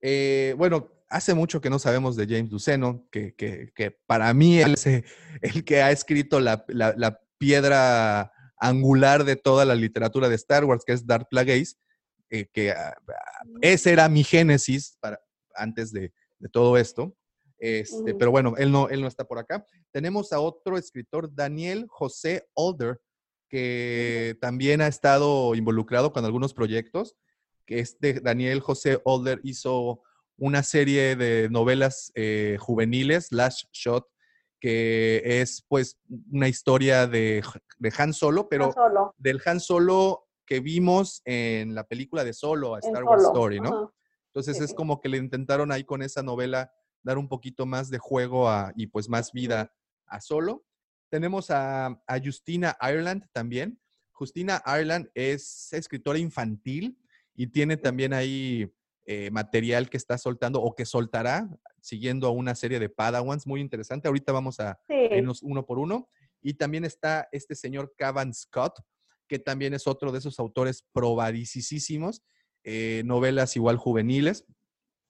eh, 0.00 0.54
bueno, 0.56 0.88
hace 1.08 1.34
mucho 1.34 1.60
que 1.60 1.70
no 1.70 1.78
sabemos 1.78 2.16
de 2.16 2.26
James 2.26 2.50
Luceno, 2.50 3.06
que, 3.10 3.34
que- 3.34 3.72
que 3.74 3.90
para 4.06 4.32
mí 4.34 4.58
él 4.60 4.74
es 4.74 4.86
el 4.86 5.64
que 5.64 5.82
ha 5.82 5.90
escrito 5.90 6.40
la, 6.40 6.64
la- 6.68 6.94
la 6.96 7.20
piedra 7.38 8.32
angular 8.58 9.24
de 9.24 9.36
toda 9.36 9.64
la 9.64 9.74
literatura 9.74 10.28
de 10.28 10.34
Star 10.36 10.64
Wars, 10.64 10.84
que 10.86 10.92
es 10.92 11.06
Darth 11.06 11.28
Plagueis, 11.30 11.78
eh, 12.28 12.46
que 12.52 12.70
ah, 12.72 12.94
ese 13.62 13.92
era 13.92 14.08
mi 14.08 14.22
génesis 14.24 14.96
para, 15.00 15.18
antes 15.54 15.90
de, 15.92 16.12
de 16.38 16.48
todo 16.48 16.76
esto. 16.76 17.14
Este. 17.58 18.14
Pero 18.14 18.30
bueno, 18.30 18.54
él 18.56 18.70
no, 18.72 18.88
él 18.88 19.00
no 19.02 19.06
está 19.08 19.24
por 19.24 19.38
acá. 19.38 19.64
Tenemos 19.90 20.32
a 20.32 20.40
otro 20.40 20.78
escritor, 20.78 21.34
Daniel 21.34 21.86
José 21.88 22.46
Older, 22.54 23.00
que 23.50 24.38
también 24.40 24.80
ha 24.80 24.86
estado 24.86 25.54
involucrado 25.54 26.12
con 26.12 26.24
algunos 26.24 26.54
proyectos, 26.54 27.16
que 27.66 27.80
es 27.80 27.98
de 28.00 28.14
Daniel 28.20 28.60
José 28.60 29.00
Older 29.04 29.40
hizo 29.42 30.02
una 30.38 30.62
serie 30.62 31.16
de 31.16 31.48
novelas 31.50 32.12
eh, 32.14 32.56
juveniles, 32.58 33.30
Last 33.32 33.64
Shot, 33.72 34.06
que 34.60 35.20
es 35.24 35.64
pues 35.68 35.98
una 36.30 36.48
historia 36.48 37.06
de, 37.06 37.42
de 37.78 37.92
Han 37.98 38.14
Solo, 38.14 38.48
pero 38.48 38.66
Han 38.66 38.72
Solo, 38.72 39.14
del 39.18 39.40
Han 39.44 39.60
Solo 39.60 40.28
que 40.46 40.60
vimos 40.60 41.20
en 41.24 41.74
la 41.74 41.84
película 41.84 42.24
de 42.24 42.32
Solo, 42.32 42.74
a 42.74 42.78
Star 42.78 43.04
Wars 43.04 43.24
Story, 43.24 43.60
¿no? 43.60 43.68
ajá, 43.68 43.92
Entonces 44.26 44.56
sí, 44.58 44.64
es 44.64 44.74
como 44.74 45.00
que 45.00 45.08
le 45.08 45.16
intentaron 45.18 45.72
ahí 45.72 45.84
con 45.84 46.02
esa 46.02 46.22
novela 46.22 46.72
dar 47.02 47.18
un 47.18 47.28
poquito 47.28 47.66
más 47.66 47.90
de 47.90 47.98
juego 47.98 48.48
a- 48.48 48.72
y 48.76 48.86
pues 48.86 49.08
más 49.08 49.32
vida 49.32 49.72
a 50.06 50.20
Solo. 50.20 50.64
Tenemos 51.10 51.50
a, 51.50 51.86
a 52.06 52.18
Justina 52.24 52.76
Ireland 52.80 53.26
también. 53.32 53.78
Justina 54.12 54.62
Ireland 54.66 55.10
es 55.14 55.72
escritora 55.72 56.18
infantil 56.18 56.98
y 57.34 57.48
tiene 57.48 57.76
también 57.76 58.12
ahí 58.12 58.72
eh, 59.06 59.30
material 59.30 59.90
que 59.90 59.96
está 59.96 60.16
soltando 60.18 60.62
o 60.62 60.74
que 60.74 60.84
soltará 60.86 61.48
siguiendo 61.80 62.26
a 62.26 62.30
una 62.30 62.54
serie 62.54 62.78
de 62.78 62.88
Padawans 62.88 63.46
muy 63.46 63.60
interesante. 63.60 64.06
Ahorita 64.08 64.30
vamos 64.32 64.60
a 64.60 64.78
Sí. 64.88 64.94
irnos 65.16 65.42
uno 65.42 65.66
por 65.66 65.78
uno. 65.78 66.08
Y 66.42 66.54
también 66.54 66.84
está 66.84 67.28
este 67.32 67.54
señor 67.54 67.94
Cavan 67.98 68.32
Scott, 68.32 68.80
que 69.26 69.38
también 69.38 69.74
es 69.74 69.86
otro 69.86 70.12
de 70.12 70.18
esos 70.18 70.38
autores 70.38 70.84
probadicísimos, 70.92 72.22
eh, 72.64 73.02
novelas 73.04 73.56
igual 73.56 73.76
juveniles. 73.78 74.44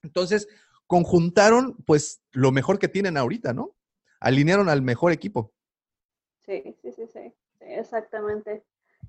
Entonces, 0.02 0.48
conjuntaron 0.86 1.76
pues 1.86 2.22
lo 2.32 2.52
mejor 2.52 2.78
que 2.78 2.88
tienen 2.88 3.16
ahorita, 3.16 3.52
¿no? 3.52 3.76
Alinearon 4.20 4.68
al 4.68 4.82
mejor 4.82 5.12
equipo. 5.12 5.52
Sí, 6.50 6.76
sí, 6.82 6.90
sí, 6.90 7.06
sí, 7.06 7.32
exactamente. 7.60 8.64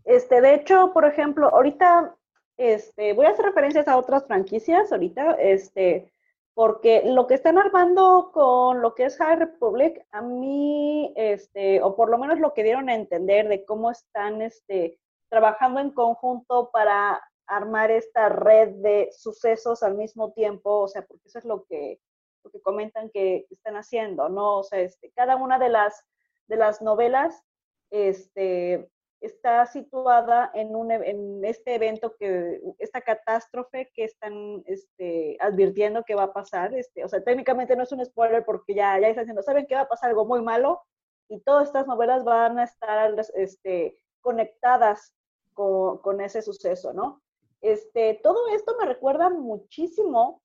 Este, 0.05 0.41
de 0.41 0.53
hecho, 0.53 0.91
por 0.93 1.05
ejemplo, 1.05 1.47
ahorita, 1.47 2.15
este, 2.57 3.13
voy 3.13 3.26
a 3.26 3.30
hacer 3.30 3.45
referencias 3.45 3.88
a 3.88 3.97
otras 3.97 4.27
franquicias 4.27 4.91
ahorita, 4.91 5.31
este, 5.39 6.13
porque 6.53 7.01
lo 7.03 7.26
que 7.26 7.34
están 7.34 7.57
armando 7.57 8.30
con 8.31 8.84
lo 8.84 8.93
que 8.93 9.05
es 9.05 9.18
High 9.18 9.38
Republic, 9.38 10.05
a 10.11 10.22
mí, 10.22 11.13
este, 11.15 11.81
o 11.81 11.95
por 11.95 12.11
lo 12.11 12.19
menos 12.19 12.38
lo 12.39 12.53
que 12.53 12.61
dieron 12.63 12.89
a 12.89 12.93
entender 12.93 13.47
de 13.47 13.65
cómo 13.65 13.89
están, 13.89 14.43
este, 14.43 14.99
trabajando 15.27 15.80
en 15.80 15.89
conjunto 15.89 16.69
para 16.72 17.19
armar 17.47 17.89
esta 17.89 18.30
red 18.30 18.69
de 18.84 19.09
sucesos 19.18 19.81
al 19.81 19.95
mismo 19.95 20.31
tiempo, 20.34 20.81
o 20.81 20.88
sea, 20.88 21.01
porque 21.07 21.27
eso 21.27 21.39
es 21.39 21.45
lo 21.45 21.63
que, 21.63 21.99
lo 22.43 22.51
que 22.51 22.61
comentan 22.61 23.09
que 23.09 23.47
están 23.49 23.77
haciendo, 23.77 24.30
¿no? 24.30 24.59
O 24.59 24.63
sea, 24.63 24.80
este, 24.81 25.11
cada 25.15 25.38
una 25.38 25.57
de 25.57 25.69
las, 25.69 26.05
de 26.47 26.57
las 26.57 26.81
novelas 26.81 27.43
este, 27.91 28.89
está 29.22 29.65
situada 29.68 30.51
en, 30.53 30.76
un, 30.76 30.91
e- 30.91 31.09
en 31.09 31.45
este 31.45 31.76
evento, 31.76 32.15
que, 32.18 32.59
esta 32.80 33.01
catástrofe 33.01 33.91
que 33.93 34.05
están 34.05 34.63
este, 34.65 35.38
advirtiendo 35.39 36.03
que 36.03 36.15
va 36.15 36.23
a 36.23 36.34
pasar. 36.34 36.73
Este, 36.73 37.05
o 37.05 37.07
sea, 37.07 37.23
técnicamente 37.23 37.76
no 37.76 37.84
es 37.84 37.91
un 37.91 38.03
spoiler 38.03 38.43
porque 38.43 38.73
ya, 38.73 38.99
ya 38.99 39.07
están 39.07 39.26
diciendo, 39.26 39.43
¿saben 39.43 39.68
que 39.68 39.76
va 39.76 39.81
a 39.81 39.89
pasar 39.89 40.09
algo 40.09 40.26
muy 40.26 40.41
malo? 40.41 40.81
Y 41.30 41.39
todas 41.41 41.68
estas 41.68 41.88
novelas 41.88 42.23
van 42.23 42.59
a 42.59 42.63
estar 42.63 43.15
este, 43.35 43.97
conectadas 44.22 45.13
con, 45.53 45.99
con 45.99 46.19
ese 46.19 46.41
suceso, 46.41 46.93
¿no? 46.93 47.22
Este, 47.61 48.19
todo 48.23 48.47
esto 48.49 48.76
me 48.80 48.88
recuerda 48.88 49.30
muchísimo 49.30 50.40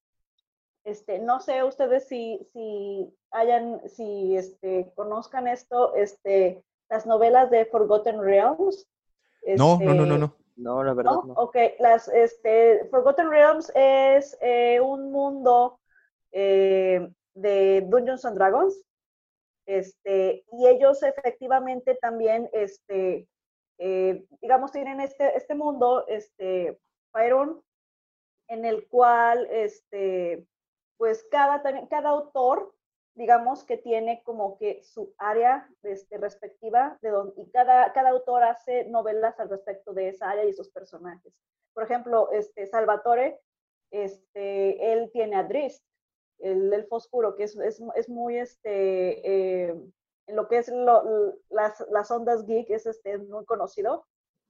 este, 0.86 1.18
no 1.18 1.40
sé 1.40 1.64
ustedes 1.64 2.06
si, 2.06 2.48
si 2.52 3.12
hayan, 3.32 3.80
si 3.88 4.36
este, 4.36 4.92
conozcan 4.94 5.48
esto, 5.48 5.96
este, 5.96 6.62
las 6.88 7.06
novelas 7.06 7.50
de 7.50 7.66
Forgotten 7.66 8.22
Realms. 8.22 8.88
No, 9.56 9.78
no, 9.80 9.94
no, 9.94 10.06
no, 10.06 10.16
no. 10.16 10.36
No, 10.54 10.82
la 10.84 10.94
verdad 10.94 11.10
¿no? 11.12 11.24
no. 11.24 11.34
Ok, 11.34 11.56
las, 11.80 12.08
este, 12.08 12.86
Forgotten 12.90 13.28
Realms 13.28 13.70
es 13.74 14.38
eh, 14.40 14.80
un 14.80 15.10
mundo 15.10 15.80
eh, 16.30 17.10
de 17.34 17.84
Dungeons 17.88 18.24
and 18.24 18.36
Dragons. 18.38 18.80
Este, 19.66 20.44
y 20.52 20.68
ellos 20.68 21.02
efectivamente 21.02 21.96
también, 22.00 22.48
este, 22.52 23.28
eh, 23.78 24.24
digamos, 24.40 24.70
tienen 24.70 25.00
este, 25.00 25.36
este 25.36 25.56
mundo, 25.56 26.06
este, 26.06 26.78
en 28.48 28.64
el 28.64 28.86
cual, 28.86 29.48
este, 29.50 30.46
pues 30.96 31.26
cada, 31.30 31.62
cada 31.88 32.10
autor, 32.10 32.74
digamos 33.14 33.64
que 33.64 33.78
tiene 33.78 34.22
como 34.24 34.58
que 34.58 34.82
su 34.82 35.14
área 35.18 35.68
este, 35.82 36.18
respectiva 36.18 36.98
de 37.02 37.10
don- 37.10 37.32
y 37.36 37.50
cada, 37.50 37.92
cada 37.92 38.10
autor 38.10 38.42
hace 38.44 38.84
novelas 38.86 39.38
al 39.40 39.48
respecto 39.48 39.92
de 39.94 40.08
esa 40.08 40.30
área 40.30 40.44
y 40.44 40.50
esos 40.50 40.70
personajes. 40.70 41.40
Por 41.74 41.84
ejemplo, 41.84 42.30
este, 42.32 42.66
Salvatore, 42.66 43.40
este, 43.90 44.92
él 44.92 45.10
tiene 45.12 45.36
a 45.36 45.44
Drist, 45.44 45.84
el 46.38 46.72
elfo 46.72 46.96
oscuro, 46.96 47.34
que 47.36 47.44
es, 47.44 47.56
es, 47.56 47.80
es 47.94 48.08
muy, 48.08 48.38
este, 48.38 49.66
eh, 49.68 49.74
en 50.26 50.36
lo 50.36 50.48
que 50.48 50.58
es 50.58 50.68
lo- 50.68 51.34
las, 51.50 51.84
las 51.90 52.10
ondas 52.10 52.44
geek, 52.46 52.70
es 52.70 52.86
este, 52.86 53.18
muy 53.18 53.44
conocido. 53.46 54.06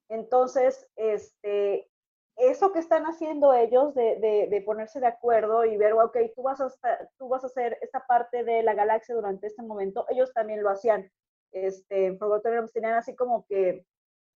Entonces, 0.09 0.89
este, 0.97 1.89
eso 2.37 2.73
que 2.73 2.79
están 2.81 3.05
haciendo 3.05 3.55
ellos 3.55 3.95
de, 3.95 4.17
de, 4.21 4.49
de 4.51 4.63
ponerse 4.63 5.01
de 5.01 5.07
acuerdo 5.07 5.65
y 5.65 5.77
ver, 5.77 5.95
ok, 5.95 6.17
tú 6.35 6.43
vas, 6.43 6.61
a 6.61 6.67
estar- 6.67 7.09
tú 7.19 7.29
vas 7.29 7.43
a 7.45 7.47
hacer 7.47 7.79
esta 7.81 8.07
parte 8.07 8.45
de 8.45 8.63
la 8.63 8.75
galaxia 8.75 9.15
durante 9.15 9.47
este 9.47 9.63
momento, 9.63 10.05
ellos 10.11 10.33
también 10.35 10.63
lo 10.63 10.71
hacían. 10.71 11.11
Este, 11.53 12.07
en 12.07 12.19
Forgotten 12.19 12.53
Realms 12.53 12.73
tenían 12.73 12.95
así 12.95 13.15
como 13.15 13.47
que 13.47 13.87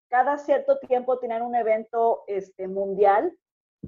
cada 0.09 0.37
cierto 0.37 0.79
tiempo 0.79 1.19
tenían 1.19 1.43
un 1.43 1.55
evento 1.55 2.23
este, 2.27 2.67
mundial 2.67 3.37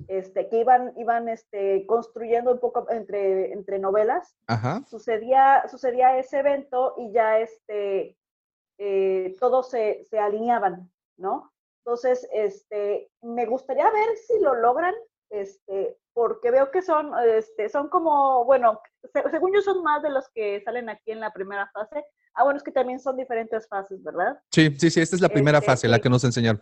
este, 0.07 0.49
que 0.49 0.57
iban, 0.59 0.93
iban 0.97 1.29
este, 1.29 1.85
construyendo 1.87 2.51
un 2.51 2.59
poco 2.59 2.89
entre, 2.91 3.53
entre 3.53 3.79
novelas 3.79 4.35
Ajá. 4.47 4.83
sucedía, 4.87 5.63
sucedía 5.69 6.17
ese 6.17 6.39
evento 6.39 6.93
y 6.97 7.11
ya 7.11 7.39
este, 7.39 8.17
eh, 8.77 9.35
todos 9.39 9.69
se, 9.69 10.03
se 10.05 10.19
alineaban, 10.19 10.91
¿no? 11.17 11.52
Entonces, 11.85 12.27
este, 12.31 13.09
me 13.21 13.45
gustaría 13.45 13.89
ver 13.91 14.15
si 14.25 14.39
lo 14.39 14.55
logran, 14.55 14.95
este, 15.29 15.97
porque 16.13 16.49
veo 16.49 16.71
que 16.71 16.81
son, 16.81 17.11
este, 17.27 17.67
son 17.67 17.89
como, 17.89 18.45
bueno, 18.45 18.79
se- 19.11 19.29
según 19.31 19.53
yo 19.53 19.61
son 19.61 19.83
más 19.83 20.01
de 20.01 20.09
los 20.09 20.29
que 20.29 20.61
salen 20.61 20.87
aquí 20.89 21.11
en 21.11 21.19
la 21.19 21.31
primera 21.33 21.69
fase. 21.73 22.05
Ah, 22.35 22.43
bueno, 22.45 22.57
es 22.57 22.63
que 22.63 22.71
también 22.71 22.99
son 22.99 23.17
diferentes 23.17 23.67
fases, 23.67 24.01
¿verdad? 24.01 24.39
Sí, 24.51 24.73
sí, 24.79 24.89
sí, 24.89 25.01
esta 25.01 25.15
es 25.17 25.21
la 25.21 25.27
primera 25.29 25.57
Este, 25.57 25.71
fase, 25.71 25.87
la 25.89 25.99
que 25.99 26.09
nos 26.09 26.23
enseñaron. 26.23 26.61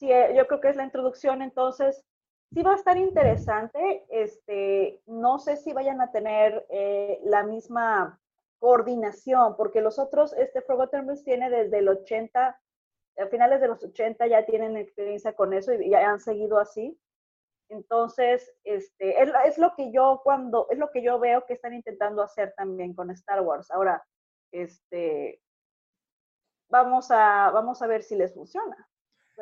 Sí, 0.00 0.10
eh, 0.10 0.34
yo 0.36 0.46
creo 0.48 0.60
que 0.60 0.68
es 0.70 0.76
la 0.76 0.84
introducción, 0.84 1.40
entonces 1.40 2.04
sí 2.52 2.62
va 2.62 2.72
a 2.72 2.76
estar 2.76 2.96
interesante. 2.98 4.04
Este, 4.08 5.00
no 5.06 5.38
sé 5.38 5.56
si 5.58 5.72
vayan 5.72 6.00
a 6.00 6.10
tener 6.10 6.66
eh, 6.70 7.20
la 7.22 7.44
misma 7.44 8.20
coordinación, 8.58 9.56
porque 9.56 9.80
los 9.80 9.98
otros, 9.98 10.32
este 10.32 10.60
Forgotten 10.62 11.02
Realms 11.06 11.22
tiene 11.22 11.50
desde 11.50 11.78
el 11.78 11.88
80, 11.88 12.60
a 13.16 13.26
finales 13.26 13.60
de 13.60 13.68
los 13.68 13.82
80 13.82 14.26
ya 14.26 14.44
tienen 14.44 14.76
experiencia 14.76 15.34
con 15.34 15.52
eso 15.52 15.72
y 15.72 15.90
ya 15.90 16.08
han 16.08 16.20
seguido 16.20 16.58
así. 16.58 16.98
Entonces, 17.68 18.52
este, 18.64 19.22
es, 19.22 19.30
es 19.46 19.58
lo 19.58 19.74
que 19.76 19.90
yo 19.92 20.20
cuando, 20.22 20.66
es 20.70 20.78
lo 20.78 20.90
que 20.90 21.02
yo 21.02 21.18
veo 21.18 21.44
que 21.46 21.54
están 21.54 21.74
intentando 21.74 22.22
hacer 22.22 22.52
también 22.56 22.94
con 22.94 23.10
Star 23.10 23.40
Wars. 23.40 23.70
Ahora, 23.70 24.02
este, 24.52 25.40
vamos 26.68 27.10
a, 27.10 27.50
vamos 27.50 27.80
a 27.82 27.86
ver 27.86 28.02
si 28.02 28.16
les 28.16 28.34
funciona. 28.34 28.88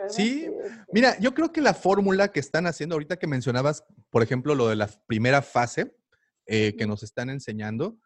Sí, 0.08 0.44
este, 0.44 0.70
Mira, 0.92 1.18
yo 1.18 1.34
creo 1.34 1.52
que 1.52 1.60
la 1.60 1.74
fórmula 1.74 2.28
que 2.28 2.40
están 2.40 2.66
haciendo 2.66 2.94
ahorita 2.94 3.18
que 3.18 3.26
mencionabas, 3.26 3.84
por 4.10 4.22
ejemplo, 4.22 4.54
lo 4.54 4.68
de 4.68 4.76
la 4.76 4.88
primera 5.06 5.42
fase 5.42 5.94
eh, 6.46 6.76
que 6.76 6.86
nos 6.86 7.02
están 7.02 7.28
enseñando, 7.28 7.98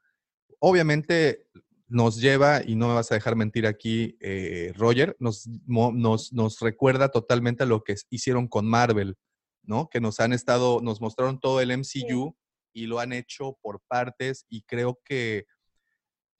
obviamente 0.58 1.46
nos 1.88 2.20
lleva, 2.20 2.62
y 2.66 2.74
no 2.74 2.88
me 2.88 2.94
vas 2.94 3.12
a 3.12 3.14
dejar 3.14 3.36
mentir 3.36 3.66
aquí, 3.66 4.16
eh, 4.20 4.72
Roger, 4.76 5.16
nos, 5.20 5.46
nos, 5.66 6.32
nos 6.32 6.60
recuerda 6.60 7.10
totalmente 7.10 7.62
a 7.62 7.66
lo 7.66 7.84
que 7.84 7.94
hicieron 8.10 8.48
con 8.48 8.66
Marvel, 8.66 9.16
¿no? 9.62 9.88
Que 9.88 10.00
nos 10.00 10.18
han 10.20 10.32
estado, 10.32 10.80
nos 10.82 11.00
mostraron 11.00 11.38
todo 11.38 11.60
el 11.60 11.70
MCU 11.70 12.36
y 12.72 12.86
lo 12.86 12.98
han 12.98 13.12
hecho 13.12 13.56
por 13.62 13.80
partes 13.88 14.44
y 14.48 14.62
creo 14.62 15.00
que, 15.04 15.46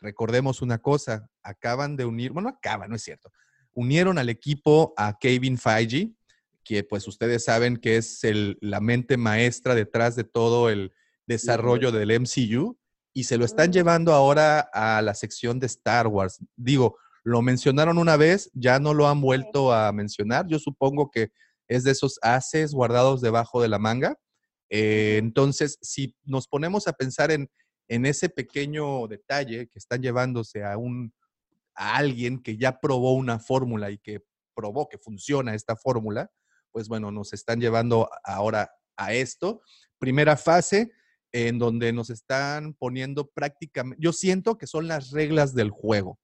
recordemos 0.00 0.62
una 0.62 0.78
cosa, 0.78 1.28
acaban 1.42 1.96
de 1.96 2.04
unir, 2.04 2.32
bueno, 2.32 2.48
acaban, 2.48 2.90
no 2.90 2.96
es 2.96 3.02
cierto, 3.02 3.30
unieron 3.72 4.18
al 4.18 4.28
equipo 4.28 4.92
a 4.96 5.16
Kevin 5.18 5.58
Feige, 5.58 6.12
que 6.64 6.82
pues 6.82 7.06
ustedes 7.06 7.44
saben 7.44 7.76
que 7.76 7.96
es 7.96 8.24
el- 8.24 8.58
la 8.60 8.80
mente 8.80 9.16
maestra 9.16 9.74
detrás 9.74 10.16
de 10.16 10.24
todo 10.24 10.68
el 10.70 10.92
desarrollo 11.26 11.92
del 11.92 12.10
MCU 12.10 12.76
y 13.16 13.24
se 13.24 13.38
lo 13.38 13.46
están 13.46 13.70
Ujú. 13.70 13.76
llevando 13.78 14.12
ahora 14.12 14.68
a 14.74 15.00
la 15.00 15.14
sección 15.14 15.58
de 15.58 15.64
Star 15.68 16.06
Wars. 16.06 16.38
Digo, 16.54 16.98
lo 17.24 17.40
mencionaron 17.40 17.96
una 17.96 18.18
vez, 18.18 18.50
ya 18.52 18.78
no 18.78 18.92
lo 18.92 19.08
han 19.08 19.22
vuelto 19.22 19.72
a 19.72 19.90
mencionar. 19.90 20.46
Yo 20.48 20.58
supongo 20.58 21.10
que 21.10 21.30
es 21.66 21.82
de 21.82 21.92
esos 21.92 22.18
haces 22.20 22.74
guardados 22.74 23.22
debajo 23.22 23.62
de 23.62 23.68
la 23.68 23.78
manga. 23.78 24.18
Eh, 24.68 25.16
entonces, 25.16 25.78
si 25.80 26.14
nos 26.24 26.46
ponemos 26.46 26.88
a 26.88 26.92
pensar 26.92 27.30
en, 27.30 27.48
en 27.88 28.04
ese 28.04 28.28
pequeño 28.28 29.06
detalle 29.08 29.68
que 29.68 29.78
están 29.78 30.02
llevándose 30.02 30.62
a 30.62 30.76
un 30.76 31.14
a 31.74 31.96
alguien 31.96 32.42
que 32.42 32.58
ya 32.58 32.78
probó 32.80 33.14
una 33.14 33.38
fórmula 33.38 33.90
y 33.90 33.96
que 33.96 34.20
probó 34.54 34.90
que 34.90 34.98
funciona 34.98 35.54
esta 35.54 35.74
fórmula, 35.74 36.30
pues 36.70 36.86
bueno, 36.86 37.10
nos 37.10 37.32
están 37.32 37.60
llevando 37.60 38.10
ahora 38.24 38.70
a 38.94 39.14
esto. 39.14 39.62
Primera 39.98 40.36
fase 40.36 40.92
en 41.36 41.58
donde 41.58 41.92
nos 41.92 42.08
están 42.08 42.72
poniendo 42.72 43.26
prácticamente, 43.28 44.02
yo 44.02 44.14
siento 44.14 44.56
que 44.56 44.66
son 44.66 44.88
las 44.88 45.10
reglas 45.10 45.54
del 45.54 45.68
juego, 45.70 46.18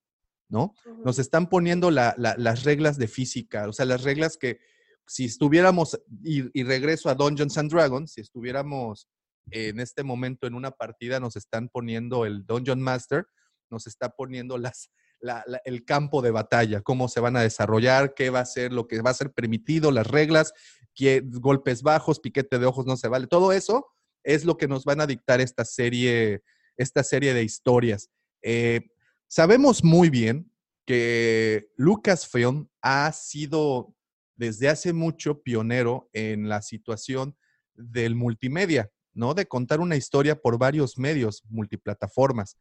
¿no? 0.49 0.73
Nos 1.05 1.19
están 1.19 1.51
poniendo 1.51 1.91
la- 1.91 2.15
la- 2.17 2.35
las 2.39 2.65
reglas 2.65 2.97
de 2.97 3.09
física, 3.09 3.69
o 3.69 3.75
sea, 3.75 3.85
las 3.85 4.05
reglas 4.05 4.39
que 4.39 4.59
si 5.07 5.27
estuviéramos, 5.27 6.01
y, 6.25 6.45
y 6.59 6.63
regreso 6.65 7.11
a 7.11 7.15
Dungeons 7.15 7.59
and 7.59 7.71
Dragons, 7.71 8.13
si 8.13 8.23
estuviéramos 8.23 9.07
en 9.51 9.81
este 9.81 10.03
momento 10.03 10.47
en 10.47 10.55
una 10.55 10.71
partida, 10.71 11.21
nos 11.21 11.37
están 11.37 11.69
poniendo 11.69 12.25
el 12.25 12.47
Dungeon 12.47 12.81
Master, 12.81 13.27
nos 13.69 13.87
está 13.87 14.09
poniendo 14.09 14.57
las, 14.57 14.91
la- 15.21 15.45
la- 15.47 15.61
el 15.67 15.85
campo 15.85 16.23
de 16.23 16.31
batalla, 16.31 16.81
cómo 16.81 17.09
se 17.09 17.21
van 17.21 17.37
a 17.37 17.43
desarrollar, 17.43 18.15
qué 18.15 18.31
va 18.31 18.41
a 18.41 18.47
ser 18.47 18.73
lo 18.73 18.87
que 18.87 19.03
va 19.03 19.11
a 19.11 19.15
ser 19.15 19.31
permitido, 19.31 19.91
las 19.91 20.07
reglas, 20.07 20.55
qué- 20.95 21.23
golpes 21.23 21.83
bajos, 21.83 22.19
piquete 22.19 22.59
de 22.59 22.65
ojos 22.65 22.87
no 22.87 22.97
se 22.97 23.09
vale. 23.09 23.27
Todo 23.27 23.53
eso 23.53 23.89
es 24.25 24.45
lo 24.45 24.57
que 24.57 24.69
nos 24.69 24.85
van 24.85 25.01
a 25.01 25.07
dictar 25.07 25.41
esta 25.41 25.65
serie, 25.65 26.43
esta 26.77 27.03
serie 27.03 27.35
de 27.35 27.43
historias. 27.43 28.11
Eh, 28.43 28.89
sabemos 29.27 29.85
muy 29.85 30.11
bien 30.11 30.51
que 30.85 31.69
Lucasfilm 31.77 32.69
ha 32.81 33.13
sido 33.13 33.95
desde 34.37 34.69
hace 34.69 34.93
mucho 34.93 35.43
pionero 35.43 36.09
en 36.13 36.49
la 36.49 36.63
situación 36.63 37.37
del 37.75 38.15
multimedia, 38.15 38.91
¿no? 39.15 39.35
De 39.35 39.47
contar 39.47 39.81
una 39.81 39.97
historia 39.97 40.41
por 40.41 40.59
varios 40.59 40.99
medios, 40.99 41.45
multiplataformas. 41.49 42.57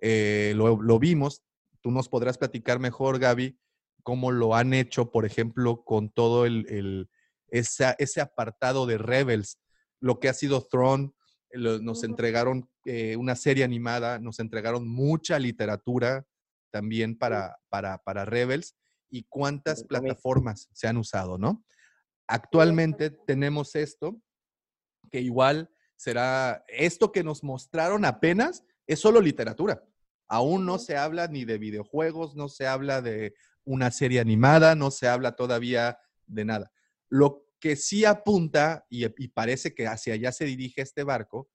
Eh, 0.00 0.52
lo, 0.56 0.98
vimos, 0.98 1.42
tú 1.80 1.90
nos 1.90 2.08
podrás 2.08 2.38
platicar 2.38 2.78
mejor, 2.78 3.18
Gaby, 3.18 3.58
cómo 4.02 4.30
lo 4.30 4.54
han 4.54 4.74
hecho, 4.74 5.10
por 5.10 5.24
ejemplo, 5.24 5.82
con 5.84 6.10
todo 6.10 6.46
el, 6.46 7.08
ese 7.48 8.20
apartado 8.20 8.86
de 8.86 8.98
Rebels, 8.98 9.58
lo 10.00 10.20
que 10.20 10.28
ha 10.28 10.34
sido 10.34 10.62
Throne, 10.62 11.12
lo- 11.50 11.78
nos 11.78 12.04
entregaron 12.04 12.68
eh, 12.84 13.16
una 13.16 13.36
serie 13.36 13.64
animada, 13.64 14.18
nos 14.18 14.38
entregaron 14.40 14.88
mucha 14.88 15.38
literatura 15.38 16.26
también 16.70 17.16
para, 17.16 17.56
para, 17.68 17.98
para 17.98 18.24
Rebels 18.24 18.76
y 19.10 19.24
cuántas 19.28 19.84
plataformas 19.84 20.68
se 20.72 20.88
han 20.88 20.96
usado, 20.96 21.38
¿no? 21.38 21.64
Actualmente 22.26 23.10
tenemos 23.10 23.76
esto, 23.76 24.20
que 25.10 25.20
igual 25.20 25.70
será, 25.96 26.64
esto 26.68 27.12
que 27.12 27.22
nos 27.22 27.44
mostraron 27.44 28.04
apenas 28.04 28.64
es 28.86 28.98
solo 29.00 29.20
literatura. 29.20 29.84
Aún 30.28 30.66
no 30.66 30.78
se 30.78 30.96
habla 30.96 31.28
ni 31.28 31.44
de 31.44 31.58
videojuegos, 31.58 32.34
no 32.34 32.48
se 32.48 32.66
habla 32.66 33.02
de 33.02 33.34
una 33.64 33.90
serie 33.90 34.20
animada, 34.20 34.74
no 34.74 34.90
se 34.90 35.06
habla 35.06 35.36
todavía 35.36 35.98
de 36.26 36.44
nada. 36.44 36.72
Lo 37.08 37.43
que 37.64 37.76
sí 37.76 38.04
apunta 38.04 38.84
y, 38.90 39.06
y 39.24 39.28
parece 39.28 39.74
que 39.74 39.86
hacia 39.86 40.12
allá 40.12 40.32
se 40.32 40.44
dirige 40.44 40.82
este 40.82 41.02
barco, 41.02 41.48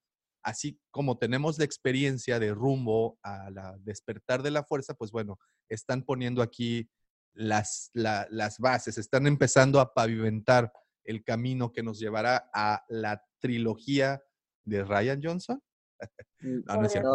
así 0.43 0.81
como 0.89 1.19
tenemos 1.19 1.59
la 1.59 1.65
experiencia 1.65 2.39
de 2.39 2.51
rumbo 2.51 3.19
a 3.21 3.51
la 3.51 3.77
despertar 3.81 4.41
de 4.41 4.49
la 4.49 4.63
fuerza, 4.63 4.95
pues 4.95 5.11
bueno, 5.11 5.37
están 5.69 6.01
poniendo 6.01 6.41
aquí 6.41 6.89
las, 7.35 7.91
la- 7.93 8.25
las 8.31 8.57
bases, 8.57 8.97
están 8.97 9.27
empezando 9.27 9.79
a 9.79 9.93
pavimentar 9.93 10.73
el 11.03 11.23
camino 11.23 11.71
que 11.71 11.83
nos 11.83 11.99
llevará 11.99 12.49
a 12.55 12.83
la 12.89 13.23
trilogía 13.39 14.19
de 14.65 14.83
Ryan 14.83 15.21
Johnson. 15.23 15.61
No, 16.41 16.73
no 16.77 16.85
es 16.87 16.91
cierto. 16.93 17.09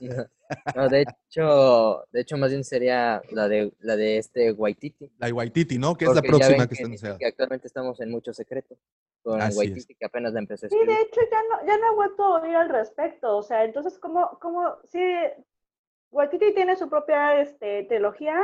No, 0.00 0.26
no, 0.76 0.88
de 0.88 1.02
hecho, 1.02 2.04
de 2.10 2.20
hecho 2.20 2.36
más 2.36 2.50
bien 2.50 2.64
sería 2.64 3.22
la 3.30 3.48
de 3.48 3.72
la 3.80 3.96
de 3.96 4.18
este 4.18 4.52
Waititi. 4.52 5.10
La 5.18 5.28
de 5.28 5.32
Waititi, 5.32 5.78
¿no? 5.78 5.94
Que 5.94 6.04
es 6.04 6.14
la 6.14 6.22
próxima 6.22 6.66
ven 6.66 6.68
que 6.68 6.94
está 6.94 7.18
que 7.18 7.26
actualmente 7.26 7.66
estamos 7.66 8.00
en 8.00 8.10
mucho 8.10 8.32
secreto 8.32 8.76
con 9.22 9.40
Así 9.40 9.52
es. 9.52 9.56
Waititi 9.58 9.94
que 9.94 10.04
apenas 10.04 10.32
la 10.32 10.40
empezó 10.40 10.66
a 10.66 10.68
Sí, 10.68 10.74
escribir. 10.74 10.96
de 10.96 11.02
hecho 11.02 11.20
ya 11.30 11.40
no, 11.48 11.66
ya 11.66 11.78
no 11.78 11.92
he 11.92 11.94
vuelto 11.94 12.24
a 12.24 12.42
oír 12.42 12.56
al 12.56 12.68
respecto. 12.68 13.36
O 13.36 13.42
sea, 13.42 13.64
entonces, 13.64 13.98
¿cómo, 13.98 14.38
cómo, 14.40 14.76
sí, 14.90 15.00
Waititi 16.10 16.54
tiene 16.54 16.76
su 16.76 16.88
propia 16.88 17.40
este, 17.40 17.84
trilogía? 17.84 18.34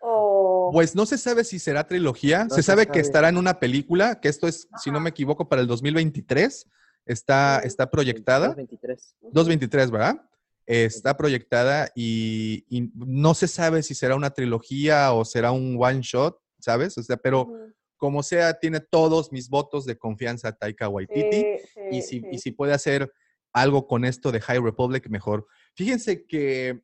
O... 0.00 0.70
Pues 0.72 0.94
no 0.94 1.06
se 1.06 1.18
sabe 1.18 1.42
si 1.42 1.58
será 1.58 1.86
trilogía, 1.86 2.44
No 2.44 2.50
se 2.50 2.56
se 2.56 2.62
sabe 2.64 2.86
que 2.86 3.00
estará 3.00 3.28
en 3.28 3.38
una 3.38 3.58
película, 3.58 4.20
que 4.20 4.28
esto 4.28 4.46
es, 4.46 4.68
si 4.78 4.90
no 4.90 5.00
me 5.00 5.10
equivoco, 5.10 5.48
para 5.48 5.62
el 5.62 5.66
2023, 5.66 6.70
está, 7.06 7.60
está 7.60 7.90
proyectada. 7.90 8.54
23. 8.54 9.16
223, 9.22 9.90
¿verdad? 9.90 10.22
Está 10.66 11.16
proyectada 11.16 11.90
y, 11.94 12.64
y 12.68 12.90
no 12.94 13.34
se 13.34 13.46
sabe 13.46 13.82
si 13.82 13.94
será 13.94 14.16
una 14.16 14.30
trilogía 14.30 15.12
o 15.12 15.24
será 15.24 15.52
un 15.52 15.76
one 15.80 16.00
shot, 16.02 16.40
¿sabes? 16.58 16.98
O 16.98 17.02
sea, 17.02 17.16
pero 17.16 17.48
como 17.96 18.22
sea, 18.22 18.58
tiene 18.58 18.80
todos 18.80 19.32
mis 19.32 19.48
votos 19.48 19.86
de 19.86 19.96
confianza 19.96 20.52
Taika 20.52 20.88
Waititi. 20.88 21.36
Sí, 21.36 21.58
sí, 21.72 21.80
y, 21.90 22.02
si, 22.02 22.22
y 22.32 22.38
si 22.38 22.50
puede 22.50 22.72
hacer 22.72 23.12
algo 23.52 23.86
con 23.86 24.04
esto 24.04 24.32
de 24.32 24.40
High 24.40 24.60
Republic, 24.60 25.08
mejor. 25.08 25.46
Fíjense 25.74 26.26
que 26.26 26.82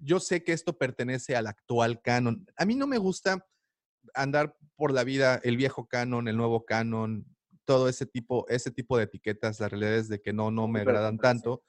yo 0.00 0.20
sé 0.20 0.44
que 0.44 0.52
esto 0.52 0.76
pertenece 0.76 1.36
al 1.36 1.46
actual 1.46 2.02
canon. 2.02 2.46
A 2.56 2.64
mí 2.64 2.74
no 2.74 2.86
me 2.86 2.98
gusta 2.98 3.46
andar 4.14 4.56
por 4.76 4.92
la 4.92 5.04
vida 5.04 5.40
el 5.44 5.56
viejo 5.56 5.86
canon, 5.86 6.28
el 6.28 6.36
nuevo 6.36 6.64
canon, 6.64 7.26
todo 7.64 7.88
ese 7.88 8.06
tipo, 8.06 8.46
ese 8.48 8.70
tipo 8.70 8.96
de 8.96 9.04
etiquetas. 9.04 9.60
La 9.60 9.68
realidad 9.68 9.94
es 9.94 10.08
de 10.08 10.20
que 10.20 10.32
no, 10.32 10.50
no 10.50 10.68
me 10.68 10.80
agradan 10.80 11.18
tanto. 11.18 11.62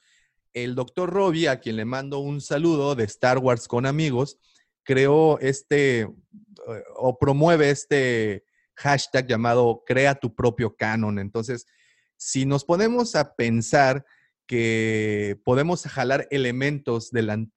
El 0.53 0.75
doctor 0.75 1.09
Robbie, 1.11 1.47
a 1.47 1.59
quien 1.59 1.75
le 1.75 1.85
mando 1.85 2.19
un 2.19 2.41
saludo 2.41 2.95
de 2.95 3.03
Star 3.05 3.37
Wars 3.37 3.67
con 3.67 3.85
amigos, 3.85 4.39
creó 4.83 5.39
este 5.39 6.01
eh, 6.01 6.09
o 6.95 7.17
promueve 7.17 7.69
este 7.69 8.43
hashtag 8.75 9.27
llamado 9.27 9.83
Crea 9.85 10.15
tu 10.15 10.33
propio 10.33 10.75
canon. 10.75 11.19
Entonces, 11.19 11.65
si 12.17 12.45
nos 12.45 12.65
ponemos 12.65 13.15
a 13.15 13.35
pensar 13.35 14.05
que 14.47 15.39
podemos 15.45 15.83
jalar 15.83 16.27
elementos 16.31 17.11
del, 17.11 17.51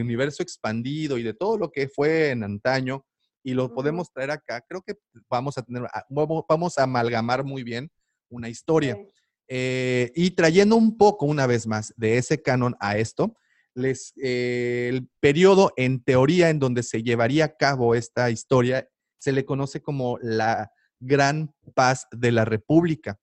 universo 0.00 0.42
expandido 0.42 1.18
y 1.18 1.24
de 1.24 1.34
todo 1.34 1.58
lo 1.58 1.72
que 1.72 1.88
fue 1.88 2.30
en 2.30 2.44
antaño 2.44 3.04
y 3.42 3.54
lo 3.54 3.74
podemos 3.74 4.12
traer 4.12 4.30
acá, 4.30 4.64
creo 4.68 4.80
que 4.82 4.94
vamos 5.28 5.58
a 5.58 5.62
tener, 5.62 5.84
a- 5.92 6.04
vamos 6.08 6.44
vamos 6.48 6.78
a 6.78 6.84
amalgamar 6.84 7.42
muy 7.44 7.64
bien 7.64 7.90
una 8.28 8.48
historia. 8.48 8.94
Sí. 8.94 9.10
Eh, 9.48 10.12
y 10.14 10.32
trayendo 10.32 10.76
un 10.76 10.96
poco 10.96 11.26
una 11.26 11.46
vez 11.46 11.66
más 11.66 11.94
de 11.96 12.18
ese 12.18 12.42
canon 12.42 12.76
a 12.80 12.98
esto, 12.98 13.36
eh, 13.76 14.88
el 14.90 15.08
periodo 15.20 15.72
en 15.76 16.02
teoría 16.02 16.50
en 16.50 16.58
donde 16.58 16.82
se 16.82 17.02
llevaría 17.02 17.44
a 17.44 17.56
cabo 17.56 17.94
esta 17.94 18.30
historia 18.30 18.88
se 19.18 19.32
le 19.32 19.44
conoce 19.44 19.82
como 19.82 20.18
la 20.20 20.72
Gran 20.98 21.54
Paz 21.74 22.06
de 22.10 22.32
la 22.32 22.44
República, 22.44 23.18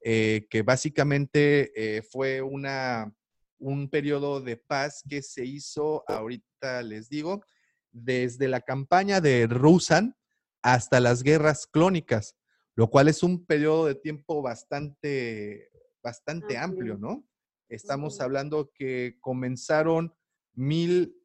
eh, 0.00 0.46
que 0.50 0.62
básicamente 0.62 2.02
fue 2.10 2.42
una, 2.42 3.12
un 3.58 3.88
periodo 3.88 4.40
de 4.40 4.56
paz 4.56 5.02
que 5.08 5.22
se 5.22 5.44
hizo, 5.44 6.04
ahorita 6.08 6.82
les 6.82 7.08
digo, 7.08 7.44
desde 7.92 8.48
la 8.48 8.60
campaña 8.60 9.20
de 9.20 9.46
Rusan 9.46 10.16
hasta 10.62 10.98
las 10.98 11.22
guerras 11.22 11.66
clónicas, 11.66 12.36
lo 12.76 12.88
cual 12.88 13.08
es 13.08 13.22
un 13.22 13.44
periodo 13.44 13.86
de 13.86 13.94
tiempo 13.94 14.42
bastante, 14.42 15.70
bastante 16.02 16.56
amplio, 16.56 16.94
Amplio. 16.94 16.98
¿no? 16.98 17.24
Estamos 17.68 18.20
hablando 18.20 18.70
que 18.74 19.16
comenzaron 19.20 20.14
mil, 20.54 21.16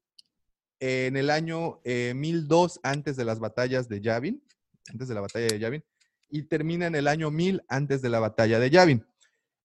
eh, 0.80 1.08
en 1.08 1.18
el 1.18 1.30
año 1.30 1.82
eh, 1.84 2.14
1002 2.16 2.80
antes 2.84 3.18
de 3.18 3.26
las 3.26 3.40
batallas 3.40 3.90
de 3.90 4.02
Yavin, 4.02 4.44
antes 4.90 5.08
de 5.08 5.14
la 5.16 5.22
batalla 5.22 5.48
de 5.48 5.60
Yavin, 5.60 5.84
y 6.30 6.44
termina 6.44 6.88
en 6.88 6.96
el 6.96 7.08
año 7.08 7.32
1000 7.32 7.64
antes 7.68 8.02
de 8.02 8.10
la 8.10 8.20
batalla 8.20 8.60
de 8.60 8.70
Yavin. 8.70 9.06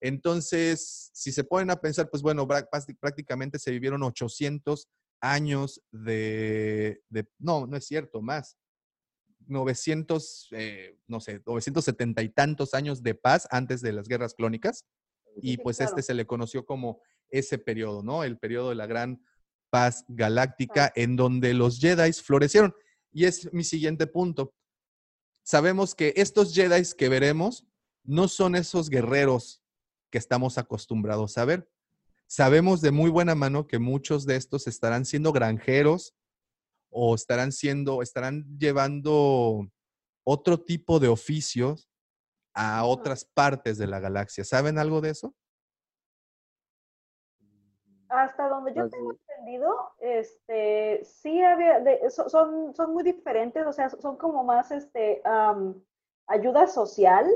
Entonces, 0.01 1.09
si 1.13 1.31
se 1.31 1.43
ponen 1.43 1.71
a 1.71 1.79
pensar, 1.79 2.09
pues 2.09 2.21
bueno, 2.21 2.47
prácticamente 2.99 3.57
se 3.57 3.71
vivieron 3.71 4.03
800 4.03 4.87
años 5.21 5.81
de, 5.91 7.01
de- 7.09 7.27
no, 7.39 7.65
no 7.65 7.77
es 7.77 7.85
cierto, 7.87 8.21
más. 8.21 8.57
900, 9.47 10.49
eh, 10.51 10.97
no 11.07 11.19
sé, 11.19 11.41
970 11.45 12.21
y 12.23 12.29
tantos 12.29 12.73
años 12.73 13.03
de 13.03 13.15
paz 13.15 13.47
antes 13.51 13.81
de 13.81 13.93
las 13.93 14.07
guerras 14.07 14.33
clónicas. 14.33 14.85
Y 15.41 15.57
pues 15.57 15.77
claro. 15.77 15.91
este 15.91 16.01
se 16.01 16.13
le 16.13 16.25
conoció 16.25 16.65
como 16.65 17.01
ese 17.29 17.57
periodo, 17.57 18.03
¿no? 18.03 18.23
El 18.23 18.37
periodo 18.37 18.69
de 18.69 18.75
la 18.75 18.87
gran 18.87 19.21
paz 19.69 20.05
galáctica 20.07 20.91
en 20.95 21.15
donde 21.15 21.53
los 21.53 21.79
Jedi 21.79 22.13
florecieron. 22.13 22.73
Y 23.11 23.25
es 23.25 23.51
mi 23.53 23.63
siguiente 23.63 24.07
punto. 24.07 24.53
Sabemos 25.43 25.95
que 25.95 26.13
estos 26.15 26.53
Jedi 26.53 26.83
que 26.97 27.09
veremos 27.09 27.65
no 28.03 28.27
son 28.27 28.55
esos 28.55 28.89
guerreros 28.89 29.61
que 30.09 30.17
estamos 30.17 30.57
acostumbrados 30.57 31.37
a 31.37 31.45
ver. 31.45 31.69
Sabemos 32.27 32.81
de 32.81 32.91
muy 32.91 33.09
buena 33.09 33.35
mano 33.35 33.67
que 33.67 33.79
muchos 33.79 34.25
de 34.25 34.35
estos 34.35 34.67
estarán 34.67 35.05
siendo 35.05 35.31
granjeros 35.31 36.15
o 36.97 37.13
estarán 37.13 37.51
siendo, 37.51 38.01
estarán 38.01 38.45
llevando 38.57 39.67
otro 40.25 40.57
tipo 40.57 40.97
de 40.97 41.09
oficios 41.09 41.89
a 42.53 42.85
otras 42.85 43.25
partes 43.25 43.77
de 43.77 43.85
la 43.85 43.99
galaxia. 43.99 44.45
¿Saben 44.45 44.79
algo 44.79 45.01
de 45.01 45.09
eso? 45.09 45.35
Hasta 48.07 48.47
donde 48.47 48.73
yo 48.73 48.89
tengo 48.89 49.11
entendido, 49.11 49.75
este, 49.99 51.03
sí 51.03 51.41
había, 51.41 51.81
de- 51.81 52.09
son, 52.09 52.73
son 52.73 52.93
muy 52.93 53.03
diferentes, 53.03 53.65
o 53.67 53.73
sea, 53.73 53.89
son 53.89 54.15
como 54.15 54.45
más, 54.45 54.71
este, 54.71 55.21
ayuda 56.27 56.67
social, 56.67 57.29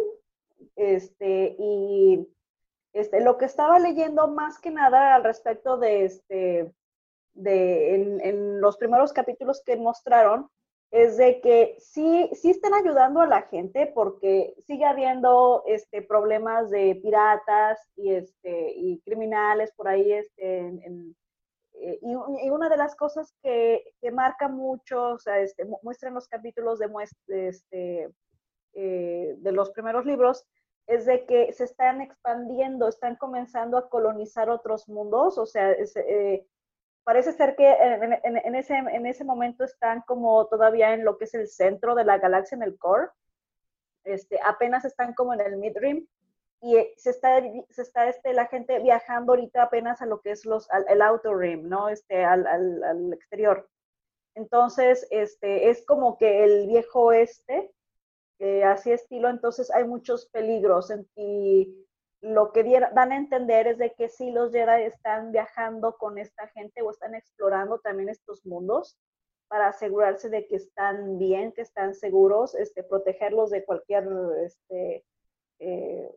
este, 0.78 1.58
y, 1.60 2.26
este, 2.94 3.20
lo 3.20 3.38
que 3.38 3.44
estaba 3.46 3.78
leyendo 3.78 4.30
más 4.30 4.58
que 4.58 4.72
nada 4.72 5.16
al 5.16 5.26
respecto 5.26 5.78
de, 5.78 6.06
este, 6.06 6.74
de, 7.40 7.96
en, 7.96 8.22
en 8.22 8.62
los 8.62 8.78
primeros 8.78 9.14
capítulos 9.14 9.62
que 9.66 9.78
mostraron, 9.78 10.50
es 10.92 11.18
de 11.18 11.40
que 11.42 11.76
sí, 11.80 12.30
sí 12.34 12.50
están 12.50 12.74
ayudando 12.74 13.22
a 13.22 13.28
la 13.28 13.44
gente 13.44 13.92
porque 13.94 14.56
sigue 14.60 14.86
habiendo 14.86 15.64
este, 15.68 16.02
problemas 16.02 16.72
de 16.72 17.00
piratas 17.02 17.80
y, 17.96 18.12
este, 18.14 18.72
y 18.76 19.00
criminales 19.02 19.72
por 19.76 19.88
ahí 19.88 20.12
este, 20.14 20.58
en, 20.60 20.82
en- 20.84 21.16
eh, 21.82 22.00
y, 22.02 22.12
y, 22.46 22.50
una 22.50 22.70
de 22.70 22.78
las 22.78 22.96
cosas 22.96 23.34
que, 23.42 23.84
que 24.02 24.12
marca 24.12 24.48
mucho, 24.50 25.12
o 25.14 25.20
sea, 25.20 25.40
este, 25.40 25.66
muestran 25.84 26.14
los 26.14 26.28
capítulos 26.28 26.80
de, 26.80 26.90
este, 27.48 28.10
eh, 28.74 29.36
de 29.38 29.52
los 29.52 29.72
primeros 29.72 30.06
libros, 30.06 30.46
es 30.88 31.06
de 31.06 31.26
que 31.26 31.54
se 31.54 31.64
están 31.66 32.02
expandiendo, 32.02 32.88
están 32.88 33.16
comenzando 33.16 33.78
a 33.78 33.90
colonizar 33.90 34.50
otros 34.50 34.90
mundos, 34.90 35.38
o 35.38 35.46
sea, 35.46 35.72
es, 35.72 35.96
eh, 35.96 36.46
parece 37.04 37.32
ser 37.34 37.56
que 37.56 37.70
en, 37.70 38.14
en, 38.14 38.38
en, 38.38 38.56
ese, 38.56 38.76
en 38.76 39.06
ese 39.06 39.24
momento 39.24 39.64
están 39.64 40.02
como 40.02 40.48
todavía 40.48 40.94
en 40.94 41.04
lo 41.06 41.18
que 41.18 41.26
es 41.26 41.34
el 41.34 41.48
centro 41.48 41.96
de 41.96 42.04
la 42.04 42.18
galaxia, 42.18 42.56
en 42.56 42.64
el 42.64 42.78
core, 42.78 43.10
este, 44.04 44.40
apenas 44.46 44.86
están 44.86 45.14
como 45.14 45.34
en 45.34 45.42
el 45.42 45.58
midrim, 45.58 46.08
y 46.62 46.76
eh, 46.76 46.94
se 46.98 47.12
está, 47.12 47.42
se 47.70 47.82
está 47.82 48.10
este, 48.10 48.34
la 48.34 48.48
gente 48.48 48.80
viajando 48.80 49.34
ahorita 49.34 49.64
apenas 49.64 50.02
a 50.02 50.06
lo 50.06 50.22
que 50.22 50.32
es 50.32 50.46
los, 50.46 50.68
el 50.90 51.02
outer 51.02 51.36
rim, 51.36 51.70
¿no? 51.70 51.90
Este, 51.90 52.24
al, 52.24 52.46
al, 52.46 53.14
exterior. 53.14 53.70
Entonces, 54.36 55.08
este, 55.10 55.70
es 55.70 55.86
como 55.86 56.18
que 56.18 56.44
el 56.44 56.68
viejo 56.68 57.06
oeste, 57.06 57.72
eh, 58.40 58.64
así 58.64 58.92
estilo, 58.92 59.30
entonces 59.30 59.72
hay 59.72 59.86
muchos 59.86 60.28
peligros 60.28 60.92
y 61.16 61.88
lo 62.22 62.52
que 62.52 62.64
dan 62.94 63.12
a 63.12 63.18
entender 63.18 63.68
es 63.68 63.78
de 63.78 63.94
que 63.94 64.10
sí 64.10 64.32
los 64.32 64.52
Jedi 64.52 64.84
están 64.84 65.32
viajando 65.32 65.98
con 65.98 66.18
esta 66.18 66.48
gente 66.48 66.82
o 66.82 66.92
están 66.92 67.16
explorando 67.16 67.80
también 67.80 68.10
estos 68.10 68.46
mundos 68.46 68.98
para 69.48 69.68
asegurarse 69.68 70.30
de 70.30 70.46
que 70.48 70.58
están 70.58 71.18
bien, 71.18 71.54
que 71.54 71.62
están 71.62 71.96
seguros, 71.96 72.56
este, 72.56 72.84
protegerlos 72.84 73.50
de 73.50 73.66
cualquier 73.66 74.08
este, 74.44 75.06
eh, 75.60 76.10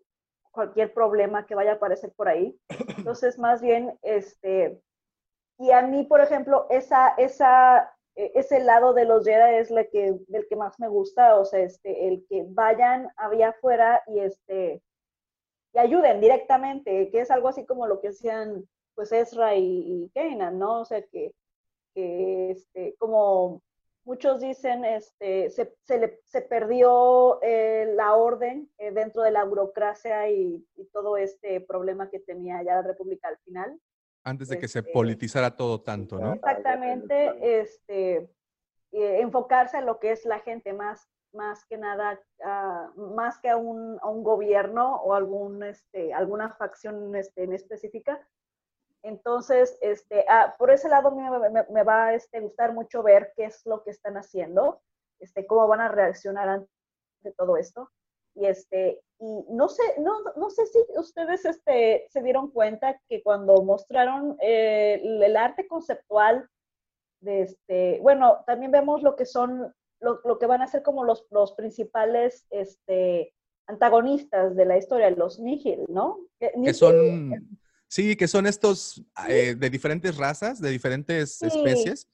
cualquier 0.52 0.92
problema 0.92 1.46
que 1.46 1.54
vaya 1.54 1.72
a 1.72 1.74
aparecer 1.74 2.12
por 2.14 2.28
ahí. 2.28 2.58
Entonces, 2.98 3.38
más 3.38 3.62
bien, 3.62 3.98
este, 4.02 4.80
y 5.58 5.70
a 5.70 5.82
mí, 5.82 6.04
por 6.04 6.20
ejemplo, 6.20 6.66
esa, 6.70 7.08
esa, 7.16 7.94
e, 8.14 8.32
ese 8.34 8.60
lado 8.60 8.92
de 8.92 9.06
los 9.06 9.24
Jedi 9.24 9.56
es 9.56 9.70
el 9.70 9.88
que, 9.90 10.08
el 10.08 10.46
que 10.48 10.56
más 10.56 10.78
me 10.78 10.88
gusta, 10.88 11.38
o 11.38 11.44
sea, 11.44 11.60
este, 11.60 12.08
el 12.08 12.26
que 12.28 12.44
vayan 12.48 13.08
allá 13.16 13.48
afuera 13.50 14.02
y, 14.06 14.20
este, 14.20 14.82
y 15.72 15.78
ayuden 15.78 16.20
directamente, 16.20 17.10
que 17.10 17.20
es 17.20 17.30
algo 17.30 17.48
así 17.48 17.64
como 17.64 17.86
lo 17.86 18.00
que 18.00 18.08
hacían, 18.08 18.68
pues, 18.94 19.12
Ezra 19.12 19.54
y, 19.56 20.04
y 20.04 20.10
Kanan, 20.14 20.58
¿no? 20.58 20.80
O 20.80 20.84
sea, 20.84 21.02
que, 21.02 21.34
que 21.94 22.50
este, 22.50 22.94
como 22.98 23.62
muchos 24.04 24.40
dicen, 24.40 24.84
este, 24.84 25.50
se, 25.50 25.74
se, 25.82 25.98
le, 25.98 26.20
se 26.24 26.42
perdió 26.42 27.40
eh, 27.42 27.92
la 27.94 28.14
orden 28.14 28.70
eh, 28.78 28.90
dentro 28.90 29.22
de 29.22 29.30
la 29.30 29.44
burocracia 29.44 30.28
y, 30.28 30.66
y, 30.76 30.84
todo 30.86 31.16
este 31.16 31.60
problema 31.60 32.10
que 32.10 32.18
tenía 32.18 32.62
ya 32.62 32.76
la 32.76 32.82
República 32.82 33.28
al 33.28 33.38
final. 33.38 33.80
Antes 34.24 34.48
de 34.48 34.58
que 34.58 34.66
este, 34.66 34.82
se 34.82 34.88
politizara 34.92 35.56
todo 35.56 35.82
tanto, 35.82 36.18
¿no? 36.18 36.34
Exactamente, 36.34 37.60
este, 37.60 38.16
eh, 38.92 39.20
enfocarse 39.20 39.78
en 39.78 39.86
lo 39.86 39.98
que 39.98 40.12
es 40.12 40.24
la 40.24 40.40
gente 40.40 40.72
más, 40.72 41.08
más 41.32 41.64
que 41.66 41.78
nada, 41.78 42.20
uh, 42.40 43.00
más 43.14 43.38
que 43.38 43.48
a 43.48 43.56
un, 43.56 43.98
a 44.02 44.08
un, 44.08 44.22
gobierno 44.22 44.96
o 44.96 45.14
algún, 45.14 45.62
este, 45.62 46.12
alguna 46.12 46.50
facción 46.50 47.14
este, 47.16 47.44
en 47.44 47.52
específica, 47.52 48.20
entonces, 49.02 49.76
este, 49.80 50.24
ah, 50.28 50.54
por 50.58 50.70
ese 50.70 50.88
lado 50.88 51.10
me, 51.10 51.28
me, 51.50 51.66
me 51.68 51.82
va 51.82 52.06
a 52.06 52.14
este, 52.14 52.40
gustar 52.40 52.72
mucho 52.72 53.02
ver 53.02 53.32
qué 53.36 53.46
es 53.46 53.66
lo 53.66 53.82
que 53.82 53.90
están 53.90 54.16
haciendo, 54.16 54.80
este, 55.18 55.46
cómo 55.46 55.66
van 55.66 55.80
a 55.80 55.88
reaccionar 55.88 56.48
ante 56.48 57.32
todo 57.36 57.56
esto. 57.56 57.90
Y, 58.34 58.46
este, 58.46 59.02
y 59.18 59.44
no, 59.50 59.68
sé, 59.68 59.82
no, 59.98 60.22
no 60.36 60.50
sé 60.50 60.66
si 60.66 60.78
ustedes 60.96 61.44
este, 61.44 62.06
se 62.08 62.22
dieron 62.22 62.50
cuenta 62.50 62.98
que 63.08 63.22
cuando 63.22 63.62
mostraron 63.62 64.36
eh, 64.40 65.00
el, 65.02 65.36
arte 65.36 65.66
conceptual 65.66 66.48
de 67.20 67.42
este, 67.42 68.00
bueno, 68.00 68.42
también 68.46 68.70
vemos 68.70 69.02
lo 69.02 69.16
que 69.16 69.26
son, 69.26 69.74
lo, 70.02 70.20
lo 70.24 70.38
que 70.38 70.46
van 70.46 70.62
a 70.62 70.66
ser 70.66 70.82
como 70.82 71.04
los, 71.04 71.24
los 71.30 71.52
principales 71.52 72.46
este, 72.50 73.34
antagonistas 73.66 74.54
de 74.56 74.64
la 74.66 74.76
historia, 74.76 75.10
los 75.10 75.38
Nihil, 75.38 75.84
¿no? 75.88 76.18
Que, 76.38 76.52
que 76.62 76.74
son 76.74 77.62
Sí, 77.92 78.16
que 78.16 78.26
son 78.26 78.46
estos 78.46 79.04
eh, 79.28 79.54
de 79.54 79.68
diferentes 79.68 80.16
razas, 80.16 80.58
de 80.62 80.70
diferentes 80.70 81.36
sí. 81.36 81.46
especies. 81.46 82.08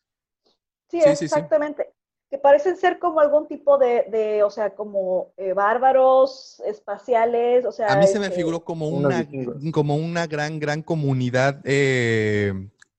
Sí, 0.90 1.00
sí 1.00 1.24
exactamente. 1.24 1.84
Sí, 1.84 1.92
que 2.30 2.38
parecen 2.38 2.76
ser 2.76 2.98
como 2.98 3.20
algún 3.20 3.46
tipo 3.46 3.78
de, 3.78 4.04
de 4.10 4.42
o 4.42 4.50
sea, 4.50 4.74
como 4.74 5.32
eh, 5.36 5.52
bárbaros 5.52 6.60
espaciales, 6.66 7.64
o 7.64 7.70
sea. 7.70 7.92
A 7.92 7.96
mí 7.96 8.08
se 8.08 8.18
me 8.18 8.26
este, 8.26 8.38
figuró 8.38 8.64
como 8.64 8.88
una, 8.88 9.24
como 9.72 9.94
una 9.94 10.26
gran, 10.26 10.58
gran 10.58 10.82
comunidad, 10.82 11.60
eh, 11.62 12.52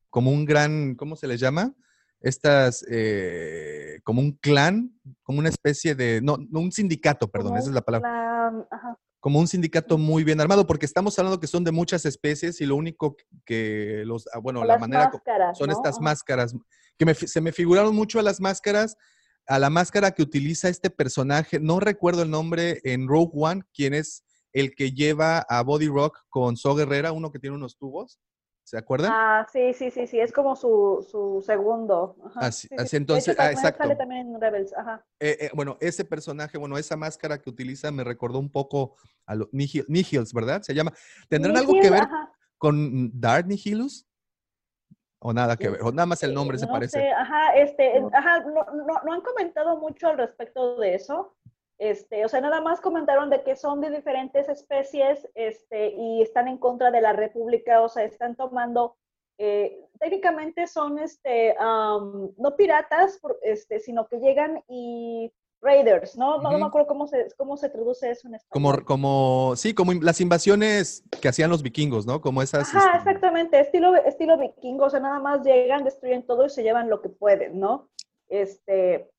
como 0.10 0.32
un 0.32 0.46
gran, 0.46 0.96
¿cómo 0.96 1.18
se 1.18 1.28
les 1.28 1.42
llama? 1.42 1.76
Estas, 2.22 2.86
eh, 2.90 4.00
como 4.04 4.22
un 4.22 4.34
clan, 4.34 5.00
como 5.24 5.40
una 5.40 5.50
especie 5.50 5.96
de, 5.96 6.22
no, 6.22 6.38
no 6.50 6.60
un 6.60 6.72
sindicato, 6.72 7.30
perdón, 7.30 7.58
esa 7.58 7.70
es 7.70 7.74
la 7.74 7.82
palabra. 7.82 8.10
Clan, 8.10 8.68
ajá 8.70 8.98
como 9.20 9.40
un 9.40 9.48
sindicato 9.48 9.98
muy 9.98 10.24
bien 10.24 10.40
armado, 10.40 10.66
porque 10.66 10.86
estamos 10.86 11.18
hablando 11.20 11.40
que 11.40 11.48
son 11.48 11.64
de 11.64 11.72
muchas 11.72 12.06
especies 12.06 12.62
y 12.62 12.66
lo 12.66 12.76
único 12.76 13.18
que 13.46 14.04
los, 14.06 14.28
ah, 14.34 14.40
bueno, 14.40 14.64
la 14.64 14.78
manera 14.78 15.10
máscaras, 15.12 15.58
son 15.58 15.68
¿no? 15.68 15.74
estas 15.74 16.00
máscaras, 16.00 16.56
que 16.98 17.06
me, 17.06 17.14
se 17.14 17.42
me 17.42 17.52
figuraron 17.52 17.96
mucho 17.96 18.20
a 18.20 18.24
las 18.24 18.40
máscaras, 18.40 18.96
a 19.48 19.60
la 19.60 19.70
máscara 19.70 20.12
que 20.12 20.22
utiliza 20.22 20.70
este 20.70 20.90
personaje, 20.90 21.60
no 21.60 21.80
recuerdo 21.80 22.24
el 22.24 22.30
nombre 22.30 22.80
en 22.84 23.08
Rogue 23.08 23.32
One, 23.34 23.64
quien 23.74 23.94
es 23.94 24.24
el 24.54 24.74
que 24.74 24.92
lleva 24.92 25.40
a 25.50 25.64
Body 25.64 25.88
Rock 25.88 26.18
con 26.30 26.56
So 26.56 26.76
Guerrera, 26.76 27.12
uno 27.12 27.32
que 27.32 27.40
tiene 27.40 27.56
unos 27.56 27.78
tubos. 27.78 28.20
¿Se 28.70 28.78
acuerdan? 28.78 29.12
Ah, 29.12 29.48
sí, 29.52 29.74
sí, 29.74 29.90
sí, 29.90 30.06
sí, 30.06 30.20
es 30.20 30.32
como 30.32 30.56
su, 30.56 31.04
su 31.10 31.42
segundo. 31.44 32.16
Ajá. 32.24 32.42
Así, 32.42 32.68
sí, 32.68 32.76
así 32.78 32.90
sí. 32.90 32.98
entonces, 32.98 33.34
hecho, 33.34 33.42
ah, 33.42 33.50
exacto. 33.50 33.82
Sale 33.82 33.96
también 33.96 34.28
en 34.28 34.40
Rebels, 34.40 34.72
ajá. 34.78 35.04
Eh, 35.20 35.38
eh, 35.42 35.50
bueno, 35.56 35.76
ese 35.82 36.06
personaje, 36.06 36.56
bueno, 36.60 36.78
esa 36.78 36.96
máscara 36.96 37.40
que 37.40 37.50
utiliza 37.50 37.90
me 37.90 38.04
recordó 38.04 38.38
un 38.38 38.52
poco 38.52 38.96
a 39.26 39.34
los 39.34 39.48
Nihil, 39.52 39.86
Nihils, 39.88 40.32
¿verdad? 40.36 40.62
Se 40.62 40.76
llama. 40.76 40.94
¿Tendrán 41.28 41.56
Nihil, 41.56 41.68
algo 41.68 41.82
que 41.82 41.90
ver 41.90 42.04
ajá. 42.04 42.32
con 42.60 43.10
Dark 43.20 43.48
Nihilus? 43.48 44.06
O 45.18 45.34
nada 45.34 45.58
que 45.58 45.68
ver, 45.68 45.82
o 45.82 45.92
nada 45.92 46.06
más 46.06 46.22
el 46.22 46.36
nombre 46.36 46.58
Eh, 46.58 46.60
se 46.60 46.68
no 46.68 46.72
parece. 46.72 47.00
Sé, 47.00 47.10
ajá, 47.10 47.56
este, 47.56 47.92
ajá, 48.14 48.42
no, 48.42 48.66
no, 48.72 49.02
no 49.04 49.14
han 49.14 49.22
comentado 49.22 49.78
mucho 49.80 50.10
al 50.10 50.18
respecto 50.20 50.78
de 50.78 50.94
eso. 50.94 51.36
Este, 51.80 52.26
o 52.26 52.30
sea, 52.30 52.42
nada 52.42 52.60
más 52.60 52.82
comentaron 52.82 53.30
de 53.30 53.42
que 53.42 53.56
son 53.56 53.80
de 53.80 53.90
diferentes 53.90 54.50
especies 54.50 55.28
este, 55.34 55.94
y 55.96 56.22
están 56.22 56.50
en 56.50 56.58
contra 56.58 56.92
de 56.92 57.00
la 57.00 57.14
República, 57.14 57.82
o 57.82 57.88
sea, 57.88 58.04
están 58.04 58.36
tomando 58.36 58.98
eh, 59.42 59.80
técnicamente 60.00 60.68
son 60.68 61.00
este, 61.00 61.56
um, 61.60 62.34
no 62.38 62.58
piratas, 62.58 63.22
este, 63.42 63.80
sino 63.80 64.06
que 64.10 64.20
llegan 64.20 64.62
y 64.68 65.32
raiders, 65.62 66.18
¿no? 66.18 66.36
Uh 66.36 66.40
-huh. 66.40 66.44
No, 66.44 66.52
no 66.52 66.60
me 66.60 66.66
acuerdo 66.66 66.88
cómo 66.88 67.08
se, 67.08 67.28
cómo 67.38 67.56
se 67.56 67.70
traduce 67.70 68.12
eso 68.12 68.28
en 68.28 68.36
español. 68.36 68.84
Como, 68.84 68.86
como, 68.86 69.56
sí, 69.56 69.74
como 69.74 69.94
las 69.94 70.20
invasiones 70.20 71.04
que 71.22 71.30
hacían 71.30 71.50
los 71.50 71.64
vikingos, 71.64 72.06
¿no? 72.06 72.20
Como 72.20 72.42
esas. 72.42 72.68
Ajá, 72.76 72.98
este... 72.98 72.98
exactamente, 72.98 73.60
estilo, 73.62 73.96
estilo 73.96 74.38
vikingo, 74.38 74.86
o 74.86 74.90
sea, 74.90 75.00
nada 75.00 75.20
más 75.20 75.42
llegan, 75.46 75.86
destruyen 75.86 76.26
todo 76.26 76.46
y 76.46 76.50
se 76.50 76.64
llevan 76.64 76.90
lo 76.90 77.02
que 77.02 77.08
pueden, 77.08 77.60
¿no? 77.60 77.90
Este, 78.28 79.10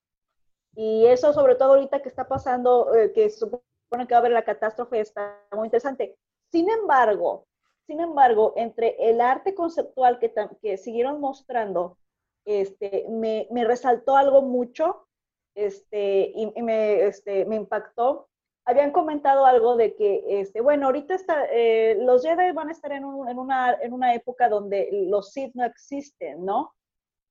y 0.75 1.07
eso 1.07 1.33
sobre 1.33 1.57
todo 1.57 1.71
ahorita 1.71 2.03
que 2.03 2.09
está 2.09 2.29
pasando, 2.29 2.95
eh, 2.95 3.13
que 3.13 3.31
supone 3.31 3.63
que 4.07 4.15
va 4.15 4.17
a 4.17 4.21
haber 4.21 4.33
la 4.33 4.45
catástrofe, 4.45 5.01
está 5.01 5.39
muy 5.53 5.67
interesante. 5.67 6.17
Sin 6.51 6.71
embargo, 6.71 7.47
sin 7.91 8.01
embargo, 8.01 8.53
entre 8.57 8.95
el 9.11 9.21
arte 9.21 9.53
conceptual 9.53 10.21
que, 10.21 10.33
que 10.63 10.77
siguieron 10.77 11.21
mostrando, 11.21 11.99
este, 12.45 13.05
me, 13.09 13.49
me, 13.51 13.65
resaltó 13.65 14.17
algo 14.17 14.43
mucho 14.43 15.09
este, 15.57 16.33
y, 16.35 16.53
y 16.55 16.63
me, 16.63 17.03
este, 17.03 17.45
me, 17.47 17.57
impactó. 17.57 18.29
Habían 18.65 18.93
comentado 18.93 19.45
algo 19.45 19.77
de 19.77 19.97
que, 19.97 20.23
este, 20.29 20.61
bueno, 20.61 20.87
ahorita 20.87 21.15
está, 21.15 21.47
eh, 21.51 21.97
los 22.01 22.23
Jedi 22.23 22.53
van 22.53 22.69
a 22.69 22.73
estar 22.73 22.93
en, 22.93 23.05
un, 23.05 23.29
en, 23.29 23.41
una, 23.41 23.75
en 23.83 23.93
una 23.93 24.15
época 24.15 24.49
donde 24.49 24.89
los 25.09 25.33
Sith 25.33 25.55
no 25.55 25.65
existen, 25.65 26.45
¿no? 26.45 26.73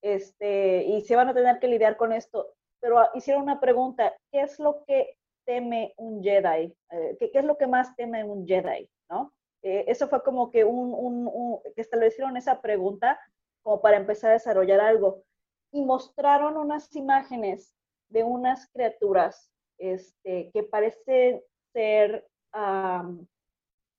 Este, 0.02 0.84
y 0.84 1.02
se 1.02 1.16
van 1.16 1.30
a 1.30 1.34
tener 1.34 1.60
que 1.60 1.70
lidiar 1.70 1.96
con 1.96 2.12
esto. 2.12 2.48
Pero 2.80 3.10
hicieron 3.14 3.44
una 3.44 3.60
pregunta, 3.60 4.14
¿qué 4.32 4.42
es 4.42 4.60
lo 4.60 4.84
que 4.86 5.18
teme 5.46 5.94
un 5.98 6.24
Jedi? 6.24 6.76
Eh, 6.92 7.18
¿qué, 7.20 7.32
¿Qué 7.32 7.40
es 7.40 7.46
lo 7.46 7.58
que 7.58 7.68
más 7.68 7.96
teme 7.96 8.24
un 8.24 8.48
Jedi? 8.48 8.90
¿No? 9.10 9.34
Eh, 9.62 9.86
eso 9.88 10.08
fue 10.08 10.24
como 10.24 10.52
que 10.52 10.64
un, 10.64 10.94
un, 10.94 11.28
un, 11.28 11.60
establecieron 11.76 12.38
esa 12.38 12.62
pregunta 12.62 13.20
como 13.62 13.82
para 13.82 13.98
empezar 13.98 14.32
a 14.32 14.34
desarrollar 14.34 14.80
algo. 14.80 15.24
Y 15.72 15.84
mostraron 15.84 16.58
unas 16.58 16.96
imágenes 16.96 17.76
de 18.10 18.24
unas 18.24 18.68
criaturas 18.72 19.52
este, 19.78 20.50
que 20.52 20.64
parecen 20.64 21.42
ser 21.74 22.28
um, 22.54 23.26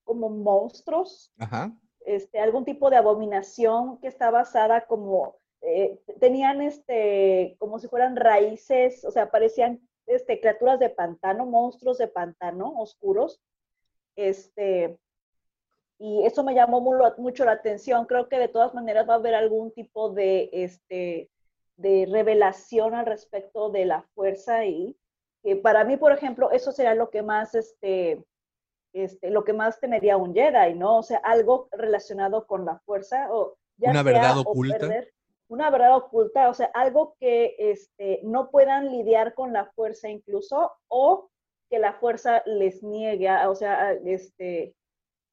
como 0.03 0.29
monstruos, 0.29 1.31
Ajá. 1.39 1.71
Este, 2.05 2.39
algún 2.39 2.65
tipo 2.65 2.89
de 2.89 2.97
abominación 2.97 3.99
que 3.99 4.07
está 4.07 4.31
basada 4.31 4.85
como, 4.87 5.37
eh, 5.61 5.99
tenían 6.19 6.61
este, 6.61 7.55
como 7.59 7.79
si 7.79 7.87
fueran 7.87 8.15
raíces, 8.15 9.05
o 9.05 9.11
sea, 9.11 9.29
parecían 9.29 9.79
este, 10.07 10.39
criaturas 10.39 10.79
de 10.79 10.89
pantano, 10.89 11.45
monstruos 11.45 11.97
de 11.97 12.07
pantano 12.07 12.73
oscuros. 12.77 13.41
Este, 14.15 14.97
y 15.99 16.25
eso 16.25 16.43
me 16.43 16.55
llamó 16.55 16.81
mucho 17.17 17.45
la 17.45 17.51
atención. 17.51 18.05
Creo 18.05 18.27
que 18.27 18.39
de 18.39 18.47
todas 18.47 18.73
maneras 18.73 19.07
va 19.07 19.13
a 19.13 19.17
haber 19.17 19.35
algún 19.35 19.71
tipo 19.71 20.09
de, 20.09 20.49
este, 20.51 21.29
de 21.75 22.07
revelación 22.11 22.95
al 22.95 23.05
respecto 23.05 23.69
de 23.69 23.85
la 23.85 24.01
fuerza 24.15 24.65
y 24.65 24.97
que 25.43 25.55
para 25.55 25.83
mí, 25.83 25.97
por 25.97 26.11
ejemplo, 26.11 26.51
eso 26.51 26.71
sería 26.71 26.95
lo 26.95 27.09
que 27.09 27.21
más, 27.21 27.55
este, 27.55 28.23
este, 28.93 29.29
lo 29.29 29.43
que 29.43 29.53
más 29.53 29.79
temería 29.79 30.17
un 30.17 30.33
Jedi, 30.33 30.75
¿no? 30.75 30.97
O 30.97 31.03
sea, 31.03 31.19
algo 31.19 31.67
relacionado 31.71 32.45
con 32.47 32.65
la 32.65 32.79
fuerza 32.79 33.27
o 33.31 33.57
ya 33.77 33.91
una 33.91 34.03
verdad 34.03 34.37
oculta. 34.37 34.87
Una 35.51 35.69
verdad 35.69 35.97
oculta, 35.97 36.49
o 36.49 36.53
sea, 36.53 36.67
algo 36.73 37.17
que 37.19 37.55
este, 37.59 38.21
no 38.23 38.49
puedan 38.51 38.89
lidiar 38.89 39.33
con 39.33 39.51
la 39.51 39.65
fuerza 39.73 40.07
incluso 40.07 40.71
o 40.87 41.29
que 41.69 41.77
la 41.77 41.91
fuerza 41.95 42.41
les 42.45 42.81
niegue, 42.81 43.29
o 43.45 43.53
sea, 43.53 43.91
este, 43.91 44.73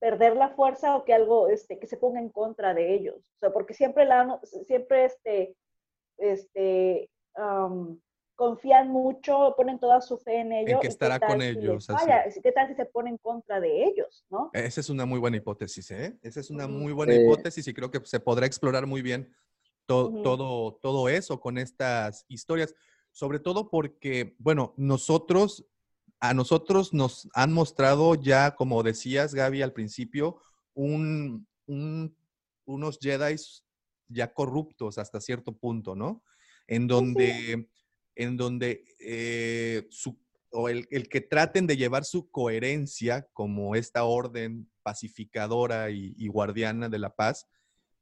perder 0.00 0.34
la 0.34 0.50
fuerza 0.50 0.96
o 0.96 1.04
que 1.04 1.14
algo 1.14 1.48
este, 1.48 1.78
que 1.78 1.86
se 1.86 1.98
ponga 1.98 2.18
en 2.18 2.30
contra 2.30 2.74
de 2.74 2.94
ellos. 2.94 3.14
O 3.16 3.38
sea, 3.38 3.52
porque 3.52 3.74
siempre, 3.74 4.06
la, 4.06 4.40
siempre 4.66 5.04
este, 5.04 5.54
este, 6.16 7.08
confían 8.34 8.88
mucho, 8.88 9.54
ponen 9.56 9.78
toda 9.78 10.00
su 10.00 10.18
fe 10.18 10.40
en 10.40 10.52
ellos. 10.52 10.74
En 10.74 10.80
que 10.80 10.88
estará 10.88 11.20
con 11.20 11.40
ellos. 11.42 11.86
¿Qué 12.42 12.50
tal 12.50 12.66
si 12.66 12.74
se 12.74 12.86
pone 12.86 13.10
en 13.10 13.18
contra 13.18 13.60
de 13.60 13.84
ellos? 13.84 14.26
¿no? 14.30 14.50
Esa 14.52 14.80
es 14.80 14.90
una 14.90 15.06
muy 15.06 15.20
buena 15.20 15.36
hipótesis, 15.36 15.92
¿eh? 15.92 16.18
Esa 16.22 16.40
es 16.40 16.50
una 16.50 16.66
muy 16.66 16.92
buena 16.92 17.14
hipótesis 17.14 17.68
y 17.68 17.72
creo 17.72 17.92
que 17.92 18.00
se 18.04 18.18
podrá 18.18 18.46
explorar 18.46 18.84
muy 18.84 19.00
bien 19.00 19.32
todo, 19.89 20.74
todo 20.82 21.09
eso 21.09 21.40
con 21.40 21.59
estas 21.59 22.24
historias. 22.28 22.74
Sobre 23.10 23.40
todo 23.40 23.70
porque, 23.70 24.36
bueno, 24.39 24.74
nosotros 24.77 25.66
a 26.20 26.35
nosotros 26.35 26.93
nos 26.93 27.28
han 27.32 27.52
mostrado 27.52 28.15
ya, 28.15 28.55
como 28.56 28.82
decías, 28.82 29.35
Gaby, 29.35 29.62
al 29.62 29.73
principio, 29.73 30.40
un, 30.74 31.47
unos 31.66 32.98
Jedi 33.01 33.36
ya 34.09 34.32
corruptos 34.32 34.98
hasta 34.98 35.20
cierto 35.20 35.52
punto, 35.52 35.94
¿no? 35.94 36.23
En 36.66 36.86
donde, 36.86 37.69
en 38.16 38.36
donde 38.36 38.85
eh, 38.98 39.86
su, 39.90 40.19
o 40.51 40.69
el, 40.69 40.86
que 41.09 41.20
traten 41.20 41.66
de 41.66 41.77
llevar 41.77 42.05
su 42.05 42.31
coherencia 42.31 43.28
como 43.32 43.74
esta 43.74 44.05
orden 44.05 44.69
pacificadora 44.82 45.90
y, 45.90 46.27
guardiana 46.28 46.89
de 46.89 46.98
la 46.98 47.15
paz, 47.15 47.47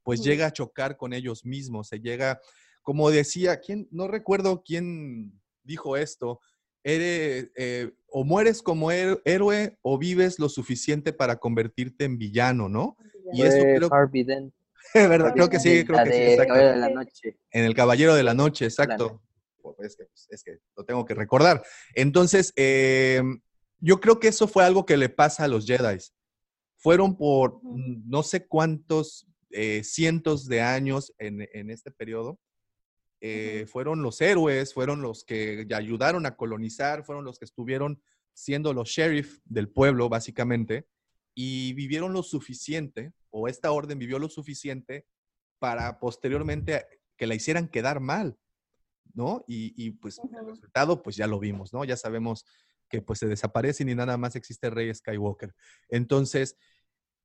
pues 0.07 0.23
llega 0.23 0.47
a 0.47 0.53
chocar 0.53 0.97
con 0.97 1.13
ellos 1.13 1.45
mismos, 1.45 1.89
se 1.89 1.99
llega, 1.99 2.41
como 2.83 3.11
decía, 3.11 3.59
¿quién? 3.59 3.89
No 3.91 4.07
recuerdo 4.07 4.63
quién 4.65 5.33
dijo 5.65 5.97
esto, 5.97 6.39
eres, 6.85 7.51
eh, 7.57 7.91
o 8.07 8.23
mueres 8.23 8.63
como 8.63 8.93
héroe 8.93 9.77
o 9.83 9.99
vives 9.99 10.39
lo 10.39 10.49
suficiente 10.49 11.13
para 11.13 11.41
convertirte 11.41 12.05
en 12.05 12.19
villano, 12.19 12.69
¿no? 12.69 12.97
Y 13.33 13.43
eso 13.43 13.59
creo, 13.61 13.91
¿verdad? 14.95 15.33
creo 15.35 15.51
que 15.51 15.59
sí, 15.59 15.85
creo 15.85 16.05
que 16.05 16.37
sí. 16.37 16.47
Caballero 16.47 16.71
de 16.71 16.77
la 16.77 16.89
noche. 16.89 17.39
En 17.51 17.65
el 17.65 17.75
Caballero 17.75 18.15
de 18.15 18.23
la 18.23 18.35
Noche, 18.35 18.67
exacto. 18.67 19.21
Pues, 19.61 19.97
pues, 19.97 20.29
es, 20.31 20.45
que, 20.45 20.61
lo 20.77 20.85
tengo 20.85 21.05
que 21.05 21.15
recordar. 21.15 21.65
Entonces, 21.97 22.53
eh, 22.55 23.21
yo 23.81 24.01
creo 24.01 24.21
que 24.21 24.29
eso 24.29 24.47
fue 24.47 24.65
algo 24.65 24.87
que 24.87 24.97
le 24.97 25.09
pasa 25.09 25.43
a 25.43 25.49
los 25.49 25.67
Jedi. 25.67 25.99
Fueron 26.77 27.17
por 27.17 27.59
no 27.65 28.23
sé 28.23 28.47
cuántos 28.47 29.27
eh, 29.51 29.83
cientos 29.85 30.47
de 30.47 30.61
años 30.61 31.15
en, 31.19 31.49
en 31.53 31.71
este 31.71 31.91
periodo 31.91 32.39
eh, 33.21 33.67
fueron 33.67 34.03
los 34.03 34.21
héroes, 34.21 34.75
fueron 34.75 35.01
los 35.01 35.25
que 35.25 35.67
ayudaron 35.75 36.27
a 36.27 36.37
colonizar, 36.37 37.05
fueron 37.05 37.25
los 37.25 37.39
que 37.39 37.47
estuvieron 37.47 38.03
siendo 38.35 38.75
los 38.75 38.89
sheriff 38.89 39.39
del 39.45 39.69
pueblo, 39.69 40.09
básicamente, 40.09 40.87
y 41.35 41.73
vivieron 41.73 42.13
lo 42.13 42.23
suficiente, 42.23 43.13
o 43.31 43.49
esta 43.49 43.73
orden 43.73 43.99
vivió 43.99 44.19
lo 44.19 44.29
suficiente 44.29 45.07
para 45.59 45.99
posteriormente 45.99 46.87
que 47.17 47.27
la 47.27 47.35
hicieran 47.35 47.69
quedar 47.69 48.01
mal, 48.01 48.39
¿no? 49.15 49.45
Y, 49.49 49.91
pues 49.93 50.19
el 50.19 50.47
resultado, 50.47 51.03
pues 51.03 51.17
ya 51.17 51.27
lo 51.27 51.39
vimos, 51.39 51.73
¿no? 51.73 51.85
Ya 51.85 51.97
sabemos 51.97 52.45
que 52.89 53.01
pues 53.01 53.19
se 53.19 53.27
desaparecen 53.27 53.89
y 53.89 53.95
nada 53.95 54.19
más 54.19 54.37
existe 54.37 54.69
Rey 54.69 54.95
Skywalker. 54.95 55.55
Entonces, 55.89 56.57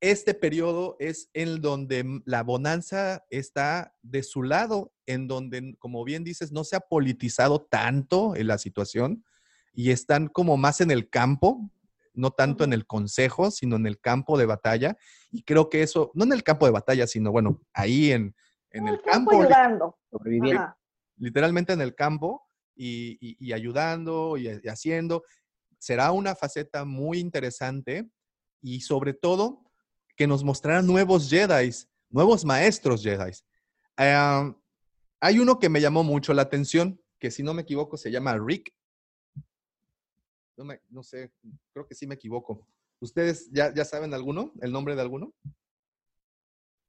este 0.02 0.34
periodo 0.34 0.96
es 0.98 1.30
en 1.32 1.62
donde 1.62 2.20
la 2.24 2.42
bonanza 2.42 3.24
está 3.30 3.94
de 4.02 4.24
su 4.24 4.42
lado, 4.42 4.92
en 5.06 5.28
donde, 5.28 5.76
como 5.78 6.02
bien 6.02 6.24
dices, 6.24 6.50
no 6.50 6.64
se 6.64 6.74
ha 6.74 6.80
politizado 6.80 7.62
tanto 7.62 8.34
en 8.34 8.48
la 8.48 8.58
situación 8.58 9.24
y 9.72 9.92
están 9.92 10.26
como 10.26 10.56
más 10.56 10.80
en 10.80 10.90
el 10.90 11.08
campo, 11.08 11.70
no 12.14 12.32
tanto 12.32 12.64
en 12.64 12.72
el 12.72 12.84
consejo, 12.84 13.52
sino 13.52 13.76
en 13.76 13.86
el 13.86 14.00
campo 14.00 14.36
de 14.36 14.46
batalla. 14.46 14.98
Y 15.30 15.44
creo 15.44 15.70
que 15.70 15.82
eso, 15.82 16.10
no 16.14 16.24
en 16.24 16.32
el 16.32 16.42
campo 16.42 16.66
de 16.66 16.72
batalla, 16.72 17.06
sino 17.06 17.30
bueno, 17.30 17.62
ahí 17.72 18.10
en, 18.10 18.34
en 18.70 18.88
el 18.88 19.00
campo. 19.02 19.40
Ayudando. 19.40 19.96
Literalmente 21.16 21.74
en 21.74 21.80
el 21.80 21.94
campo 21.94 22.48
y, 22.74 23.52
ayudando 23.52 24.36
y 24.36 24.48
haciendo. 24.66 25.22
Será 25.78 26.10
una 26.10 26.34
faceta 26.34 26.84
muy 26.84 27.20
interesante 27.20 28.10
y 28.60 28.80
sobre 28.80 29.14
todo 29.14 29.62
que 30.22 30.26
nos 30.28 30.44
mostraran 30.44 30.86
nuevos 30.86 31.28
Jedi, 31.28 31.70
nuevos 32.08 32.44
maestros 32.44 33.02
Jedi. 33.02 33.32
hay 33.96 35.38
uno 35.40 35.58
que 35.58 35.68
me 35.68 35.80
llamó 35.80 36.04
mucho 36.04 36.32
la 36.32 36.42
atención, 36.42 37.00
que 37.18 37.32
si 37.32 37.42
no 37.42 37.52
me 37.54 37.62
equivoco 37.62 37.96
se 37.96 38.12
llama 38.12 38.38
Rick. 38.38 38.72
No, 40.56 41.02
sé, 41.02 41.32
creo 41.72 41.88
que 41.88 41.96
sí 41.96 42.06
me 42.06 42.14
equivoco. 42.14 42.68
¿Ustedes 43.00 43.50
ya, 43.50 43.74
ya 43.74 43.84
saben 43.84 44.14
alguno, 44.14 44.52
el 44.60 44.70
nombre 44.70 44.94
de 44.94 45.02
alguno? 45.02 45.32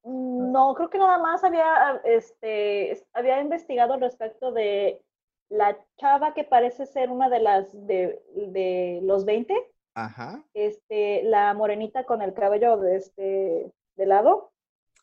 No, 0.04 0.76
creo 0.76 0.92
que 0.92 1.00
nada 1.00 1.18
más 1.18 1.44
había, 1.44 2.04
este, 2.06 3.04
había 3.14 3.42
investigado 3.42 3.98
respecto 3.98 4.52
de 4.52 5.04
la 5.50 5.76
chava 5.98 6.36
que 6.36 6.44
parece 6.44 6.86
ser 6.86 7.10
una 7.10 7.30
de 7.30 7.40
las 7.40 7.74
de, 7.88 8.24
de 8.36 9.00
los 9.02 9.26
20 9.26 9.73
Ajá. 9.96 10.44
Este, 10.54 11.24
la 11.24 11.54
morenita 11.54 12.06
con 12.06 12.22
el 12.22 12.34
cabello 12.34 12.78
de 12.78 12.96
este 12.98 13.74
de 13.96 14.06
lado. 14.06 14.52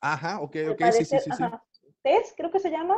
Ajá, 0.00 0.40
ok, 0.40 0.56
ok, 0.72 0.82
sí, 0.92 1.04
sí, 1.04 1.18
sí, 1.18 1.44
Tess, 2.02 2.34
creo 2.36 2.50
que 2.50 2.58
se 2.58 2.70
llama. 2.70 2.96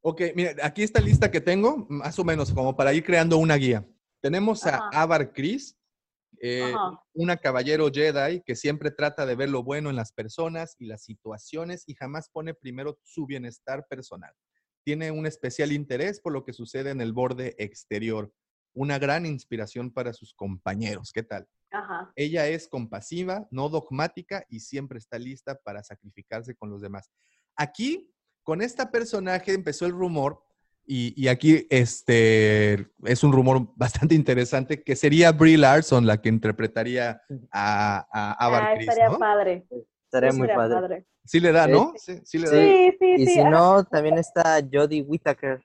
Ok, 0.00 0.22
mira, 0.34 0.54
aquí 0.64 0.82
esta 0.82 1.00
lista 1.00 1.30
que 1.30 1.40
tengo, 1.40 1.86
más 1.88 2.18
o 2.18 2.24
menos, 2.24 2.52
como 2.52 2.74
para 2.74 2.92
ir 2.92 3.04
creando 3.04 3.38
una 3.38 3.56
guía. 3.56 3.86
Tenemos 4.20 4.66
a 4.66 4.88
Avar 4.92 5.32
Chris, 5.32 5.78
eh, 6.40 6.74
una 7.12 7.36
caballero 7.36 7.88
Jedi 7.92 8.42
que 8.42 8.56
siempre 8.56 8.90
trata 8.90 9.26
de 9.26 9.36
ver 9.36 9.50
lo 9.50 9.62
bueno 9.62 9.90
en 9.90 9.96
las 9.96 10.12
personas 10.12 10.74
y 10.78 10.86
las 10.86 11.04
situaciones 11.04 11.84
y 11.86 11.94
jamás 11.94 12.30
pone 12.30 12.54
primero 12.54 12.98
su 13.04 13.26
bienestar 13.26 13.86
personal. 13.88 14.32
Tiene 14.84 15.12
un 15.12 15.26
especial 15.26 15.70
interés 15.70 16.20
por 16.20 16.32
lo 16.32 16.44
que 16.44 16.52
sucede 16.52 16.90
en 16.90 17.00
el 17.00 17.12
borde 17.12 17.54
exterior 17.58 18.32
una 18.74 18.98
gran 18.98 19.26
inspiración 19.26 19.90
para 19.90 20.12
sus 20.12 20.34
compañeros. 20.34 21.12
¿Qué 21.12 21.22
tal? 21.22 21.46
Ella 22.16 22.46
es 22.48 22.68
compasiva, 22.68 23.46
no 23.50 23.68
dogmática 23.68 24.44
y 24.48 24.60
siempre 24.60 24.98
está 24.98 25.18
lista 25.18 25.58
para 25.64 25.82
sacrificarse 25.82 26.54
con 26.54 26.70
los 26.70 26.82
demás. 26.82 27.10
Aquí, 27.56 28.12
con 28.42 28.60
esta 28.60 28.90
personaje 28.90 29.52
empezó 29.52 29.86
el 29.86 29.92
rumor, 29.92 30.42
y, 30.84 31.28
aquí 31.28 31.64
este, 31.70 32.88
es 33.04 33.22
un 33.22 33.32
rumor 33.32 33.68
bastante 33.76 34.14
interesante, 34.16 34.82
que 34.82 34.96
sería 34.96 35.30
Brie 35.30 35.56
Larson 35.56 36.06
la 36.06 36.20
que 36.20 36.28
interpretaría 36.28 37.22
a, 37.52 38.06
a 38.12 38.44
Avar 38.44 38.62
ah, 38.62 38.74
Estaría 38.74 39.10
padre. 39.10 39.64
Estaría 40.04 40.32
muy 40.32 40.48
padre. 40.48 41.06
Sí 41.24 41.38
le 41.38 41.52
da, 41.52 41.68
¿no? 41.68 41.94
Sí, 41.96 42.20
sí 42.24 42.38
le 42.38 42.50
da. 42.50 42.56
Sí, 42.56 42.96
sí, 42.98 43.14
y 43.16 43.26
si 43.26 43.44
no, 43.44 43.84
también 43.84 44.18
está 44.18 44.60
Jodie 44.70 45.02
Whittaker. 45.02 45.64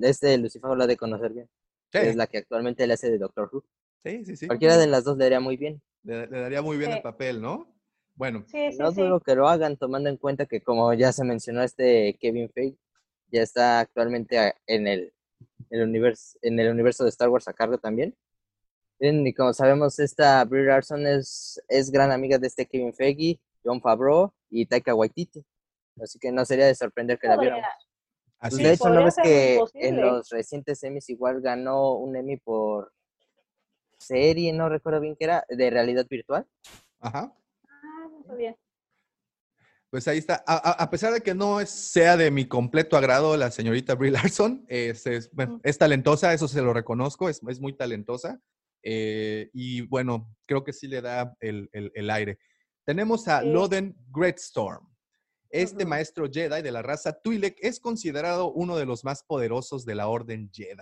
Este 0.00 0.36
Lucifer 0.36 0.76
lo 0.76 0.86
de 0.86 0.96
conocer 0.96 1.32
bien 1.32 1.48
es 1.92 2.16
la 2.16 2.26
que 2.26 2.38
actualmente 2.38 2.86
le 2.86 2.94
hace 2.94 3.10
de 3.10 3.18
Doctor 3.18 3.50
Who. 3.52 3.64
Sí, 4.04 4.24
sí, 4.24 4.36
sí. 4.36 4.46
Cualquiera 4.46 4.76
de 4.76 4.86
las 4.86 5.04
dos 5.04 5.16
le 5.16 5.24
daría 5.24 5.40
muy 5.40 5.56
bien. 5.56 5.82
Le, 6.02 6.26
daría 6.26 6.62
muy 6.62 6.76
bien 6.76 6.92
el 6.92 7.02
papel, 7.02 7.40
¿no? 7.40 7.74
Bueno. 8.14 8.44
no 8.78 8.90
dudo 8.92 9.20
que 9.20 9.34
lo 9.34 9.48
hagan, 9.48 9.76
tomando 9.76 10.08
en 10.08 10.16
cuenta 10.16 10.46
que, 10.46 10.60
como 10.60 10.92
ya 10.92 11.12
se 11.12 11.24
mencionó, 11.24 11.62
este 11.62 12.16
Kevin 12.20 12.50
Feige 12.50 12.76
ya 13.30 13.42
está 13.42 13.80
actualmente 13.80 14.54
en 14.66 14.86
el, 14.88 15.12
universo, 15.70 16.38
en 16.42 16.58
el 16.58 16.70
universo 16.70 17.04
de 17.04 17.10
Star 17.10 17.28
Wars 17.28 17.46
a 17.46 17.52
cargo 17.52 17.78
también. 17.78 18.16
Y 18.98 19.32
como 19.34 19.52
sabemos, 19.52 20.00
esta 20.00 20.44
Brie 20.44 20.64
Larson 20.64 21.06
es, 21.06 21.62
es 21.68 21.90
gran 21.92 22.10
amiga 22.10 22.38
de 22.38 22.48
este 22.48 22.66
Kevin 22.66 22.92
Feige, 22.92 23.40
John 23.64 23.80
Favreau 23.80 24.32
y 24.50 24.66
Taika 24.66 24.94
Waititi. 24.94 25.44
Así 26.02 26.18
que 26.18 26.32
no 26.32 26.44
sería 26.44 26.66
de 26.66 26.74
sorprender 26.74 27.18
que 27.18 27.28
la 27.28 27.36
vieran. 27.36 27.60
Pues, 28.40 28.56
de 28.56 28.72
hecho, 28.72 28.88
¿no 28.88 29.04
ves 29.04 29.16
que 29.22 29.60
en 29.74 30.00
los 30.00 30.28
recientes 30.30 30.82
Emmys 30.84 31.08
igual 31.10 31.40
ganó 31.40 31.94
un 31.94 32.16
Emmy 32.16 32.36
por 32.36 32.92
serie, 33.98 34.52
no 34.52 34.68
recuerdo 34.68 35.00
bien 35.00 35.16
qué 35.18 35.24
era, 35.24 35.44
de 35.48 35.70
realidad 35.70 36.06
virtual? 36.08 36.46
Ajá. 37.00 37.34
Ah, 37.68 38.08
no 38.10 38.24
sabía. 38.24 38.56
Pues 39.90 40.06
ahí 40.06 40.18
está. 40.18 40.44
A, 40.46 40.90
pesar 40.90 41.14
de 41.14 41.22
que 41.22 41.34
no 41.34 41.64
sea 41.64 42.16
de 42.16 42.30
mi 42.30 42.46
completo 42.46 42.96
agrado 42.96 43.36
la 43.36 43.50
señorita 43.50 43.94
Brie 43.94 44.10
Larson, 44.12 44.64
es, 44.68 45.06
es, 45.06 45.78
talentosa, 45.78 46.34
eso 46.34 46.46
se 46.46 46.60
lo 46.60 46.74
reconozco, 46.74 47.28
es, 47.28 47.42
muy 47.42 47.72
talentosa. 47.74 48.40
Eh, 48.82 49.50
y 49.54 49.80
bueno, 49.80 50.36
creo 50.46 50.62
que 50.62 50.74
sí 50.74 50.86
le 50.88 51.00
da 51.00 51.34
el, 51.40 51.70
el 51.72 52.10
aire. 52.10 52.38
Tenemos 52.84 53.28
a 53.28 53.40
Sí. 53.42 53.50
Loden 53.50 53.96
Greatstorm. 54.10 54.88
Este 55.50 55.84
maestro 55.86 56.28
Jedi 56.30 56.62
de 56.62 56.70
la 56.70 56.82
raza 56.82 57.20
Twi'lek 57.20 57.56
es 57.60 57.80
considerado 57.80 58.52
uno 58.52 58.76
de 58.76 58.84
los 58.86 59.04
más 59.04 59.22
poderosos 59.22 59.84
de 59.84 59.94
la 59.94 60.08
Orden 60.08 60.50
Jedi. 60.52 60.76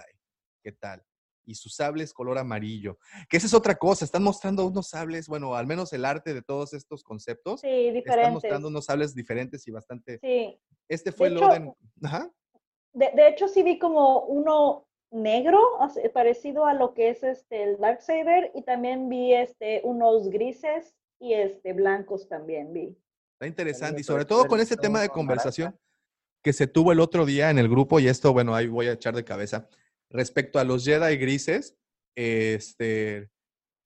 ¿Qué 0.63 0.73
tal? 0.73 1.05
Y 1.45 1.55
su 1.55 1.69
sable 1.69 2.03
es 2.03 2.13
color 2.13 2.39
amarillo. 2.39 2.99
Que 3.29 3.37
esa 3.37 3.47
es 3.47 3.55
otra 3.55 3.77
cosa. 3.77 4.05
Están 4.05 4.25
mostrando 4.25 4.67
unos 4.67 4.89
sables, 4.89 5.29
bueno, 5.29 5.55
al 5.55 5.67
menos 5.69 5.93
el 5.93 6.05
arte 6.05 6.35
de 6.35 6.43
todos 6.43 6.73
estos 6.73 7.05
conceptos. 7.05 7.61
Sí, 7.61 7.69
Están 7.69 7.95
diferentes. 7.95 8.33
mostrando 8.33 8.69
unos 8.69 8.85
sables 8.87 9.15
diferentes 9.15 9.67
y 9.69 9.71
bastante. 9.71 10.19
Sí. 10.19 10.59
Este 10.89 11.13
fue 11.13 11.29
hecho, 11.29 11.41
Loden. 11.41 11.73
Ajá. 12.03 12.33
De, 12.93 13.13
de 13.15 13.29
hecho, 13.29 13.47
sí 13.47 13.63
vi 13.63 13.79
como 13.79 14.25
uno 14.25 14.89
negro, 15.13 15.61
parecido 16.13 16.65
a 16.67 16.75
lo 16.75 16.95
que 16.95 17.11
es 17.11 17.23
este 17.23 17.63
el 17.63 17.79
Darksaber, 17.79 18.51
y 18.55 18.63
también 18.63 19.09
vi 19.09 19.33
este 19.33 19.81
unos 19.85 20.29
grises 20.29 20.97
y 21.21 21.35
este 21.35 21.73
blancos 21.73 22.29
también 22.29 22.73
vi. 22.73 22.99
Está 23.37 23.47
interesante. 23.47 24.01
Y 24.01 24.05
sobre 24.05 24.25
todo 24.25 24.47
con 24.47 24.61
ese 24.61 24.77
tema 24.77 25.01
de 25.01 25.09
conversación 25.11 25.79
que 26.43 26.53
se 26.55 26.67
tuvo 26.67 26.93
el 26.93 27.01
otro 27.01 27.27
día 27.27 27.51
en 27.51 27.59
el 27.59 27.69
grupo, 27.69 28.01
y 28.01 28.09
esto, 28.09 28.33
bueno, 28.33 28.55
ahí 28.55 28.67
voy 28.67 28.87
a 28.89 28.93
echar 28.93 29.15
de 29.15 29.25
cabeza. 29.25 29.69
Respecto 30.11 30.59
a 30.59 30.65
los 30.65 30.85
Jedi 30.85 31.17
grises, 31.19 31.77
este, 32.15 33.29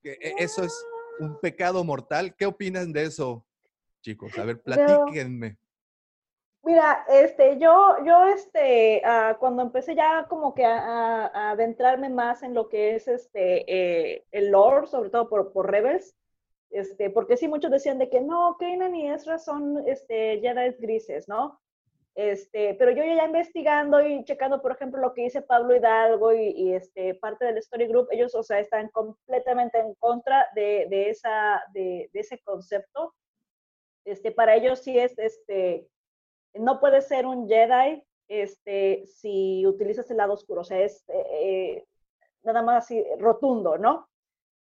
que 0.03 0.13
e- 0.13 0.35
eso 0.39 0.63
es 0.63 0.87
un 1.19 1.41
pecado 1.41 1.83
mortal. 1.85 2.35
¿Qué 2.37 2.47
opinan 2.47 2.93
de 2.93 3.05
eso, 3.05 3.45
chicos? 4.03 4.37
A 4.39 4.45
ver, 4.45 4.61
platíquenme. 4.63 5.59
Mira, 6.63 7.05
este, 7.09 7.59
yo, 7.59 7.97
yo, 8.05 8.27
este, 8.27 9.01
ah, 9.05 9.37
cuando 9.41 9.63
empecé 9.63 9.95
ya 9.97 10.27
como 10.29 10.55
que 10.55 10.65
a, 10.65 10.79
a- 10.79 11.27
a 11.27 11.51
adentrarme 11.53 12.11
más 12.11 12.43
en 12.43 12.53
lo 12.55 12.69
que 12.69 12.95
es 12.95 13.09
este, 13.09 13.65
eh, 13.67 14.27
el 14.31 14.51
lore, 14.51 14.87
sobre 14.87 15.09
todo 15.11 15.29
por, 15.29 15.53
por 15.53 15.71
Rebels, 15.71 16.15
este, 16.71 17.11
porque 17.11 17.37
sí 17.37 17.49
muchos 17.49 17.71
decían 17.71 17.99
de 17.99 18.09
que 18.09 18.21
no, 18.21 18.57
Kanan 18.59 18.95
y 18.95 19.11
Ezra 19.11 19.39
son, 19.39 19.87
este, 19.89 20.41
Jedi 20.41 20.77
grises, 20.79 21.29
¿no? 21.29 21.61
Este, 22.15 22.75
pero 22.75 22.91
yo 22.91 23.05
ya 23.05 23.25
investigando 23.25 24.05
y 24.05 24.25
checando, 24.25 24.61
por 24.61 24.73
ejemplo, 24.73 25.01
lo 25.01 25.15
que 25.15 25.23
dice 25.23 25.43
Pablo 25.43 25.75
Hidalgo 25.75 26.33
y, 26.33 26.49
y, 26.49 26.75
este, 26.75 27.15
parte 27.15 27.45
del 27.45 27.59
Story 27.59 27.87
Group, 27.87 28.09
ellos, 28.11 28.35
o 28.35 28.43
sea, 28.43 28.59
están 28.59 28.89
completamente 28.89 29.79
en 29.79 29.95
contra 29.95 30.47
de, 30.55 30.87
de 30.91 31.11
esa, 31.11 31.63
de, 31.73 32.11
de 32.13 32.21
ese 32.21 32.39
concepto. 32.41 33.15
Este, 34.05 34.33
para 34.33 34.57
ellos 34.57 34.81
sí 34.81 34.99
es, 34.99 35.17
este, 35.19 35.89
no 36.55 36.81
puede 36.81 37.01
ser 37.01 37.27
un 37.27 37.49
Jedi 37.49 38.03
este, 38.31 39.05
si 39.07 39.67
utilizas 39.67 40.09
el 40.11 40.19
lado 40.19 40.35
oscuro, 40.35 40.61
o 40.61 40.65
sea, 40.65 40.81
es 40.81 41.05
eh, 41.09 41.85
nada 42.45 42.63
más 42.63 42.85
así 42.85 43.05
rotundo, 43.19 43.77
¿no? 43.77 44.09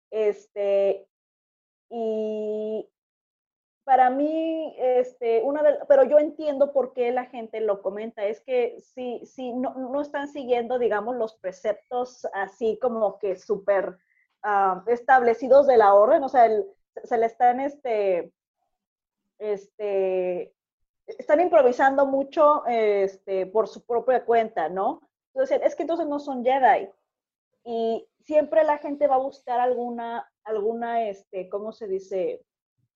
Este, 0.09 1.05
y 1.89 2.89
para 3.83 4.09
mí, 4.09 4.75
este, 4.77 5.41
una 5.43 5.63
pero 5.87 6.03
yo 6.03 6.19
entiendo 6.19 6.73
por 6.73 6.93
qué 6.93 7.11
la 7.11 7.25
gente 7.25 7.61
lo 7.61 7.81
comenta, 7.81 8.25
es 8.25 8.41
que 8.41 8.81
si, 8.81 9.25
si 9.25 9.53
no, 9.53 9.73
no 9.75 10.01
están 10.01 10.27
siguiendo, 10.27 10.77
digamos, 10.77 11.15
los 11.15 11.35
preceptos 11.35 12.27
así 12.33 12.77
como 12.81 13.17
que 13.17 13.37
súper 13.37 13.97
ah, 14.43 14.83
establecidos 14.87 15.67
de 15.67 15.77
la 15.77 15.93
orden, 15.93 16.21
o 16.23 16.27
sea, 16.27 16.49
se 17.03 17.17
le 17.17 17.25
están, 17.25 17.61
este, 17.61 18.33
este, 19.39 20.53
están 21.07 21.39
improvisando 21.39 22.05
mucho 22.05 22.65
este, 22.65 23.45
por 23.45 23.67
su 23.67 23.85
propia 23.85 24.25
cuenta, 24.25 24.67
¿no? 24.67 25.01
Entonces, 25.33 25.61
es 25.63 25.75
que 25.75 25.83
entonces 25.83 26.07
no 26.07 26.19
son 26.19 26.43
Jedi. 26.43 26.89
Y 27.63 28.07
siempre 28.21 28.63
la 28.63 28.77
gente 28.77 29.07
va 29.07 29.15
a 29.15 29.19
buscar 29.19 29.59
alguna, 29.59 30.29
alguna, 30.47 31.07
este, 31.09 31.49
¿cómo 31.49 31.71
se 31.71 31.87
dice? 31.87 32.41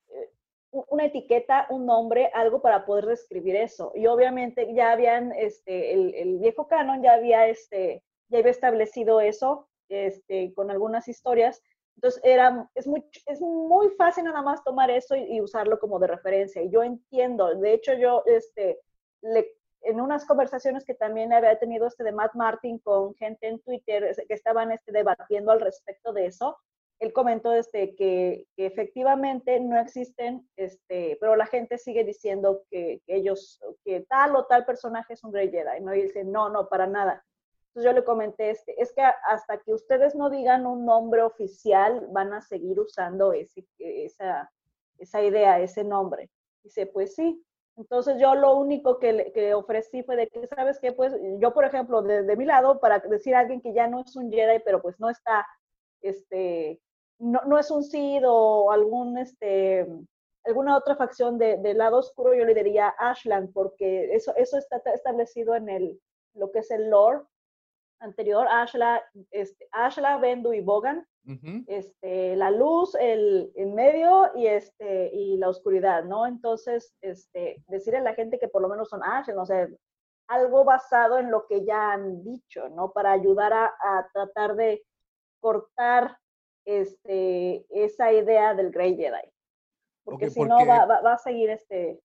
Eh, 0.09 0.29
Una 0.71 1.05
etiqueta, 1.05 1.67
un 1.69 1.85
nombre, 1.85 2.31
algo 2.33 2.61
para 2.61 2.85
poder 2.85 3.05
describir 3.05 3.55
eso. 3.55 3.91
Y 3.93 4.07
obviamente 4.07 4.73
ya 4.73 4.91
habían, 4.91 5.31
este, 5.33 5.93
el, 5.93 6.15
el 6.15 6.39
viejo 6.39 6.67
canon 6.67 7.03
ya 7.03 7.13
había, 7.13 7.47
este, 7.47 8.03
ya 8.29 8.39
había 8.39 8.51
establecido 8.51 9.19
eso, 9.19 9.67
este, 9.89 10.53
con 10.53 10.71
algunas 10.71 11.07
historias. 11.07 11.61
Entonces, 11.95 12.21
era, 12.23 12.69
es, 12.73 12.87
muy, 12.87 13.03
es 13.25 13.41
muy 13.41 13.89
fácil 13.91 14.23
nada 14.23 14.41
más 14.41 14.63
tomar 14.63 14.89
eso 14.89 15.15
y, 15.15 15.23
y 15.35 15.41
usarlo 15.41 15.77
como 15.77 15.99
de 15.99 16.07
referencia. 16.07 16.61
Y 16.61 16.69
yo 16.69 16.83
entiendo, 16.83 17.53
de 17.53 17.73
hecho, 17.73 17.93
yo, 17.93 18.23
este, 18.25 18.79
le, 19.21 19.53
en 19.83 19.99
unas 19.99 20.25
conversaciones 20.25 20.85
que 20.85 20.93
también 20.93 21.33
había 21.33 21.59
tenido 21.59 21.87
este 21.87 22.03
de 22.03 22.11
Matt 22.11 22.33
Martin 22.35 22.79
con 22.79 23.13
gente 23.15 23.47
en 23.47 23.59
Twitter 23.59 24.15
que 24.27 24.33
estaban 24.33 24.71
este, 24.71 24.91
debatiendo 24.91 25.51
al 25.51 25.59
respecto 25.59 26.13
de 26.13 26.27
eso, 26.27 26.57
él 27.01 27.13
comentó 27.13 27.51
este, 27.53 27.95
que, 27.95 28.45
efectivamente 28.57 29.59
no 29.59 29.79
existen, 29.79 30.47
este, 30.55 31.17
pero 31.19 31.35
la 31.35 31.47
gente 31.47 31.79
sigue 31.79 32.03
diciendo 32.03 32.61
que, 32.69 33.01
ellos, 33.07 33.59
que 33.83 34.01
tal 34.01 34.35
o 34.35 34.45
tal 34.45 34.65
personaje 34.65 35.13
es 35.13 35.23
un 35.23 35.31
Grey 35.31 35.49
Jedi, 35.49 35.81
¿no? 35.81 35.95
Y 35.95 36.03
dice, 36.03 36.23
no, 36.23 36.49
no, 36.49 36.69
para 36.69 36.85
nada. 36.85 37.25
Entonces 37.69 37.91
yo 37.91 37.93
le 37.93 38.03
comenté, 38.05 38.51
este, 38.51 38.79
es 38.79 38.93
que 38.93 39.01
hasta 39.01 39.57
que 39.61 39.73
ustedes 39.73 40.13
no 40.13 40.29
digan 40.29 40.67
un 40.67 40.85
nombre 40.85 41.23
oficial, 41.23 42.05
van 42.11 42.33
a 42.33 42.41
seguir 42.41 42.79
usando 42.79 43.33
ese, 43.33 43.65
esa, 43.79 44.51
esa 44.99 45.23
idea, 45.23 45.59
ese 45.59 45.83
nombre. 45.83 46.29
Dice, 46.63 46.85
pues 46.85 47.15
sí. 47.15 47.43
Entonces 47.77 48.19
yo 48.21 48.35
lo 48.35 48.57
único 48.57 48.99
que, 48.99 49.13
le- 49.13 49.31
que 49.31 49.55
ofrecí 49.55 50.03
fue 50.03 50.17
de 50.17 50.27
que, 50.27 50.45
¿sabes 50.45 50.77
qué? 50.79 50.91
Pues 50.91 51.15
yo, 51.39 51.51
por 51.51 51.65
ejemplo, 51.65 52.03
de, 52.03 52.21
de 52.21 52.35
mi 52.35 52.45
lado, 52.45 52.79
para 52.79 52.99
decir 52.99 53.33
a 53.33 53.39
alguien 53.39 53.59
que 53.59 53.73
ya 53.73 53.87
no 53.87 54.01
es 54.01 54.15
un 54.15 54.29
Jedi, 54.31 54.59
pero 54.63 54.83
pues 54.83 54.99
no 54.99 55.09
está, 55.09 55.47
este, 56.01 56.79
no, 57.21 57.39
no 57.45 57.57
es 57.59 57.69
un 57.71 57.83
Sith 57.83 58.23
o 58.25 58.71
algún, 58.71 59.17
este, 59.17 59.87
alguna 60.43 60.75
otra 60.77 60.95
facción 60.95 61.37
de- 61.37 61.57
del 61.57 61.77
lado 61.77 61.97
oscuro, 61.99 62.33
yo 62.33 62.45
le 62.45 62.53
diría 62.53 62.93
Ashland, 62.97 63.53
porque 63.53 64.13
eso, 64.13 64.33
eso 64.35 64.57
está 64.57 64.77
establecido 64.93 65.55
en 65.55 65.69
el, 65.69 66.01
lo 66.33 66.51
que 66.51 66.59
es 66.59 66.71
el 66.71 66.89
lore 66.89 67.21
anterior, 67.99 68.47
Ashla, 68.49 69.03
este, 69.29 69.67
Ashla, 69.71 70.17
Bendu 70.17 70.53
y 70.53 70.61
Bogan, 70.61 71.05
este, 71.67 72.35
la 72.35 72.49
luz, 72.49 72.95
el, 72.95 73.51
el 73.55 73.67
medio 73.73 74.31
y, 74.35 74.47
este, 74.47 75.11
y 75.13 75.37
la 75.37 75.49
oscuridad, 75.49 76.03
¿no? 76.05 76.25
Entonces, 76.25 76.95
este, 77.01 77.63
decirle 77.67 77.99
a 77.99 78.03
la 78.03 78.15
gente 78.15 78.39
que 78.39 78.47
por 78.47 78.63
lo 78.63 78.69
menos 78.69 78.89
son 78.89 79.03
Ashland, 79.03 79.39
o 79.39 79.45
sea, 79.45 79.67
algo 80.27 80.63
basado 80.63 81.19
en 81.19 81.29
lo 81.29 81.45
que 81.45 81.63
ya 81.63 81.91
han 81.91 82.23
dicho, 82.23 82.67
¿no? 82.69 82.91
Para 82.91 83.11
ayudar 83.11 83.53
a, 83.53 83.65
a 83.65 84.07
tratar 84.11 84.55
de 84.55 84.83
cortar 85.39 86.17
este, 86.65 87.65
esa 87.69 88.11
idea 88.11 88.53
del 88.53 88.71
Grey 88.71 88.95
Jedi. 88.95 89.31
Porque 90.03 90.29
si 90.29 90.43
no, 90.43 90.65
va, 90.65 90.85
va- 90.85 91.01
va 91.01 91.13
a 91.13 91.17
seguir 91.17 91.49
este, 91.49 92.01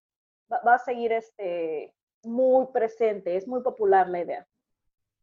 va, 0.52 0.60
va 0.66 0.74
a 0.74 0.78
seguir 0.78 1.12
este, 1.12 1.94
muy 2.22 2.66
presente, 2.72 3.36
es 3.36 3.46
muy 3.48 3.62
popular 3.62 4.08
la 4.08 4.20
idea. 4.20 4.46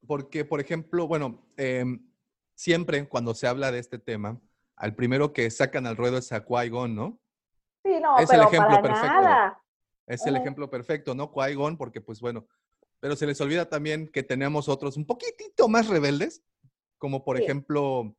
Porque, 0.08 0.44
por 0.44 0.60
ejemplo, 0.60 1.08
bueno, 1.08 1.46
em, 1.58 2.06
siempre 2.56 3.08
cuando 3.08 3.34
se 3.34 3.48
habla 3.48 3.72
de 3.72 3.80
este 3.80 4.00
tema, 4.00 4.40
al 4.76 4.96
primero 4.96 5.32
que 5.34 5.50
sacan 5.50 5.86
al 5.88 5.96
ruedo 5.98 6.18
es 6.18 6.32
a 6.32 6.46
Qui-Gon, 6.46 6.94
¿no? 6.96 7.20
Sí, 7.86 8.00
no, 8.02 8.18
Es 8.18 8.30
el 8.30 8.38
pero 8.38 8.44
ejemplo 8.48 8.70
para 8.70 8.82
perfecto. 8.82 9.08
nada. 9.22 9.60
Es 10.08 10.26
el 10.28 10.36
ejemplo 10.36 10.70
perfecto, 10.70 11.16
¿no? 11.16 11.32
Qui-Gon, 11.32 11.78
porque 11.78 12.02
pues 12.02 12.20
bueno, 12.20 12.46
pero 13.00 13.16
se 13.16 13.26
les 13.28 13.40
olvida 13.40 13.70
también 13.70 14.08
que 14.10 14.24
tenemos 14.24 14.68
otros 14.68 14.98
un 14.98 15.06
poquitito 15.06 15.70
más 15.70 15.88
rebeldes, 15.88 16.44
como 16.98 17.24
por 17.24 17.38
Sí. 17.38 17.44
ejemplo 17.44 18.14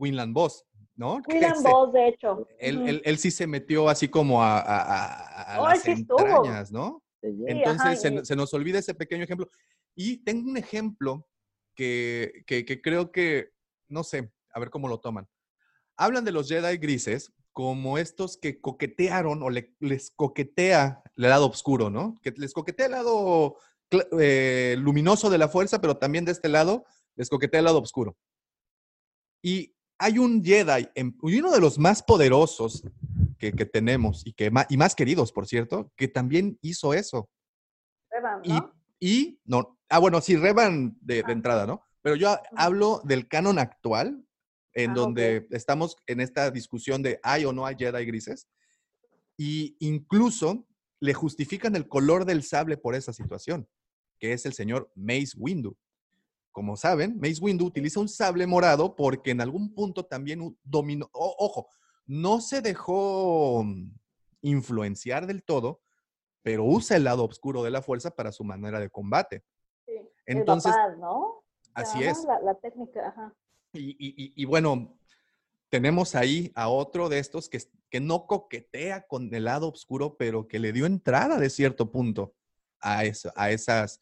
Quinlan 0.00 0.32
Boss, 0.32 0.64
¿no? 0.96 1.20
Ese- 1.28 1.68
Boss, 1.68 1.92
de 1.92 2.08
hecho. 2.08 2.46
él, 2.58 2.78
Ujú. 2.78 2.86
él- 2.88 3.02
él 3.04 3.18
sí 3.18 3.30
se 3.30 3.46
metió 3.46 3.88
así 3.88 4.08
como 4.08 4.42
a, 4.42 4.58
a- 4.60 5.54
a- 5.56 5.60
Oh, 5.60 5.68
las 5.68 5.86
estuvo. 5.86 6.44
¿no? 6.70 7.02
Sí, 7.20 7.28
Entonces 7.46 7.80
ajá, 7.82 7.96
se, 7.96 8.14
y- 8.14 8.24
se 8.24 8.36
nos 8.36 8.52
olvida 8.54 8.78
ese 8.78 8.94
pequeño 8.94 9.24
ejemplo. 9.24 9.48
Y 9.94 10.18
tengo 10.24 10.48
un 10.50 10.56
ejemplo 10.56 11.26
que, 11.74 12.42
que- 12.46 12.64
que 12.64 12.80
creo 12.80 13.12
que, 13.12 13.50
no 13.88 14.02
sé, 14.04 14.32
a 14.54 14.60
ver 14.60 14.70
cómo 14.70 14.88
lo 14.88 14.98
toman. 15.00 15.28
Hablan 15.96 16.24
de 16.24 16.32
los 16.32 16.48
Jedi 16.48 16.78
grises 16.78 17.32
como 17.52 17.98
estos 17.98 18.38
que 18.38 18.60
coquetearon 18.60 19.42
o 19.42 19.50
le- 19.50 19.74
les 19.78 20.10
coquetea 20.10 21.02
el 21.16 21.22
lado 21.22 21.48
oscuro, 21.48 21.90
¿no? 21.90 22.14
Que 22.22 22.32
les 22.36 22.54
coquetea 22.54 22.86
el 22.86 22.92
lado 22.92 23.56
eh, 24.18 24.74
luminoso 24.78 25.28
de 25.28 25.36
la 25.36 25.48
fuerza, 25.48 25.78
pero 25.80 25.98
también 25.98 26.24
de 26.24 26.32
este 26.32 26.48
lado 26.48 26.86
les 27.14 27.28
coquetea 27.28 27.58
el 27.60 27.66
lado 27.66 27.78
oscuro. 27.82 28.16
Y 29.42 29.74
hay 30.02 30.18
un 30.18 30.42
Jedi, 30.44 30.88
y 30.96 31.38
uno 31.38 31.52
de 31.52 31.60
los 31.60 31.78
más 31.78 32.02
poderosos 32.02 32.82
que, 33.38 33.52
que 33.52 33.64
tenemos 33.66 34.26
y, 34.26 34.32
que, 34.32 34.50
y 34.68 34.76
más 34.76 34.94
queridos, 34.96 35.30
por 35.32 35.46
cierto, 35.46 35.92
que 35.96 36.08
también 36.08 36.58
hizo 36.60 36.92
eso. 36.92 37.30
Revan, 38.10 38.40
Y, 38.44 38.48
¿no? 38.52 38.74
y 38.98 39.40
no, 39.44 39.78
ah, 39.88 39.98
bueno, 40.00 40.20
sí, 40.20 40.36
Revan 40.36 40.96
de, 41.00 41.16
de 41.16 41.24
Ah. 41.26 41.32
entrada, 41.32 41.66
¿no? 41.66 41.82
Pero 42.02 42.16
yo 42.16 42.36
hablo 42.56 43.00
del 43.04 43.28
canon 43.28 43.60
actual, 43.60 44.26
en 44.74 44.90
Ah, 44.90 44.94
donde 44.94 45.46
estamos 45.50 45.96
en 46.06 46.20
esta 46.20 46.50
discusión 46.50 47.00
de 47.02 47.20
hay 47.22 47.44
o 47.44 47.52
no 47.52 47.64
hay 47.64 47.76
Jedi 47.78 48.04
grises, 48.04 48.48
y 49.36 49.76
incluso 49.78 50.66
le 51.00 51.14
justifican 51.14 51.76
el 51.76 51.86
color 51.86 52.24
del 52.24 52.42
sable 52.42 52.76
por 52.76 52.94
esa 52.96 53.12
situación, 53.12 53.68
que 54.18 54.32
es 54.32 54.46
el 54.46 54.52
señor 54.52 54.90
Mace 54.96 55.36
Windu. 55.36 55.76
Como 56.52 56.76
saben, 56.76 57.18
Mace 57.18 57.40
Windu 57.40 57.64
utiliza 57.66 57.98
un 57.98 58.08
sable 58.08 58.46
morado 58.46 58.94
porque 58.94 59.30
en 59.30 59.40
algún 59.40 59.74
punto 59.74 60.04
también 60.04 60.56
dominó, 60.62 61.08
o- 61.12 61.34
ojo, 61.38 61.68
no 62.06 62.40
se 62.40 62.60
dejó 62.60 63.64
mm, 63.64 63.90
influenciar 64.42 65.26
del 65.26 65.42
todo, 65.42 65.80
pero 66.42 66.64
usa 66.64 66.96
el 66.96 67.04
lado 67.04 67.24
oscuro 67.24 67.62
de 67.62 67.70
la 67.70 67.80
fuerza 67.82 68.10
para 68.14 68.32
su 68.32 68.44
manera 68.44 68.78
de 68.80 68.90
combate. 68.90 69.44
Sí. 69.86 69.92
Entonces, 70.26 70.74
¿no? 70.98 71.42
así 71.74 72.02
es. 72.02 72.24
La, 72.24 72.38
la 72.40 72.54
técnica, 72.56 73.08
ajá. 73.08 73.34
Y, 73.72 73.90
y- 73.92 74.14
y- 74.24 74.32
y 74.36 74.44
bueno, 74.44 74.98
tenemos 75.70 76.14
ahí 76.14 76.52
a 76.54 76.68
otro 76.68 77.08
de 77.08 77.18
estos 77.18 77.48
que, 77.48 77.58
que 77.88 78.00
no 78.00 78.26
coquetea 78.26 79.06
con 79.06 79.32
el 79.34 79.44
lado 79.44 79.68
oscuro, 79.70 80.16
pero 80.18 80.46
que 80.48 80.58
le 80.58 80.72
dio 80.74 80.84
entrada 80.84 81.38
de 81.38 81.48
cierto 81.48 81.90
punto 81.90 82.34
a, 82.80 83.04
eso, 83.04 83.32
a 83.36 83.50
esas, 83.50 84.00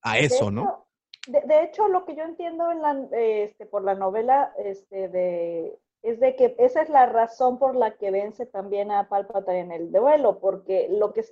a 0.00 0.18
eso, 0.18 0.50
¿no? 0.50 0.81
De, 1.28 1.40
de 1.42 1.62
hecho, 1.62 1.88
lo 1.88 2.04
que 2.04 2.16
yo 2.16 2.24
entiendo 2.24 2.70
en 2.70 2.82
la, 2.82 3.06
este, 3.12 3.66
por 3.66 3.84
la 3.84 3.94
novela 3.94 4.52
este, 4.58 5.08
de, 5.08 5.78
es 6.02 6.18
de 6.18 6.34
que 6.34 6.54
esa 6.58 6.82
es 6.82 6.88
la 6.88 7.06
razón 7.06 7.58
por 7.58 7.76
la 7.76 7.92
que 7.96 8.10
vence 8.10 8.44
también 8.46 8.90
a 8.90 9.08
Palpatine 9.08 9.60
en 9.60 9.72
el 9.72 9.92
duelo, 9.92 10.40
porque 10.40 10.88
lo 10.90 11.12
que, 11.12 11.24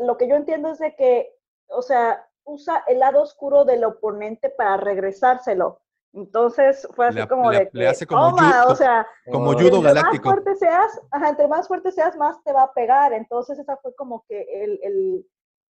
lo 0.00 0.16
que 0.16 0.26
yo 0.28 0.36
entiendo 0.36 0.70
es 0.70 0.78
de 0.78 0.94
que, 0.96 1.34
o 1.68 1.82
sea, 1.82 2.26
usa 2.44 2.82
el 2.86 3.00
lado 3.00 3.20
oscuro 3.22 3.64
del 3.64 3.84
oponente 3.84 4.48
para 4.48 4.76
regresárselo. 4.78 5.80
Entonces 6.14 6.88
fue 6.94 7.08
así 7.08 7.18
Le- 7.18 7.28
como 7.28 7.50
le- 7.50 7.58
de 7.58 7.70
le 7.74 7.88
hace 7.88 8.06
como 8.06 8.30
toma, 8.30 8.62
judo- 8.62 8.72
o 8.72 8.76
sea, 8.76 9.06
Como 9.30 9.52
judo 9.52 9.82
galáctico. 9.82 10.28
más 10.30 10.34
fuerte 10.34 10.54
seas, 10.56 11.00
ajá, 11.10 11.28
entre 11.28 11.46
más 11.48 11.68
fuerte 11.68 11.92
seas, 11.92 12.16
más 12.16 12.42
te 12.42 12.54
va 12.54 12.62
a 12.62 12.72
pegar. 12.72 13.12
Entonces, 13.12 13.58
esa 13.58 13.76
fue 13.76 13.94
como 13.94 14.24
que 14.26 14.40
el, 14.64 14.80
el- 14.82 15.26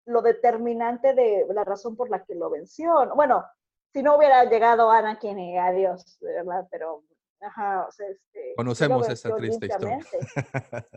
lo 0.06 0.22
determinante 0.22 1.14
de 1.14 1.46
la 1.52 1.64
razón 1.64 1.96
por 1.96 2.08
la 2.10 2.24
que 2.24 2.34
lo 2.34 2.50
venció. 2.50 2.92
Bueno, 3.14 3.44
si 3.92 4.02
no 4.02 4.16
hubiera 4.16 4.44
llegado 4.44 4.90
Anakin 4.90 5.38
y 5.38 5.58
adiós, 5.58 6.18
de 6.20 6.32
verdad, 6.32 6.66
pero, 6.70 7.04
ajá, 7.40 7.86
o 7.86 7.92
sea, 7.92 8.08
este, 8.08 8.54
Conocemos 8.56 9.08
esa 9.08 9.34
triste 9.36 9.66
historia. 9.66 9.98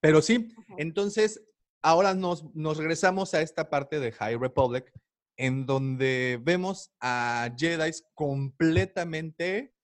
Pero 0.00 0.22
sí, 0.22 0.54
entonces 0.76 1.44
ahora 1.82 2.14
nos, 2.14 2.54
nos 2.54 2.76
regresamos 2.76 3.34
a 3.34 3.42
esta 3.42 3.68
parte 3.68 3.98
de 3.98 4.12
High 4.12 4.36
Republic, 4.36 4.92
en 5.36 5.66
donde 5.66 6.38
vemos 6.42 6.92
a 7.00 7.50
Jedi 7.56 7.90
completamente 8.14 9.74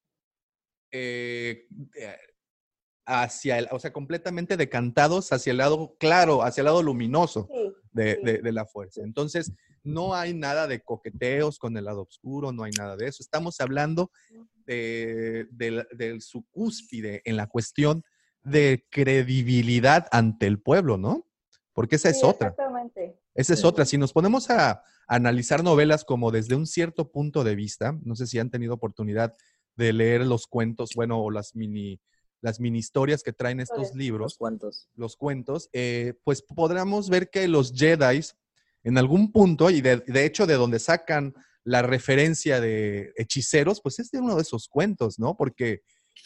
eh, 0.92 1.66
eh, 1.96 2.16
hacia 3.06 3.58
el, 3.58 3.68
o 3.70 3.78
sea, 3.78 3.92
completamente 3.92 4.56
decantados 4.56 5.32
hacia 5.32 5.50
el 5.50 5.58
lado 5.58 5.96
claro, 5.98 6.42
hacia 6.42 6.62
el 6.62 6.66
lado 6.66 6.82
luminoso 6.82 7.48
Sí, 7.52 7.72
de, 7.92 8.14
sí. 8.14 8.20
de- 8.24 8.38
de 8.42 8.52
la 8.52 8.64
fuerza. 8.66 9.02
Entonces, 9.02 9.52
no 9.82 10.14
hay 10.14 10.32
nada 10.32 10.66
de 10.66 10.80
coqueteos 10.80 11.58
con 11.58 11.76
el 11.76 11.84
lado 11.84 12.02
oscuro, 12.02 12.52
no 12.52 12.64
hay 12.64 12.72
nada 12.72 12.96
de 12.96 13.06
eso. 13.08 13.22
Estamos 13.22 13.60
hablando 13.60 14.10
de, 14.66 15.46
su 16.20 16.44
cúspide 16.50 17.20
en 17.24 17.36
la 17.36 17.46
cuestión 17.46 18.02
de 18.42 18.86
credibilidad 18.90 20.06
ante 20.10 20.46
el 20.46 20.60
pueblo, 20.60 20.96
¿no? 20.96 21.26
Porque 21.72 21.96
esa 21.96 22.08
es 22.08 22.20
Sí, 22.20 22.26
otra. 22.26 22.48
Exactamente. 22.48 23.18
Esa 23.34 23.54
es 23.54 23.64
otra. 23.64 23.84
Si 23.84 23.98
nos 23.98 24.12
ponemos 24.12 24.48
a 24.50 24.82
analizar 25.08 25.62
novelas 25.64 26.04
como 26.04 26.30
desde 26.30 26.54
un 26.54 26.66
cierto 26.66 27.10
punto 27.10 27.42
de 27.44 27.56
vista, 27.56 27.98
no 28.04 28.14
sé 28.16 28.26
si 28.26 28.38
han 28.38 28.50
tenido 28.50 28.74
oportunidad 28.74 29.34
de 29.76 29.92
leer 29.92 30.24
los 30.24 30.46
cuentos, 30.46 30.90
bueno, 30.94 31.20
o 31.20 31.30
las 31.30 31.54
mini, 31.56 32.00
las 32.44 32.60
mini 32.60 32.78
historias 32.78 33.22
que 33.22 33.32
traen 33.32 33.58
estos 33.58 33.94
libros, 33.94 34.32
Los 34.32 34.36
cuantos. 34.36 34.88
los 34.96 35.16
cuentos, 35.16 35.70
eh, 35.72 36.12
pues 36.24 36.42
podríamos 36.42 37.08
ver 37.08 37.30
que 37.30 37.48
los 37.48 37.72
Jedi, 37.72 38.20
en 38.82 38.98
algún 38.98 39.32
punto, 39.32 39.70
y 39.70 39.80
de, 39.80 39.96
de 40.06 40.26
hecho 40.26 40.46
de 40.46 40.52
donde 40.54 40.78
sacan 40.78 41.32
la 41.64 41.80
referencia 41.80 42.60
de 42.60 43.14
hechiceros, 43.16 43.80
pues 43.80 43.98
es 43.98 44.10
de 44.10 44.18
uno 44.20 44.36
de 44.36 44.42
esos 44.42 44.68
cuentos, 44.68 45.18
¿no? 45.18 45.34
Porque 45.38 45.80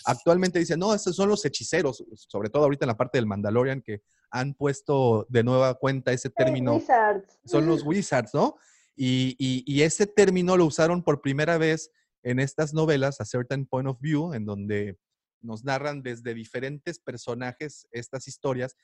actualmente 0.05 0.59
dicen, 0.59 0.81
no, 0.81 0.93
estos 0.93 1.15
son 1.15 1.29
los 1.29 1.45
hechiceros, 1.45 2.03
sobre 2.17 2.51
todo 2.51 2.65
ahorita 2.65 2.85
en 2.85 2.89
la 2.89 2.97
parte 2.97 3.19
del 3.19 3.27
Mandalorian, 3.27 3.81
que 3.81 4.03
han 4.33 4.55
puesto 4.55 5.25
de 5.31 5.45
nueva 5.45 5.75
cuenta 5.75 6.13
ese 6.13 6.31
Hey, 6.37 6.45
término 6.45 6.75
Wizards. 6.75 7.39
son 7.45 7.67
los 7.69 7.85
wizards, 7.85 8.35
¿no? 8.35 8.57
Y, 8.97 9.37
y- 9.39 9.63
y 9.73 9.83
ese 9.83 10.09
término 10.09 10.57
lo 10.57 10.67
usaron 10.67 11.05
por 11.05 11.21
primera 11.21 11.59
vez 11.59 11.93
en 12.25 12.41
estas 12.41 12.75
novelas, 12.75 13.21
A 13.21 13.25
Certain 13.25 13.65
Point 13.67 13.89
of 13.89 14.01
View, 14.01 14.35
en 14.35 14.45
donde 14.45 14.99
nos 15.41 15.65
narran 15.65 16.03
desde 16.03 16.35
diferentes 16.35 16.99
personajes 16.99 17.87
estas 17.91 18.29
historias. 18.29 18.77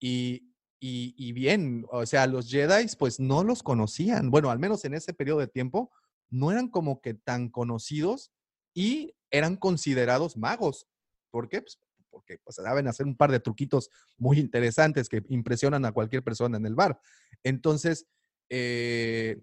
Y, 0.00 0.52
y- 0.80 1.14
y 1.16 1.32
bien, 1.32 1.84
o 1.90 2.06
sea, 2.06 2.26
los 2.26 2.48
Jedi 2.50 2.86
pues 2.98 3.18
no 3.20 3.44
los 3.44 3.62
conocían. 3.62 4.30
Bueno, 4.30 4.50
al 4.50 4.58
menos 4.58 4.84
en 4.84 4.94
ese 4.94 5.12
periodo 5.12 5.40
de 5.40 5.48
tiempo, 5.48 5.90
no 6.30 6.50
eran 6.52 6.68
como 6.68 7.00
que 7.00 7.14
tan 7.14 7.48
conocidos 7.48 8.32
y 8.74 9.14
eran 9.30 9.56
considerados 9.56 10.36
magos. 10.36 10.86
¿Por 11.30 11.48
qué? 11.48 11.62
Pues 11.62 11.78
porque 12.10 12.38
pues, 12.42 12.56
saben 12.56 12.88
hacer 12.88 13.06
un 13.06 13.16
par 13.16 13.30
de 13.30 13.38
truquitos 13.40 13.90
muy 14.16 14.38
interesantes 14.38 15.08
que 15.08 15.22
impresionan 15.28 15.84
a 15.84 15.92
cualquier 15.92 16.22
persona 16.24 16.56
en 16.56 16.66
el 16.66 16.74
bar. 16.74 17.00
Entonces, 17.44 18.06
eh, 18.48 19.40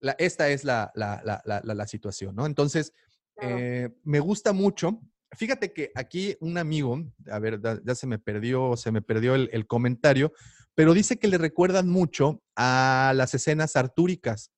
la- 0.00 0.16
esta 0.18 0.48
es 0.48 0.64
la, 0.64 0.90
la- 0.94 1.22
la- 1.24 1.86
situación, 1.86 2.34
¿no? 2.34 2.46
Entonces, 2.46 2.92
eh, 3.40 3.90
me 4.02 4.20
gusta 4.20 4.52
mucho. 4.52 5.00
Fíjate 5.36 5.72
que 5.72 5.92
aquí 5.94 6.36
un 6.40 6.58
amigo, 6.58 6.98
a 7.30 7.38
ver, 7.38 7.60
ya, 7.84 7.94
se 7.94 8.06
me 8.06 8.18
perdió, 8.18 8.76
se 8.76 8.90
me 8.90 9.00
perdió 9.02 9.34
el, 9.34 9.48
el 9.52 9.66
comentario, 9.66 10.32
pero 10.74 10.92
dice 10.92 11.18
que 11.18 11.28
le 11.28 11.38
recuerdan 11.38 11.88
mucho 11.88 12.40
a 12.56 13.12
las 13.14 13.34
escenas 13.34 13.76
artúricas, 13.76 14.52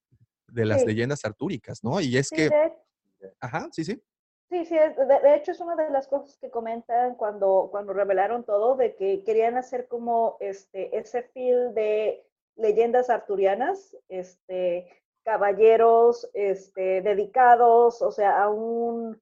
de 0.48 0.64
las 0.66 0.80
Sí. 0.80 0.86
leyendas 0.88 1.24
artúricas, 1.24 1.82
¿no? 1.82 2.00
Y 2.00 2.16
es 2.16 2.28
Sí, 2.28 2.36
que, 2.36 2.50
de- 2.50 2.72
ajá, 3.40 3.68
sí, 3.72 3.84
sí. 3.84 4.02
Sí, 4.50 4.66
sí, 4.66 4.74
de, 4.74 5.20
de 5.22 5.36
hecho 5.36 5.52
es 5.52 5.60
una 5.60 5.76
de 5.76 5.88
las 5.90 6.08
cosas 6.08 6.36
que 6.38 6.50
comentan 6.50 7.14
cuando, 7.14 7.68
cuando 7.70 7.94
revelaron 7.94 8.44
todo, 8.44 8.76
de 8.76 8.94
que 8.96 9.24
querían 9.24 9.56
hacer 9.56 9.88
como 9.88 10.36
este, 10.40 10.94
ese 10.98 11.22
feel 11.22 11.72
de 11.74 12.26
leyendas 12.56 13.08
arturianas, 13.08 13.96
este, 14.10 14.88
caballeros 15.24 16.28
este, 16.34 17.00
dedicados, 17.00 18.02
o 18.02 18.10
sea, 18.12 18.42
a 18.42 18.50
un, 18.50 19.18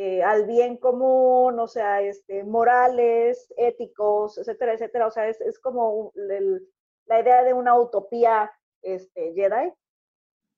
eh, 0.00 0.22
al 0.22 0.46
bien 0.46 0.76
común, 0.76 1.58
o 1.58 1.66
sea, 1.66 2.02
este, 2.02 2.44
morales, 2.44 3.52
éticos, 3.56 4.38
etcétera, 4.38 4.74
etcétera. 4.74 5.08
O 5.08 5.10
sea, 5.10 5.26
es, 5.28 5.40
es 5.40 5.58
como 5.58 6.12
el- 6.14 6.68
la 7.06 7.20
idea 7.20 7.42
de 7.42 7.52
una 7.52 7.76
utopía 7.76 8.52
este, 8.82 9.32
Jedi. 9.34 9.72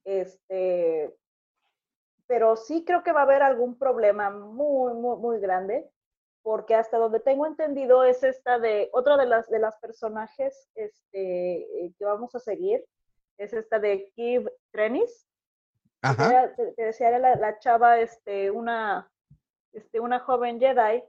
Este, 0.05 1.15
pero 2.27 2.57
sí 2.57 2.85
creo 2.85 3.03
que 3.03 3.13
va 3.13 3.21
a 3.21 3.23
haber 3.23 3.43
algún 3.43 3.79
problema 3.79 4.29
muy, 4.29 4.93
muy, 4.93 5.17
muy 5.17 5.41
grande, 5.41 5.91
porque 6.43 6.75
hasta 6.75 6.99
donde 6.99 7.21
tengo 7.21 7.47
entendido 7.47 8.05
es 8.05 8.23
esta 8.23 8.59
de, 8.59 8.91
otra 8.93 9.17
de 9.17 9.25
las, 9.25 9.49
de 9.49 9.59
las 9.59 9.79
personajes 9.79 10.69
este, 10.75 11.87
eh, 11.87 11.95
que 11.99 12.05
vamos 12.05 12.35
a 12.35 12.41
seguir, 12.41 12.85
es 13.39 13.55
esta 13.55 13.79
de 13.79 14.13
Kiv 14.15 14.51
Trenis. 14.71 15.27
Ajá. 16.03 16.29
era- 16.31 16.55
te, 16.55 16.73
te 16.73 16.83
decía, 16.85 17.09
era 17.09 17.19
la, 17.19 17.37
la 17.37 17.59
chava, 17.59 18.01
este, 18.01 18.51
una, 18.51 19.11
este, 19.73 20.01
una 20.01 20.21
joven 20.21 20.59
Jedi, 20.61 21.03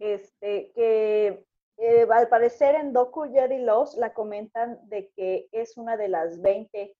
este, 0.00 0.72
que 0.74 1.44
eh, 1.78 2.06
al 2.10 2.28
parecer 2.28 2.74
en 2.74 2.92
Doku 2.92 3.24
Jedi 3.32 3.58
Lost 3.64 3.96
la 3.98 4.12
comentan 4.12 4.78
de 4.88 5.10
que 5.16 5.48
es 5.52 5.76
una 5.76 5.96
de 5.96 6.08
las 6.08 6.40
20 6.40 6.94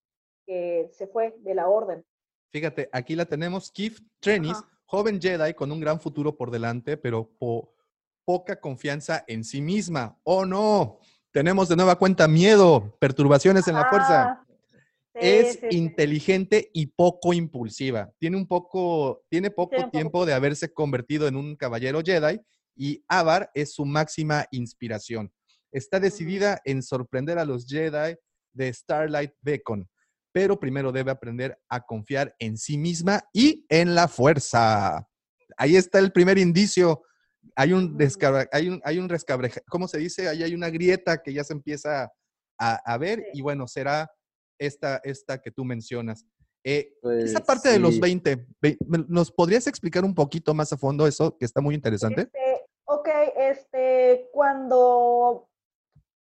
que 0.46 0.88
se 0.92 1.06
fue 1.06 1.34
de 1.40 1.54
la 1.54 1.68
orden. 1.68 2.04
Fíjate, 2.50 2.88
aquí 2.92 3.14
la 3.14 3.24
tenemos, 3.24 3.70
Keith 3.70 3.98
Trenis, 4.20 4.52
Ajá. 4.58 4.68
joven 4.86 5.20
Jedi 5.20 5.54
con 5.54 5.72
un 5.72 5.80
gran 5.80 6.00
futuro 6.00 6.36
por 6.36 6.50
delante, 6.50 6.96
pero 6.96 7.28
po- 7.38 7.72
poca 8.24 8.60
confianza 8.60 9.24
en 9.26 9.42
sí 9.44 9.60
misma. 9.62 10.18
¡Oh, 10.24 10.44
no! 10.44 10.98
Tenemos 11.32 11.68
de 11.68 11.76
nueva 11.76 11.96
cuenta 11.96 12.28
miedo, 12.28 12.94
perturbaciones 12.98 13.66
en 13.68 13.74
la 13.74 13.88
fuerza. 13.88 14.44
Sí, 15.14 15.18
es 15.20 15.52
sí, 15.52 15.58
sí. 15.70 15.76
inteligente 15.76 16.70
y 16.72 16.86
poco 16.86 17.32
impulsiva. 17.34 18.10
Tiene 18.18 18.36
un 18.36 18.46
poco, 18.46 19.22
tiene 19.28 19.50
poco 19.50 19.90
tiempo 19.90 20.24
de 20.24 20.32
haberse 20.32 20.72
convertido 20.72 21.28
en 21.28 21.36
un 21.36 21.54
caballero 21.56 22.00
Jedi 22.04 22.40
y 22.74 23.04
Avar 23.08 23.50
es 23.54 23.74
su 23.74 23.84
máxima 23.84 24.46
inspiración. 24.50 25.30
Está 25.70 26.00
decidida 26.00 26.60
en 26.64 26.82
sorprender 26.82 27.38
a 27.38 27.44
los 27.44 27.66
Jedi 27.66 28.16
de 28.52 28.72
Starlight 28.72 29.32
Beacon, 29.42 29.88
pero 30.32 30.58
primero 30.58 30.92
debe 30.92 31.10
aprender 31.10 31.58
a 31.68 31.80
confiar 31.82 32.34
en 32.38 32.56
sí 32.56 32.78
misma 32.78 33.22
y 33.34 33.66
en 33.68 33.94
la 33.94 34.08
fuerza. 34.08 35.06
Ahí 35.58 35.76
está 35.76 35.98
el 35.98 36.12
primer 36.12 36.38
indicio. 36.38 37.02
Hay 37.54 37.74
un, 37.74 37.84
Ujú. 37.84 37.96
descabra- 37.98 38.48
hay 38.50 38.68
un, 38.70 38.80
hay 38.84 38.98
un 38.98 39.08
rescabreja, 39.10 39.60
¿cómo 39.68 39.88
se 39.88 39.98
dice? 39.98 40.28
Ahí 40.28 40.42
hay 40.42 40.54
una 40.54 40.70
grieta 40.70 41.22
que 41.22 41.34
ya 41.34 41.44
se 41.44 41.52
empieza 41.52 42.10
a, 42.58 42.74
a 42.92 42.98
ver 42.98 43.26
y 43.34 43.42
bueno, 43.42 43.66
será 43.66 44.10
esta, 44.58 45.00
esta 45.04 45.40
que 45.40 45.50
tú 45.50 45.64
mencionas. 45.64 46.24
Eh, 46.64 46.94
esa 47.18 47.40
Pues, 47.40 47.46
parte 47.46 47.68
de 47.70 47.78
los 47.80 47.94
sí. 47.94 48.00
20, 48.00 48.46
ve- 48.60 48.78
me- 48.86 49.04
¿nos 49.08 49.32
podrías 49.32 49.66
explicar 49.66 50.04
un 50.04 50.14
poquito 50.14 50.54
más 50.54 50.72
a 50.72 50.76
fondo 50.76 51.06
eso, 51.06 51.36
que 51.36 51.44
está 51.44 51.60
muy 51.60 51.74
interesante? 51.74 52.22
Este, 52.22 52.66
ok, 52.84 53.08
este, 53.36 54.28
cuando 54.32 55.48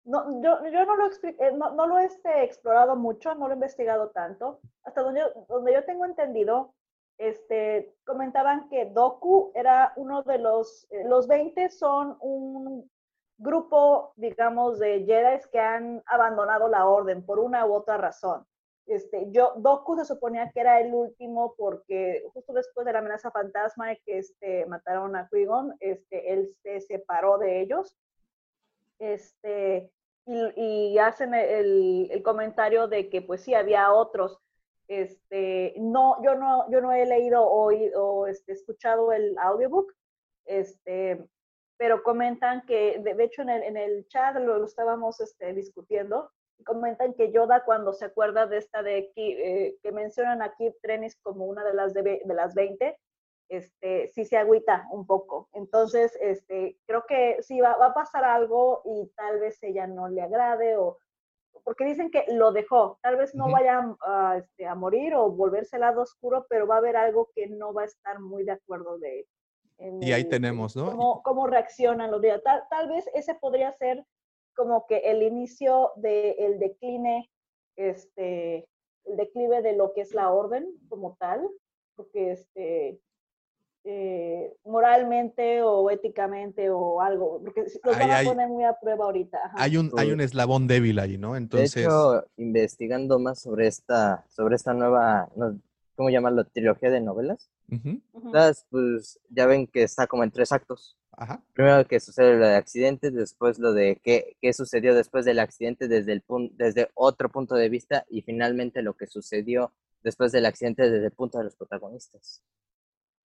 no, 0.05 0.41
yo, 0.41 0.65
yo 0.71 0.85
no 0.85 0.95
lo, 0.95 1.07
eh, 1.07 1.51
no, 1.55 1.73
no 1.75 1.87
lo 1.87 1.99
he 1.99 2.05
este, 2.05 2.43
explorado 2.43 2.95
mucho, 2.95 3.35
no 3.35 3.47
lo 3.47 3.53
he 3.53 3.55
investigado 3.55 4.09
tanto. 4.11 4.59
Hasta 4.83 5.01
donde 5.01 5.19
yo, 5.21 5.45
donde 5.49 5.73
yo 5.73 5.83
tengo 5.85 6.05
entendido, 6.05 6.73
este, 7.17 7.93
comentaban 8.05 8.69
que 8.69 8.85
Doku 8.85 9.51
era 9.55 9.91
uno 9.97 10.23
de 10.23 10.37
los, 10.37 10.87
eh, 10.91 11.03
los 11.05 11.27
20 11.27 11.69
son 11.69 12.17
un, 12.21 12.89
grupo, 13.37 14.13
digamos, 14.15 14.79
de 14.79 15.05
Jedi 15.05 15.39
que 15.51 15.59
han 15.59 16.03
abandonado 16.05 16.67
la 16.67 16.87
orden 16.87 17.25
por 17.25 17.39
una 17.39 17.65
u 17.65 17.73
otra 17.73 17.97
razón. 17.97 18.45
Este, 18.87 19.29
yo, 19.31 19.53
Doku 19.57 19.97
se 19.97 20.05
suponía 20.05 20.49
que 20.51 20.61
era 20.61 20.79
el 20.79 20.93
último 20.93 21.53
porque 21.57 22.23
justo 22.33 22.53
después 22.53 22.85
de 22.85 22.93
la 22.93 22.99
amenaza 22.99 23.31
fantasma 23.31 23.89
de 23.89 23.97
que 24.05 24.19
este, 24.19 24.65
mataron 24.65 25.15
a 25.15 25.27
qui 25.27 25.45
este, 25.81 26.33
él 26.33 26.55
se 26.63 26.79
separó 26.79 27.37
de 27.37 27.61
ellos. 27.61 27.95
Este, 28.99 29.91
y, 30.25 30.93
y 30.93 30.97
hacen 30.99 31.33
el, 31.33 32.09
el, 32.11 32.23
comentario 32.23 32.87
de 32.87 33.09
que 33.09 33.21
pues 33.21 33.41
sí, 33.41 33.53
había 33.53 33.91
otros. 33.91 34.39
Este, 34.87 35.73
no, 35.77 36.23
yo 36.23 36.35
no, 36.35 36.69
yo 36.71 36.79
no 36.79 36.93
he 36.93 37.05
leído 37.05 37.43
o, 37.43 37.71
o 37.95 38.27
este, 38.27 38.53
escuchado 38.53 39.11
el 39.11 39.37
audiobook, 39.37 39.93
este, 40.45 41.27
pero 41.77 42.03
comentan 42.03 42.65
que, 42.65 42.99
de, 42.99 43.23
hecho 43.23 43.41
en 43.43 43.49
el, 43.49 43.63
en 43.63 43.77
el 43.77 44.07
chat 44.07 44.35
lo, 44.35 44.57
lo 44.57 44.65
estábamos 44.65 45.19
este, 45.21 45.53
discutiendo, 45.53 46.31
comentan 46.65 47.13
que 47.13 47.31
Yoda 47.31 47.63
cuando 47.63 47.93
se 47.93 48.05
acuerda 48.05 48.47
de 48.47 48.57
esta 48.57 48.81
de 48.81 49.11
eh, 49.15 49.77
que 49.81 49.91
mencionan 49.91 50.41
aquí 50.41 50.73
Trenis 50.81 51.15
como 51.21 51.45
una 51.45 51.63
de 51.63 51.73
las 51.73 51.93
de, 51.93 52.21
de, 52.23 52.33
las 52.33 52.55
20, 52.55 52.97
este, 53.49 54.07
sí 54.09 54.25
se 54.25 54.37
agüita 54.37 54.87
un 54.91 55.05
poco. 55.05 55.49
Entonces, 55.53 56.17
este, 56.19 56.77
creo 56.85 57.05
que 57.07 57.41
sí 57.41 57.59
va, 57.59 57.77
va, 57.77 57.87
a 57.87 57.93
pasar 57.93 58.25
algo 58.25 58.81
y 58.85 59.11
tal 59.15 59.39
vez 59.39 59.61
ella 59.61 59.87
no 59.87 60.09
le 60.09 60.21
agrade 60.21 60.77
o 60.77 60.97
porque 61.63 61.85
dicen 61.85 62.11
que 62.11 62.23
lo 62.29 62.51
dejó, 62.51 62.99
tal 63.01 63.17
vez 63.17 63.35
no 63.35 63.45
uh 63.45 63.49
-huh. 63.49 63.51
vaya 63.51 63.95
a, 64.01 64.37
este, 64.37 64.65
a, 64.65 64.75
morir 64.75 65.15
o 65.15 65.29
volverse 65.31 65.75
al 65.75 65.81
lado 65.81 66.01
oscuro, 66.01 66.45
pero 66.49 66.67
va 66.67 66.75
a 66.75 66.77
haber 66.77 66.95
algo 66.95 67.29
que 67.35 67.47
no 67.47 67.73
va 67.73 67.81
a 67.81 67.85
estar 67.85 68.19
muy 68.19 68.43
de 68.43 68.53
acuerdo 68.53 68.97
de 68.99 69.27
y 69.79 70.11
ahí 70.11 70.25
tenemos, 70.25 70.75
¿no? 70.75 70.85
Cómo, 70.91 71.21
cómo 71.23 71.47
reaccionan 71.47 72.11
los 72.11 72.21
días. 72.21 72.41
Tal, 72.43 72.63
tal 72.69 72.89
vez 72.89 73.05
ese 73.13 73.35
podría 73.35 73.71
ser 73.73 74.05
como 74.55 74.87
que 74.87 74.97
el 74.97 75.21
inicio 75.21 75.91
del 75.97 76.35
de 76.37 76.57
decline, 76.59 77.29
este, 77.75 78.67
el 79.05 79.15
declive 79.17 79.61
de 79.61 79.75
lo 79.75 79.93
que 79.93 80.01
es 80.01 80.13
la 80.13 80.31
orden 80.31 80.67
como 80.89 81.15
tal, 81.19 81.47
porque 81.95 82.31
este, 82.31 82.99
eh, 83.83 84.53
moralmente 84.65 85.61
o 85.61 85.89
éticamente 85.89 86.69
o 86.69 86.99
algo, 87.01 87.39
porque 87.43 87.61
los 87.61 87.95
Ahí 87.95 87.99
van 88.01 88.11
a 88.11 88.17
hay- 88.17 88.25
poner 88.25 88.47
muy 88.49 88.63
a 88.63 88.73
prueba 88.79 89.05
ahorita. 89.05 89.37
ajá. 89.37 89.55
Hay 89.57 89.77
un, 89.77 89.91
hay 89.97 90.11
un 90.11 90.21
eslabón 90.21 90.67
débil 90.67 90.99
ahí, 90.99 91.17
¿no? 91.17 91.35
Entonces, 91.35 91.73
De 91.75 91.81
hecho, 91.81 92.25
investigando 92.37 93.19
más 93.19 93.41
sobre 93.41 93.67
esta, 93.67 94.25
sobre 94.29 94.55
esta 94.55 94.73
nueva, 94.73 95.29
¿cómo 95.95 96.09
llamarlo? 96.09 96.45
Trilogía 96.45 96.89
de 96.89 97.01
novelas. 97.01 97.49
Ujú, 97.71 98.01
Ujú. 98.13 98.31
Todas, 98.31 98.65
pues 98.69 99.19
ya 99.29 99.45
ven 99.47 99.67
que 99.67 99.83
está 99.83 100.07
como 100.07 100.23
en 100.23 100.31
tres 100.31 100.51
actos. 100.51 100.97
ajá. 101.11 101.41
Primero 101.53 101.87
que 101.87 101.99
sucede 101.99 102.37
lo 102.37 102.45
del 102.47 102.55
accidente, 102.55 103.11
después 103.11 103.59
lo 103.59 103.73
de 103.73 103.99
qué, 104.03 104.37
qué 104.41 104.53
sucedió 104.53 104.95
después 104.95 105.25
del 105.25 105.39
accidente 105.39 105.87
desde, 105.87 106.13
el 106.13 106.23
pun- 106.25 106.51
desde 106.55 106.89
otro 106.95 107.29
punto 107.29 107.55
de 107.55 107.69
vista 107.69 108.05
y 108.09 108.21
finalmente 108.23 108.81
lo 108.83 108.95
que 108.95 109.07
sucedió 109.07 109.73
después 110.03 110.31
del 110.31 110.45
accidente 110.47 110.89
desde 110.89 111.07
el 111.07 111.11
punto 111.13 111.39
de 111.39 111.45
los 111.45 111.55
protagonistas. 111.55 112.43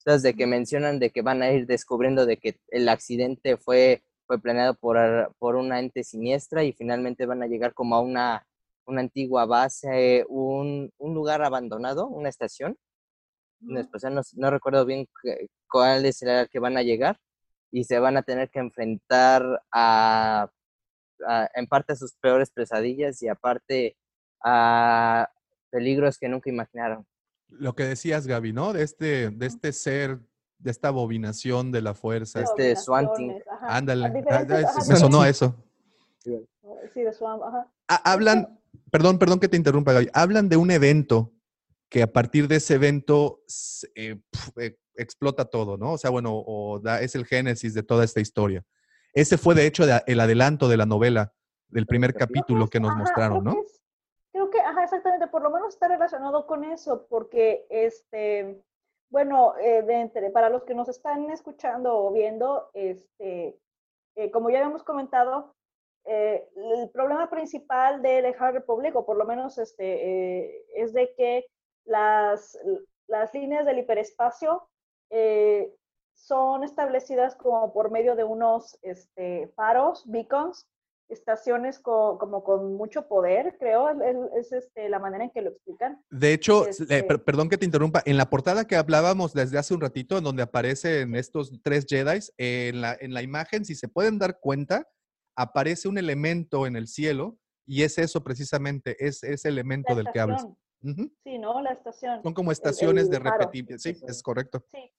Entonces, 0.01 0.23
de 0.23 0.35
que 0.35 0.47
mencionan 0.47 0.99
de 0.99 1.11
que 1.11 1.23
van 1.23 1.43
a 1.43 1.53
ir 1.53 1.67
descubriendo 1.67 2.27
de 2.27 2.37
que 2.39 2.59
el 2.69 2.89
accidente 2.89 3.57
fue, 3.57 4.03
fue 4.27 4.41
planeado 4.41 4.75
por, 4.75 4.99
por 5.39 5.57
una 5.57 5.79
ente 5.81 6.03
siniestra 6.05 6.65
y 6.65 6.73
finalmente 6.73 7.27
van 7.27 7.43
a 7.43 7.47
llegar 7.47 7.73
como 7.75 7.95
a 7.97 8.01
una, 8.01 8.47
una 8.87 9.01
antigua 9.01 9.47
base, 9.47 10.25
un, 10.29 10.91
un 10.99 11.15
lugar 11.15 11.43
abandonado, 11.43 12.09
una 12.09 12.29
estación. 12.29 12.77
Especial 13.77 14.15
no, 14.15 14.23
no 14.35 14.51
recuerdo 14.51 14.85
bien 14.85 15.09
cuál 15.71 16.05
es 16.07 16.21
el 16.23 16.49
que 16.49 16.59
van 16.59 16.77
a 16.77 16.83
llegar 16.83 17.19
y 17.71 17.85
se 17.85 17.99
van 17.99 18.17
a 18.17 18.23
tener 18.23 18.51
que 18.51 18.59
enfrentar 18.59 19.45
a, 19.73 20.51
a- 21.27 21.51
en 21.55 21.67
parte 21.67 21.93
a 21.93 21.97
sus 21.97 22.13
peores 22.15 22.51
pesadillas 22.51 23.23
y 23.23 23.29
aparte 23.29 23.97
a 24.45 25.31
peligros 25.71 26.19
que 26.19 26.29
nunca 26.29 26.51
imaginaron. 26.51 27.07
Lo 27.49 27.75
que 27.75 27.85
decías, 27.85 28.27
Gaby, 28.27 28.53
¿no? 28.53 28.73
De 28.73 28.83
este, 28.83 29.31
de 29.31 29.47
este 29.47 29.73
ser, 29.73 30.19
de 30.59 30.71
esta 30.71 30.91
bobinación 30.91 31.71
de 31.71 31.83
la 31.83 31.95
fuerza. 31.95 32.41
Este 32.43 32.75
Swanting. 32.77 33.29
Combinaciones, 33.29 33.49
ajá. 33.49 33.77
Ándale, 33.77 34.11
diferentes- 34.11 34.65
ah, 34.67 34.69
ajá, 34.71 34.85
me 34.89 34.97
sonó 34.97 35.25
eso. 35.25 35.55
Sí, 36.19 37.01
de 37.03 37.13
Swamp, 37.13 37.43
ajá. 37.43 37.69
Hablan, 37.89 38.59
perdón, 38.91 39.19
perdón 39.19 39.39
que 39.41 39.49
te 39.49 39.57
interrumpa, 39.57 39.93
Gaby. 39.93 40.09
Hablan 40.13 40.49
de 40.49 40.57
un 40.57 40.71
evento 40.71 41.33
que 41.93 42.03
a 42.03 42.11
partir 42.11 42.49
de 42.49 42.57
ese 42.57 42.75
evento 42.77 43.43
eh, 43.95 44.17
pf, 44.31 44.53
eh, 44.67 44.79
explota 44.97 45.45
todo, 45.45 45.77
¿no? 45.77 45.93
O 45.93 45.99
sea, 45.99 46.09
bueno, 46.11 46.31
o 46.35 46.81
da- 46.81 47.03
es 47.03 47.15
el 47.15 47.27
génesis 47.27 47.75
de 47.75 47.83
toda 47.83 48.03
esta 48.05 48.19
historia. 48.21 48.65
Ese 49.13 49.37
fue, 49.37 49.55
de 49.55 49.67
hecho, 49.67 49.85
de- 49.85 50.03
el 50.07 50.19
adelanto 50.21 50.69
de 50.69 50.79
la 50.79 50.87
novela, 50.87 51.35
del 51.69 51.87
primer 51.87 52.15
capítulo 52.15 52.69
que 52.69 52.81
nos 52.81 52.97
mostraron, 52.97 53.45
¿no? 53.45 53.55
creo 54.33 54.49
que, 54.49 54.61
ajá, 54.61 54.85
exactamente, 54.85 55.27
por 55.29 55.43
lo 55.43 55.51
menos 55.51 55.75
está 55.75 55.89
relacionado 55.89 56.47
con 56.47 56.65
eso, 56.65 57.07
porque, 57.11 57.67
este, 57.69 58.63
bueno, 59.11 59.55
eh, 59.59 59.83
de 59.83 60.01
entre, 60.01 60.31
para 60.31 60.49
los 60.49 60.65
que 60.65 60.75
nos 60.75 60.89
están 60.89 61.31
escuchando 61.31 61.95
o 61.95 62.11
viendo, 62.11 62.71
este, 62.73 63.59
eh, 64.17 64.31
como 64.31 64.49
ya 64.49 64.61
habíamos 64.61 64.83
comentado, 64.85 65.55
eh, 66.07 66.49
el 66.57 66.89
problema 66.91 67.29
principal 67.29 68.01
de 68.01 68.23
The 68.23 68.35
Hard 68.39 68.55
Republic, 68.55 68.97
o 68.97 69.05
por 69.05 69.19
lo 69.19 69.27
menos 69.27 69.59
este, 69.59 69.85
eh, 69.85 70.65
es 70.77 70.95
de 70.95 71.13
que 71.15 71.45
las, 71.85 72.59
las 73.09 73.33
líneas 73.35 73.67
del 73.67 73.79
hiperespacio 73.79 74.69
eh, 75.11 75.73
son 76.15 76.65
establecidas 76.65 77.35
como 77.37 77.73
por 77.73 77.91
medio 77.91 78.17
de 78.17 78.25
unos 78.25 78.79
este, 78.83 79.49
faros, 79.57 80.05
beacons, 80.07 80.67
estaciones 81.09 81.79
co- 81.79 82.17
como 82.19 82.43
con 82.43 82.75
mucho 82.77 83.07
poder, 83.07 83.57
creo, 83.59 83.91
es, 83.91 83.97
es- 84.01 84.47
es, 84.47 84.53
este, 84.53 84.89
la 84.89 84.99
manera 84.99 85.25
en 85.25 85.31
que 85.31 85.43
lo 85.43 85.51
explican. 85.51 86.03
De 86.11 86.33
hecho, 86.33 86.67
Este- 86.67 86.99
eh, 86.99 87.03
per- 87.03 87.23
perdón 87.25 87.49
que 87.51 87.59
te 87.59 87.67
interrumpa, 87.67 88.03
en 88.07 88.17
la 88.17 88.31
portada 88.31 88.67
que 88.67 88.77
hablábamos 88.77 89.35
desde 89.35 89.59
hace 89.59 89.75
un 89.75 89.81
ratito, 89.83 90.17
en 90.17 90.25
donde 90.25 90.43
aparecen 90.43 91.15
estos 91.15 91.53
tres 91.63 91.85
Jedi, 91.89 92.21
en, 92.39 92.81
la, 92.81 92.97
en 92.99 93.13
la 93.13 93.23
imagen, 93.23 93.65
si 93.65 93.75
se 93.75 93.89
pueden 93.89 94.19
dar 94.19 94.39
cuenta, 94.41 94.89
aparece 95.37 95.89
un 95.89 95.99
elemento 95.99 96.67
en 96.67 96.77
el 96.77 96.87
cielo 96.87 97.37
y 97.67 97.83
es 97.83 97.99
eso 97.99 98.23
precisamente, 98.25 98.97
es 99.05 99.23
ese 99.23 99.49
elemento 99.49 99.95
del 99.95 100.11
que 100.13 100.21
hablas. 100.21 100.47
Sí, 101.25 101.39
¿no? 101.39 101.61
La 101.63 101.71
estación. 101.73 102.23
Son 102.23 102.35
como 102.35 102.53
estaciones 102.53 103.05
el 103.05 103.11
de 103.11 103.19
repetir. 103.19 103.79
Sí, 103.79 103.97
es 104.07 104.23
correcto. 104.23 104.63
Sí. 104.69 104.93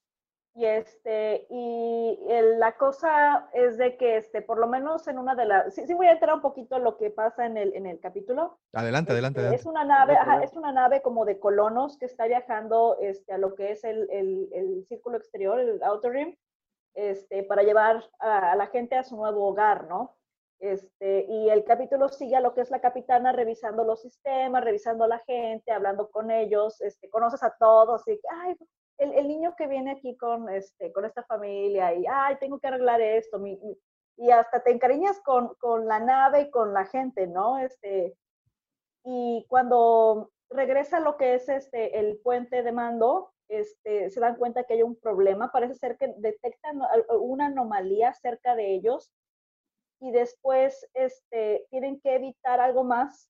Y 0.55 0.65
este, 0.65 1.47
y 1.49 2.19
el- 2.29 2.59
la 2.59 2.77
cosa 2.77 3.49
es 3.53 3.77
de 3.79 3.97
que 3.97 4.17
este, 4.17 4.43
por 4.43 4.59
lo 4.59 4.67
menos 4.67 5.07
en 5.07 5.17
una 5.17 5.33
de 5.33 5.45
las, 5.45 5.73
sí, 5.73 5.87
sí 5.87 5.95
voy 5.95 6.05
a 6.05 6.11
entrar 6.11 6.35
un 6.35 6.41
poquito 6.41 6.75
en 6.77 6.83
lo 6.83 6.95
que 6.97 7.09
pasa 7.09 7.47
en 7.47 7.57
el, 7.57 7.73
en 7.75 7.87
el 7.87 7.99
capítulo. 7.99 8.59
Adelante, 8.71 9.13
adelante, 9.13 9.39
Este, 9.39 9.47
adelante. 9.47 9.61
Es 9.61 9.65
una 9.65 9.83
nave, 9.83 10.13
ajá, 10.15 10.43
es 10.43 10.53
una 10.53 10.71
nave 10.71 11.01
como 11.01 11.25
de 11.25 11.39
colonos 11.39 11.97
que 11.97 12.05
está 12.05 12.27
viajando 12.27 12.97
este, 13.01 13.33
a 13.33 13.39
lo 13.39 13.55
que 13.55 13.71
es 13.71 13.83
el, 13.83 14.07
el- 14.11 14.47
el 14.53 14.85
círculo 14.87 15.17
exterior, 15.17 15.59
el 15.59 15.81
Outer 15.81 16.11
Rim, 16.11 16.35
este, 16.93 17.41
para 17.41 17.63
llevar 17.63 18.03
a, 18.19 18.51
a 18.51 18.55
la 18.55 18.67
gente 18.67 18.95
a 18.95 19.03
su 19.03 19.15
nuevo 19.15 19.47
hogar, 19.47 19.87
¿no? 19.87 20.15
Este, 20.63 21.25
y 21.27 21.49
el 21.49 21.65
capítulo 21.65 22.07
sigue 22.07 22.37
a 22.37 22.39
lo 22.39 22.53
que 22.53 22.61
es 22.61 22.71
la 22.71 22.79
capitana 22.79 23.33
revisando 23.33 23.83
los 23.83 24.01
sistemas, 24.01 24.63
revisando 24.63 25.03
a 25.03 25.09
la 25.09 25.19
gente, 25.19 25.73
hablando 25.73 26.09
con 26.09 26.31
ellos, 26.31 26.79
este, 26.79 27.09
conoces 27.09 27.43
a 27.43 27.53
todos 27.59 28.07
y 28.07 28.17
ay, 28.29 28.55
el, 28.97 29.11
el 29.13 29.27
niño 29.27 29.55
que 29.57 29.67
viene 29.67 29.91
aquí 29.91 30.15
con, 30.15 30.47
este, 30.47 30.93
con 30.93 31.03
esta 31.03 31.21
familia 31.25 31.93
y, 31.93 32.05
ay, 32.09 32.37
tengo 32.39 32.59
que 32.59 32.67
arreglar 32.67 33.01
esto, 33.01 33.39
mi- 33.39 33.59
y 34.15 34.31
hasta 34.31 34.63
te 34.63 34.71
encariñas 34.71 35.19
con, 35.19 35.53
con 35.55 35.85
la 35.85 35.99
nave 35.99 36.43
y 36.43 36.49
con 36.49 36.73
la 36.73 36.85
gente, 36.85 37.27
¿no? 37.27 37.57
Este, 37.57 38.15
y 39.03 39.45
cuando 39.49 40.31
regresa 40.49 40.97
a 40.97 41.01
lo 41.01 41.17
que 41.17 41.33
es 41.35 41.49
este, 41.49 41.99
el 41.99 42.19
puente 42.19 42.63
de 42.63 42.71
mando, 42.71 43.33
este, 43.49 44.09
se 44.09 44.19
dan 44.21 44.37
cuenta 44.37 44.63
que 44.63 44.75
hay 44.75 44.83
un 44.83 44.95
problema, 44.95 45.51
parece 45.51 45.73
ser 45.75 45.97
que 45.97 46.13
detectan 46.19 46.79
una 47.19 47.47
anomalía 47.47 48.13
cerca 48.13 48.55
de 48.55 48.73
ellos 48.75 49.11
y 49.99 50.11
después 50.11 50.87
este, 50.93 51.65
tienen 51.69 51.99
que 52.01 52.15
evitar 52.15 52.59
algo 52.59 52.83
más 52.83 53.29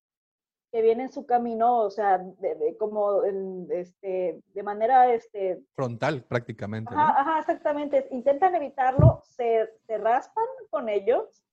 que 0.71 0.81
viene 0.81 1.03
en 1.03 1.11
su 1.11 1.25
camino, 1.27 1.81
o 1.81 1.91
sea, 1.91 2.17
de, 2.17 2.55
de- 2.55 2.77
como 2.77 3.23
en, 3.25 3.67
este, 3.71 4.41
de 4.55 4.63
manera 4.63 5.13
este, 5.13 5.61
Frontal, 5.75 6.23
prácticamente. 6.23 6.95
¿no? 6.95 6.99
Ajá, 6.99 7.39
exactamente. 7.39 8.07
Intentan 8.09 8.55
evitarlo, 8.55 9.21
se, 9.23 9.69
se 9.85 9.97
raspan 9.99 10.45
con 10.71 10.89
ellos, 10.89 11.43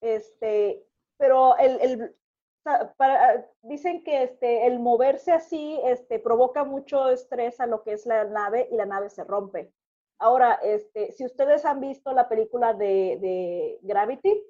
este, 0.00 0.86
pero 1.18 1.56
el, 1.58 1.80
el- 1.82 2.16
para- 2.96 3.46
dicen 3.62 4.02
que 4.02 4.22
este, 4.22 4.66
el 4.66 4.80
moverse 4.80 5.32
así 5.32 5.78
este, 5.84 6.18
provoca 6.18 6.64
mucho 6.64 7.10
estrés 7.10 7.60
a 7.60 7.66
lo 7.66 7.82
que 7.82 7.92
es 7.92 8.06
la 8.06 8.24
nave 8.24 8.68
y 8.70 8.76
la 8.76 8.86
nave 8.86 9.10
se 9.10 9.22
rompe. 9.24 9.70
Ahora, 10.18 10.54
este, 10.62 11.12
si 11.12 11.24
ustedes 11.26 11.64
han 11.64 11.80
visto 11.80 12.12
la 12.12 12.28
película 12.28 12.72
de, 12.72 13.18
de 13.20 13.78
Gravity, 13.82 14.42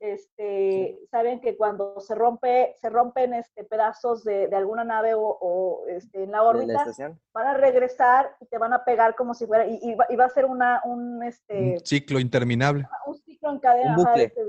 este, 0.00 0.98
saben 1.12 1.40
que 1.40 1.56
cuando 1.56 2.00
se 2.00 2.16
rompe, 2.16 2.74
se 2.80 2.90
rompen 2.90 3.34
este, 3.34 3.62
pedazos 3.62 4.24
de, 4.24 4.48
de 4.48 4.56
alguna 4.56 4.82
nave 4.82 5.14
o, 5.14 5.20
o, 5.22 5.86
este, 5.86 6.24
en 6.24 6.32
la 6.32 6.42
órbita, 6.42 6.84
van 7.32 7.46
a 7.46 7.54
regresar 7.54 8.34
y 8.40 8.46
te 8.46 8.58
van 8.58 8.72
a 8.72 8.84
pegar 8.84 9.14
como 9.14 9.32
si 9.34 9.46
fuera, 9.46 9.64
y, 9.66 9.78
y 9.80 9.94
va, 9.94 10.06
y 10.08 10.16
va 10.16 10.24
a 10.24 10.28
ser 10.30 10.44
una, 10.46 10.82
un, 10.84 11.22
este, 11.22 11.74
Un 11.74 11.86
ciclo 11.86 12.18
interminable. 12.18 12.84
un, 13.06 13.14
ci- 13.14 13.22
ciclo 13.24 13.50
en 13.50 13.58
cadena. 13.60 13.94
Un 13.96 14.00
ajá, 14.00 14.10
bucle. 14.10 14.24
este. 14.24 14.42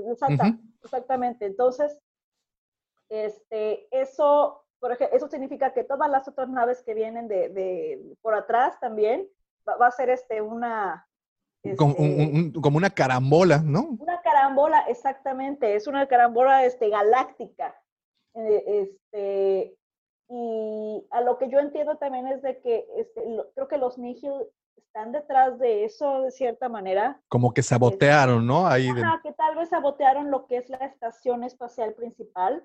Exactamente. 0.82 1.46
Entonces, 1.46 2.00
este, 3.08 3.86
eso, 3.96 4.64
por 4.80 4.90
ejemplo, 4.92 5.16
eso 5.16 5.28
significa 5.28 5.72
que 5.72 5.84
todas 5.84 6.10
las 6.10 6.26
otras 6.26 6.48
naves 6.48 6.82
que 6.82 6.94
vienen 6.94 7.28
de, 7.28 7.48
de 7.50 8.16
por 8.22 8.34
atrás 8.34 8.78
también 8.80 9.28
va, 9.68 9.76
va 9.76 9.86
a 9.88 9.90
ser 9.90 10.10
este 10.10 10.40
una 10.42 11.06
Como, 11.76 11.92
este, 11.92 12.02
un- 12.02 12.20
un- 12.20 12.36
un- 12.56 12.62
como 12.62 12.76
una 12.76 12.90
carambola, 12.90 13.58
¿no? 13.64 13.96
una 13.98 14.20
carambola, 14.22 14.80
exactamente, 14.88 15.74
es 15.76 15.86
una 15.86 16.06
carambola 16.06 16.64
este, 16.64 16.88
galáctica. 16.90 17.74
Eh, 18.34 18.64
este, 18.66 19.76
y 20.28 21.06
a 21.10 21.20
lo 21.20 21.38
que 21.38 21.48
yo 21.48 21.58
entiendo 21.60 21.96
también 21.96 22.26
es 22.28 22.42
de 22.42 22.60
que 22.60 22.86
este, 22.96 23.28
lo- 23.28 23.50
creo 23.52 23.68
que 23.68 23.78
los 23.78 23.96
Nihil 23.98 24.32
están 24.76 25.12
detrás 25.12 25.58
de 25.58 25.84
eso 25.84 26.22
de 26.22 26.30
cierta 26.30 26.68
manera. 26.68 27.20
Como 27.28 27.52
que 27.52 27.62
sabotearon, 27.62 28.46
¿no? 28.46 28.66
Ahí 28.66 28.92
de- 28.92 29.02
Ajá, 29.02 29.20
que 29.22 29.32
tal 29.32 29.56
vez 29.56 29.68
sabotearon 29.68 30.30
lo 30.30 30.46
que 30.46 30.56
es 30.56 30.68
la 30.68 30.78
estación 30.78 31.44
espacial 31.44 31.94
principal, 31.94 32.64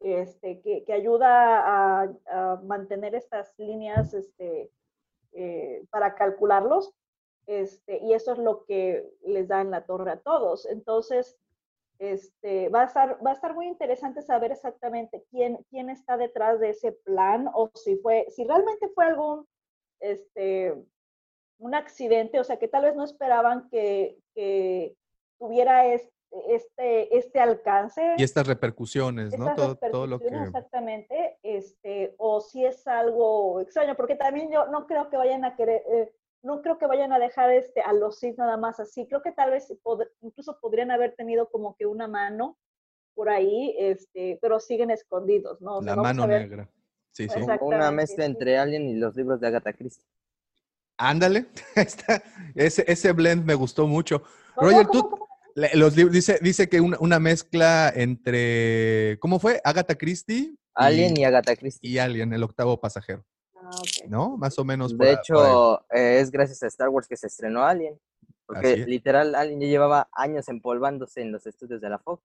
este, 0.00 0.60
que, 0.62 0.84
que 0.84 0.92
ayuda 0.92 1.60
a, 2.02 2.08
a 2.30 2.60
mantener 2.64 3.14
estas 3.14 3.52
líneas 3.58 4.14
este, 4.14 4.70
eh, 5.32 5.84
para 5.90 6.14
calcularlos. 6.14 6.92
Este, 7.46 7.98
y 7.98 8.14
eso 8.14 8.32
es 8.32 8.38
lo 8.38 8.64
que 8.64 9.10
les 9.24 9.48
da 9.48 9.60
en 9.60 9.70
la 9.70 9.84
torre 9.84 10.12
a 10.12 10.20
todos. 10.20 10.66
Entonces, 10.66 11.36
este, 11.98 12.68
va, 12.68 12.82
a 12.82 12.86
estar, 12.86 13.18
va 13.24 13.30
a 13.30 13.34
estar 13.34 13.54
muy 13.54 13.66
interesante 13.66 14.22
saber 14.22 14.52
exactamente 14.52 15.24
quién, 15.30 15.58
quién 15.70 15.88
está 15.88 16.16
detrás 16.16 16.58
de 16.60 16.70
ese 16.70 16.92
plan 16.92 17.48
o 17.54 17.70
si 17.74 17.96
fue, 17.96 18.26
si 18.30 18.44
realmente 18.44 18.88
fue 18.88 19.06
algún, 19.06 19.46
este, 20.00 20.74
un 21.58 21.74
accidente, 21.74 22.40
o 22.40 22.44
sea, 22.44 22.58
que 22.58 22.68
tal 22.68 22.82
vez 22.82 22.96
no 22.96 23.04
esperaban 23.04 23.68
que, 23.70 24.18
tuviera 25.38 25.86
este, 25.86 26.11
este, 26.48 27.16
este 27.16 27.40
alcance. 27.40 28.14
y 28.16 28.22
estas 28.22 28.46
repercusiones, 28.46 29.36
¿no? 29.38 29.48
Estas 29.50 29.56
Todo, 29.56 29.90
todo 29.90 30.06
lo 30.06 30.18
que... 30.18 30.28
Exactamente, 30.28 31.38
este, 31.42 32.14
o 32.18 32.40
si 32.40 32.64
es 32.64 32.86
algo 32.86 33.60
extraño, 33.60 33.94
porque 33.96 34.16
también 34.16 34.50
yo 34.50 34.66
no 34.66 34.86
creo 34.86 35.10
que 35.10 35.16
vayan 35.16 35.44
a 35.44 35.56
querer, 35.56 35.82
eh, 35.90 36.12
no 36.42 36.62
creo 36.62 36.78
que 36.78 36.86
vayan 36.86 37.12
a 37.12 37.18
dejar 37.18 37.50
este, 37.52 37.82
a 37.82 37.92
los 37.92 38.18
Sith 38.18 38.38
nada 38.38 38.56
más 38.56 38.80
así, 38.80 39.06
creo 39.06 39.22
que 39.22 39.32
tal 39.32 39.50
vez 39.50 39.72
pod- 39.82 40.08
incluso 40.22 40.58
podrían 40.60 40.90
haber 40.90 41.14
tenido 41.14 41.48
como 41.50 41.76
que 41.76 41.86
una 41.86 42.08
mano 42.08 42.56
por 43.14 43.28
ahí, 43.28 43.74
este, 43.78 44.38
pero 44.40 44.58
siguen 44.58 44.90
escondidos, 44.90 45.60
¿no? 45.60 45.76
O 45.78 45.82
sea, 45.82 45.96
La 45.96 46.02
mano 46.02 46.26
negra. 46.26 46.68
Sí, 47.12 47.28
sí. 47.28 47.40
Una 47.60 47.90
mezcla 47.90 48.24
sí. 48.24 48.30
entre 48.30 48.56
Alien 48.56 48.88
y 48.88 48.94
los 48.94 49.14
libros 49.14 49.38
de 49.38 49.48
Agatha 49.48 49.74
Christie. 49.74 50.02
Ándale. 50.96 51.46
Ese, 52.54 52.84
ese 52.90 53.12
blend 53.12 53.44
me 53.44 53.54
gustó 53.54 53.86
mucho. 53.86 54.22
¿Cómo, 54.54 54.70
Roger, 54.70 54.86
cómo, 54.86 55.02
tú, 55.02 55.10
cómo? 55.10 55.28
Los 55.74 55.94
dice, 55.94 56.38
dice 56.42 56.68
que 56.68 56.80
una, 56.80 56.96
una 57.00 57.18
mezcla 57.18 57.92
entre, 57.94 59.18
¿cómo 59.20 59.38
fue? 59.38 59.60
Agatha 59.64 59.94
Christie 59.96 60.54
Alien 60.74 61.16
y 61.16 61.24
Agatha 61.24 61.54
Christie. 61.56 61.90
y 61.90 61.98
Alien, 61.98 62.32
el 62.32 62.42
octavo 62.42 62.80
pasajero, 62.80 63.24
Ah. 63.54 63.70
¿no? 64.08 64.36
Más 64.38 64.58
o 64.58 64.64
menos. 64.64 64.92
De 64.92 64.96
por 64.98 65.06
hecho, 65.06 65.80
eh, 65.94 66.18
es 66.20 66.30
gracias 66.30 66.62
a 66.62 66.66
Star 66.66 66.88
Wars 66.88 67.06
que 67.06 67.16
se 67.16 67.26
estrenó 67.26 67.62
Alien. 67.64 67.98
Porque 68.46 68.72
es. 68.72 68.86
literal, 68.86 69.34
Alien 69.34 69.60
ya 69.60 69.66
llevaba 69.68 70.08
años 70.12 70.48
empolvándose 70.48 71.20
en 71.22 71.30
los 71.32 71.46
estudios 71.46 71.80
de 71.80 71.88
la 71.88 71.98
Fox. 71.98 72.22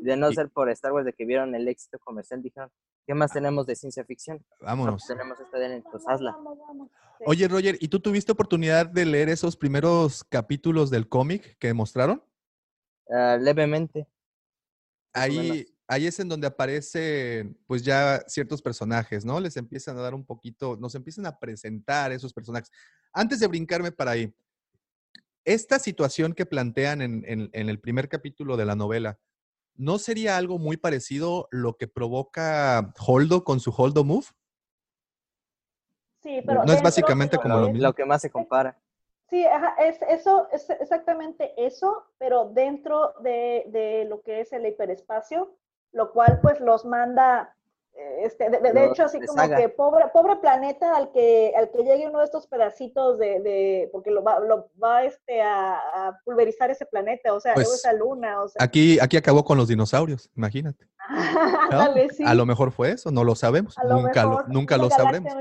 De 0.00 0.16
no 0.16 0.30
Y- 0.30 0.34
ser 0.34 0.48
por 0.50 0.70
Star 0.70 0.92
Wars, 0.92 1.04
de 1.06 1.12
que 1.12 1.24
vieron 1.24 1.54
el 1.54 1.66
éxito 1.68 1.98
comercial, 1.98 2.42
dijeron, 2.42 2.70
¿qué 3.06 3.14
más 3.14 3.32
tenemos 3.32 3.66
de 3.66 3.76
ciencia 3.76 4.04
ficción? 4.04 4.38
No, 4.60 4.66
Vámonos. 4.66 4.94
pues 5.06 5.06
tenemos 5.18 5.38
esta 5.40 5.58
de 5.58 5.66
Alien, 5.66 5.84
pues 5.90 6.04
hazla. 6.06 6.32
Vamos, 6.32 6.58
vamos. 6.66 6.88
Sí. 7.18 7.24
Oye, 7.26 7.48
Roger, 7.48 7.76
¿y 7.80 7.88
tú 7.88 8.00
tuviste 8.00 8.32
oportunidad 8.32 8.86
de 8.86 9.04
leer 9.06 9.28
esos 9.28 9.56
primeros 9.56 10.22
capítulos 10.24 10.90
del 10.90 11.08
cómic 11.08 11.56
que 11.58 11.72
mostraron? 11.74 12.22
Ah, 13.08 13.36
levemente. 13.40 14.06
Ahí, 15.12 15.64
ahí 15.88 16.06
es 16.06 16.18
en 16.20 16.28
donde 16.28 16.46
aparecen, 16.46 17.58
pues 17.66 17.82
ya 17.82 18.20
ciertos 18.26 18.60
personajes, 18.60 19.24
¿no? 19.24 19.40
Les 19.40 19.56
empiezan 19.56 19.96
a 19.96 20.02
dar 20.02 20.14
un 20.14 20.24
poquito, 20.26 20.76
nos 20.76 20.94
empiezan 20.94 21.26
a 21.26 21.38
presentar 21.38 22.12
esos 22.12 22.32
personajes. 22.34 22.70
Antes 23.12 23.40
de 23.40 23.46
brincarme 23.46 23.92
para 23.92 24.10
ahí, 24.10 24.34
esta 25.44 25.78
situación 25.78 26.32
que 26.34 26.44
plantean 26.44 27.00
en, 27.00 27.24
en- 27.26 27.50
en 27.52 27.68
el 27.68 27.80
primer 27.80 28.08
capítulo 28.08 28.56
de 28.56 28.64
la 28.66 28.74
novela, 28.74 29.18
¿no 29.74 29.98
sería 29.98 30.36
algo 30.36 30.58
muy 30.58 30.76
parecido 30.76 31.48
lo 31.50 31.76
que 31.76 31.88
provoca 31.88 32.92
Holdo 33.06 33.44
con 33.44 33.60
su 33.60 33.70
Holdo 33.70 34.04
Move? 34.04 34.26
Sí, 36.22 36.40
pero 36.44 36.64
no 36.64 36.72
es 36.72 36.82
básicamente 36.82 37.38
como 37.38 37.60
lo 37.60 37.68
mismo. 37.68 37.86
Lo 37.88 37.94
que 37.94 38.04
más 38.04 38.20
se 38.20 38.30
compara. 38.30 38.78
Sí, 39.28 39.44
ajá, 39.44 39.74
es 39.80 40.00
eso, 40.08 40.48
es 40.52 40.70
exactamente 40.70 41.52
eso, 41.56 42.04
pero 42.18 42.44
dentro 42.46 43.12
de, 43.20 43.64
de 43.68 44.04
lo 44.08 44.20
que 44.22 44.40
es 44.40 44.52
el 44.52 44.64
hiperespacio, 44.66 45.56
lo 45.92 46.12
cual 46.12 46.38
pues 46.40 46.60
los 46.60 46.84
manda, 46.84 47.52
eh, 47.94 48.20
este, 48.24 48.50
de, 48.50 48.58
de- 48.60 48.72
de 48.72 48.80
Los 48.82 48.92
hecho 48.92 49.04
así 49.04 49.18
como 49.26 49.42
que 49.56 49.68
pobre, 49.68 50.04
pobre 50.12 50.36
planeta 50.36 50.94
al 50.96 51.10
que, 51.10 51.52
al 51.56 51.70
que 51.70 51.82
llegue 51.82 52.06
uno 52.08 52.20
de 52.20 52.26
estos 52.26 52.46
pedacitos 52.46 53.18
de, 53.18 53.40
de 53.40 53.88
porque 53.90 54.12
lo 54.12 54.22
va, 54.22 54.38
lo 54.38 54.70
va 54.80 55.02
este, 55.04 55.42
a, 55.42 55.74
a 55.74 56.20
pulverizar 56.24 56.70
ese 56.70 56.86
planeta, 56.86 57.32
o 57.34 57.40
sea, 57.40 57.54
Pues, 57.54 57.66
esa 57.74 57.92
luna, 57.92 58.42
o 58.42 58.48
sea, 58.48 58.62
Aquí, 58.62 59.00
aquí 59.00 59.16
acabó 59.16 59.44
con 59.44 59.58
los 59.58 59.66
dinosaurios, 59.66 60.30
imagínate. 60.36 60.86
¿no? 61.70 61.80
ándale, 61.80 62.10
sí, 62.10 62.22
A 62.24 62.34
lo 62.34 62.46
mejor 62.46 62.70
fue 62.70 62.92
eso, 62.92 63.10
no 63.10 63.24
lo 63.24 63.34
sabemos, 63.34 63.74
lo 63.82 64.02
nunca, 64.02 64.24
lo, 64.24 64.42
nunca 64.46 64.76
lo 64.76 64.88
sabremos. 64.90 65.32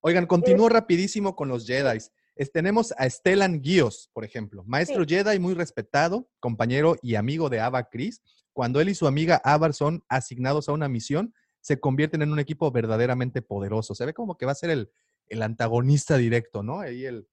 Oigan, 0.00 0.26
continúo 0.26 0.68
rapidísimo 0.70 1.36
con 1.36 1.48
los 1.48 1.66
Jedi. 1.66 1.98
Tenemos 2.46 2.92
a 2.96 3.08
Stellan 3.10 3.62
Gios, 3.62 4.10
por 4.12 4.24
ejemplo, 4.24 4.64
maestro 4.64 5.04
Sí. 5.04 5.14
Jedi 5.14 5.38
muy 5.38 5.54
respetado, 5.54 6.30
compañero 6.40 6.96
y 7.02 7.16
amigo 7.16 7.50
de 7.50 7.60
Ava 7.60 7.88
Chris. 7.90 8.22
Cuando 8.52 8.80
él 8.80 8.88
y 8.88 8.94
su 8.94 9.06
amiga 9.06 9.40
Avar 9.44 9.74
son 9.74 10.04
asignados 10.08 10.68
a 10.68 10.72
una 10.72 10.88
misión, 10.88 11.34
se 11.60 11.78
convierten 11.78 12.22
en 12.22 12.32
un 12.32 12.38
equipo 12.38 12.70
verdaderamente 12.70 13.42
poderoso. 13.42 13.94
Se 13.94 14.06
ve 14.06 14.14
como 14.14 14.36
que 14.38 14.46
va 14.46 14.52
a 14.52 14.56
ser 14.56 14.70
el, 14.70 14.90
el 15.28 15.42
antagonista 15.42 16.16
directo, 16.16 16.62
¿no? 16.62 16.80
Ahí 16.80 17.04
el, 17.04 17.28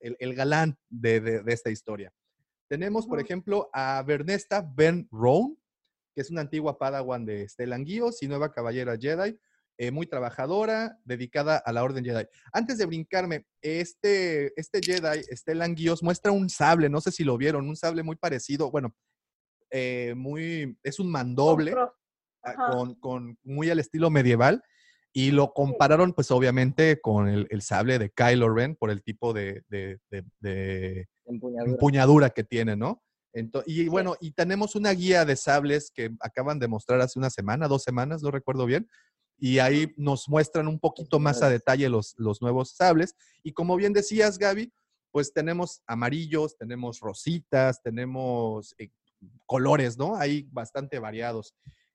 el, 0.00 0.16
el 0.20 0.34
galán 0.34 0.78
de, 0.88 1.20
de- 1.20 1.42
de 1.42 1.52
esta 1.52 1.70
historia. 1.70 2.12
Tenemos, 2.68 3.06
por 3.06 3.20
ejemplo, 3.20 3.68
a 3.72 4.02
Bernesta 4.06 4.62
Ben 4.74 5.08
Roan, 5.10 5.56
que 6.14 6.20
es 6.22 6.30
una 6.30 6.40
antigua 6.42 6.78
padawan 6.78 7.24
de 7.26 7.48
Stellan 7.48 7.84
Gios 7.84 8.22
y 8.22 8.28
nueva 8.28 8.52
caballera 8.52 8.96
Jedi, 8.98 9.38
eh, 9.82 9.90
muy 9.90 10.06
trabajadora, 10.06 10.96
dedicada 11.04 11.56
a 11.56 11.72
la 11.72 11.82
Orden 11.82 12.04
Jedi. 12.04 12.24
Antes 12.52 12.78
de 12.78 12.86
brincarme, 12.86 13.46
este, 13.60 14.52
este 14.58 14.78
Jedi, 14.80 15.24
Stellan 15.34 15.74
Gios, 15.74 16.04
muestra 16.04 16.30
un 16.30 16.48
sable, 16.48 16.88
no 16.88 17.00
sé 17.00 17.10
si 17.10 17.24
lo 17.24 17.36
vieron, 17.36 17.68
un 17.68 17.74
sable 17.74 18.04
muy 18.04 18.14
parecido, 18.14 18.70
bueno, 18.70 18.94
eh, 19.72 20.14
muy, 20.16 20.78
es 20.84 21.00
un 21.00 21.10
mandoble, 21.10 21.72
Con- 21.72 21.88
ah, 22.44 22.70
con, 22.70 22.94
con- 22.94 23.38
muy 23.42 23.70
al 23.70 23.80
estilo 23.80 24.08
medieval, 24.08 24.62
y 25.12 25.32
lo 25.32 25.52
compararon, 25.52 26.12
pues 26.12 26.30
obviamente, 26.30 27.00
con 27.00 27.26
el, 27.28 27.48
el 27.50 27.60
sable 27.60 27.98
de 27.98 28.10
Kylo 28.10 28.54
Ren 28.54 28.76
por 28.76 28.88
el 28.88 29.02
tipo 29.02 29.32
de, 29.32 29.64
de- 29.68 29.98
de- 30.12 30.24
de 30.38 31.08
Empuñadura. 31.26 31.72
empuñadura 31.72 32.30
que 32.30 32.44
tiene, 32.44 32.76
¿no? 32.76 33.02
Ento- 33.34 33.64
y 33.66 33.88
bueno, 33.88 34.14
y 34.20 34.30
tenemos 34.30 34.76
una 34.76 34.92
guía 34.92 35.24
de 35.24 35.34
sables 35.34 35.90
que 35.92 36.10
acaban 36.20 36.60
de 36.60 36.68
mostrar 36.68 37.00
hace 37.00 37.18
una 37.18 37.30
semana, 37.30 37.66
dos 37.66 37.82
semanas, 37.82 38.22
no 38.22 38.30
recuerdo 38.30 38.64
bien, 38.64 38.88
y 39.38 39.58
ahí 39.58 39.92
nos 39.96 40.28
muestran 40.28 40.68
un 40.68 40.78
poquito 40.78 41.18
más 41.18 41.42
a 41.42 41.48
detalle 41.48 41.88
los, 41.88 42.14
los 42.18 42.40
nuevos 42.40 42.76
sables. 42.76 43.14
Y 43.42 43.52
como 43.52 43.76
bien 43.76 43.92
decías, 43.92 44.38
Gaby, 44.38 44.72
pues 45.10 45.32
tenemos 45.32 45.82
amarillos, 45.86 46.56
tenemos 46.56 47.00
rositas, 47.00 47.82
tenemos 47.82 48.74
eh, 48.78 48.90
colores, 49.46 49.98
¿no? 49.98 50.16
Hay 50.16 50.48
bastante 50.50 50.98
variados. 50.98 51.54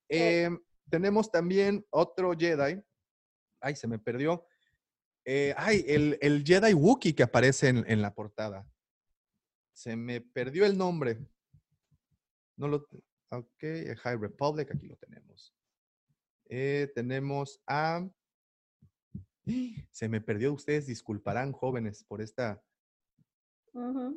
Eh, 0.09 0.49
tenemos 0.89 1.31
también 1.31 1.85
otro 1.89 2.33
Jedi. 2.37 2.81
Ay, 3.59 3.75
se 3.75 3.87
me 3.87 3.97
perdió. 3.97 4.45
Eh, 5.25 5.53
ay, 5.57 5.83
el, 5.87 6.17
el 6.21 6.43
Jedi 6.45 6.73
Wookiee 6.73 7.15
que 7.15 7.23
aparece 7.23 7.69
en, 7.69 7.83
en 7.87 8.01
la 8.01 8.13
portada. 8.13 8.69
Se 9.73 9.95
me 9.95 10.21
perdió 10.21 10.65
el 10.65 10.77
nombre. 10.77 11.17
No 12.55 12.67
lo. 12.67 12.87
Ok, 13.29 13.63
High 14.03 14.17
Republic, 14.17 14.71
aquí 14.73 14.87
lo 14.87 14.95
tenemos. 14.95 15.56
Eh, 16.49 16.91
tenemos 16.95 17.61
a. 17.67 18.07
Se 19.91 20.09
me 20.09 20.19
perdió, 20.21 20.53
ustedes 20.53 20.87
disculparán, 20.87 21.53
jóvenes, 21.53 22.03
por 22.03 22.21
esta, 22.21 22.61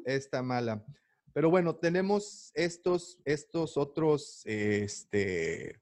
esta 0.04 0.42
mala. 0.42 0.84
Pero 1.32 1.50
bueno, 1.50 1.76
tenemos 1.76 2.50
estos, 2.54 3.20
estos 3.24 3.76
otros, 3.76 4.42
este, 4.44 5.80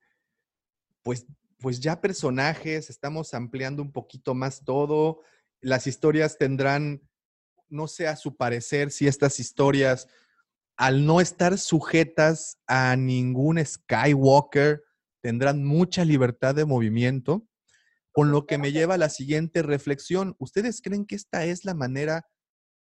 pues, 1.02 1.26
pues 1.58 1.80
ya 1.80 2.00
personajes, 2.00 2.90
estamos 2.90 3.32
ampliando 3.32 3.82
un 3.82 3.90
poquito 3.90 4.34
más 4.34 4.62
todo. 4.64 5.22
Las 5.60 5.86
historias 5.86 6.36
tendrán, 6.36 7.02
no 7.68 7.88
sé 7.88 8.06
a 8.06 8.16
su 8.16 8.36
parecer, 8.36 8.90
si 8.90 9.06
estas 9.06 9.40
historias, 9.40 10.08
al 10.76 11.06
no 11.06 11.20
estar 11.20 11.56
sujetas 11.56 12.58
a 12.66 12.94
ningún 12.96 13.64
Skywalker, 13.64 14.84
tendrán 15.20 15.64
mucha 15.64 16.04
libertad 16.04 16.54
de 16.54 16.64
movimiento. 16.64 17.46
Con 18.10 18.32
lo 18.32 18.46
que 18.46 18.58
me 18.58 18.72
lleva 18.72 18.94
a 18.94 18.98
la 18.98 19.10
siguiente 19.10 19.62
reflexión. 19.62 20.34
¿Ustedes 20.38 20.82
creen 20.82 21.06
que 21.06 21.14
esta 21.14 21.44
es 21.44 21.64
la 21.64 21.74
manera 21.74 22.26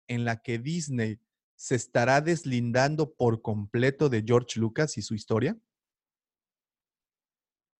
en 0.08 0.24
la 0.24 0.40
que 0.40 0.58
Disney 0.58 1.20
se 1.56 1.74
estará 1.74 2.22
deslindando 2.22 3.12
por 3.14 3.42
completo 3.42 4.08
de 4.08 4.22
George 4.26 4.58
Lucas 4.58 4.96
y 4.96 5.02
su 5.02 5.14
historia? 5.14 5.58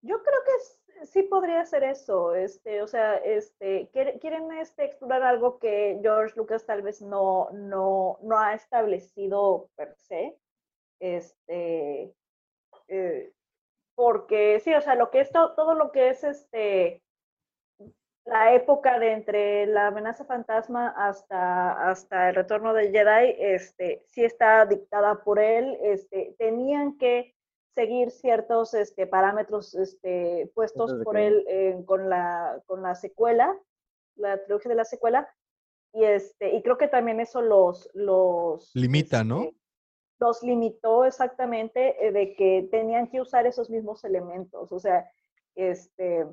Yo 0.03 0.23
creo 0.23 0.41
que 0.45 1.07
sí 1.07 1.23
podría 1.23 1.65
ser 1.65 1.85
eso, 1.85 2.35
este, 2.35 2.83
o 2.83 2.87
sea, 2.87 3.17
este, 3.17 3.89
quiere- 3.93 4.19
quieren 4.19 4.53
este, 4.53 4.85
explorar 4.85 5.23
algo 5.23 5.59
que 5.59 5.99
George 6.03 6.35
Lucas 6.37 6.67
tal 6.67 6.83
vez 6.83 7.01
no, 7.01 7.49
no, 7.53 8.19
no 8.23 8.39
ha 8.39 8.55
establecido 8.55 9.71
per 9.77 9.95
se, 9.97 10.39
este, 11.01 12.15
eh, 12.89 13.33
porque 14.01 14.59
sí, 14.61 14.73
o 14.73 14.81
sea, 14.81 14.95
lo 14.95 15.11
que 15.11 15.21
es 15.21 15.31
to- 15.31 15.53
todo 15.55 15.75
lo 15.75 15.93
que 15.93 16.09
es 16.09 16.25
este, 16.25 17.03
la 18.25 18.55
época 18.55 18.99
de 18.99 19.13
entre 19.13 19.67
la 19.67 19.89
amenaza 19.89 20.25
fantasma 20.25 20.95
hasta, 20.97 21.91
hasta 21.91 22.31
el 22.31 22.35
retorno 22.35 22.73
del 22.73 22.93
Jedi, 22.93 23.37
este, 23.39 24.03
sí 24.07 24.25
está 24.25 24.65
dictada 24.65 25.23
por 25.23 25.39
él, 25.39 25.77
este, 25.83 26.35
tenían 26.39 26.97
que 26.97 27.35
seguir 27.75 28.11
ciertos 28.11 28.73
este, 28.73 29.07
parámetros 29.07 29.75
este, 29.75 30.51
puestos 30.55 30.99
de 30.99 31.05
por 31.05 31.19
él 31.19 31.45
eh, 31.47 31.77
con, 31.85 32.09
la, 32.09 32.59
con 32.65 32.81
la 32.83 32.95
secuela, 32.95 33.55
la 34.17 34.43
trilogía 34.43 34.71
de 34.71 34.77
la 34.77 34.85
secuela, 34.87 35.29
y, 35.93 36.05
este, 36.05 36.55
y 36.55 36.63
creo 36.63 36.79
que 36.79 36.89
también 36.89 37.21
eso 37.21 37.43
los... 37.43 37.91
los 37.93 38.71
Limita, 38.75 39.25
¿no? 39.25 39.51
Los 40.21 40.43
limitó 40.43 41.05
exactamente 41.05 42.07
eh, 42.07 42.13
de 42.13 42.35
que 42.35 42.69
tenían 42.71 43.09
que 43.09 43.21
usar 43.21 43.47
esos 43.47 43.71
mismos 43.71 44.05
elementos, 44.05 44.71
o 44.71 44.79
sea, 44.79 45.11
este, 45.55 46.27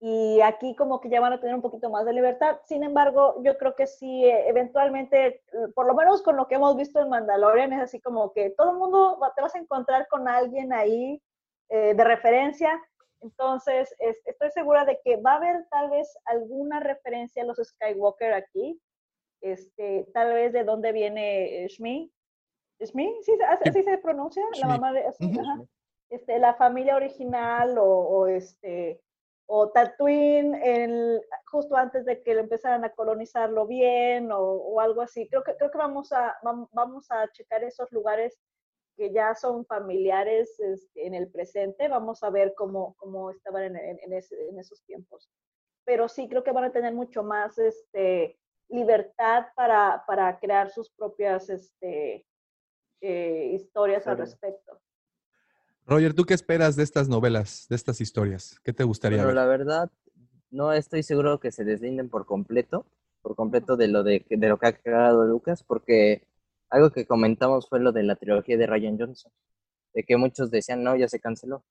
y 0.00 0.40
aquí 0.40 0.74
como 0.74 1.00
que 1.00 1.08
ya 1.08 1.20
van 1.20 1.32
a 1.32 1.40
tener 1.40 1.54
un 1.54 1.62
poquito 1.62 1.88
más 1.88 2.04
de 2.04 2.12
libertad. 2.12 2.58
Sin 2.64 2.82
embargo, 2.82 3.40
yo 3.44 3.56
creo 3.56 3.76
que 3.76 3.86
sí, 3.86 4.24
eh, 4.24 4.48
eventualmente, 4.48 5.26
eh, 5.26 5.42
por 5.74 5.86
lo 5.86 5.94
menos 5.94 6.22
con 6.22 6.36
lo 6.36 6.48
que 6.48 6.56
hemos 6.56 6.76
visto 6.76 7.00
en 7.00 7.08
Mandalorian, 7.08 7.72
es 7.72 7.80
así 7.82 8.00
como 8.00 8.32
que 8.32 8.50
todo 8.50 8.72
el 8.72 8.78
mundo 8.78 9.18
te 9.36 9.42
vas 9.42 9.54
a 9.54 9.58
encontrar 9.58 10.08
con 10.08 10.28
alguien 10.28 10.72
ahí 10.72 11.22
de 11.68 12.04
referencia. 12.04 12.78
Entonces, 13.22 13.94
es- 13.98 14.20
estoy 14.26 14.50
segura 14.50 14.84
de 14.84 15.00
que 15.02 15.16
va 15.16 15.32
a 15.32 15.36
haber 15.36 15.66
tal 15.70 15.88
vez 15.88 16.14
alguna 16.26 16.80
referencia 16.80 17.42
a 17.42 17.46
los 17.46 17.56
Skywalker 17.56 18.34
aquí, 18.34 18.78
este, 19.40 20.06
tal 20.12 20.34
vez 20.34 20.52
de 20.52 20.64
dónde 20.64 20.92
viene 20.92 21.66
Shmi. 21.68 22.12
¿Shmi? 22.86 23.18
¿Sí, 23.22 23.32
así, 23.48 23.68
así 23.68 23.82
se 23.82 23.98
pronuncia? 23.98 24.42
La 24.58 24.68
mamá 24.68 24.92
de... 24.92 25.00
ajá. 25.06 25.60
este, 26.10 26.38
la 26.38 26.54
familia 26.54 26.96
original 26.96 27.78
o, 27.78 27.84
o 27.86 28.26
este 28.26 29.00
o 29.46 29.70
Tatooine 29.70 30.54
el- 30.62 31.20
justo 31.50 31.76
antes 31.76 32.04
de 32.06 32.22
que 32.22 32.34
lo 32.34 32.40
empezaran 32.40 32.84
a 32.84 32.90
colonizarlo 32.92 33.66
bien 33.66 34.30
o, 34.32 34.38
o 34.40 34.80
algo 34.80 35.02
así. 35.02 35.28
Creo 35.28 35.42
que, 35.42 35.56
creo 35.56 35.70
que 35.70 35.78
vamos, 35.78 36.12
a, 36.12 36.36
vam- 36.42 36.68
vamos 36.72 37.10
a 37.10 37.30
checar 37.32 37.62
esos 37.64 37.90
lugares 37.92 38.38
que 38.96 39.12
ya 39.12 39.34
son 39.34 39.66
familiares 39.66 40.58
este, 40.60 41.06
en 41.06 41.14
el 41.14 41.30
presente. 41.30 41.88
Vamos 41.88 42.22
a 42.22 42.30
ver 42.30 42.54
cómo, 42.56 42.94
cómo 42.98 43.30
estaban 43.30 43.64
en, 43.64 43.76
en- 43.76 43.98
en 44.00 44.12
ese- 44.14 44.48
en 44.48 44.58
esos 44.58 44.82
tiempos. 44.84 45.28
Pero 45.84 46.08
sí 46.08 46.28
creo 46.28 46.44
que 46.44 46.52
van 46.52 46.64
a 46.64 46.72
tener 46.72 46.94
mucho 46.94 47.22
más 47.22 47.58
este, 47.58 48.38
libertad 48.68 49.46
para, 49.54 50.04
para 50.06 50.38
crear 50.38 50.70
sus 50.70 50.90
propias 50.90 51.50
este, 51.50 52.24
eh, 53.02 53.50
historias 53.54 54.06
al 54.06 54.16
respecto. 54.16 54.80
Roger, 55.86 56.14
¿tú 56.14 56.24
qué 56.24 56.34
esperas 56.34 56.76
de 56.76 56.84
estas 56.84 57.08
novelas, 57.08 57.66
de 57.68 57.74
estas 57.76 58.00
historias? 58.00 58.60
¿Qué 58.62 58.72
te 58.72 58.84
gustaría 58.84 59.18
Bueno, 59.18 59.28
ver? 59.28 59.34
la 59.34 59.46
verdad, 59.46 59.90
no 60.50 60.72
estoy 60.72 61.02
seguro 61.02 61.40
que 61.40 61.50
se 61.50 61.64
deslinden 61.64 62.08
por 62.08 62.24
completo, 62.24 62.86
por 63.20 63.34
completo 63.34 63.76
de 63.76 63.88
lo 63.88 64.04
de, 64.04 64.24
de 64.30 64.48
lo 64.48 64.58
que 64.58 64.66
ha 64.68 64.72
creado 64.72 65.24
Lucas, 65.24 65.64
porque 65.64 66.26
algo 66.70 66.90
que 66.90 67.04
comentamos 67.04 67.68
fue 67.68 67.80
lo 67.80 67.90
de 67.90 68.04
la 68.04 68.14
trilogía 68.14 68.56
de 68.56 68.66
Ryan 68.66 68.96
Johnson, 68.98 69.32
de 69.92 70.04
que 70.04 70.16
muchos 70.16 70.50
decían, 70.50 70.84
no, 70.84 70.94
ya 70.96 71.08
se 71.08 71.20
canceló. 71.20 71.64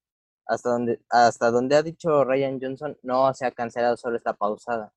Hasta 0.46 0.70
donde, 0.70 1.00
hasta 1.10 1.50
donde 1.50 1.78
ha 1.78 1.84
dicho 1.84 2.26
Ryan 2.26 2.60
Johnson, 2.62 2.98
no 3.04 3.34
se 3.34 3.46
ha 3.46 3.52
cancelado, 3.52 3.96
solo 3.96 4.18
está 4.18 4.34
pausada. 4.34 4.94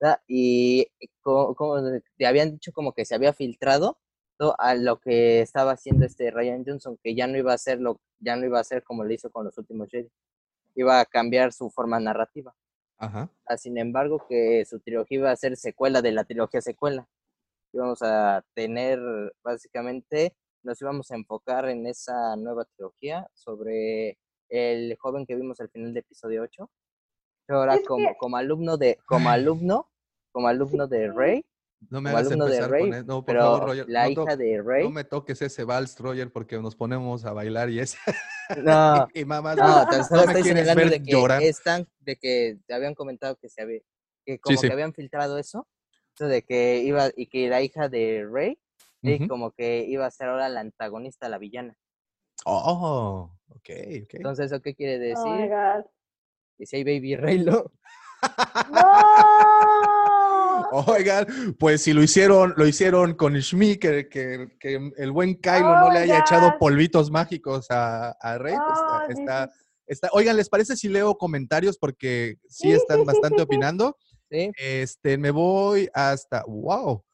¿verdad? 0.00 0.20
Y 0.26 0.88
como, 1.20 1.54
como 1.54 1.76
te 2.16 2.26
habían 2.26 2.50
dicho 2.50 2.72
como 2.72 2.92
que 2.92 3.04
se 3.04 3.14
había 3.14 3.32
filtrado 3.32 3.98
a 4.58 4.74
lo 4.74 5.00
que 5.00 5.40
estaba 5.40 5.72
haciendo 5.72 6.06
este 6.06 6.30
Ryan 6.30 6.64
Johnson, 6.66 6.98
que 7.02 7.14
ya 7.14 7.26
no 7.26 7.38
iba 7.38 7.52
a 7.52 7.56
hacerlo, 7.56 8.00
ya 8.18 8.36
no 8.36 8.44
iba 8.46 8.58
a 8.58 8.62
hacer 8.62 8.82
como 8.82 9.04
lo 9.04 9.12
hizo 9.12 9.30
con 9.30 9.44
los 9.44 9.56
últimos 9.58 9.88
Jedi. 9.90 10.10
Iba 10.74 11.00
a 11.00 11.04
cambiar 11.04 11.52
su 11.52 11.70
forma 11.70 12.00
narrativa. 12.00 12.54
Ajá. 12.98 13.30
Ah, 13.46 13.56
Sin 13.56 13.78
embargo, 13.78 14.26
que 14.28 14.64
su 14.64 14.80
trilogía 14.80 15.18
iba 15.18 15.30
a 15.30 15.36
ser 15.36 15.56
secuela 15.56 16.02
de 16.02 16.12
la 16.12 16.24
trilogía 16.24 16.60
secuela. 16.60 17.08
Íbamos 17.72 18.02
a 18.02 18.44
tener, 18.54 19.00
básicamente, 19.42 20.34
nos 20.62 20.80
íbamos 20.80 21.10
a 21.10 21.16
enfocar 21.16 21.68
en 21.68 21.86
esa 21.86 22.36
nueva 22.36 22.64
trilogía 22.64 23.28
sobre 23.34 24.18
el 24.48 24.96
joven 24.98 25.26
que 25.26 25.36
vimos 25.36 25.60
al 25.60 25.68
final 25.68 25.92
de 25.92 26.00
episodio 26.00 26.42
8. 26.42 26.70
Ahora, 27.48 27.78
como, 27.86 28.16
como 28.16 28.36
alumno 28.36 28.76
de, 28.76 28.98
como 29.06 29.28
alumno, 29.28 29.90
como 30.32 30.48
alumno 30.48 30.86
de 30.86 31.12
Rey, 31.12 31.44
No 31.90 32.00
me 32.00 32.10
hagas 32.10 32.30
empezar 32.30 32.70
Rey, 32.70 32.82
con 32.82 32.94
eso. 32.94 33.06
No, 33.06 33.24
por 33.24 33.34
pero 33.34 33.40
favor, 33.40 33.64
Roger. 33.68 33.88
la 33.88 34.04
no, 34.04 34.10
hija 34.10 34.36
de 34.36 34.62
Rey, 34.62 34.84
no 34.84 34.90
me 34.90 35.04
toques 35.04 35.42
ese 35.42 35.64
vals, 35.64 35.98
Roger, 35.98 36.32
porque 36.32 36.58
nos 36.58 36.74
ponemos 36.76 37.24
a 37.24 37.32
bailar 37.32 37.70
y 37.70 37.80
es. 37.80 37.96
no, 38.62 39.08
y 39.14 39.24
mamás, 39.24 39.56
No, 39.56 39.86
tan 39.86 40.04
solo 40.04 40.20
no 40.26 40.32
me 40.32 40.40
estoy 40.40 40.52
ver 40.74 40.90
de 40.90 41.02
que 41.02 41.10
llorar. 41.10 41.42
están, 41.42 41.88
de 42.00 42.16
que 42.16 42.58
te 42.66 42.74
habían 42.74 42.94
comentado 42.94 43.36
que 43.36 43.48
se 43.48 43.62
había, 43.62 43.80
que 44.24 44.38
como 44.38 44.60
sí. 44.60 44.66
que 44.66 44.72
habían 44.72 44.92
filtrado 44.92 45.38
eso, 45.38 45.66
de 46.18 46.42
que 46.42 46.78
iba, 46.78 47.08
y 47.16 47.26
que 47.26 47.48
la 47.48 47.62
hija 47.62 47.88
de 47.88 48.26
Rey, 48.30 48.58
y 49.02 49.16
Ujú. 49.16 49.28
como 49.28 49.50
que 49.52 49.84
iba 49.86 50.06
a 50.06 50.10
ser 50.10 50.28
ahora 50.28 50.48
la 50.48 50.60
antagonista, 50.60 51.28
la 51.28 51.38
villana. 51.38 51.76
Oh, 52.46 53.30
ok, 53.48 53.70
ok. 54.02 54.14
Entonces, 54.14 54.46
¿eso 54.52 54.60
qué 54.60 54.74
quiere 54.74 54.96
Oh 54.96 54.98
my 54.98 55.08
decir? 55.08 55.50
God. 55.50 55.84
que 56.56 56.66
si 56.66 56.76
hay 56.76 56.84
Baby 56.84 57.16
Reylo, 57.16 57.72
¡No! 58.72 58.82
Oigan, 60.86 61.26
pues 61.58 61.82
si 61.82 61.92
lo 61.92 62.02
hicieron, 62.02 62.52
lo 62.56 62.66
hicieron 62.66 63.14
con 63.14 63.34
Shmi, 63.34 63.76
que, 63.76 64.08
que- 64.08 64.48
que 64.58 64.90
el 64.96 65.12
buen 65.12 65.36
Kylo 65.40 65.74
Oh 65.74 65.76
no 65.76 65.90
le 65.90 66.00
haya 66.00 66.18
echado 66.18 66.58
polvitos 66.58 67.10
mágicos 67.10 67.66
a, 67.70 68.10
a 68.20 68.38
Rey, 68.38 68.56
pues, 68.66 68.84
está, 69.08 69.50
está- 69.86 70.08
Oigan, 70.12 70.36
¿les 70.36 70.48
parece 70.48 70.76
si 70.76 70.88
leo 70.88 71.16
comentarios? 71.16 71.78
Porque 71.78 72.38
sí 72.48 72.72
están 72.72 73.04
bastante 73.04 73.42
opinando. 73.42 73.96
¿sí? 74.30 74.50
Este, 74.56 75.16
me 75.16 75.30
voy 75.30 75.88
hasta. 75.94 76.42
¡Wow! 76.46 77.04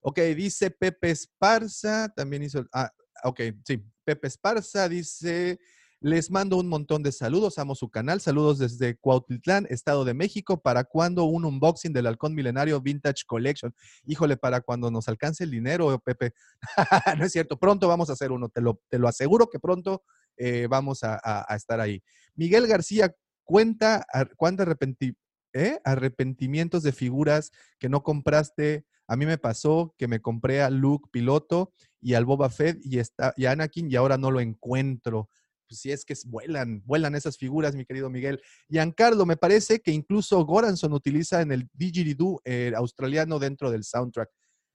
Ok, 0.00 0.18
dice 0.36 0.70
Pepe 0.70 1.10
Esparza, 1.10 2.08
también 2.14 2.42
hizo. 2.42 2.64
Ah, 2.72 2.90
ok, 3.24 3.40
sí. 3.64 3.82
Pepe 4.04 4.28
Esparza 4.28 4.88
dice: 4.88 5.58
Les 6.00 6.30
mando 6.30 6.58
un 6.58 6.68
montón 6.68 7.02
de 7.02 7.10
saludos, 7.10 7.58
amo 7.58 7.74
su 7.74 7.88
canal. 7.88 8.20
Saludos 8.20 8.58
desde 8.58 8.96
Cuautitlán, 8.98 9.66
Estado 9.70 10.04
de 10.04 10.12
México. 10.12 10.60
¿Para 10.60 10.84
cuándo 10.84 11.24
un 11.24 11.46
unboxing 11.46 11.94
del 11.94 12.06
Halcón 12.06 12.34
Milenario 12.34 12.80
Vintage 12.82 13.24
Collection? 13.26 13.74
Híjole, 14.04 14.36
para 14.36 14.60
cuando 14.60 14.90
nos 14.90 15.08
alcance 15.08 15.44
el 15.44 15.50
dinero, 15.50 15.98
Pepe. 16.00 16.32
no 17.18 17.24
es 17.24 17.32
cierto, 17.32 17.58
pronto 17.58 17.88
vamos 17.88 18.10
a 18.10 18.12
hacer 18.12 18.30
uno, 18.30 18.50
te 18.50 18.60
lo, 18.60 18.82
te 18.90 18.98
lo 18.98 19.08
aseguro 19.08 19.48
que 19.48 19.58
pronto 19.58 20.02
eh, 20.36 20.66
vamos 20.68 21.00
a, 21.02 21.46
estar 21.56 21.80
ahí. 21.80 22.02
Miguel 22.34 22.66
García, 22.66 23.14
cuenta 23.42 24.04
a- 24.12 24.26
cuánto 24.36 24.64
arrepenti- 24.64 25.16
¿eh? 25.54 25.80
arrepentimientos 25.82 26.82
de 26.82 26.92
figuras 26.92 27.52
que 27.78 27.88
no 27.88 28.02
compraste. 28.02 28.84
A 29.08 29.16
mí 29.16 29.24
me 29.24 29.38
pasó 29.38 29.94
que 29.96 30.08
me 30.08 30.20
compré 30.20 30.60
a 30.60 30.68
Luke 30.68 31.08
piloto 31.10 31.72
y 32.02 32.14
al 32.14 32.26
Boba 32.26 32.50
Fett 32.50 32.78
y, 32.82 32.98
está, 32.98 33.32
y 33.36 33.46
a 33.46 33.52
Anakin 33.52 33.90
y 33.90 33.96
ahora 33.96 34.18
no 34.18 34.30
lo 34.30 34.40
encuentro. 34.40 35.30
Pues 35.68 35.80
si 35.80 35.90
es 35.90 36.04
que 36.04 36.14
vuelan, 36.26 36.82
vuelan 36.84 37.14
esas 37.14 37.36
figuras, 37.36 37.74
mi 37.74 37.84
querido 37.84 38.08
Miguel. 38.10 38.40
Giancarlo, 38.68 39.26
me 39.26 39.36
parece 39.36 39.80
que 39.80 39.90
incluso 39.90 40.44
Goranson 40.44 40.92
utiliza 40.92 41.42
en 41.42 41.52
el 41.52 41.68
didgeridoo 41.72 42.40
eh, 42.44 42.72
australiano 42.76 43.38
dentro 43.38 43.70
del 43.70 43.84
soundtrack. 43.84 44.30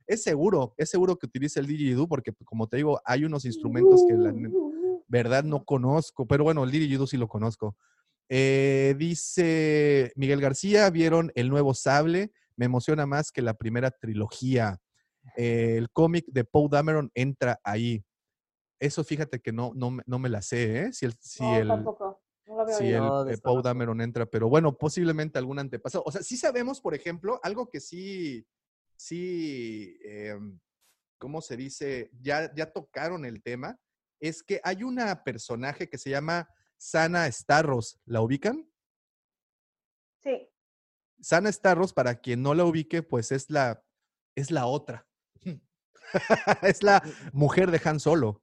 Es 0.08 0.24
seguro, 0.24 0.74
es 0.78 0.90
seguro 0.90 1.18
que 1.18 1.28
utiliza 1.28 1.60
el 1.60 1.68
didgeridoo 1.68 2.08
porque, 2.08 2.34
como 2.44 2.68
te 2.68 2.78
digo, 2.78 3.00
hay 3.06 3.24
unos 3.24 3.46
instrumentos 3.46 4.04
que 4.08 4.16
la 4.16 4.34
verdad 5.08 5.44
no 5.44 5.64
conozco, 5.64 6.28
pero 6.28 6.44
bueno, 6.44 6.64
el 6.64 6.72
didgeridoo 6.72 7.08
sí 7.08 7.18
lo 7.18 7.28
conozco. 7.28 7.78
Eh, 8.34 8.96
dice 8.98 10.14
Miguel 10.16 10.40
García, 10.40 10.90
vieron 10.90 11.34
el 11.36 11.50
nuevo 11.50 11.74
sable, 11.74 12.32
me 12.56 12.66
emociona 12.66 13.06
más 13.06 13.32
que 13.32 13.42
la 13.42 13.56
primera 13.56 13.92
trilogía. 13.92 14.80
Eh, 15.36 15.76
el 15.78 15.90
cómic 15.92 16.26
de 16.28 16.44
Poe 16.46 16.70
Dameron 16.70 17.12
entra 17.14 17.60
ahí. 17.64 18.04
Eso 18.82 19.04
fíjate 19.04 19.40
que 19.40 19.52
no, 19.52 19.74
no, 19.76 19.92
me- 19.92 20.04
no 20.08 20.18
me 20.18 20.28
la 20.28 20.42
sé, 20.42 20.86
¿eh? 20.86 20.92
Si 20.94 21.06
el, 21.06 21.14
si 21.20 21.44
No, 21.44 21.56
el, 21.60 21.68
tampoco. 21.68 22.24
No 22.48 22.68
si 22.68 22.92
el 22.92 22.98
No, 22.98 23.22
eh, 23.28 23.30
desconozco. 23.30 23.62
Dameron 23.62 24.02
entra, 24.02 24.26
pero 24.26 24.50
bueno, 24.50 24.76
posiblemente 24.76 25.38
algún 25.38 25.60
antepasado. 25.60 26.04
O 26.04 26.12
sea, 26.12 26.24
sí 26.24 26.36
sabemos, 26.36 26.82
por 26.82 26.96
ejemplo, 26.96 27.40
algo 27.44 27.70
que 27.70 27.80
sí, 27.80 28.44
sí, 28.96 30.00
em, 30.04 30.60
¿cómo 31.20 31.42
se 31.42 31.58
dice? 31.58 32.10
Ya, 32.22 32.52
ya 32.56 32.72
tocaron 32.72 33.24
el 33.24 33.44
tema, 33.44 33.80
es 34.20 34.42
que 34.42 34.60
hay 34.64 34.82
una 34.84 35.24
personaje 35.24 35.88
que 35.88 36.00
se 36.00 36.10
llama 36.10 36.50
Sana 36.78 37.32
Starros, 37.32 38.00
¿la 38.06 38.22
ubican? 38.22 38.68
Sí. 40.24 40.50
Sana 41.22 41.52
Starros, 41.52 41.94
para 41.94 42.16
quien 42.20 42.42
no 42.42 42.56
la 42.56 42.66
ubique, 42.66 43.04
pues 43.04 43.32
es 43.32 43.52
la, 43.52 43.84
es 44.36 44.50
la 44.50 44.66
otra. 44.66 45.08
es 46.64 46.82
la 46.82 47.04
mujer 47.32 47.70
de 47.70 47.80
Han 47.86 48.00
Solo. 48.00 48.42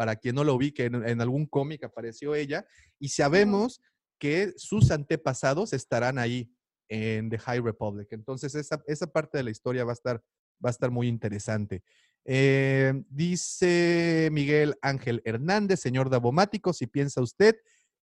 Para 0.00 0.16
quien 0.16 0.34
no 0.34 0.44
lo 0.44 0.54
ubique, 0.54 0.86
en, 0.86 1.06
en 1.06 1.20
algún 1.20 1.44
cómic 1.44 1.84
apareció 1.84 2.34
ella. 2.34 2.64
Y 2.98 3.10
sabemos 3.10 3.82
que 4.18 4.54
sus 4.56 4.90
antepasados 4.92 5.74
estarán 5.74 6.18
ahí 6.18 6.50
en 6.88 7.28
The 7.28 7.38
High 7.38 7.60
Republic. 7.60 8.08
Entonces, 8.12 8.54
esa, 8.54 8.82
esa 8.86 9.08
parte 9.08 9.36
de 9.36 9.44
la 9.44 9.50
historia 9.50 9.84
va 9.84 9.92
a 9.92 9.92
estar, 9.92 10.24
va 10.64 10.70
a 10.70 10.70
estar 10.70 10.90
muy 10.90 11.06
interesante. 11.06 11.82
Eh, 12.24 12.94
dice 13.10 14.30
Miguel 14.32 14.76
Ángel 14.80 15.20
Hernández, 15.26 15.80
señor 15.80 16.08
Davomático, 16.08 16.72
si 16.72 16.86
piensa 16.86 17.20
usted 17.20 17.56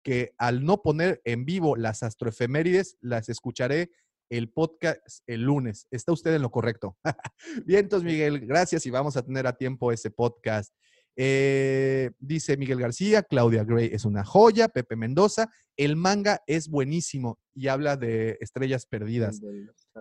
que 0.02 0.34
al 0.36 0.66
no 0.66 0.82
poner 0.82 1.22
en 1.24 1.46
vivo 1.46 1.76
las 1.76 2.02
astroefemérides, 2.02 2.98
las 3.00 3.30
escucharé 3.30 3.90
el 4.28 4.50
podcast 4.50 5.00
el 5.26 5.44
lunes. 5.44 5.86
Está 5.90 6.12
usted 6.12 6.34
en 6.34 6.42
lo 6.42 6.50
correcto. 6.50 6.98
Bien, 7.64 7.84
entonces, 7.84 8.04
Miguel, 8.04 8.40
gracias 8.40 8.84
y 8.84 8.90
vamos 8.90 9.16
a 9.16 9.22
tener 9.22 9.46
a 9.46 9.56
tiempo 9.56 9.92
ese 9.92 10.10
podcast. 10.10 10.74
Eh, 11.16 12.10
dice 12.18 12.58
Miguel 12.58 12.78
García, 12.78 13.22
Claudia 13.22 13.64
Gray 13.64 13.88
es 13.92 14.04
una 14.04 14.24
joya, 14.24 14.68
Pepe 14.68 14.96
Mendoza, 14.96 15.50
el 15.76 15.96
manga 15.96 16.42
es 16.46 16.68
buenísimo 16.68 17.38
y 17.54 17.68
habla 17.68 17.96
de 17.96 18.36
estrellas 18.40 18.86
perdidas. 18.86 19.40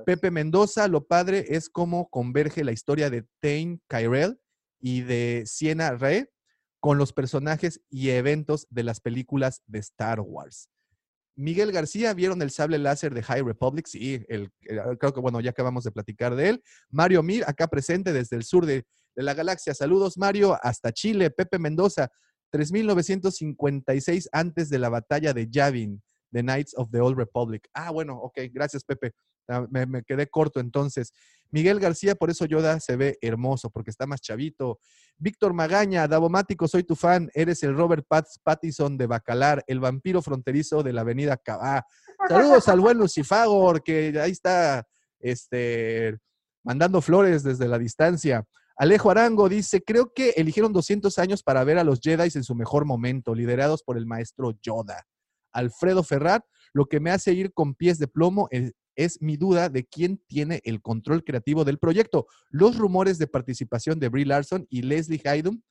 Pepe 0.06 0.30
Mendoza, 0.30 0.88
lo 0.90 1.08
padre 1.08 1.46
es 1.50 1.70
cómo 1.70 2.10
converge 2.10 2.66
la 2.66 2.74
historia 2.74 3.10
de 3.10 3.26
Tain 3.40 3.82
Kyrell 3.88 4.40
y 4.82 5.02
de 5.02 5.44
Siena 5.46 5.92
Rey 5.92 6.26
con 6.82 6.98
los 6.98 7.14
personajes 7.14 7.82
y 7.90 8.10
eventos 8.10 8.68
de 8.70 8.84
las 8.84 9.00
películas 9.00 9.64
de 9.66 9.80
Star 9.80 10.20
Wars. 10.20 10.70
Miguel 11.36 11.72
García, 11.72 12.14
¿vieron 12.14 12.42
el 12.42 12.52
sable 12.52 12.78
láser 12.78 13.14
de 13.14 13.22
High 13.22 13.44
Republic? 13.44 13.88
Sí, 13.88 14.24
el, 14.30 14.50
el- 14.62 14.98
creo 14.98 15.14
que 15.14 15.20
bueno, 15.20 15.40
ya 15.42 15.50
acabamos 15.52 15.84
de 15.84 15.92
platicar 15.92 16.36
de 16.36 16.50
él. 16.50 16.64
Mario 16.90 17.22
Mir, 17.24 17.44
acá 17.48 17.68
presente 17.68 18.14
desde 18.14 18.36
el 18.38 18.44
sur 18.44 18.66
de, 18.66 18.86
la 19.16 19.34
galaxia. 19.34 19.74
Saludos, 19.74 20.18
Mario, 20.18 20.58
hasta 20.62 20.92
Chile. 20.92 21.30
Pepe 21.30 21.58
Mendoza, 21.58 22.10
3956 22.52 24.30
antes 24.32 24.70
de 24.70 24.80
la 24.80 24.90
batalla 24.90 25.34
de 25.34 25.48
Yavin, 25.50 26.02
The 26.32 26.42
Knights 26.42 26.74
of 26.76 26.90
the 26.92 27.00
Old 27.00 27.18
Republic. 27.18 27.68
Ah, 27.74 27.92
bueno, 27.92 28.18
ok, 28.18 28.40
gracias, 28.52 28.84
Pepe. 28.84 29.14
Ah, 29.48 29.66
me 29.70 30.04
quedé 30.04 30.28
corto 30.28 30.60
entonces. 30.60 31.14
Miguel 31.56 31.80
García, 31.80 32.16
por 32.16 32.30
eso 32.30 32.44
Yoda 32.44 32.82
se 32.82 32.98
ve 32.98 33.18
hermoso, 33.22 33.70
porque 33.70 33.90
está 33.90 34.06
más 34.06 34.20
chavito. 34.20 34.82
Víctor 35.18 35.54
Magaña, 35.54 36.06
Davomático, 36.06 36.68
soy 36.68 36.84
tu 36.84 36.98
fan. 36.98 37.30
Eres 37.34 37.64
el 37.64 37.74
Robert 37.74 38.06
Pats 38.06 38.42
Pattison 38.44 38.98
de 38.98 39.08
Bacalar, 39.08 39.64
el 39.66 39.80
vampiro 39.80 40.22
fronterizo 40.22 40.84
de 40.84 40.92
la 40.92 41.00
avenida 41.00 41.38
Cabá. 41.38 41.86
Saludos 42.28 42.68
al 42.68 42.82
buen 42.82 42.98
Lucifagor, 42.98 43.82
que 43.84 44.20
ahí 44.20 44.32
está 44.32 44.86
este, 45.18 46.18
mandando 46.62 47.00
flores 47.00 47.42
desde 47.42 47.70
la 47.70 47.80
distancia. 47.80 48.44
Alejo 48.76 49.10
Arango 49.10 49.48
dice, 49.48 49.82
creo 49.82 50.12
que 50.14 50.32
eligieron 50.32 50.74
200 50.74 51.18
años 51.20 51.42
para 51.42 51.64
ver 51.64 51.78
a 51.78 51.86
los 51.86 52.02
Jedi 52.02 52.30
en 52.36 52.44
su 52.44 52.54
mejor 52.54 52.84
momento, 52.84 53.34
liderados 53.34 53.82
por 53.82 53.98
el 53.98 54.06
maestro 54.06 54.52
Yoda. 54.62 55.08
Alfredo 55.54 56.04
Ferrat, 56.04 56.44
lo 56.74 56.88
que 56.88 57.00
me 57.00 57.12
hace 57.12 57.32
ir 57.32 57.54
con 57.54 57.76
pies 57.76 57.98
de 57.98 58.10
plomo 58.10 58.50
es, 58.52 58.74
es 58.96 59.22
mi 59.22 59.38
duda 59.38 59.70
de 59.70 59.86
quién 59.86 60.22
tiene 60.28 60.62
el 60.64 60.82
control 60.82 61.24
creativo 61.24 61.64
del 61.66 61.78
proyecto. 61.80 62.28
Los 62.50 62.78
rumores 62.78 63.18
de 63.18 63.28
participación 63.28 64.00
de 64.00 64.10
Brie 64.10 64.26
Larson 64.26 64.66
y 64.70 64.82
Leslie 64.82 65.22
Haydum 65.26 65.62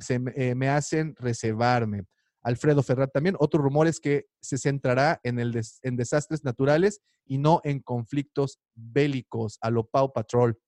se, 0.00 0.18
me- 0.18 0.32
eh, 0.36 0.54
me 0.54 0.68
hacen 0.68 1.14
reservarme. 1.18 2.04
Alfredo 2.42 2.82
Ferrat 2.82 3.12
también. 3.12 3.36
Otro 3.38 3.60
rumor 3.62 3.86
es 3.86 4.00
que 4.00 4.24
se 4.40 4.56
centrará 4.56 5.20
en, 5.24 5.38
el 5.38 5.52
des- 5.52 5.78
en 5.82 5.96
desastres 5.96 6.42
naturales 6.42 7.02
y 7.26 7.36
no 7.36 7.60
en 7.64 7.80
conflictos 7.80 8.58
bélicos 8.74 9.58
a 9.60 9.68
lo 9.70 9.86
Pau 9.86 10.10
Patrol. 10.12 10.58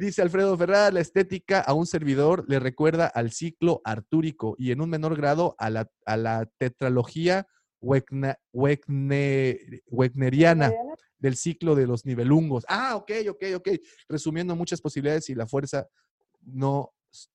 Dice 0.00 0.22
Alfredo 0.22 0.56
Ferrat, 0.56 0.92
la 0.94 1.00
estética 1.00 1.60
a 1.60 1.74
un 1.74 1.86
servidor 1.86 2.44
le 2.48 2.58
recuerda 2.58 3.06
al 3.06 3.32
ciclo 3.32 3.80
artúrico 3.84 4.54
y 4.58 4.70
en 4.70 4.80
un 4.80 4.88
menor 4.90 5.16
grado 5.16 5.54
a 5.58 5.68
la, 5.70 5.90
a 6.06 6.16
la 6.16 6.48
tetralogía 6.58 7.46
Wegna- 7.84 8.38
Wegne- 8.52 9.82
Wegneriana 9.90 10.72
del 11.18 11.36
ciclo 11.36 11.74
de 11.74 11.86
los 11.86 12.04
nivelungos. 12.04 12.64
Ah, 12.68 12.96
ok, 12.96 13.10
ok, 13.30 13.42
ok. 13.56 13.68
Resumiendo 14.08 14.56
muchas 14.56 14.80
posibilidades 14.80 15.28
y 15.30 15.34
la 15.34 15.46
fuerza 15.46 15.86
no 16.42 16.90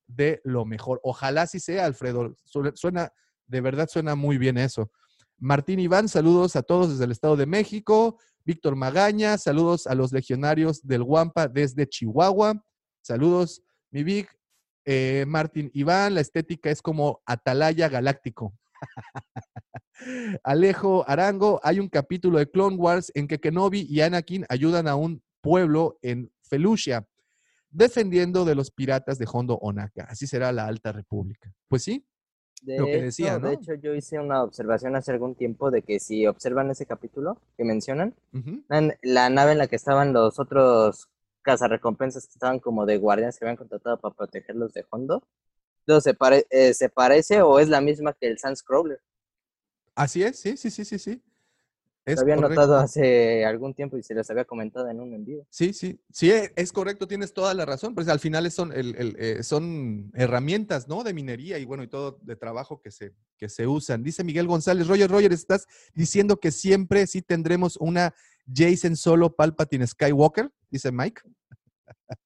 de 0.06 0.40
lo 0.44 0.64
mejor. 0.64 1.00
Ojalá 1.02 1.46
sí 1.46 1.58
sea, 1.60 1.86
Alfredo. 1.86 2.34
Suena, 2.74 3.12
de 3.46 3.60
verdad 3.60 3.88
suena 3.88 4.14
muy 4.14 4.38
bien 4.38 4.58
eso. 4.58 4.90
Martín 5.38 5.80
Iván, 5.80 6.08
saludos 6.08 6.54
a 6.56 6.62
todos 6.62 6.90
desde 6.90 7.04
el 7.04 7.12
Estado 7.12 7.36
de 7.36 7.46
México. 7.46 8.18
Víctor 8.44 8.76
Magaña, 8.76 9.38
saludos 9.38 9.86
a 9.86 9.94
los 9.94 10.12
legionarios 10.12 10.82
del 10.86 11.02
Guampa 11.02 11.48
desde 11.48 11.88
Chihuahua. 11.88 12.62
Saludos, 13.02 13.62
mi 13.90 14.02
Vic. 14.04 14.28
Eh, 14.84 15.24
Martín 15.28 15.70
Iván, 15.74 16.14
la 16.14 16.20
estética 16.20 16.70
es 16.70 16.82
como 16.82 17.20
Atalaya 17.26 17.88
Galáctico. 17.88 18.52
Alejo 20.44 21.04
Arango, 21.08 21.60
hay 21.62 21.78
un 21.78 21.88
capítulo 21.88 22.38
de 22.38 22.50
Clone 22.50 22.76
Wars 22.76 23.12
en 23.14 23.28
que 23.28 23.38
Kenobi 23.38 23.86
y 23.88 24.00
Anakin 24.00 24.46
ayudan 24.48 24.88
a 24.88 24.96
un 24.96 25.22
pueblo 25.40 25.98
en 26.02 26.30
Felucia, 26.42 27.06
defendiendo 27.70 28.44
de 28.44 28.54
los 28.54 28.70
piratas 28.70 29.18
de 29.18 29.28
Hondo 29.30 29.56
Onaka. 29.58 30.04
Así 30.04 30.26
será 30.26 30.52
la 30.52 30.66
Alta 30.66 30.92
República. 30.92 31.52
Pues 31.68 31.84
sí, 31.84 32.04
De 32.62 32.78
lo 32.78 32.86
que 32.86 32.94
hecho, 32.94 33.04
decía, 33.04 33.38
¿no? 33.38 33.48
De 33.48 33.54
hecho, 33.54 33.74
yo 33.74 33.94
hice 33.94 34.18
una 34.18 34.42
observación 34.42 34.96
hace 34.96 35.12
algún 35.12 35.34
tiempo 35.34 35.70
de 35.70 35.82
que 35.82 36.00
si 36.00 36.26
observan 36.26 36.70
ese 36.70 36.86
capítulo 36.86 37.38
que 37.56 37.64
mencionan, 37.64 38.14
la, 38.68 38.96
la 39.02 39.30
nave 39.30 39.52
en 39.52 39.58
la 39.58 39.66
que 39.66 39.76
estaban 39.76 40.12
los 40.12 40.38
otros 40.38 41.08
cazarrecompensas 41.42 42.26
que 42.26 42.32
estaban 42.32 42.58
como 42.58 42.86
de 42.86 42.98
guardianes 42.98 43.38
que 43.38 43.44
habían 43.44 43.56
contratado 43.56 43.98
para 43.98 44.14
protegerlos 44.14 44.72
de 44.74 44.84
Hondo, 44.90 45.22
entonces, 45.80 46.04
¿se, 46.10 46.14
pare- 46.14 46.46
eh, 46.50 46.74
¿se 46.74 46.88
parece 46.88 47.42
o 47.42 47.58
es 47.58 47.68
la 47.68 47.80
misma 47.80 48.12
que 48.12 48.26
el 48.28 48.38
Sunscrawler? 48.38 49.00
Así 49.94 50.22
es, 50.22 50.38
sí, 50.38 50.56
sí, 50.56 50.70
sí, 50.70 50.84
sí, 50.84 50.98
sí. 50.98 51.22
Es 52.06 52.16
Lo 52.16 52.22
había 52.22 52.36
correcto. 52.36 52.60
notado 52.62 52.76
hace 52.76 53.44
algún 53.44 53.74
tiempo 53.74 53.98
y 53.98 54.02
se 54.02 54.14
los 54.14 54.28
había 54.30 54.44
comentado 54.46 54.88
en 54.88 55.00
un 55.00 55.12
en 55.12 55.24
vivo. 55.24 55.46
Sí, 55.50 55.72
sí, 55.74 56.00
sí, 56.10 56.30
e- 56.30 56.50
es 56.56 56.72
correcto, 56.72 57.06
tienes 57.06 57.34
toda 57.34 57.52
la 57.52 57.66
razón, 57.66 57.94
pues 57.94 58.08
al 58.08 58.18
final 58.20 58.46
es- 58.46 58.54
son, 58.54 58.72
el- 58.72 58.96
el, 58.96 59.16
eh, 59.18 59.42
son 59.42 60.10
herramientas, 60.14 60.88
¿no? 60.88 61.04
De 61.04 61.12
minería 61.12 61.58
y 61.58 61.66
bueno, 61.66 61.82
y 61.82 61.88
todo 61.88 62.18
de 62.22 62.36
trabajo 62.36 62.80
que 62.80 62.90
se, 62.90 63.12
que 63.36 63.48
se 63.50 63.66
usan. 63.66 64.02
Dice 64.02 64.24
Miguel 64.24 64.46
González, 64.46 64.88
Roger, 64.88 65.10
Roger, 65.10 65.32
estás 65.32 65.66
diciendo 65.94 66.40
que 66.40 66.50
siempre 66.50 67.06
sí 67.06 67.20
tendremos 67.20 67.76
una 67.76 68.14
Jason 68.52 68.96
Solo 68.96 69.36
Palpatine 69.36 69.86
Skywalker, 69.86 70.50
dice 70.70 70.90
Mike. 70.90 71.20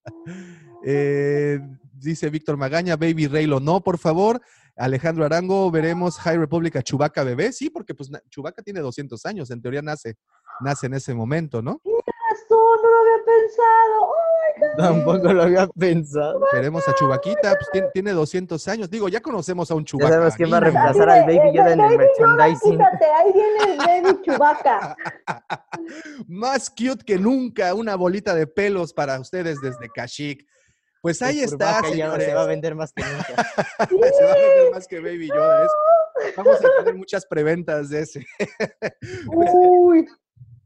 Eh, 0.87 1.59
dice 2.05 2.31
Víctor 2.31 2.57
Magaña, 2.57 2.97
Baby 2.97 3.27
Raylo, 3.27 3.61
no, 3.61 3.83
por 3.83 3.99
favor. 3.99 4.41
Alejandro 4.77 5.25
Arango, 5.25 5.71
veremos 5.71 6.19
High 6.19 6.39
Republic 6.39 6.77
a 6.77 6.83
Chewbacca 6.83 7.23
bebé. 7.25 7.53
Sí, 7.53 7.71
porque 7.71 7.95
pues 7.95 8.11
Chewbacca 8.31 8.63
tiene 8.63 8.81
200 8.81 9.25
años, 9.27 9.51
en 9.51 9.63
teoría 9.63 9.83
nace, 9.83 10.17
nace 10.61 10.87
en 10.87 10.95
ese 10.95 11.15
momento, 11.15 11.63
¿no? 11.63 11.81
Razón, 11.85 12.79
no 12.83 12.91
lo 12.91 13.01
había 13.01 13.25
pensado. 13.25 14.03
Oh. 14.03 14.25
Tampoco 14.77 15.33
lo 15.33 15.43
había 15.43 15.67
pensado. 15.69 16.41
Veremos 16.53 16.87
a 16.89 16.95
Chubaquita, 16.95 17.55
pues 17.55 17.71
tiene, 17.73 17.89
tiene 17.93 18.13
200 18.13 18.69
años. 18.69 18.91
Digo, 18.91 19.09
ya 19.09 19.21
conocemos 19.21 19.71
a 19.71 19.75
un 19.75 19.85
Ya 19.85 19.87
Chewbacca. 19.87 20.13
sabemos 20.13 20.35
quién 20.37 20.53
va 20.53 20.57
a 20.57 20.61
reemplazar 20.61 21.11
al 21.11 21.23
Baby 21.23 21.57
Yoda 21.57 21.73
en 21.73 21.81
el 21.81 21.99
merchandising. 21.99 22.81
Ahí 22.83 23.33
viene 23.33 23.73
el 23.73 23.79
Baby 23.79 24.23
Chewbacca. 24.23 24.97
Más 26.29 26.71
cute 26.71 27.05
que 27.05 27.19
nunca, 27.19 27.75
una 27.75 27.97
bolita 27.97 28.35
de 28.35 28.47
pelos 28.47 28.93
para 28.93 29.19
ustedes 29.19 29.61
desde 29.61 29.89
Kashyyyk. 29.95 30.47
Pues 31.05 31.21
ahí 31.21 31.41
El 31.41 31.45
está, 31.45 31.83
señores. 31.83 32.25
se 32.25 32.33
va 32.33 32.45
a 32.45 32.47
vender 32.47 32.75
más 32.75 32.91
que 32.95 33.03
nunca. 33.05 33.25
Se 34.19 34.25
va 34.25 34.33
a 34.33 34.37
vender 34.37 34.71
más 34.73 34.87
que 34.89 35.01
Baby 35.01 35.29
Yoda. 35.29 35.67
es- 35.67 35.73
Vamos 36.37 36.57
a 36.65 36.79
tener 36.79 36.95
muchas 36.95 37.27
preventas 37.27 37.91
de 37.91 38.01
ese. 38.01 38.27
Uy, 39.29 40.07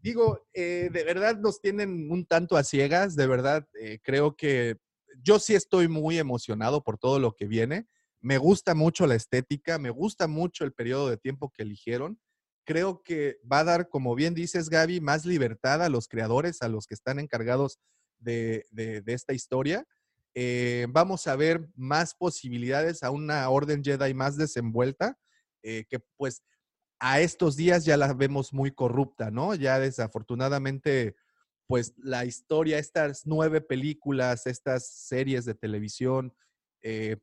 Digo, 0.01 0.47
eh, 0.55 0.91
de 0.93 1.03
verdad 1.03 1.37
nos 1.39 1.61
tienen 1.61 2.09
un 2.13 2.25
tanto 2.25 2.57
a 2.57 2.63
ciegas, 2.63 3.17
de 3.17 3.27
verdad, 3.27 3.67
eh, 3.81 3.99
creo 4.01 4.37
que 4.37 4.77
yo 5.25 5.41
sí 5.41 5.57
estoy 5.57 5.89
muy 5.89 6.19
emocionado 6.21 6.85
por 6.85 6.99
todo 6.99 7.19
lo 7.19 7.35
que 7.35 7.47
viene. 7.49 7.89
Me 8.21 8.39
gusta 8.39 8.77
mucho 8.77 9.09
la 9.09 9.17
estética, 9.17 9.77
me 9.81 9.91
gusta 9.91 10.29
mucho 10.29 10.63
el 10.65 10.73
periodo 10.73 11.11
de 11.11 11.17
tiempo 11.17 11.51
que 11.51 11.65
eligieron. 11.65 12.21
Creo 12.65 13.03
que 13.03 13.39
va 13.51 13.59
a 13.59 13.65
dar, 13.65 13.89
como 13.89 14.15
bien 14.15 14.35
dices, 14.35 14.69
Gaby, 14.71 15.01
más 15.01 15.25
libertad 15.27 15.83
a 15.83 15.89
los 15.89 16.07
creadores, 16.07 16.63
a 16.63 16.69
los 16.69 16.87
que 16.87 16.95
están 16.95 17.19
encargados 17.19 17.81
de, 18.19 18.67
de- 18.71 19.01
de 19.01 19.13
esta 19.15 19.33
historia. 19.33 19.85
Eh, 20.41 20.87
vamos 20.91 21.27
a 21.27 21.35
ver 21.35 21.69
más 21.75 22.15
posibilidades 22.15 23.03
a 23.03 23.11
una 23.11 23.51
Orden 23.51 23.83
Jedi 23.83 24.15
más 24.15 24.37
desenvuelta, 24.37 25.19
eh, 25.65 25.85
que 25.89 25.99
pues 26.17 26.45
a 27.01 27.19
estos 27.19 27.57
días 27.57 27.85
ya 27.85 27.97
la 27.97 28.13
vemos 28.15 28.53
muy 28.53 28.71
corrupta, 28.71 29.33
¿no? 29.33 29.57
Ya 29.57 29.81
desafortunadamente, 29.81 31.17
pues 31.67 31.93
la 31.97 32.25
historia, 32.25 32.79
estas 32.79 33.27
nueve 33.27 33.61
películas, 33.61 34.47
estas 34.47 34.87
series 34.89 35.45
de 35.45 35.57
televisión, 35.57 36.33
eh, 36.83 37.17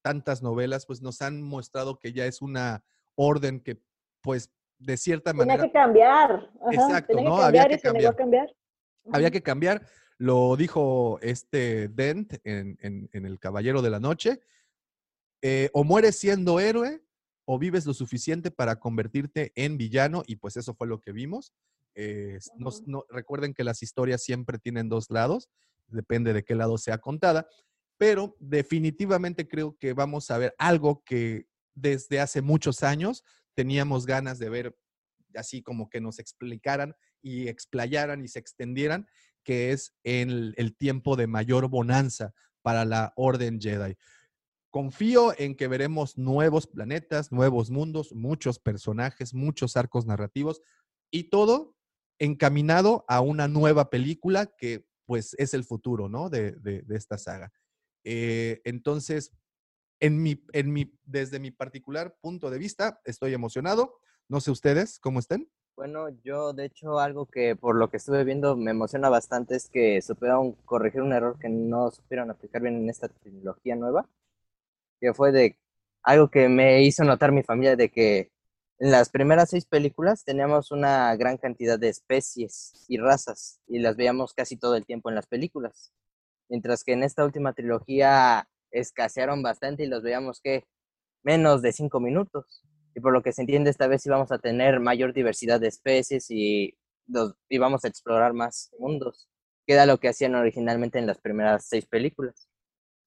tantas 0.00 0.42
novelas, 0.42 0.86
pues 0.86 1.02
nos 1.02 1.20
han 1.20 1.42
mostrado 1.42 1.98
que 1.98 2.14
ya 2.14 2.24
es 2.24 2.40
una 2.40 2.82
orden 3.14 3.60
que, 3.60 3.78
pues, 4.22 4.50
de 4.78 4.96
cierta 4.96 5.32
tenía 5.32 5.44
manera 5.44 5.64
que 5.64 5.70
cambiar. 5.72 6.30
Ajá, 6.62 6.72
Exacto, 6.72 7.14
tenía 7.14 7.28
¿no? 7.28 7.36
que 7.36 7.42
Había 7.42 7.60
cambiar 7.60 7.68
que 7.68 7.74
y 7.74 7.78
se 7.78 7.92
negó 7.92 8.08
a 8.08 8.16
cambiar. 8.16 8.56
había 9.12 9.30
que 9.30 9.42
cambiar. 9.42 9.86
Lo 10.18 10.56
dijo 10.56 11.18
este 11.22 11.88
Dent 11.88 12.34
en, 12.44 12.78
en- 12.80 13.08
en 13.12 13.26
El 13.26 13.38
Caballero 13.38 13.82
de 13.82 13.90
la 13.90 14.00
Noche. 14.00 14.40
eh, 15.42 15.68
o 15.74 15.84
mueres 15.84 16.18
siendo 16.18 16.58
héroe 16.58 17.02
o 17.46 17.58
vives 17.58 17.84
lo 17.84 17.92
suficiente 17.92 18.50
para 18.50 18.76
convertirte 18.76 19.52
en 19.56 19.76
villano 19.76 20.22
y 20.26 20.36
pues 20.36 20.56
eso 20.56 20.74
fue 20.74 20.86
lo 20.86 21.00
que 21.00 21.12
vimos. 21.12 21.52
Eh, 21.94 22.38
Ujú. 22.58 22.82
no- 22.86 23.04
recuerden 23.10 23.52
que 23.52 23.62
las 23.64 23.82
historias 23.82 24.22
siempre 24.22 24.58
tienen 24.58 24.88
dos 24.88 25.10
lados, 25.10 25.50
depende 25.86 26.32
de 26.32 26.44
qué 26.44 26.54
lado 26.54 26.78
sea 26.78 26.96
contada, 26.98 27.46
pero 27.98 28.34
definitivamente 28.40 29.46
creo 29.46 29.76
que 29.78 29.92
vamos 29.92 30.30
a 30.30 30.38
ver 30.38 30.54
algo 30.56 31.02
que 31.04 31.46
desde 31.74 32.20
hace 32.20 32.40
muchos 32.40 32.82
años 32.82 33.22
teníamos 33.54 34.06
ganas 34.06 34.38
de 34.38 34.48
ver 34.48 34.76
así 35.34 35.62
como 35.62 35.90
que 35.90 36.00
nos 36.00 36.18
explicaran 36.18 36.94
y 37.20 37.48
explayaran 37.48 38.22
y 38.24 38.28
se 38.28 38.38
extendieran, 38.38 39.06
que 39.44 39.72
es 39.72 39.94
el, 40.02 40.54
el 40.56 40.76
tiempo 40.76 41.16
de 41.16 41.26
mayor 41.26 41.68
bonanza 41.68 42.34
para 42.62 42.84
la 42.84 43.12
Orden 43.16 43.60
Jedi. 43.60 43.96
Confío 44.70 45.38
en 45.38 45.54
que 45.54 45.68
veremos 45.68 46.18
nuevos 46.18 46.66
planetas, 46.66 47.30
nuevos 47.30 47.70
mundos, 47.70 48.12
muchos 48.12 48.58
personajes, 48.58 49.32
muchos 49.32 49.76
arcos 49.76 50.06
narrativos 50.06 50.62
y 51.12 51.24
todo 51.24 51.76
encaminado 52.18 53.04
a 53.06 53.20
una 53.20 53.46
nueva 53.46 53.90
película 53.90 54.46
que 54.46 54.86
pues 55.06 55.34
es 55.38 55.54
el 55.54 55.64
futuro, 55.64 56.08
¿no? 56.08 56.30
De, 56.30 56.56
esta 56.88 57.18
saga. 57.18 57.52
Eh, 58.04 58.62
entonces, 58.64 59.32
en 60.00 60.22
mi, 60.22 60.42
desde 61.04 61.38
mi 61.38 61.50
particular 61.50 62.16
punto 62.20 62.50
de 62.50 62.58
vista, 62.58 63.00
estoy 63.04 63.34
emocionado. 63.34 64.00
No 64.28 64.40
sé 64.40 64.50
ustedes 64.50 64.98
cómo 64.98 65.18
estén. 65.18 65.48
Bueno, 65.76 66.08
yo 66.22 66.52
de 66.52 66.66
hecho 66.66 67.00
algo 67.00 67.26
que 67.26 67.56
por 67.56 67.74
lo 67.76 67.90
que 67.90 67.96
estuve 67.96 68.22
viendo 68.24 68.56
me 68.56 68.70
emociona 68.70 69.08
bastante 69.08 69.56
es 69.56 69.68
que 69.68 70.00
supieron 70.02 70.52
corregir 70.64 71.02
un 71.02 71.12
error 71.12 71.36
que 71.38 71.48
no 71.48 71.90
supieron 71.90 72.30
aplicar 72.30 72.62
bien 72.62 72.76
en 72.76 72.88
esta 72.90 73.08
trilogía 73.08 73.74
nueva, 73.74 74.08
que 75.00 75.14
fue 75.14 75.32
de 75.32 75.58
algo 76.02 76.30
que 76.30 76.48
me 76.48 76.82
hizo 76.84 77.04
notar 77.04 77.32
mi 77.32 77.42
familia 77.42 77.76
de 77.76 77.90
que 77.90 78.32
en 78.78 78.90
las 78.92 79.10
primeras 79.10 79.50
seis 79.50 79.66
películas 79.66 80.24
teníamos 80.24 80.70
una 80.72 81.16
gran 81.16 81.38
cantidad 81.38 81.78
de 81.78 81.88
especies 81.90 82.84
y 82.88 82.98
razas 82.98 83.60
y 83.68 83.80
las 83.80 83.96
veíamos 83.96 84.34
casi 84.34 84.56
todo 84.56 84.76
el 84.76 84.86
tiempo 84.86 85.08
en 85.10 85.16
las 85.16 85.26
películas, 85.26 85.92
mientras 86.48 86.84
que 86.84 86.92
en 86.92 87.02
esta 87.04 87.24
última 87.24 87.52
trilogía 87.54 88.48
escasearon 88.70 89.42
bastante 89.42 89.84
y 89.84 89.88
los 89.88 90.02
veíamos 90.02 90.40
que 90.40 90.66
menos 91.24 91.62
de 91.62 91.72
cinco 91.72 92.00
minutos 92.00 92.64
y 92.94 93.00
por 93.00 93.12
lo 93.12 93.22
que 93.22 93.32
se 93.32 93.42
entiende 93.42 93.70
esta 93.70 93.86
vez 93.86 94.04
íbamos 94.06 94.30
a 94.32 94.38
tener 94.38 94.80
mayor 94.80 95.12
diversidad 95.12 95.60
de 95.60 95.68
especies 95.68 96.30
y 96.30 96.76
los, 97.06 97.34
íbamos 97.48 97.84
a 97.84 97.88
explorar 97.88 98.32
más 98.32 98.70
mundos, 98.78 99.28
que 99.66 99.74
era 99.74 99.86
lo 99.86 99.98
que 99.98 100.08
hacían 100.08 100.34
originalmente 100.34 100.98
en 100.98 101.06
las 101.06 101.18
primeras 101.18 101.66
seis 101.66 101.86
películas 101.86 102.48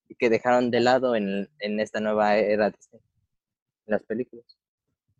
y 0.10 0.16
que 0.16 0.30
dejaron 0.30 0.72
de 0.72 0.80
lado 0.82 1.16
en, 1.16 1.50
en 1.60 1.80
esta 1.80 2.00
nueva 2.00 2.38
era 2.38 2.68
en 2.68 2.74
las 3.86 4.04
películas. 4.04 4.46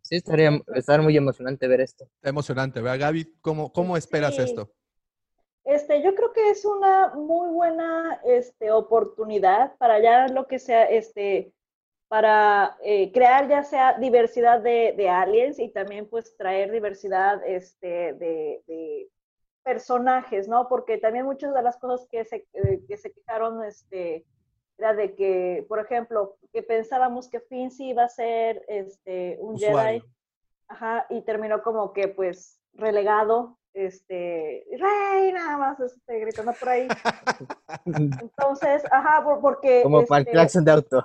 Sí, 0.02 0.16
estaría 0.16 0.50
estar 0.74 1.02
muy 1.02 1.16
emocionante 1.16 1.68
ver 1.68 1.82
esto. 1.82 2.04
Está 2.04 2.30
emocionante, 2.30 2.80
¿verdad, 2.80 2.98
Gaby? 3.00 3.38
¿Cómo, 3.42 3.72
cómo 3.72 3.96
esperas 3.96 4.36
Sí. 4.36 4.42
esto? 4.42 4.72
Este, 5.64 6.02
yo 6.02 6.14
creo 6.14 6.32
que 6.32 6.48
es 6.48 6.64
una 6.64 7.12
muy 7.14 7.50
buena 7.50 8.18
este, 8.24 8.70
oportunidad 8.72 9.76
para 9.76 10.00
ya 10.00 10.26
lo 10.28 10.46
que 10.46 10.58
sea, 10.58 10.84
este, 10.84 11.52
para 12.08 12.76
eh, 12.82 13.12
crear 13.12 13.48
ya 13.48 13.62
sea 13.62 13.98
diversidad 13.98 14.60
de, 14.60 14.94
de 14.96 15.08
aliens 15.10 15.58
y 15.58 15.68
también 15.68 16.08
pues 16.08 16.36
traer 16.36 16.70
diversidad 16.72 17.42
este, 17.46 18.14
de, 18.14 18.62
de 18.66 19.08
personajes, 19.62 20.48
¿no? 20.48 20.68
Porque 20.68 20.96
también 20.96 21.26
muchas 21.26 21.52
de 21.52 21.62
las 21.62 21.76
cosas 21.76 22.08
que 22.10 22.24
se, 22.24 22.46
eh, 22.54 22.80
que 22.88 22.96
se 22.96 23.12
quejaron, 23.12 23.62
este, 23.64 24.24
era 24.78 24.94
de 24.94 25.14
que, 25.14 25.66
por 25.68 25.80
ejemplo, 25.80 26.36
que 26.52 26.62
pensábamos 26.62 27.28
que 27.28 27.40
Finn 27.40 27.70
sí 27.70 27.90
iba 27.90 28.04
a 28.04 28.08
ser 28.08 28.64
este, 28.68 29.36
un 29.40 29.54
Usuario. 29.56 30.00
Jedi, 30.00 30.12
ajá, 30.68 31.06
y 31.10 31.20
terminó 31.22 31.62
como 31.62 31.92
que 31.92 32.08
pues 32.08 32.58
relegado, 32.72 33.58
este, 33.74 34.64
rey, 34.78 35.32
nada 35.32 35.58
más, 35.58 35.80
este, 35.80 36.20
gritando 36.20 36.52
por 36.58 36.68
ahí. 36.70 36.88
Entonces, 37.84 38.82
ajá, 38.90 39.22
por- 39.22 39.40
porque... 39.40 39.82
Como 39.82 40.04
para 40.06 40.20
el 40.20 40.26
este, 40.28 40.32
claxon 40.32 40.64
de 40.64 40.70
auto. 40.72 41.04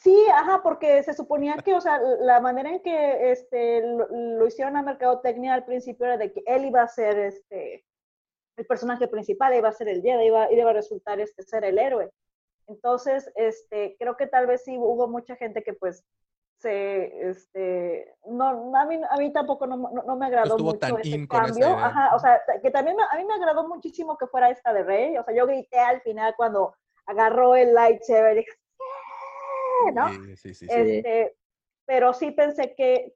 Sí, 0.00 0.26
ajá, 0.32 0.60
porque 0.62 1.02
se 1.02 1.14
suponía 1.14 1.56
que, 1.56 1.74
o 1.74 1.80
sea, 1.80 1.98
la 2.20 2.40
manera 2.40 2.70
en 2.70 2.80
que 2.80 3.30
este, 3.32 3.80
lo, 3.86 4.06
lo 4.08 4.46
hicieron 4.46 4.76
a 4.76 4.82
Mercadotecnia 4.82 5.54
al 5.54 5.64
principio 5.64 6.06
era 6.06 6.16
de 6.18 6.32
que 6.32 6.42
él 6.46 6.64
iba 6.66 6.82
a 6.82 6.88
ser 6.88 7.18
este, 7.18 7.84
el 8.56 8.66
personaje 8.66 9.08
principal, 9.08 9.54
iba 9.54 9.68
a 9.68 9.72
ser 9.72 9.88
el 9.88 10.02
Jedi, 10.02 10.26
iba, 10.26 10.52
iba 10.52 10.70
a 10.70 10.74
resultar 10.74 11.20
este, 11.20 11.42
ser 11.42 11.64
el 11.64 11.78
héroe. 11.78 12.10
Entonces, 12.66 13.30
este, 13.34 13.96
creo 13.98 14.16
que 14.16 14.26
tal 14.26 14.46
vez 14.46 14.64
sí 14.64 14.76
hubo 14.78 15.08
mucha 15.08 15.36
gente 15.36 15.62
que 15.62 15.72
pues 15.74 16.04
se, 16.58 17.28
este, 17.28 18.14
no, 18.26 18.74
a 18.76 18.86
mí, 18.86 19.00
a 19.08 19.16
mí 19.16 19.32
tampoco 19.32 19.66
no, 19.66 19.76
no, 19.76 20.02
no 20.02 20.16
me 20.16 20.26
agradó 20.26 20.56
mucho 20.64 20.78
tan 20.78 20.90
ese 21.00 21.10
cambio, 21.28 21.66
ajá, 21.84 22.14
o 22.14 22.18
sea, 22.18 22.40
que 22.62 22.70
también 22.70 22.96
me- 22.96 23.02
a 23.02 23.16
mí 23.18 23.24
me 23.24 23.34
agradó 23.34 23.66
muchísimo 23.68 24.16
que 24.16 24.26
fuera 24.26 24.50
esta 24.50 24.72
de 24.72 24.82
Rey, 24.82 25.16
o 25.18 25.24
sea, 25.24 25.34
yo 25.34 25.46
grité 25.46 25.78
al 25.78 26.00
final 26.00 26.34
cuando 26.36 26.74
agarró 27.06 27.54
el 27.54 27.74
lightsaber, 27.74 28.36
dije, 28.36 28.48
"Yeah", 28.50 28.63
¿no? 29.94 30.08
Sí, 30.08 30.36
sí, 30.36 30.54
sí, 30.54 30.66
sí. 30.66 30.68
Este, 30.68 31.36
pero 31.86 32.12
sí 32.14 32.30
pensé 32.30 32.74
que 32.74 33.14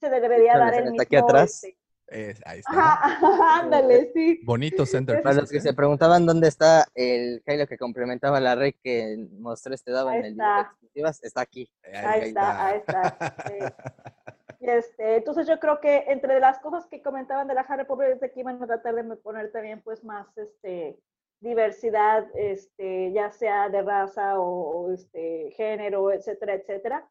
se 0.00 0.10
le 0.10 0.20
debería 0.20 0.58
dar 0.58 0.74
el 0.74 0.84
mismo. 0.84 0.96
está 0.96 1.02
aquí 1.04 1.16
atrás. 1.16 1.64
este, 1.64 1.78
Es- 2.08 2.42
ahí 2.44 2.58
está. 2.60 2.72
ajá, 2.72 3.06
ajá, 3.16 3.60
ándale, 3.60 4.10
sí. 4.12 4.40
Bonito 4.44 4.84
center 4.86 5.22
Para 5.22 5.36
los 5.36 5.50
que 5.50 5.60
se 5.60 5.72
preguntaban 5.72 6.26
dónde 6.26 6.48
está 6.48 6.86
el 6.94 7.42
Halo 7.46 7.66
que 7.66 7.78
complementaba 7.78 8.40
la 8.40 8.54
red 8.54 8.74
que 8.82 9.16
mostró 9.38 9.72
este 9.74 9.92
daba 9.92 10.12
Ahí 10.12 10.18
en 10.20 10.24
el 10.26 10.34
video 10.34 10.46
de 10.46 10.60
está. 10.60 10.70
exclusivas, 10.70 11.22
está 11.24 11.40
aquí. 11.40 11.70
Ahí 11.94 12.20
está, 12.28 12.66
ahí 12.66 12.78
está. 12.78 13.36
sí. 13.48 13.54
Y 14.64 14.70
este, 14.70 15.16
entonces 15.16 15.48
yo 15.48 15.58
creo 15.58 15.80
que 15.80 16.04
entre 16.06 16.38
las 16.38 16.60
cosas 16.60 16.86
que 16.86 17.02
comentaban 17.02 17.48
de 17.48 17.54
la 17.54 17.64
High 17.64 17.78
Republic 17.78 18.10
es 18.10 18.20
de 18.20 18.30
que 18.30 18.38
iban 18.38 18.62
a 18.62 18.66
tratar 18.68 18.94
de 18.94 19.02
poner 19.16 19.50
también 19.50 19.82
pues 19.82 20.04
más 20.04 20.28
este 20.38 21.00
diversidad, 21.42 22.26
este, 22.34 23.12
ya 23.12 23.30
sea 23.30 23.68
de 23.68 23.82
raza 23.82 24.40
o, 24.40 24.86
o, 24.86 24.92
este 24.92 25.50
género, 25.56 26.10
etcétera, 26.10 26.54
etcétera, 26.54 27.08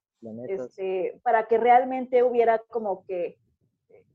este, 0.48 1.20
para 1.24 1.48
que 1.48 1.58
realmente 1.58 2.24
hubiera 2.24 2.60
como 2.60 3.06
que 3.06 3.38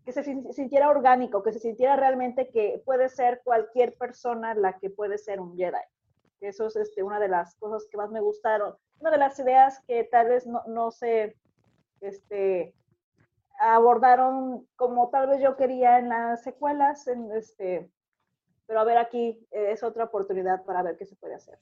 que 0.06 0.12
se 0.12 0.22
sin- 0.22 0.52
sintiera 0.52 0.88
orgánico, 0.88 1.42
que 1.42 1.52
se 1.52 1.58
sintiera 1.58 1.96
realmente 1.96 2.48
que 2.48 2.80
puede 2.84 3.08
ser 3.08 3.42
cualquier 3.42 3.96
persona 3.98 4.54
la 4.54 4.78
que 4.78 4.88
puede 4.88 5.18
ser 5.18 5.40
un 5.40 5.56
Jedi. 5.56 5.82
Eso 6.40 6.68
es 6.68 6.76
este, 6.76 7.02
una 7.02 7.18
de 7.18 7.26
las 7.26 7.56
cosas 7.56 7.88
que 7.90 7.96
más 7.96 8.10
me 8.10 8.20
gustaron. 8.20 8.76
Una 9.00 9.10
de 9.10 9.18
las 9.18 9.36
ideas 9.40 9.82
que 9.88 10.04
tal 10.04 10.28
vez 10.28 10.46
no, 10.46 10.62
no 10.68 10.92
se 10.92 11.36
este, 12.00 12.72
abordaron 13.58 14.68
como 14.76 15.10
tal 15.10 15.28
vez 15.28 15.40
yo 15.40 15.56
quería 15.56 15.98
en 15.98 16.08
las 16.10 16.44
secuelas, 16.44 17.08
en 17.08 17.32
este, 17.32 17.90
pero 18.66 18.80
a 18.80 18.84
ver 18.84 18.98
aquí 18.98 19.46
eh, 19.50 19.70
es 19.72 19.82
otra 19.82 20.04
oportunidad 20.04 20.64
para 20.64 20.82
ver 20.82 20.96
qué 20.96 21.06
se 21.06 21.16
puede 21.16 21.34
hacer. 21.34 21.58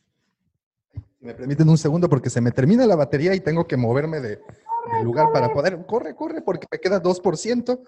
Si 1.18 1.24
me 1.24 1.34
permiten 1.34 1.68
un 1.68 1.78
segundo 1.78 2.08
porque 2.08 2.30
se 2.30 2.40
me 2.40 2.50
termina 2.52 2.86
la 2.86 2.96
batería 2.96 3.34
y 3.34 3.40
tengo 3.40 3.66
que 3.66 3.76
moverme 3.76 4.20
de, 4.20 4.36
de 4.36 5.02
lugar 5.04 5.32
para 5.32 5.52
poder. 5.52 5.84
Corre, 5.86 6.14
corre, 6.14 6.42
porque 6.42 6.66
me 6.70 6.78
queda 6.78 7.02
2%, 7.02 7.80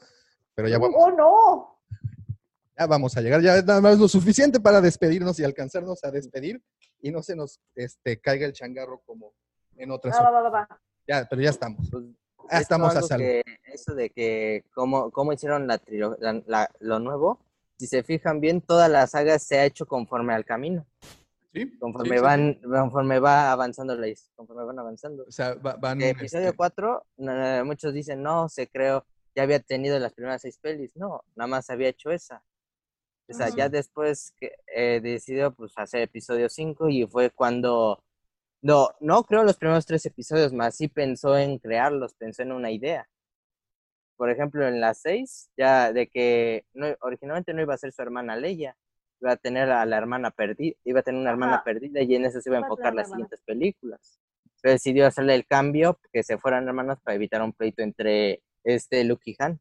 pero 0.55 0.69
ya 0.69 0.79
vamos, 0.79 0.97
¡Oh, 0.99 1.11
no! 1.11 1.79
ya 2.79 2.87
vamos 2.87 3.17
a 3.17 3.21
llegar. 3.21 3.41
Ya 3.43 3.57
es 3.57 3.65
nada 3.65 3.81
más 3.81 3.99
lo 3.99 4.09
suficiente 4.09 4.61
para 4.61 4.81
despedirnos 4.81 5.39
y 5.39 5.45
alcanzarnos 5.45 6.03
a 6.05 6.11
despedir 6.11 6.63
y 7.01 7.11
no 7.11 7.23
se 7.23 7.37
nos 7.37 7.61
este, 7.75 8.21
caiga 8.21 8.47
el 8.47 8.53
changarro 8.53 9.01
como 9.07 9.33
en 9.77 9.91
otras. 9.91 10.19
Va, 10.19 10.31
va, 10.31 10.41
va, 10.43 10.51
va. 10.51 10.81
Ya, 11.07 11.27
pero 11.29 11.41
ya 11.43 11.51
estamos. 11.51 11.89
Pues, 11.91 12.05
Ya 12.05 12.09
de 12.09 12.57
hecho, 12.57 12.63
estamos 12.63 12.97
a 12.97 13.03
salvo. 13.03 13.25
que- 13.25 13.43
eso 13.73 13.95
de 13.95 14.11
que 14.11 14.65
cómo, 14.75 15.11
cómo 15.11 15.33
hicieron 15.33 15.67
la 15.67 15.81
la- 16.19 16.43
la- 16.47 16.71
lo 16.81 16.99
nuevo, 16.99 17.39
si 17.78 17.86
se 17.86 18.03
fijan 18.03 18.40
bien, 18.40 18.61
toda 18.61 18.89
la 18.89 19.07
saga 19.07 19.39
se 19.39 19.59
ha 19.59 19.65
hecho 19.65 19.86
conforme 19.86 20.35
al 20.35 20.44
camino, 20.44 20.86
Sí, 21.53 21.78
conforme 21.78 22.11
sí, 22.11 22.16
sí, 22.16 22.20
van, 22.20 22.55
conforme 22.62 23.19
va 23.19 23.53
avanzando 23.53 23.97
la 23.97 24.07
conforme 24.35 24.65
van 24.65 24.78
avanzando. 24.78 25.24
O 25.27 25.31
sea, 25.31 25.55
va- 25.55 25.77
van. 25.77 26.01
Episodio 26.03 26.47
este, 26.47 26.57
4, 26.57 27.07
no, 27.16 27.65
muchos 27.65 27.94
dicen, 27.94 28.23
no, 28.23 28.48
se 28.48 28.69
creó, 28.69 29.07
ya 29.35 29.43
había 29.43 29.61
tenido 29.61 29.98
las 29.98 30.12
primeras 30.12 30.43
seis 30.43 30.59
pelis. 30.59 30.94
No, 30.97 31.23
nada 31.35 31.48
más 31.48 31.70
había 31.70 31.89
hecho 31.89 32.11
esa. 32.11 32.43
O 33.28 33.35
sea, 33.35 33.48
ya 33.48 33.69
después 33.69 34.32
que 34.39 34.53
eh, 34.73 35.01
decidió 35.01 35.53
pues, 35.53 35.73
hacer 35.77 36.03
episodio 36.03 36.48
5 36.48 36.89
y 36.89 37.07
fue 37.07 37.31
cuando, 37.31 38.05
no, 38.62 38.90
no 39.01 39.24
creo 39.24 39.43
los 39.43 39.57
primeros 39.57 39.85
tres 39.85 40.07
episodios, 40.07 40.53
más 40.53 40.77
sí 40.77 40.86
pensó 40.86 41.36
en 41.36 41.59
crearlos, 41.59 42.15
pensó 42.15 42.43
en 42.43 42.53
una 42.53 42.70
idea. 42.70 43.09
Por 44.17 44.31
ejemplo, 44.31 44.67
en 44.67 44.81
las 44.81 44.99
6, 45.03 45.51
ya 45.57 45.93
de 45.93 46.09
que 46.09 46.65
no, 46.75 46.87
originalmente 47.01 47.53
no 47.55 47.63
iba 47.63 47.75
a 47.75 47.79
ser 47.79 47.93
su 47.93 48.03
hermana 48.03 48.37
Leia, 48.37 48.77
iba 49.21 49.33
a 49.33 49.37
tener 49.37 49.71
a 49.71 49.85
la 49.87 49.97
hermana 49.99 50.31
perdida, 50.31 50.77
iba 50.85 51.01
a 51.01 51.03
tener 51.03 51.21
una 51.21 51.31
hermana 51.31 51.63
perdida 51.65 52.03
y 52.03 52.15
en 52.15 52.25
eso 52.25 52.41
se 52.41 52.49
iba 52.51 52.59
a 52.59 52.61
enfocar 52.63 52.95
las 52.95 53.09
siguientes 53.09 53.41
películas. 53.43 54.19
Pero 54.63 54.73
decidió 54.73 55.07
hacerle 55.07 55.35
el 55.35 55.47
cambio, 55.47 56.01
que 56.13 56.23
se 56.23 56.39
fueran 56.39 56.67
hermanos 56.69 56.99
para 57.03 57.15
evitar 57.17 57.43
un 57.43 57.53
pleito 57.53 57.83
entre 57.83 58.43
este 58.65 59.05
Luke 59.05 59.31
y 59.31 59.37
Han. 59.39 59.61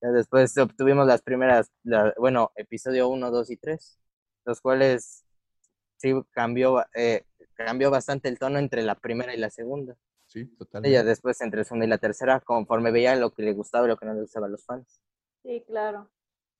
Después 0.00 0.56
obtuvimos 0.58 1.06
las 1.06 1.22
primeras, 1.22 1.72
la- 1.82 2.12
bueno, 2.18 2.52
episodio 2.56 3.08
1, 3.08 3.30
2 3.30 3.50
y 3.50 3.56
3. 3.56 3.98
los 4.46 4.60
cuales 4.60 5.24
sí 5.98 6.12
cambió, 6.32 6.84
eh, 6.94 7.24
cambió 7.54 7.90
bastante 7.90 8.28
el 8.28 8.38
tono 8.38 8.58
entre 8.58 8.82
la 8.82 8.94
primera 8.96 9.34
y 9.34 9.38
la 9.38 9.50
segunda. 9.50 9.96
Sí, 10.34 10.40
Ella 10.40 10.56
totalmente. 10.58 11.04
después 11.04 11.40
entre 11.40 11.58
la 11.60 11.64
segunda 11.64 11.86
y 11.86 11.88
la 11.88 11.98
tercera, 11.98 12.40
conforme 12.40 12.90
veía 12.90 13.16
lo 13.16 13.32
que 13.32 13.42
le 13.42 13.54
gustaba 13.54 13.86
y 13.86 13.88
lo 13.88 13.96
que 13.96 14.06
no 14.06 14.14
le 14.14 14.22
gustaba 14.22 14.46
a 14.46 14.50
los 14.50 14.66
fans. 14.66 15.00
Sí, 15.44 15.64
claro. 15.66 16.10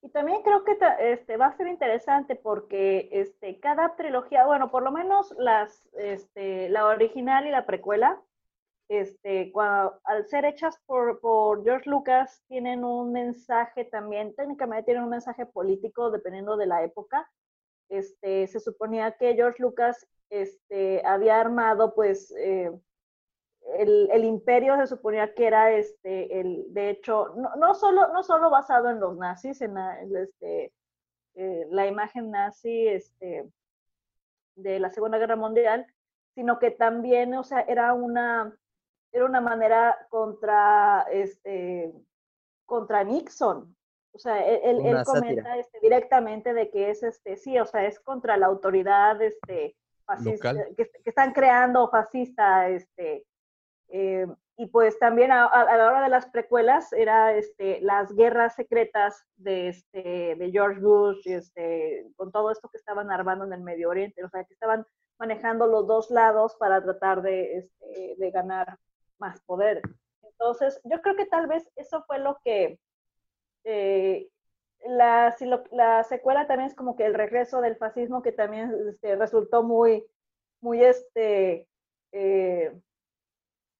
Y 0.02 0.10
también 0.10 0.42
creo 0.42 0.64
que 0.64 0.78
este, 1.00 1.36
va 1.38 1.46
a 1.46 1.56
ser 1.56 1.66
interesante 1.66 2.36
porque 2.36 3.08
este, 3.10 3.58
cada 3.58 3.96
trilogía, 3.96 4.46
bueno, 4.46 4.70
por 4.70 4.82
lo 4.82 4.92
menos 4.92 5.34
las, 5.38 5.88
este, 5.94 6.68
la 6.68 6.86
original 6.86 7.46
y 7.46 7.50
la 7.50 7.66
precuela, 7.66 8.22
este, 8.88 9.50
cua- 9.52 9.98
al 10.04 10.26
ser 10.26 10.44
hechas 10.44 10.78
por, 10.86 11.20
por 11.20 11.64
George 11.64 11.88
Lucas, 11.88 12.42
tienen 12.48 12.84
un 12.84 13.12
mensaje 13.12 13.86
también, 13.86 14.34
técnicamente 14.34 14.84
tienen 14.84 15.04
un 15.04 15.10
mensaje 15.10 15.46
político 15.46 16.10
dependiendo 16.10 16.58
de 16.58 16.66
la 16.66 16.84
época. 16.84 17.30
Este, 17.88 18.46
se 18.46 18.60
suponía 18.60 19.12
que 19.12 19.34
George 19.34 19.62
Lucas 19.62 20.06
este, 20.30 21.02
había 21.06 21.40
armado, 21.40 21.94
pues, 21.94 22.30
eh, 22.38 22.70
el, 23.78 24.08
el 24.12 24.24
imperio 24.24 24.76
se 24.76 24.86
suponía 24.86 25.34
que 25.34 25.46
era 25.46 25.72
este 25.72 26.40
el 26.40 26.66
de 26.74 26.90
hecho 26.90 27.34
no, 27.36 27.54
no 27.56 27.74
solo 27.74 28.12
no 28.12 28.22
solo 28.22 28.50
basado 28.50 28.90
en 28.90 29.00
los 29.00 29.16
nazis 29.16 29.60
en 29.62 29.74
la, 29.74 30.00
en 30.02 30.16
este 30.16 30.72
eh, 31.34 31.66
la 31.70 31.86
imagen 31.86 32.30
nazi 32.30 32.86
este 32.88 33.48
de 34.56 34.78
la 34.78 34.90
segunda 34.90 35.18
guerra 35.18 35.36
mundial 35.36 35.86
sino 36.34 36.58
que 36.58 36.70
también 36.70 37.34
o 37.34 37.42
sea 37.44 37.60
era 37.62 37.92
una 37.94 38.56
era 39.12 39.24
una 39.24 39.40
manera 39.40 40.06
contra 40.10 41.06
este 41.10 41.92
contra 42.66 43.04
Nixon. 43.04 43.74
O 44.12 44.18
sea 44.18 44.44
él, 44.46 44.60
él- 44.62 44.76
él 44.86 44.96
comenta 45.04 45.56
este, 45.58 45.80
directamente 45.80 46.52
de 46.54 46.70
que 46.70 46.90
es 46.90 47.02
este 47.02 47.36
sí 47.36 47.58
o 47.58 47.64
sea 47.66 47.84
es 47.86 47.98
contra 48.00 48.36
la 48.36 48.46
autoridad 48.46 49.20
este 49.22 49.76
fascista 50.04 50.52
que, 50.76 50.90
que 50.90 51.10
están 51.10 51.32
creando 51.32 51.88
fascista 51.88 52.68
este 52.68 53.24
eh, 53.96 54.26
y 54.56 54.66
pues 54.66 54.98
también 54.98 55.30
a, 55.32 55.46
a- 55.46 55.76
la 55.76 55.86
hora 55.86 56.02
de 56.02 56.08
las 56.08 56.26
precuelas 56.26 56.92
era 56.92 57.34
este, 57.36 57.80
las 57.80 58.12
guerras 58.14 58.54
secretas 58.56 59.24
de, 59.36 59.68
este, 59.68 60.34
de 60.36 60.50
George 60.50 60.80
Bush, 60.80 61.26
este, 61.26 62.06
con 62.16 62.32
todo 62.32 62.50
esto 62.50 62.68
que 62.68 62.78
estaban 62.78 63.10
armando 63.12 63.44
en 63.44 63.52
el 63.52 63.60
Medio 63.62 63.90
Oriente, 63.90 64.24
o 64.24 64.28
sea, 64.28 64.42
que 64.44 64.54
estaban 64.54 64.84
manejando 65.18 65.66
los 65.68 65.86
dos 65.86 66.10
lados 66.10 66.56
para 66.58 66.82
tratar 66.82 67.22
de, 67.22 67.58
este, 67.58 68.14
de 68.18 68.30
ganar 68.32 68.78
más 69.18 69.40
poder. 69.42 69.80
Entonces, 70.22 70.80
yo 70.84 71.00
creo 71.02 71.14
que 71.16 71.26
tal 71.26 71.46
vez 71.46 71.70
eso 71.76 72.02
fue 72.08 72.18
lo 72.18 72.38
que 72.44 72.80
eh, 73.64 74.28
la, 74.86 75.32
si 75.38 75.46
lo- 75.46 75.64
la 75.70 76.02
secuela 76.04 76.46
también 76.46 76.68
es 76.68 76.74
como 76.76 76.96
que 76.96 77.06
el 77.06 77.14
regreso 77.14 77.60
del 77.60 77.76
fascismo 77.76 78.22
que 78.22 78.32
también 78.32 78.74
este, 78.88 79.16
resultó 79.16 79.62
muy, 79.62 80.04
muy 80.60 80.82
este, 80.84 81.68
eh, 82.12 82.72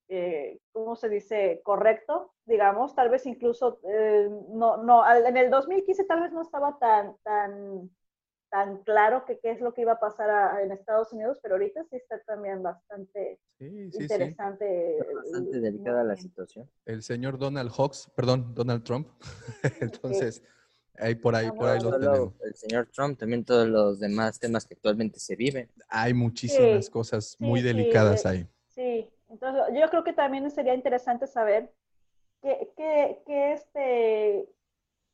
eh, 0.09 0.59
¿cómo 0.73 0.97
se 0.97 1.09
dice? 1.09 1.61
Correcto, 1.65 2.33
digamos, 2.45 2.95
tal 2.95 3.11
vez 3.11 3.27
incluso, 3.27 3.81
eh, 3.89 4.29
no, 4.51 4.77
no, 4.79 5.03
al- 5.03 5.27
en 5.27 5.37
el 5.37 5.51
2015 5.51 6.05
tal 6.05 6.23
vez 6.23 6.33
no 6.33 6.43
estaba 6.43 6.79
tan, 6.79 7.17
tan, 7.23 7.91
tan 8.51 8.79
claro 8.85 9.25
que 9.25 9.39
qué 9.41 9.51
es 9.51 9.61
lo 9.61 9.73
que 9.75 9.83
iba 9.83 9.93
a 9.93 10.01
pasar 10.01 10.31
a- 10.31 10.63
en 10.63 10.73
Estados 10.73 11.13
Unidos, 11.13 11.39
pero 11.43 11.55
ahorita 11.55 11.85
sí 11.91 11.97
está 11.97 12.21
también 12.25 12.63
bastante 12.63 13.39
Sí, 13.59 13.91
sí, 13.91 13.91
sí. 13.91 13.99
interesante. 13.99 14.99
Bastante 15.15 15.57
el 15.57 15.63
delicada 15.63 16.05
la 16.05 16.17
situación. 16.17 16.69
El 16.85 17.03
señor 17.03 17.39
Donald 17.39 17.71
Hawks, 17.77 18.11
perdón, 18.17 18.55
Donald 18.55 18.83
Trump. 18.85 19.09
Entonces, 19.81 20.43
ahí 20.99 21.15
por 21.15 21.35
ahí, 21.35 21.51
por 21.51 21.69
ahí 21.69 21.81
No 21.81 21.91
lo 21.91 21.99
tenemos. 21.99 22.35
el 22.45 22.55
señor 22.55 22.89
Trump, 22.93 23.19
también 23.19 23.45
todos 23.45 23.69
los 23.69 24.01
demás 24.01 24.39
temas 24.39 24.67
que 24.67 24.75
actualmente 24.75 25.19
se 25.19 25.37
viven. 25.37 25.71
Hay 25.89 26.15
muchísimas 26.15 26.87
Sí, 26.87 26.91
cosas 26.91 27.37
muy 27.39 27.61
sí, 27.61 27.67
delicadas 27.67 28.25
eh, 28.25 28.29
ahí. 28.29 28.49
Sí, 28.69 29.11
entonces 29.35 29.75
yo 29.75 29.91
creo 29.91 30.05
que 30.05 30.13
también 30.13 30.49
sería 30.51 30.75
interesante 30.75 31.27
saber 31.27 31.73
qué, 32.41 32.73
qué, 32.77 33.23
qué, 33.27 33.53
este, 33.53 34.49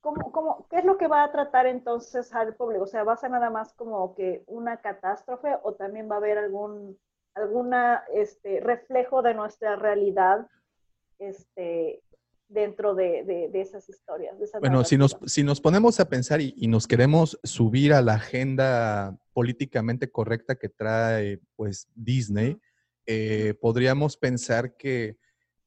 cómo, 0.03 0.31
cómo, 0.31 0.67
qué 0.69 0.79
es 0.79 0.85
lo 0.85 0.99
que 0.99 1.09
va 1.09 1.25
a 1.25 1.33
tratar 1.33 1.67
entonces 1.67 2.33
al 2.35 2.55
público. 2.55 2.85
O 2.85 2.87
sea, 2.87 3.03
¿va 3.03 3.15
a 3.15 3.17
ser 3.17 3.31
nada 3.31 3.49
más 3.49 3.73
como 3.73 4.15
que 4.15 4.45
una 4.47 4.77
catástrofe 4.83 5.57
o 5.63 5.75
también 5.75 6.11
va 6.11 6.17
a 6.17 6.19
haber 6.19 6.39
algún 6.39 6.99
alguna 7.35 8.03
este, 8.13 8.61
reflejo 8.61 9.23
de 9.23 9.35
nuestra 9.35 9.77
realidad 9.77 10.47
este, 11.19 12.03
dentro 12.49 12.95
de, 12.95 13.25
de, 13.25 13.49
de 13.49 13.61
esas 13.61 13.89
historias? 13.89 14.39
De 14.39 14.45
esas 14.45 14.61
Bueno, 14.61 14.85
si 14.85 14.99
nos, 14.99 15.17
si 15.25 15.43
nos 15.43 15.63
ponemos 15.63 15.99
a 15.99 16.11
pensar 16.11 16.43
y, 16.43 16.53
y 16.59 16.69
nos 16.69 16.87
queremos 16.87 17.41
subir 17.43 17.95
a 17.95 18.03
la 18.03 18.15
agenda 18.15 19.17
políticamente 19.33 20.11
correcta 20.11 20.57
que 20.57 20.69
trae 20.69 21.41
pues 21.57 21.89
Disney, 21.95 22.61
eh, 23.13 23.55
podríamos 23.61 24.17
pensar 24.17 24.77
que 24.77 25.17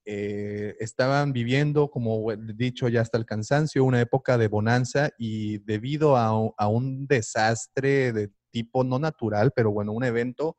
eh, 0.05 0.75
estaban 0.79 1.33
viviendo, 1.33 1.91
como 1.91 2.31
he 2.31 2.37
dicho 2.55 2.87
ya 2.87 3.01
hasta 3.01 3.17
el 3.17 3.25
cansancio, 3.25 3.83
una 3.83 3.99
época 3.99 4.37
de 4.37 4.47
bonanza 4.47 5.09
y 5.17 5.57
debido 5.59 6.15
a, 6.15 6.27
a 6.57 6.67
un 6.69 7.05
desastre 7.05 8.13
de 8.13 8.31
tipo 8.49 8.85
no 8.85 8.97
natural, 8.97 9.51
pero 9.53 9.71
bueno, 9.71 9.91
un 9.91 10.05
evento, 10.05 10.57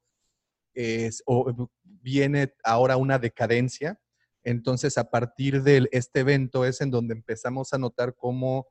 es- 0.75 1.23
o 1.27 1.71
viene 1.85 2.53
ahora 2.65 2.99
una 2.99 3.19
decadencia. 3.19 3.99
Entonces, 4.43 4.99
a 4.99 5.11
partir 5.11 5.63
de 5.63 5.89
este 5.93 6.21
evento 6.21 6.67
es 6.67 6.83
en 6.83 6.91
donde 6.91 7.15
empezamos 7.15 7.73
a 7.73 7.79
notar 7.79 8.15
cómo 8.15 8.67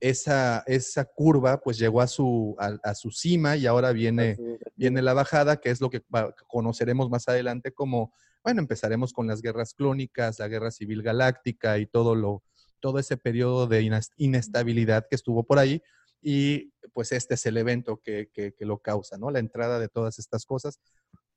esa, 0.00 0.62
esa 0.66 1.04
curva 1.04 1.60
pues 1.60 1.78
llegó 1.78 2.00
a 2.00 2.06
su, 2.06 2.54
a, 2.58 2.76
a 2.82 2.94
su 2.94 3.10
cima 3.10 3.56
y 3.56 3.66
ahora 3.66 3.92
viene, 3.92 4.36
viene 4.76 5.00
la 5.02 5.14
bajada, 5.14 5.56
que 5.58 5.70
es 5.70 5.80
lo 5.80 5.90
que 5.90 6.02
conoceremos 6.46 7.08
más 7.10 7.28
adelante 7.28 7.72
como, 7.72 8.12
bueno, 8.42 8.60
empezaremos 8.60 9.12
con 9.12 9.26
las 9.26 9.40
guerras 9.40 9.72
clónicas, 9.74 10.38
la 10.38 10.48
guerra 10.48 10.70
civil 10.70 11.02
galáctica 11.02 11.78
y 11.78 11.86
todo, 11.86 12.14
lo, 12.14 12.42
todo 12.80 12.98
ese 12.98 13.16
periodo 13.16 13.66
de 13.66 13.88
inestabilidad 14.18 15.06
que 15.08 15.16
estuvo 15.16 15.44
por 15.44 15.58
ahí. 15.58 15.82
Y 16.20 16.72
pues 16.92 17.12
este 17.12 17.34
es 17.34 17.44
el 17.46 17.56
evento 17.56 18.00
que, 18.02 18.28
que- 18.32 18.52
que 18.54 18.64
lo 18.64 18.78
causa, 18.78 19.18
¿no? 19.18 19.30
La 19.30 19.38
entrada 19.40 19.78
de 19.78 19.88
todas 19.88 20.18
estas 20.18 20.44
cosas. 20.46 20.80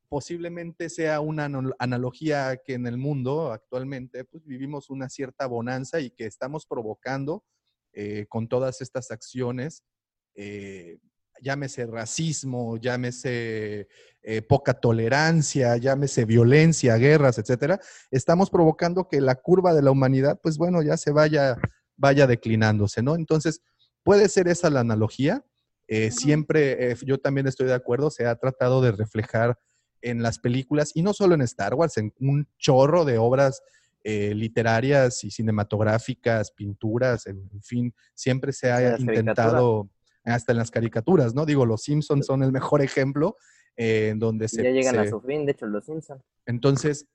Posiblemente 0.10 0.90
sea 0.90 1.20
una 1.20 1.50
analogía 1.80 2.58
que 2.64 2.76
en 2.76 2.88
el 2.88 2.98
mundo 2.98 3.52
actualmente 3.52 4.24
pues 4.24 4.46
vivimos 4.46 4.90
una 4.90 5.10
cierta 5.10 5.46
bonanza 5.48 6.00
y 6.00 6.12
que 6.12 6.26
estamos 6.26 6.66
provocando 6.66 7.44
eh, 7.98 8.26
con 8.30 8.48
todas 8.48 8.82
estas 8.82 9.12
acciones 9.12 9.84
eh, 10.36 11.00
llámese 11.42 11.86
racismo, 11.86 12.78
llámese 12.78 13.88
eh, 14.22 14.42
poca 14.42 14.74
tolerancia, 14.74 15.78
llámese 15.78 16.26
violencia, 16.26 16.96
guerras, 16.98 17.38
etcétera, 17.38 17.80
estamos 18.12 18.50
provocando 18.50 19.08
que 19.08 19.22
la 19.22 19.36
curva 19.36 19.74
de 19.74 19.82
la 19.82 19.92
humanidad, 19.92 20.40
pues 20.42 20.58
bueno, 20.58 20.82
ya 20.82 20.98
se 20.98 21.12
vaya, 21.12 21.58
vaya 21.96 22.28
declinándose, 22.28 23.02
¿no? 23.02 23.16
Entonces, 23.16 23.62
puede 24.04 24.30
ser 24.30 24.48
esa 24.48 24.70
la 24.70 24.82
analogía. 24.82 25.44
Eh, 25.88 26.12
Siempre, 26.12 26.92
eh, 26.92 26.96
yo 27.06 27.18
también 27.18 27.48
estoy 27.48 27.68
de 27.68 27.74
acuerdo, 27.74 28.10
se 28.10 28.26
ha 28.26 28.36
tratado 28.36 28.82
de 28.82 28.92
reflejar 28.92 29.58
en 30.02 30.22
las 30.22 30.40
películas, 30.40 30.92
y 30.94 31.02
no 31.02 31.14
solo 31.14 31.34
en 31.34 31.42
Star 31.42 31.74
Wars, 31.74 31.98
en 31.98 32.14
un 32.20 32.48
chorro 32.58 33.04
de 33.04 33.18
obras 33.18 33.62
eh, 34.10 34.34
literarias 34.34 35.26
y 35.26 35.32
cinematográficas, 35.32 36.54
pinturas, 36.54 37.28
en, 37.28 37.50
en 37.52 37.62
fin, 37.62 37.94
siempre 38.16 38.54
se 38.54 38.72
ha 38.72 38.80
las 38.80 39.02
intentado, 39.02 39.90
hasta 40.24 40.54
en 40.54 40.60
las 40.60 40.72
caricaturas, 40.72 41.36
¿no? 41.36 41.46
Digo, 41.46 41.66
los 41.66 41.84
Simpsons 41.84 42.26
son 42.26 42.42
el 42.42 42.54
mejor 42.54 42.82
ejemplo 42.82 43.36
eh, 43.76 44.08
en 44.14 44.20
donde 44.20 44.48
se... 44.48 44.64
ya 44.64 44.70
llegan 44.70 44.98
a 44.98 45.10
su 45.10 45.20
fin, 45.20 45.46
de 45.46 45.52
hecho, 45.52 45.66
los 45.66 45.84
Simpsons. 45.84 46.24
entonces, 46.46 47.08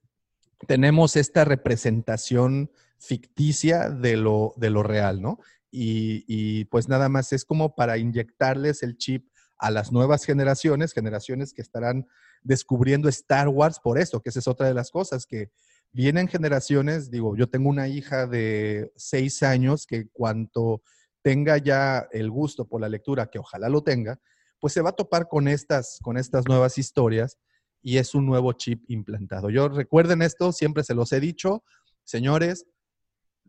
tenemos 0.68 1.16
esta 1.16 1.46
representación 1.46 2.70
ficticia 2.98 3.88
de 3.88 4.18
lo, 4.18 4.52
de 4.58 4.68
lo 4.68 4.82
real, 4.82 5.22
¿no? 5.22 5.38
Y, 5.70 6.26
y, 6.28 6.66
pues 6.66 6.90
nada 6.90 7.08
más 7.08 7.32
es 7.32 7.46
como 7.46 7.74
para 7.74 7.96
inyectarles 7.96 8.82
el 8.82 8.98
chip 8.98 9.30
a 9.56 9.70
las 9.70 9.92
nuevas 9.92 10.26
generaciones, 10.26 10.92
generaciones 10.92 11.54
que 11.54 11.62
estarán 11.62 12.06
descubriendo 12.42 13.08
Star 13.08 13.48
Wars 13.48 13.80
por 13.80 13.98
eso, 13.98 14.20
que 14.20 14.28
esa 14.28 14.40
es 14.40 14.46
otra 14.46 14.66
de 14.66 14.74
las 14.74 14.90
cosas, 14.90 15.24
que 15.24 15.50
vienen 15.92 16.28
generaciones, 16.28 17.10
digo, 17.10 17.36
yo 17.36 17.48
tengo 17.48 17.68
una 17.68 17.88
hija 17.88 18.26
de 18.26 18.92
seis 18.96 19.42
años 19.42 19.86
que 19.86 20.08
cuanto 20.08 20.82
tenga 21.22 21.58
ya 21.58 22.08
el 22.12 22.30
gusto 22.30 22.66
por 22.66 22.80
la 22.80 22.88
lectura, 22.88 23.28
que 23.28 23.38
ojalá 23.38 23.68
lo 23.68 23.82
tenga, 23.82 24.18
pues 24.58 24.72
se 24.72 24.80
va 24.80 24.90
a 24.90 24.96
topar 24.96 25.28
con 25.28 25.48
estas, 25.48 25.98
con 26.02 26.16
estas 26.16 26.46
nuevas 26.46 26.78
historias 26.78 27.38
y 27.82 27.98
es 27.98 28.14
un 28.14 28.26
nuevo 28.26 28.52
chip 28.52 28.84
implantado. 28.88 29.50
Yo 29.50 29.68
recuerden 29.68 30.22
esto, 30.22 30.52
siempre 30.52 30.84
se 30.84 30.94
los 30.94 31.12
he 31.12 31.20
dicho, 31.20 31.64
señores, 32.04 32.66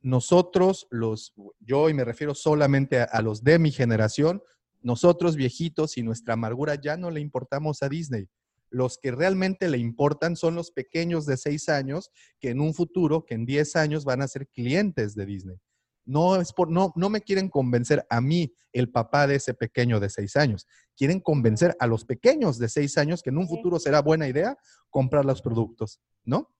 nosotros, 0.01 0.87
los, 0.91 1.33
yo 1.59 1.89
y 1.89 1.93
me 1.93 2.03
refiero 2.03 2.35
solamente 2.35 2.99
a, 2.99 3.05
a 3.05 3.21
los 3.21 3.43
de 3.43 3.57
mi 3.57 3.71
generación, 3.71 4.43
nosotros 4.81 5.35
viejitos 5.35 5.97
y 5.97 6.03
nuestra 6.03 6.33
amargura 6.33 6.75
ya 6.75 6.97
no 6.97 7.09
le 7.09 7.21
importamos 7.21 7.81
a 7.83 7.89
Disney. 7.89 8.27
Los 8.73 8.97
que 8.97 9.11
realmente 9.11 9.69
le 9.69 9.77
importan 9.77 10.35
son 10.35 10.55
los 10.55 10.71
pequeños 10.71 11.27
de 11.27 11.37
6 11.37 11.69
años 11.69 12.11
que 12.39 12.49
en 12.49 12.59
un 12.59 12.73
futuro, 12.73 13.23
que 13.23 13.35
en 13.35 13.45
10 13.45 13.75
años 13.75 14.03
van 14.03 14.23
a 14.23 14.27
ser 14.27 14.47
clientes 14.47 15.13
de 15.13 15.27
Disney. 15.27 15.57
No 16.05 16.41
es 16.41 16.51
por, 16.51 16.71
no, 16.71 16.91
no 16.95 17.09
me 17.09 17.21
quieren 17.21 17.49
convencer 17.49 18.05
a 18.09 18.19
mí, 18.19 18.51
el 18.71 18.89
papá 18.89 19.27
de 19.27 19.35
ese 19.35 19.53
pequeño 19.53 19.99
de 19.99 20.09
seis 20.09 20.35
años. 20.35 20.67
Quieren 20.97 21.19
convencer 21.19 21.77
a 21.79 21.85
los 21.85 22.03
pequeños 22.03 22.57
de 22.57 22.67
seis 22.67 22.97
años 22.97 23.21
que 23.21 23.29
en 23.29 23.37
un 23.37 23.47
futuro 23.47 23.79
será 23.79 24.01
buena 24.01 24.27
idea 24.27 24.57
comprar 24.89 25.23
los 25.23 25.41
productos, 25.43 26.01
¿no? 26.25 26.51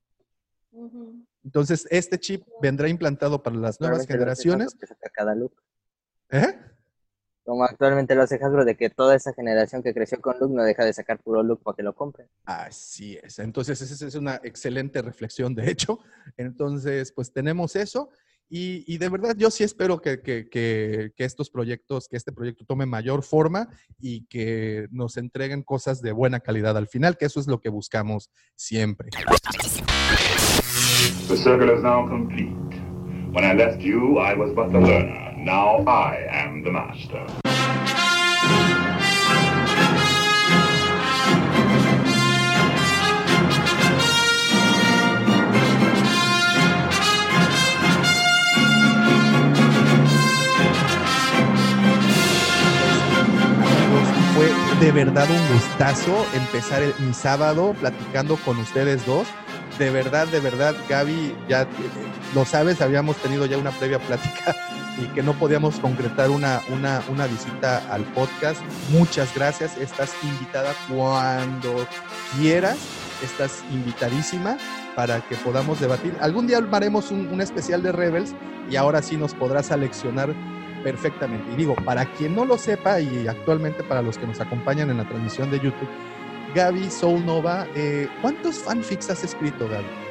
Entonces, 1.44 1.88
este 1.90 2.20
chip 2.20 2.48
vendrá 2.62 2.88
implantado 2.88 3.42
para 3.42 3.56
las 3.56 3.82
nuevas 3.82 4.06
generaciones. 4.06 4.78
cada 5.14 5.34
look. 5.34 5.62
¿Eh? 6.30 6.56
Como 7.46 7.64
actualmente 7.66 8.16
lo 8.16 8.22
hace 8.24 8.36
Hasbro 8.36 8.64
de 8.64 8.76
que 8.78 8.90
toda 8.90 9.16
esa 9.16 9.34
generación 9.34 9.84
que 9.84 9.94
creció 9.94 10.22
con 10.22 10.40
look 10.40 10.52
no 10.52 10.64
deja 10.64 10.86
de 10.86 10.94
sacar 10.94 11.20
puro 11.20 11.44
look 11.44 11.62
para 11.62 11.76
que 11.76 11.84
lo 11.84 11.94
compren. 11.94 12.28
Así 12.46 13.20
es. 13.22 13.38
Entonces, 13.40 13.82
esa 13.82 14.08
es 14.08 14.16
una 14.16 14.40
excelente 14.44 15.02
reflexión, 15.02 15.54
de 15.54 15.70
hecho. 15.70 16.00
Entonces, 16.38 17.12
pues 17.12 17.34
tenemos 17.34 17.76
eso. 17.76 18.10
Y, 18.50 18.84
y 18.94 18.98
de 18.98 19.10
verdad, 19.10 19.36
yo 19.38 19.50
sí 19.50 19.64
espero 19.64 20.00
que, 20.00 20.22
que- 20.22 20.48
que- 20.48 21.12
que 21.16 21.24
estos 21.26 21.50
proyectos, 21.50 22.08
que 22.08 22.18
este 22.18 22.32
proyecto 22.32 22.66
tome 22.66 22.86
mayor 22.86 23.24
forma 23.24 23.68
y 24.00 24.26
que 24.28 24.88
nos 24.92 25.18
entreguen 25.18 25.64
cosas 25.64 26.02
de 26.02 26.12
buena 26.12 26.40
calidad 26.40 26.78
al 26.78 26.88
final, 26.88 27.18
que 27.18 27.26
eso 27.26 27.40
es 27.40 27.48
lo 27.48 27.60
que 27.60 27.70
buscamos 27.70 28.30
siempre. 28.56 29.10
The 31.28 31.36
circle 31.38 31.74
is 31.76 31.82
now 31.82 32.08
complete. 32.08 32.54
When 33.34 33.44
I 33.44 33.54
left 33.56 33.82
you, 33.82 34.20
I 34.20 34.34
was 34.36 34.54
but 34.54 34.72
the 34.72 34.80
learner. 34.80 35.23
Now 35.44 35.84
I 35.86 36.26
am 36.32 36.64
the 36.64 36.72
master. 36.72 37.26
Fue 54.36 54.50
de 54.80 54.92
verdad 54.92 55.28
un 55.30 55.54
gustazo 55.56 56.26
empezar 56.34 56.82
el- 56.82 56.94
mi 57.00 57.14
sábado 57.14 57.76
platicando 57.80 58.36
con 58.38 58.58
ustedes 58.60 59.06
dos. 59.06 59.28
De 59.78 59.90
verdad, 59.90 60.28
de 60.28 60.40
verdad, 60.40 60.76
Gaby, 60.90 61.36
ya 61.48 61.64
eh, 61.64 61.68
lo 62.34 62.46
sabes, 62.46 62.82
habíamos 62.82 63.18
tenido 63.18 63.46
ya 63.46 63.58
una 63.58 63.72
previa 63.72 64.00
plática 64.00 64.56
y 64.98 65.06
que 65.08 65.24
no 65.24 65.34
podíamos 65.34 65.80
concretar 65.80 66.30
una, 66.30 66.62
una, 66.70 67.02
una 67.10 67.28
visita 67.28 67.82
al 67.92 68.04
podcast. 68.14 68.62
Muchas 68.92 69.34
gracias, 69.36 69.78
estás 69.78 70.14
invitada 70.24 70.74
cuando 70.88 71.88
quieras, 72.38 72.78
estás 73.24 73.64
invitadísima 73.72 74.58
para 74.96 75.22
que 75.22 75.36
podamos 75.38 75.80
debatir. 75.80 76.16
Algún 76.22 76.48
día 76.48 76.60
haremos 76.72 77.12
un, 77.12 77.28
un 77.28 77.42
especial 77.42 77.82
de 77.82 77.92
Rebels 77.92 78.36
y 78.70 78.76
ahora 78.76 79.02
sí 79.02 79.18
nos 79.18 79.34
podrás 79.34 79.68
seleccionar 79.68 80.34
perfectamente. 80.84 81.52
Y 81.54 81.56
digo, 81.56 81.76
para 81.76 82.06
quien 82.14 82.36
no 82.36 82.46
lo 82.46 82.58
sepa 82.58 83.00
y 83.00 83.28
actualmente 83.28 83.84
para 83.84 84.02
los 84.02 84.18
que 84.18 84.28
nos 84.28 84.40
acompañan 84.40 84.90
en 84.90 84.98
la 84.98 85.08
transmisión 85.08 85.50
de 85.50 85.60
YouTube, 85.60 85.90
Gaby 86.54 86.90
Soul 86.92 87.26
Nova, 87.26 87.66
eh, 87.76 88.08
¿cuántos 88.22 88.60
fanfics 88.60 89.10
has 89.10 89.24
escrito, 89.24 89.68
Gaby? 89.68 90.03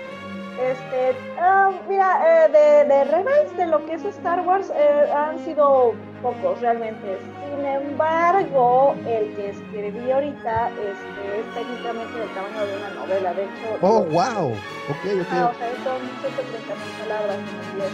Este, 0.73 1.15
ah, 1.39 1.71
mira, 1.87 2.47
eh, 2.47 2.49
de, 2.49 2.85
de 2.89 3.57
de 3.57 3.67
lo 3.67 3.85
que 3.85 3.95
es 3.95 4.05
Star 4.07 4.41
Wars, 4.41 4.73
eh, 4.75 5.13
han 5.15 5.39
sido 5.45 5.93
pocos 6.23 6.61
realmente. 6.63 7.19
Sin 7.45 7.67
embargo, 7.67 8.95
el 9.07 9.35
que 9.35 9.51
escribí 9.51 10.11
ahorita 10.11 10.71
este, 10.71 11.41
es 11.41 11.55
técnicamente 11.55 12.19
del 12.19 12.29
tamaño 12.31 12.65
de 12.65 12.77
una 12.79 12.91
novela. 12.91 13.35
De 13.35 13.43
hecho, 13.43 13.79
Oh, 13.83 14.01
wow. 14.05 14.53
Ok, 14.89 15.05
Ah, 15.31 15.51
ok. 15.51 15.55
o 15.55 15.59
sea, 15.59 15.69
son 15.85 16.01
130 16.23 16.75
mil 16.75 16.93
palabras 17.01 17.37
en 17.37 17.57
inglés. 17.69 17.93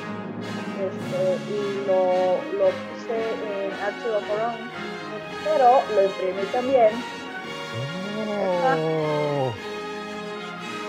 Este, 0.78 1.20
y 1.52 1.84
lo, 1.88 2.38
lo 2.58 2.66
puse 2.70 3.18
en 3.42 3.72
Our 3.82 4.40
Own, 4.40 4.70
pero 5.42 5.82
lo 5.96 6.04
imprimí 6.04 6.42
también. 6.52 6.92
Oh. 8.78 9.52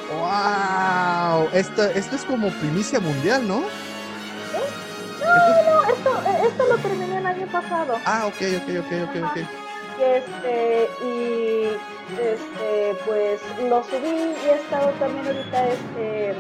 Wow. 0.10 1.50
Esto, 1.54 1.84
esto 1.84 2.16
es 2.16 2.26
como 2.26 2.50
primicia 2.60 3.00
mundial, 3.00 3.48
¿no? 3.48 3.62
No, 3.62 5.28
no, 5.64 5.84
esto, 5.94 6.10
eh, 6.26 6.48
esto 6.48 6.64
lo 6.68 6.78
terminé 6.80 7.18
el 7.18 7.26
año 7.26 7.46
pasado. 7.52 7.98
Ah, 8.06 8.26
ok, 8.28 8.42
ok, 8.58 8.70
ok, 8.80 8.92
ok, 9.10 9.16
ok. 9.32 9.38
Y 10.00 10.02
este, 10.02 10.90
y 11.04 11.78
este, 12.18 12.96
pues 13.06 13.42
lo 13.70 13.84
subí 13.84 14.08
y 14.08 14.50
he 14.50 14.56
estado 14.56 14.90
también 14.94 15.28
ahorita 15.28 15.68
este, 15.68 16.34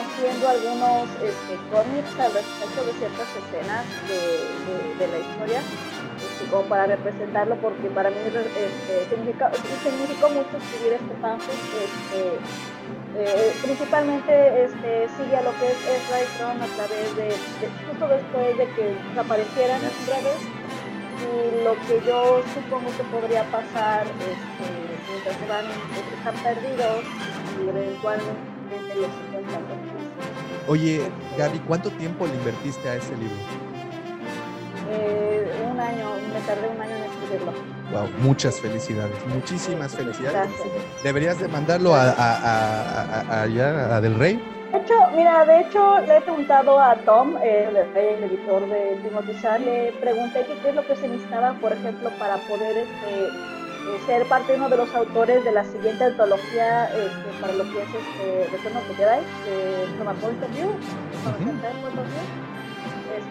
haciendo 0.00 0.48
algunos 0.48 1.08
este, 1.22 1.54
cómics 1.70 2.18
al 2.18 2.32
respecto 2.32 2.84
de 2.86 2.92
ciertas 2.94 3.28
escenas 3.36 3.84
de, 4.08 4.16
de- 4.16 4.94
de 4.98 5.06
la 5.12 5.18
historia, 5.18 5.60
este, 5.60 6.50
como 6.50 6.62
para 6.64 6.86
representarlo, 6.86 7.54
porque 7.56 7.88
para 7.90 8.08
mí 8.10 8.16
este, 8.24 9.06
significa- 9.14 9.52
significó 9.84 10.28
mucho 10.30 10.56
escribir 10.56 10.94
este 10.94 11.14
fanfic. 11.20 11.60
Este, 11.84 12.38
eh, 13.16 13.52
principalmente 13.62 14.64
este, 14.64 15.08
sigue 15.16 15.36
a 15.36 15.42
lo 15.42 15.50
que 15.58 15.66
es 15.66 15.78
Ezra 15.82 16.22
y 16.22 16.26
Tron 16.38 16.62
a 16.62 16.66
través 16.76 17.16
de, 17.16 17.34
justo 17.88 18.08
después 18.08 18.56
de 18.56 18.66
que 18.74 18.96
aparecieran 19.18 19.80
en 19.82 20.06
breves 20.06 20.40
y 21.20 21.64
lo 21.64 21.74
que 21.86 22.00
yo 22.06 22.42
supongo 22.54 22.88
que 22.96 23.04
podría 23.04 23.44
pasar 23.50 24.06
este, 24.06 24.66
mientras 25.10 25.36
se 25.36 25.46
van, 25.46 25.64
están 26.16 26.34
perdidos 26.42 27.04
y 27.58 27.68
eventualmente 27.68 28.94
los 28.96 29.10
encuentran. 29.28 29.78
Oye, 30.68 31.02
Gaby, 31.36 31.58
¿cuánto 31.60 31.90
tiempo 31.90 32.26
le 32.26 32.34
invertiste 32.34 32.88
a 32.88 32.94
ese 32.94 33.16
libro? 33.16 33.69
Eh, 34.92 35.52
un 35.70 35.78
año, 35.80 36.10
me 36.34 36.40
tardé 36.40 36.68
un 36.68 36.80
año 36.80 36.96
en 36.96 37.02
escribirlo. 37.04 37.52
Wow, 37.92 38.08
muchas 38.20 38.60
felicidades, 38.60 39.14
muchísimas 39.26 39.94
felicidades. 39.94 40.32
Gracias. 40.34 41.02
Deberías 41.04 41.38
de 41.40 41.48
mandarlo 41.48 41.94
a, 41.94 42.10
a, 42.10 43.22
a- 43.30 43.42
allá, 43.42 43.96
a 43.96 44.00
Del 44.00 44.14
Rey. 44.16 44.40
De 44.72 44.78
hecho, 44.78 44.94
mira, 45.16 45.44
de 45.44 45.60
hecho 45.62 45.98
le 46.06 46.16
he 46.18 46.20
preguntado 46.20 46.78
a 46.80 46.94
Tom, 47.04 47.36
eh, 47.42 47.68
el, 47.68 47.76
el 47.76 48.24
editor 48.24 48.68
de 48.68 48.96
Timothy 49.02 49.34
Zahn, 49.42 49.64
le 49.64 49.92
pregunté 50.00 50.46
que 50.46 50.54
qué 50.62 50.68
es 50.68 50.74
lo 50.76 50.86
que 50.86 50.94
se 50.94 51.08
necesitaba, 51.08 51.54
por 51.54 51.72
ejemplo, 51.72 52.08
para 52.20 52.36
poder 52.48 52.76
este, 52.78 53.24
eh, 53.24 53.98
ser 54.06 54.24
parte 54.26 54.52
de 54.52 54.58
uno 54.58 54.68
de 54.68 54.76
los 54.76 54.94
autores 54.94 55.44
de 55.44 55.50
la 55.50 55.64
siguiente 55.64 56.04
antología 56.04 56.84
este, 56.94 57.40
para 57.40 57.52
lo 57.54 57.64
que 57.64 57.82
es 57.82 57.88
este, 57.88 58.56
Return 58.56 58.76
of 58.76 58.86
the 58.86 58.94
Jedi, 58.94 59.20
de 59.46 59.96
From 59.96 60.08
a 60.08 60.14
Point 60.14 60.42
of 60.44 60.50
View, 60.54 60.70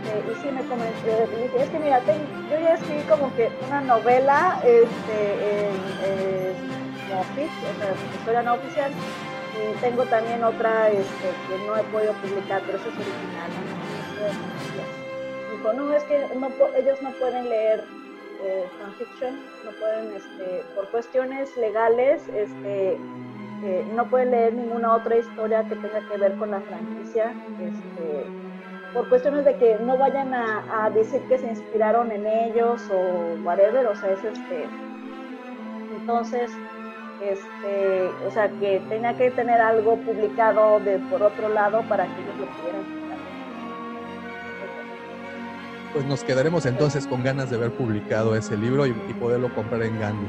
Este, 0.06 0.32
y 0.32 0.36
sí 0.36 0.52
me 0.52 0.62
comenté, 0.64 1.28
dije, 1.38 1.64
es 1.64 1.70
que 1.70 1.80
mira, 1.80 2.00
ten- 2.02 2.28
yo 2.50 2.60
ya 2.60 2.74
escribí 2.74 3.02
como 3.04 3.34
que 3.36 3.50
una 3.68 3.80
novela 3.82 4.60
este, 4.64 5.68
en, 5.68 5.74
o 7.04 7.08
sea, 7.08 7.26
historia 8.20 8.42
no 8.44 8.54
oficial, 8.56 8.92
y 9.56 9.74
tengo 9.82 10.04
también 10.06 10.44
otra 10.44 10.90
este, 10.90 11.28
que 11.48 11.58
no 11.68 11.78
he 11.78 11.84
podido 11.84 12.14
publicar, 12.14 12.62
pero 12.66 12.78
eso 12.78 12.90
es 12.90 12.96
original. 12.96 13.52
¿no? 13.52 13.58
Dijo, 15.58 15.74
no, 15.74 15.94
es 15.94 16.04
que 16.04 16.20
no, 16.36 16.50
ellos 16.78 17.02
no 17.02 17.12
pueden 17.14 17.50
leer 17.50 17.84
eh, 18.44 18.66
fanfiction, 18.80 19.36
no 19.66 19.72
pueden, 19.80 20.16
este, 20.16 20.64
por 20.76 20.90
cuestiones 20.92 21.56
legales, 21.58 22.24
este, 22.34 22.94
eh, 23.64 23.86
no 23.94 24.10
pueden 24.10 24.32
leer 24.32 24.54
ninguna 24.54 24.94
otra 24.96 25.18
historia 25.18 25.68
que 25.68 25.76
tenga 25.76 26.00
que 26.08 26.18
ver 26.18 26.36
con 26.36 26.52
la 26.52 26.62
franquicia, 26.62 27.36
este, 27.60 28.26
por 28.94 29.08
cuestiones 29.10 29.46
de 29.46 29.56
que 29.58 29.78
no 29.82 29.98
vayan 29.98 30.34
a, 30.34 30.86
a 30.86 30.90
decir 30.90 31.22
que 31.30 31.38
se 31.38 31.48
inspiraron 31.48 32.12
en 32.12 32.26
ellos 32.26 32.82
o 32.92 33.36
whatever, 33.44 33.86
o 33.88 33.96
sea, 33.96 34.12
es 34.12 34.24
este, 34.24 34.68
entonces, 35.96 36.52
este, 37.22 38.10
o 38.28 38.32
sea, 38.32 38.50
que 38.60 38.82
tenía 38.90 39.16
que 39.16 39.30
tener 39.32 39.62
algo 39.62 39.96
publicado 39.98 40.80
de 40.80 40.98
por 41.12 41.22
otro 41.22 41.50
lado 41.50 41.84
para 41.88 42.06
que 42.06 42.22
ellos 42.22 42.36
lo 42.40 42.46
pudieran. 42.48 43.00
Pues 45.94 46.06
nos 46.06 46.24
quedaremos 46.24 46.66
entonces 46.66 47.08
con 47.08 47.24
ganas 47.24 47.50
de 47.50 47.58
ver 47.58 47.72
publicado 47.72 48.36
ese 48.36 48.56
libro 48.56 48.86
y, 48.86 48.90
y 48.92 49.14
poderlo 49.14 49.54
comprar 49.54 49.82
en 49.84 50.00
Gandhi. 50.00 50.28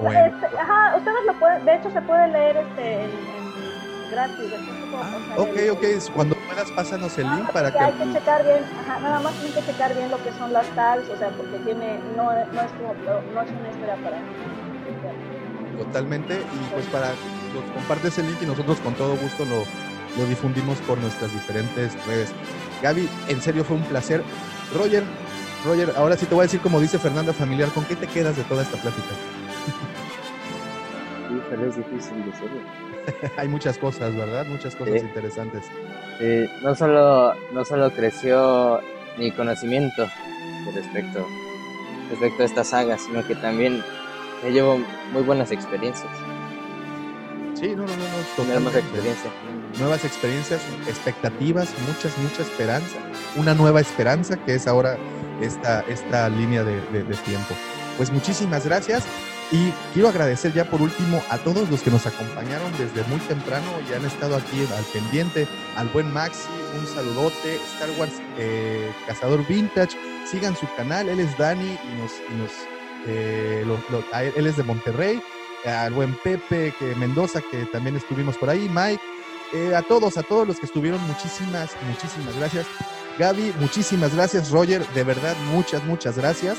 O 0.00 0.10
en- 0.10 0.16
Este, 0.34 0.46
ajá, 0.58 0.96
ustedes 0.96 1.24
lo 1.26 1.32
pueden, 1.34 1.64
de 1.64 1.74
hecho 1.76 1.90
se 1.90 2.00
puede 2.02 2.28
leer 2.28 2.56
este 2.56 2.94
en, 3.04 3.10
en 3.10 3.75
gratis, 4.10 4.46
pasar 4.92 5.38
Ok, 5.38 5.56
el- 5.56 5.70
ok, 5.70 5.84
cuando 6.14 6.34
puedas 6.36 6.70
pásanos 6.72 7.18
el 7.18 7.28
link 7.30 7.50
para 7.52 7.70
que 7.72 7.78
hay 7.78 7.92
que... 7.92 8.12
checar 8.12 8.44
bien, 8.44 8.64
ajá, 8.64 9.00
nada 9.00 9.20
más 9.20 9.32
tienen 9.34 9.52
que 9.54 9.72
checar 9.72 9.94
bien 9.94 10.10
lo 10.10 10.22
que 10.22 10.32
son 10.32 10.52
las 10.52 10.66
tags, 10.74 11.08
o 11.10 11.16
sea, 11.18 11.30
porque 11.30 11.58
tiene, 11.64 11.98
no, 12.16 12.24
no 12.52 12.62
es 12.62 12.72
como, 12.72 12.94
no 13.32 13.42
es 13.42 13.50
una 13.50 13.68
historia 13.70 13.96
para 13.96 14.16
Totalmente, 15.76 16.40
y 16.40 16.74
pues 16.74 16.86
para 16.86 17.08
nos 17.08 17.64
compartes 17.74 18.18
el 18.18 18.26
link 18.28 18.38
y 18.42 18.46
nosotros 18.46 18.78
con 18.80 18.94
todo 18.94 19.16
gusto 19.16 19.44
lo, 19.44 19.64
lo 20.20 20.28
difundimos 20.28 20.78
por 20.78 20.98
nuestras 20.98 21.32
diferentes 21.32 21.92
redes. 22.06 22.30
Gaby, 22.82 23.08
en 23.28 23.40
serio 23.40 23.64
fue 23.64 23.76
un 23.76 23.82
placer. 23.84 24.22
Roger, 24.74 25.04
Roger, 25.64 25.92
ahora 25.96 26.16
sí 26.16 26.26
te 26.26 26.34
voy 26.34 26.42
a 26.42 26.46
decir 26.46 26.60
como 26.60 26.80
dice 26.80 26.98
Fernanda 26.98 27.32
Familiar, 27.32 27.68
¿con 27.70 27.84
qué 27.84 27.96
te 27.96 28.06
quedas 28.06 28.36
de 28.36 28.44
toda 28.44 28.62
esta 28.62 28.76
plática? 28.78 29.08
Híjole, 31.30 31.68
es 31.68 31.76
difícil 31.76 32.24
decirlo. 32.24 32.85
Hay 33.36 33.48
muchas 33.48 33.78
cosas, 33.78 34.14
¿verdad? 34.14 34.46
Muchas 34.46 34.74
cosas 34.76 34.94
Sí. 35.00 35.06
interesantes. 35.06 35.64
Eh, 36.20 36.48
no 36.62 36.74
solo 36.74 37.34
no 37.52 37.64
solo 37.64 37.90
creció 37.90 38.80
ni 39.18 39.30
conocimiento 39.32 40.08
respecto, 40.74 41.26
respecto 42.10 42.42
a 42.42 42.46
esta 42.46 42.64
saga, 42.64 42.98
sino 42.98 43.26
que 43.26 43.34
también 43.34 43.82
me 44.42 44.50
llevo 44.50 44.78
muy 45.12 45.22
buenas 45.22 45.50
experiencias. 45.52 46.10
Sí, 47.54 47.68
no, 47.68 47.82
no, 47.82 47.88
no, 47.88 47.94
no. 47.96 48.44
Una 48.44 48.54
hermosa 48.54 48.78
totalmente. 48.78 48.78
experiencia. 48.80 49.30
Nuevas 49.78 50.04
experiencias, 50.04 50.60
expectativas, 50.86 51.68
muchas, 51.86 52.16
mucha 52.18 52.42
esperanza. 52.42 52.96
Una 53.36 53.54
nueva 53.54 53.80
esperanza 53.80 54.36
que 54.36 54.54
es 54.54 54.66
ahora 54.66 54.96
esta, 55.40 55.80
esta 55.88 56.28
línea 56.28 56.64
de, 56.64 56.80
de- 56.92 57.04
de 57.04 57.14
tiempo. 57.16 57.54
Pues 57.96 58.10
muchísimas 58.10 58.64
gracias 58.66 59.04
y 59.52 59.70
quiero 59.94 60.08
agradecer 60.08 60.52
ya 60.52 60.64
por 60.68 60.82
último 60.82 61.22
a 61.30 61.38
todos 61.38 61.70
los 61.70 61.80
que 61.80 61.90
nos 61.90 62.04
acompañaron 62.06 62.72
desde 62.78 63.08
muy 63.08 63.20
temprano 63.20 63.66
y 63.88 63.94
han 63.94 64.04
estado 64.04 64.36
aquí 64.36 64.66
al 64.76 64.84
pendiente. 64.86 65.46
Al 65.76 65.88
buen 65.88 66.12
Maxi, 66.12 66.48
un 66.76 66.86
saludote. 66.86 67.56
Star 67.74 67.90
Wars 67.98 68.12
eh, 68.38 68.90
Cazador 69.06 69.46
Vintage, 69.46 69.96
sigan 70.28 70.56
su 70.56 70.66
canal. 70.76 71.08
Él 71.08 71.20
es 71.20 71.36
Dani 71.38 71.64
y 71.64 72.00
nos, 72.00 72.12
y 72.28 72.34
nos 72.34 72.50
eh, 73.06 73.64
él 74.36 74.46
es 74.46 74.56
de 74.56 74.62
Monterrey. 74.64 75.22
Al 75.64 75.92
buen 75.92 76.14
Pepe 76.24 76.74
que 76.78 76.94
Mendoza, 76.96 77.40
que 77.40 77.66
también 77.66 77.96
estuvimos 77.96 78.36
por 78.36 78.50
ahí. 78.50 78.68
Mike, 78.68 79.02
eh, 79.52 79.76
a 79.76 79.82
todos, 79.82 80.18
a 80.18 80.22
todos 80.24 80.46
los 80.46 80.58
que 80.58 80.66
estuvieron, 80.66 81.00
muchísimas, 81.06 81.70
muchísimas 81.88 82.36
gracias. 82.36 82.66
Gaby, 83.18 83.54
muchísimas 83.60 84.14
gracias. 84.14 84.50
Roger, 84.50 84.84
de 84.88 85.04
verdad, 85.04 85.36
muchas, 85.52 85.84
muchas 85.84 86.18
gracias. 86.18 86.58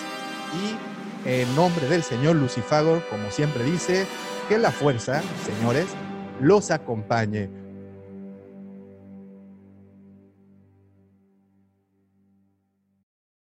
Y 0.54 0.97
en 1.28 1.54
nombre 1.58 1.90
del 1.90 2.04
señor 2.04 2.38
Lucifagor, 2.38 3.04
como 3.10 3.30
siempre 3.32 3.64
dice, 3.66 4.08
que 4.48 4.58
la 4.58 4.72
fuerza, 4.72 5.22
señores, 5.46 5.88
los 6.40 6.72
acompañe. 6.72 7.50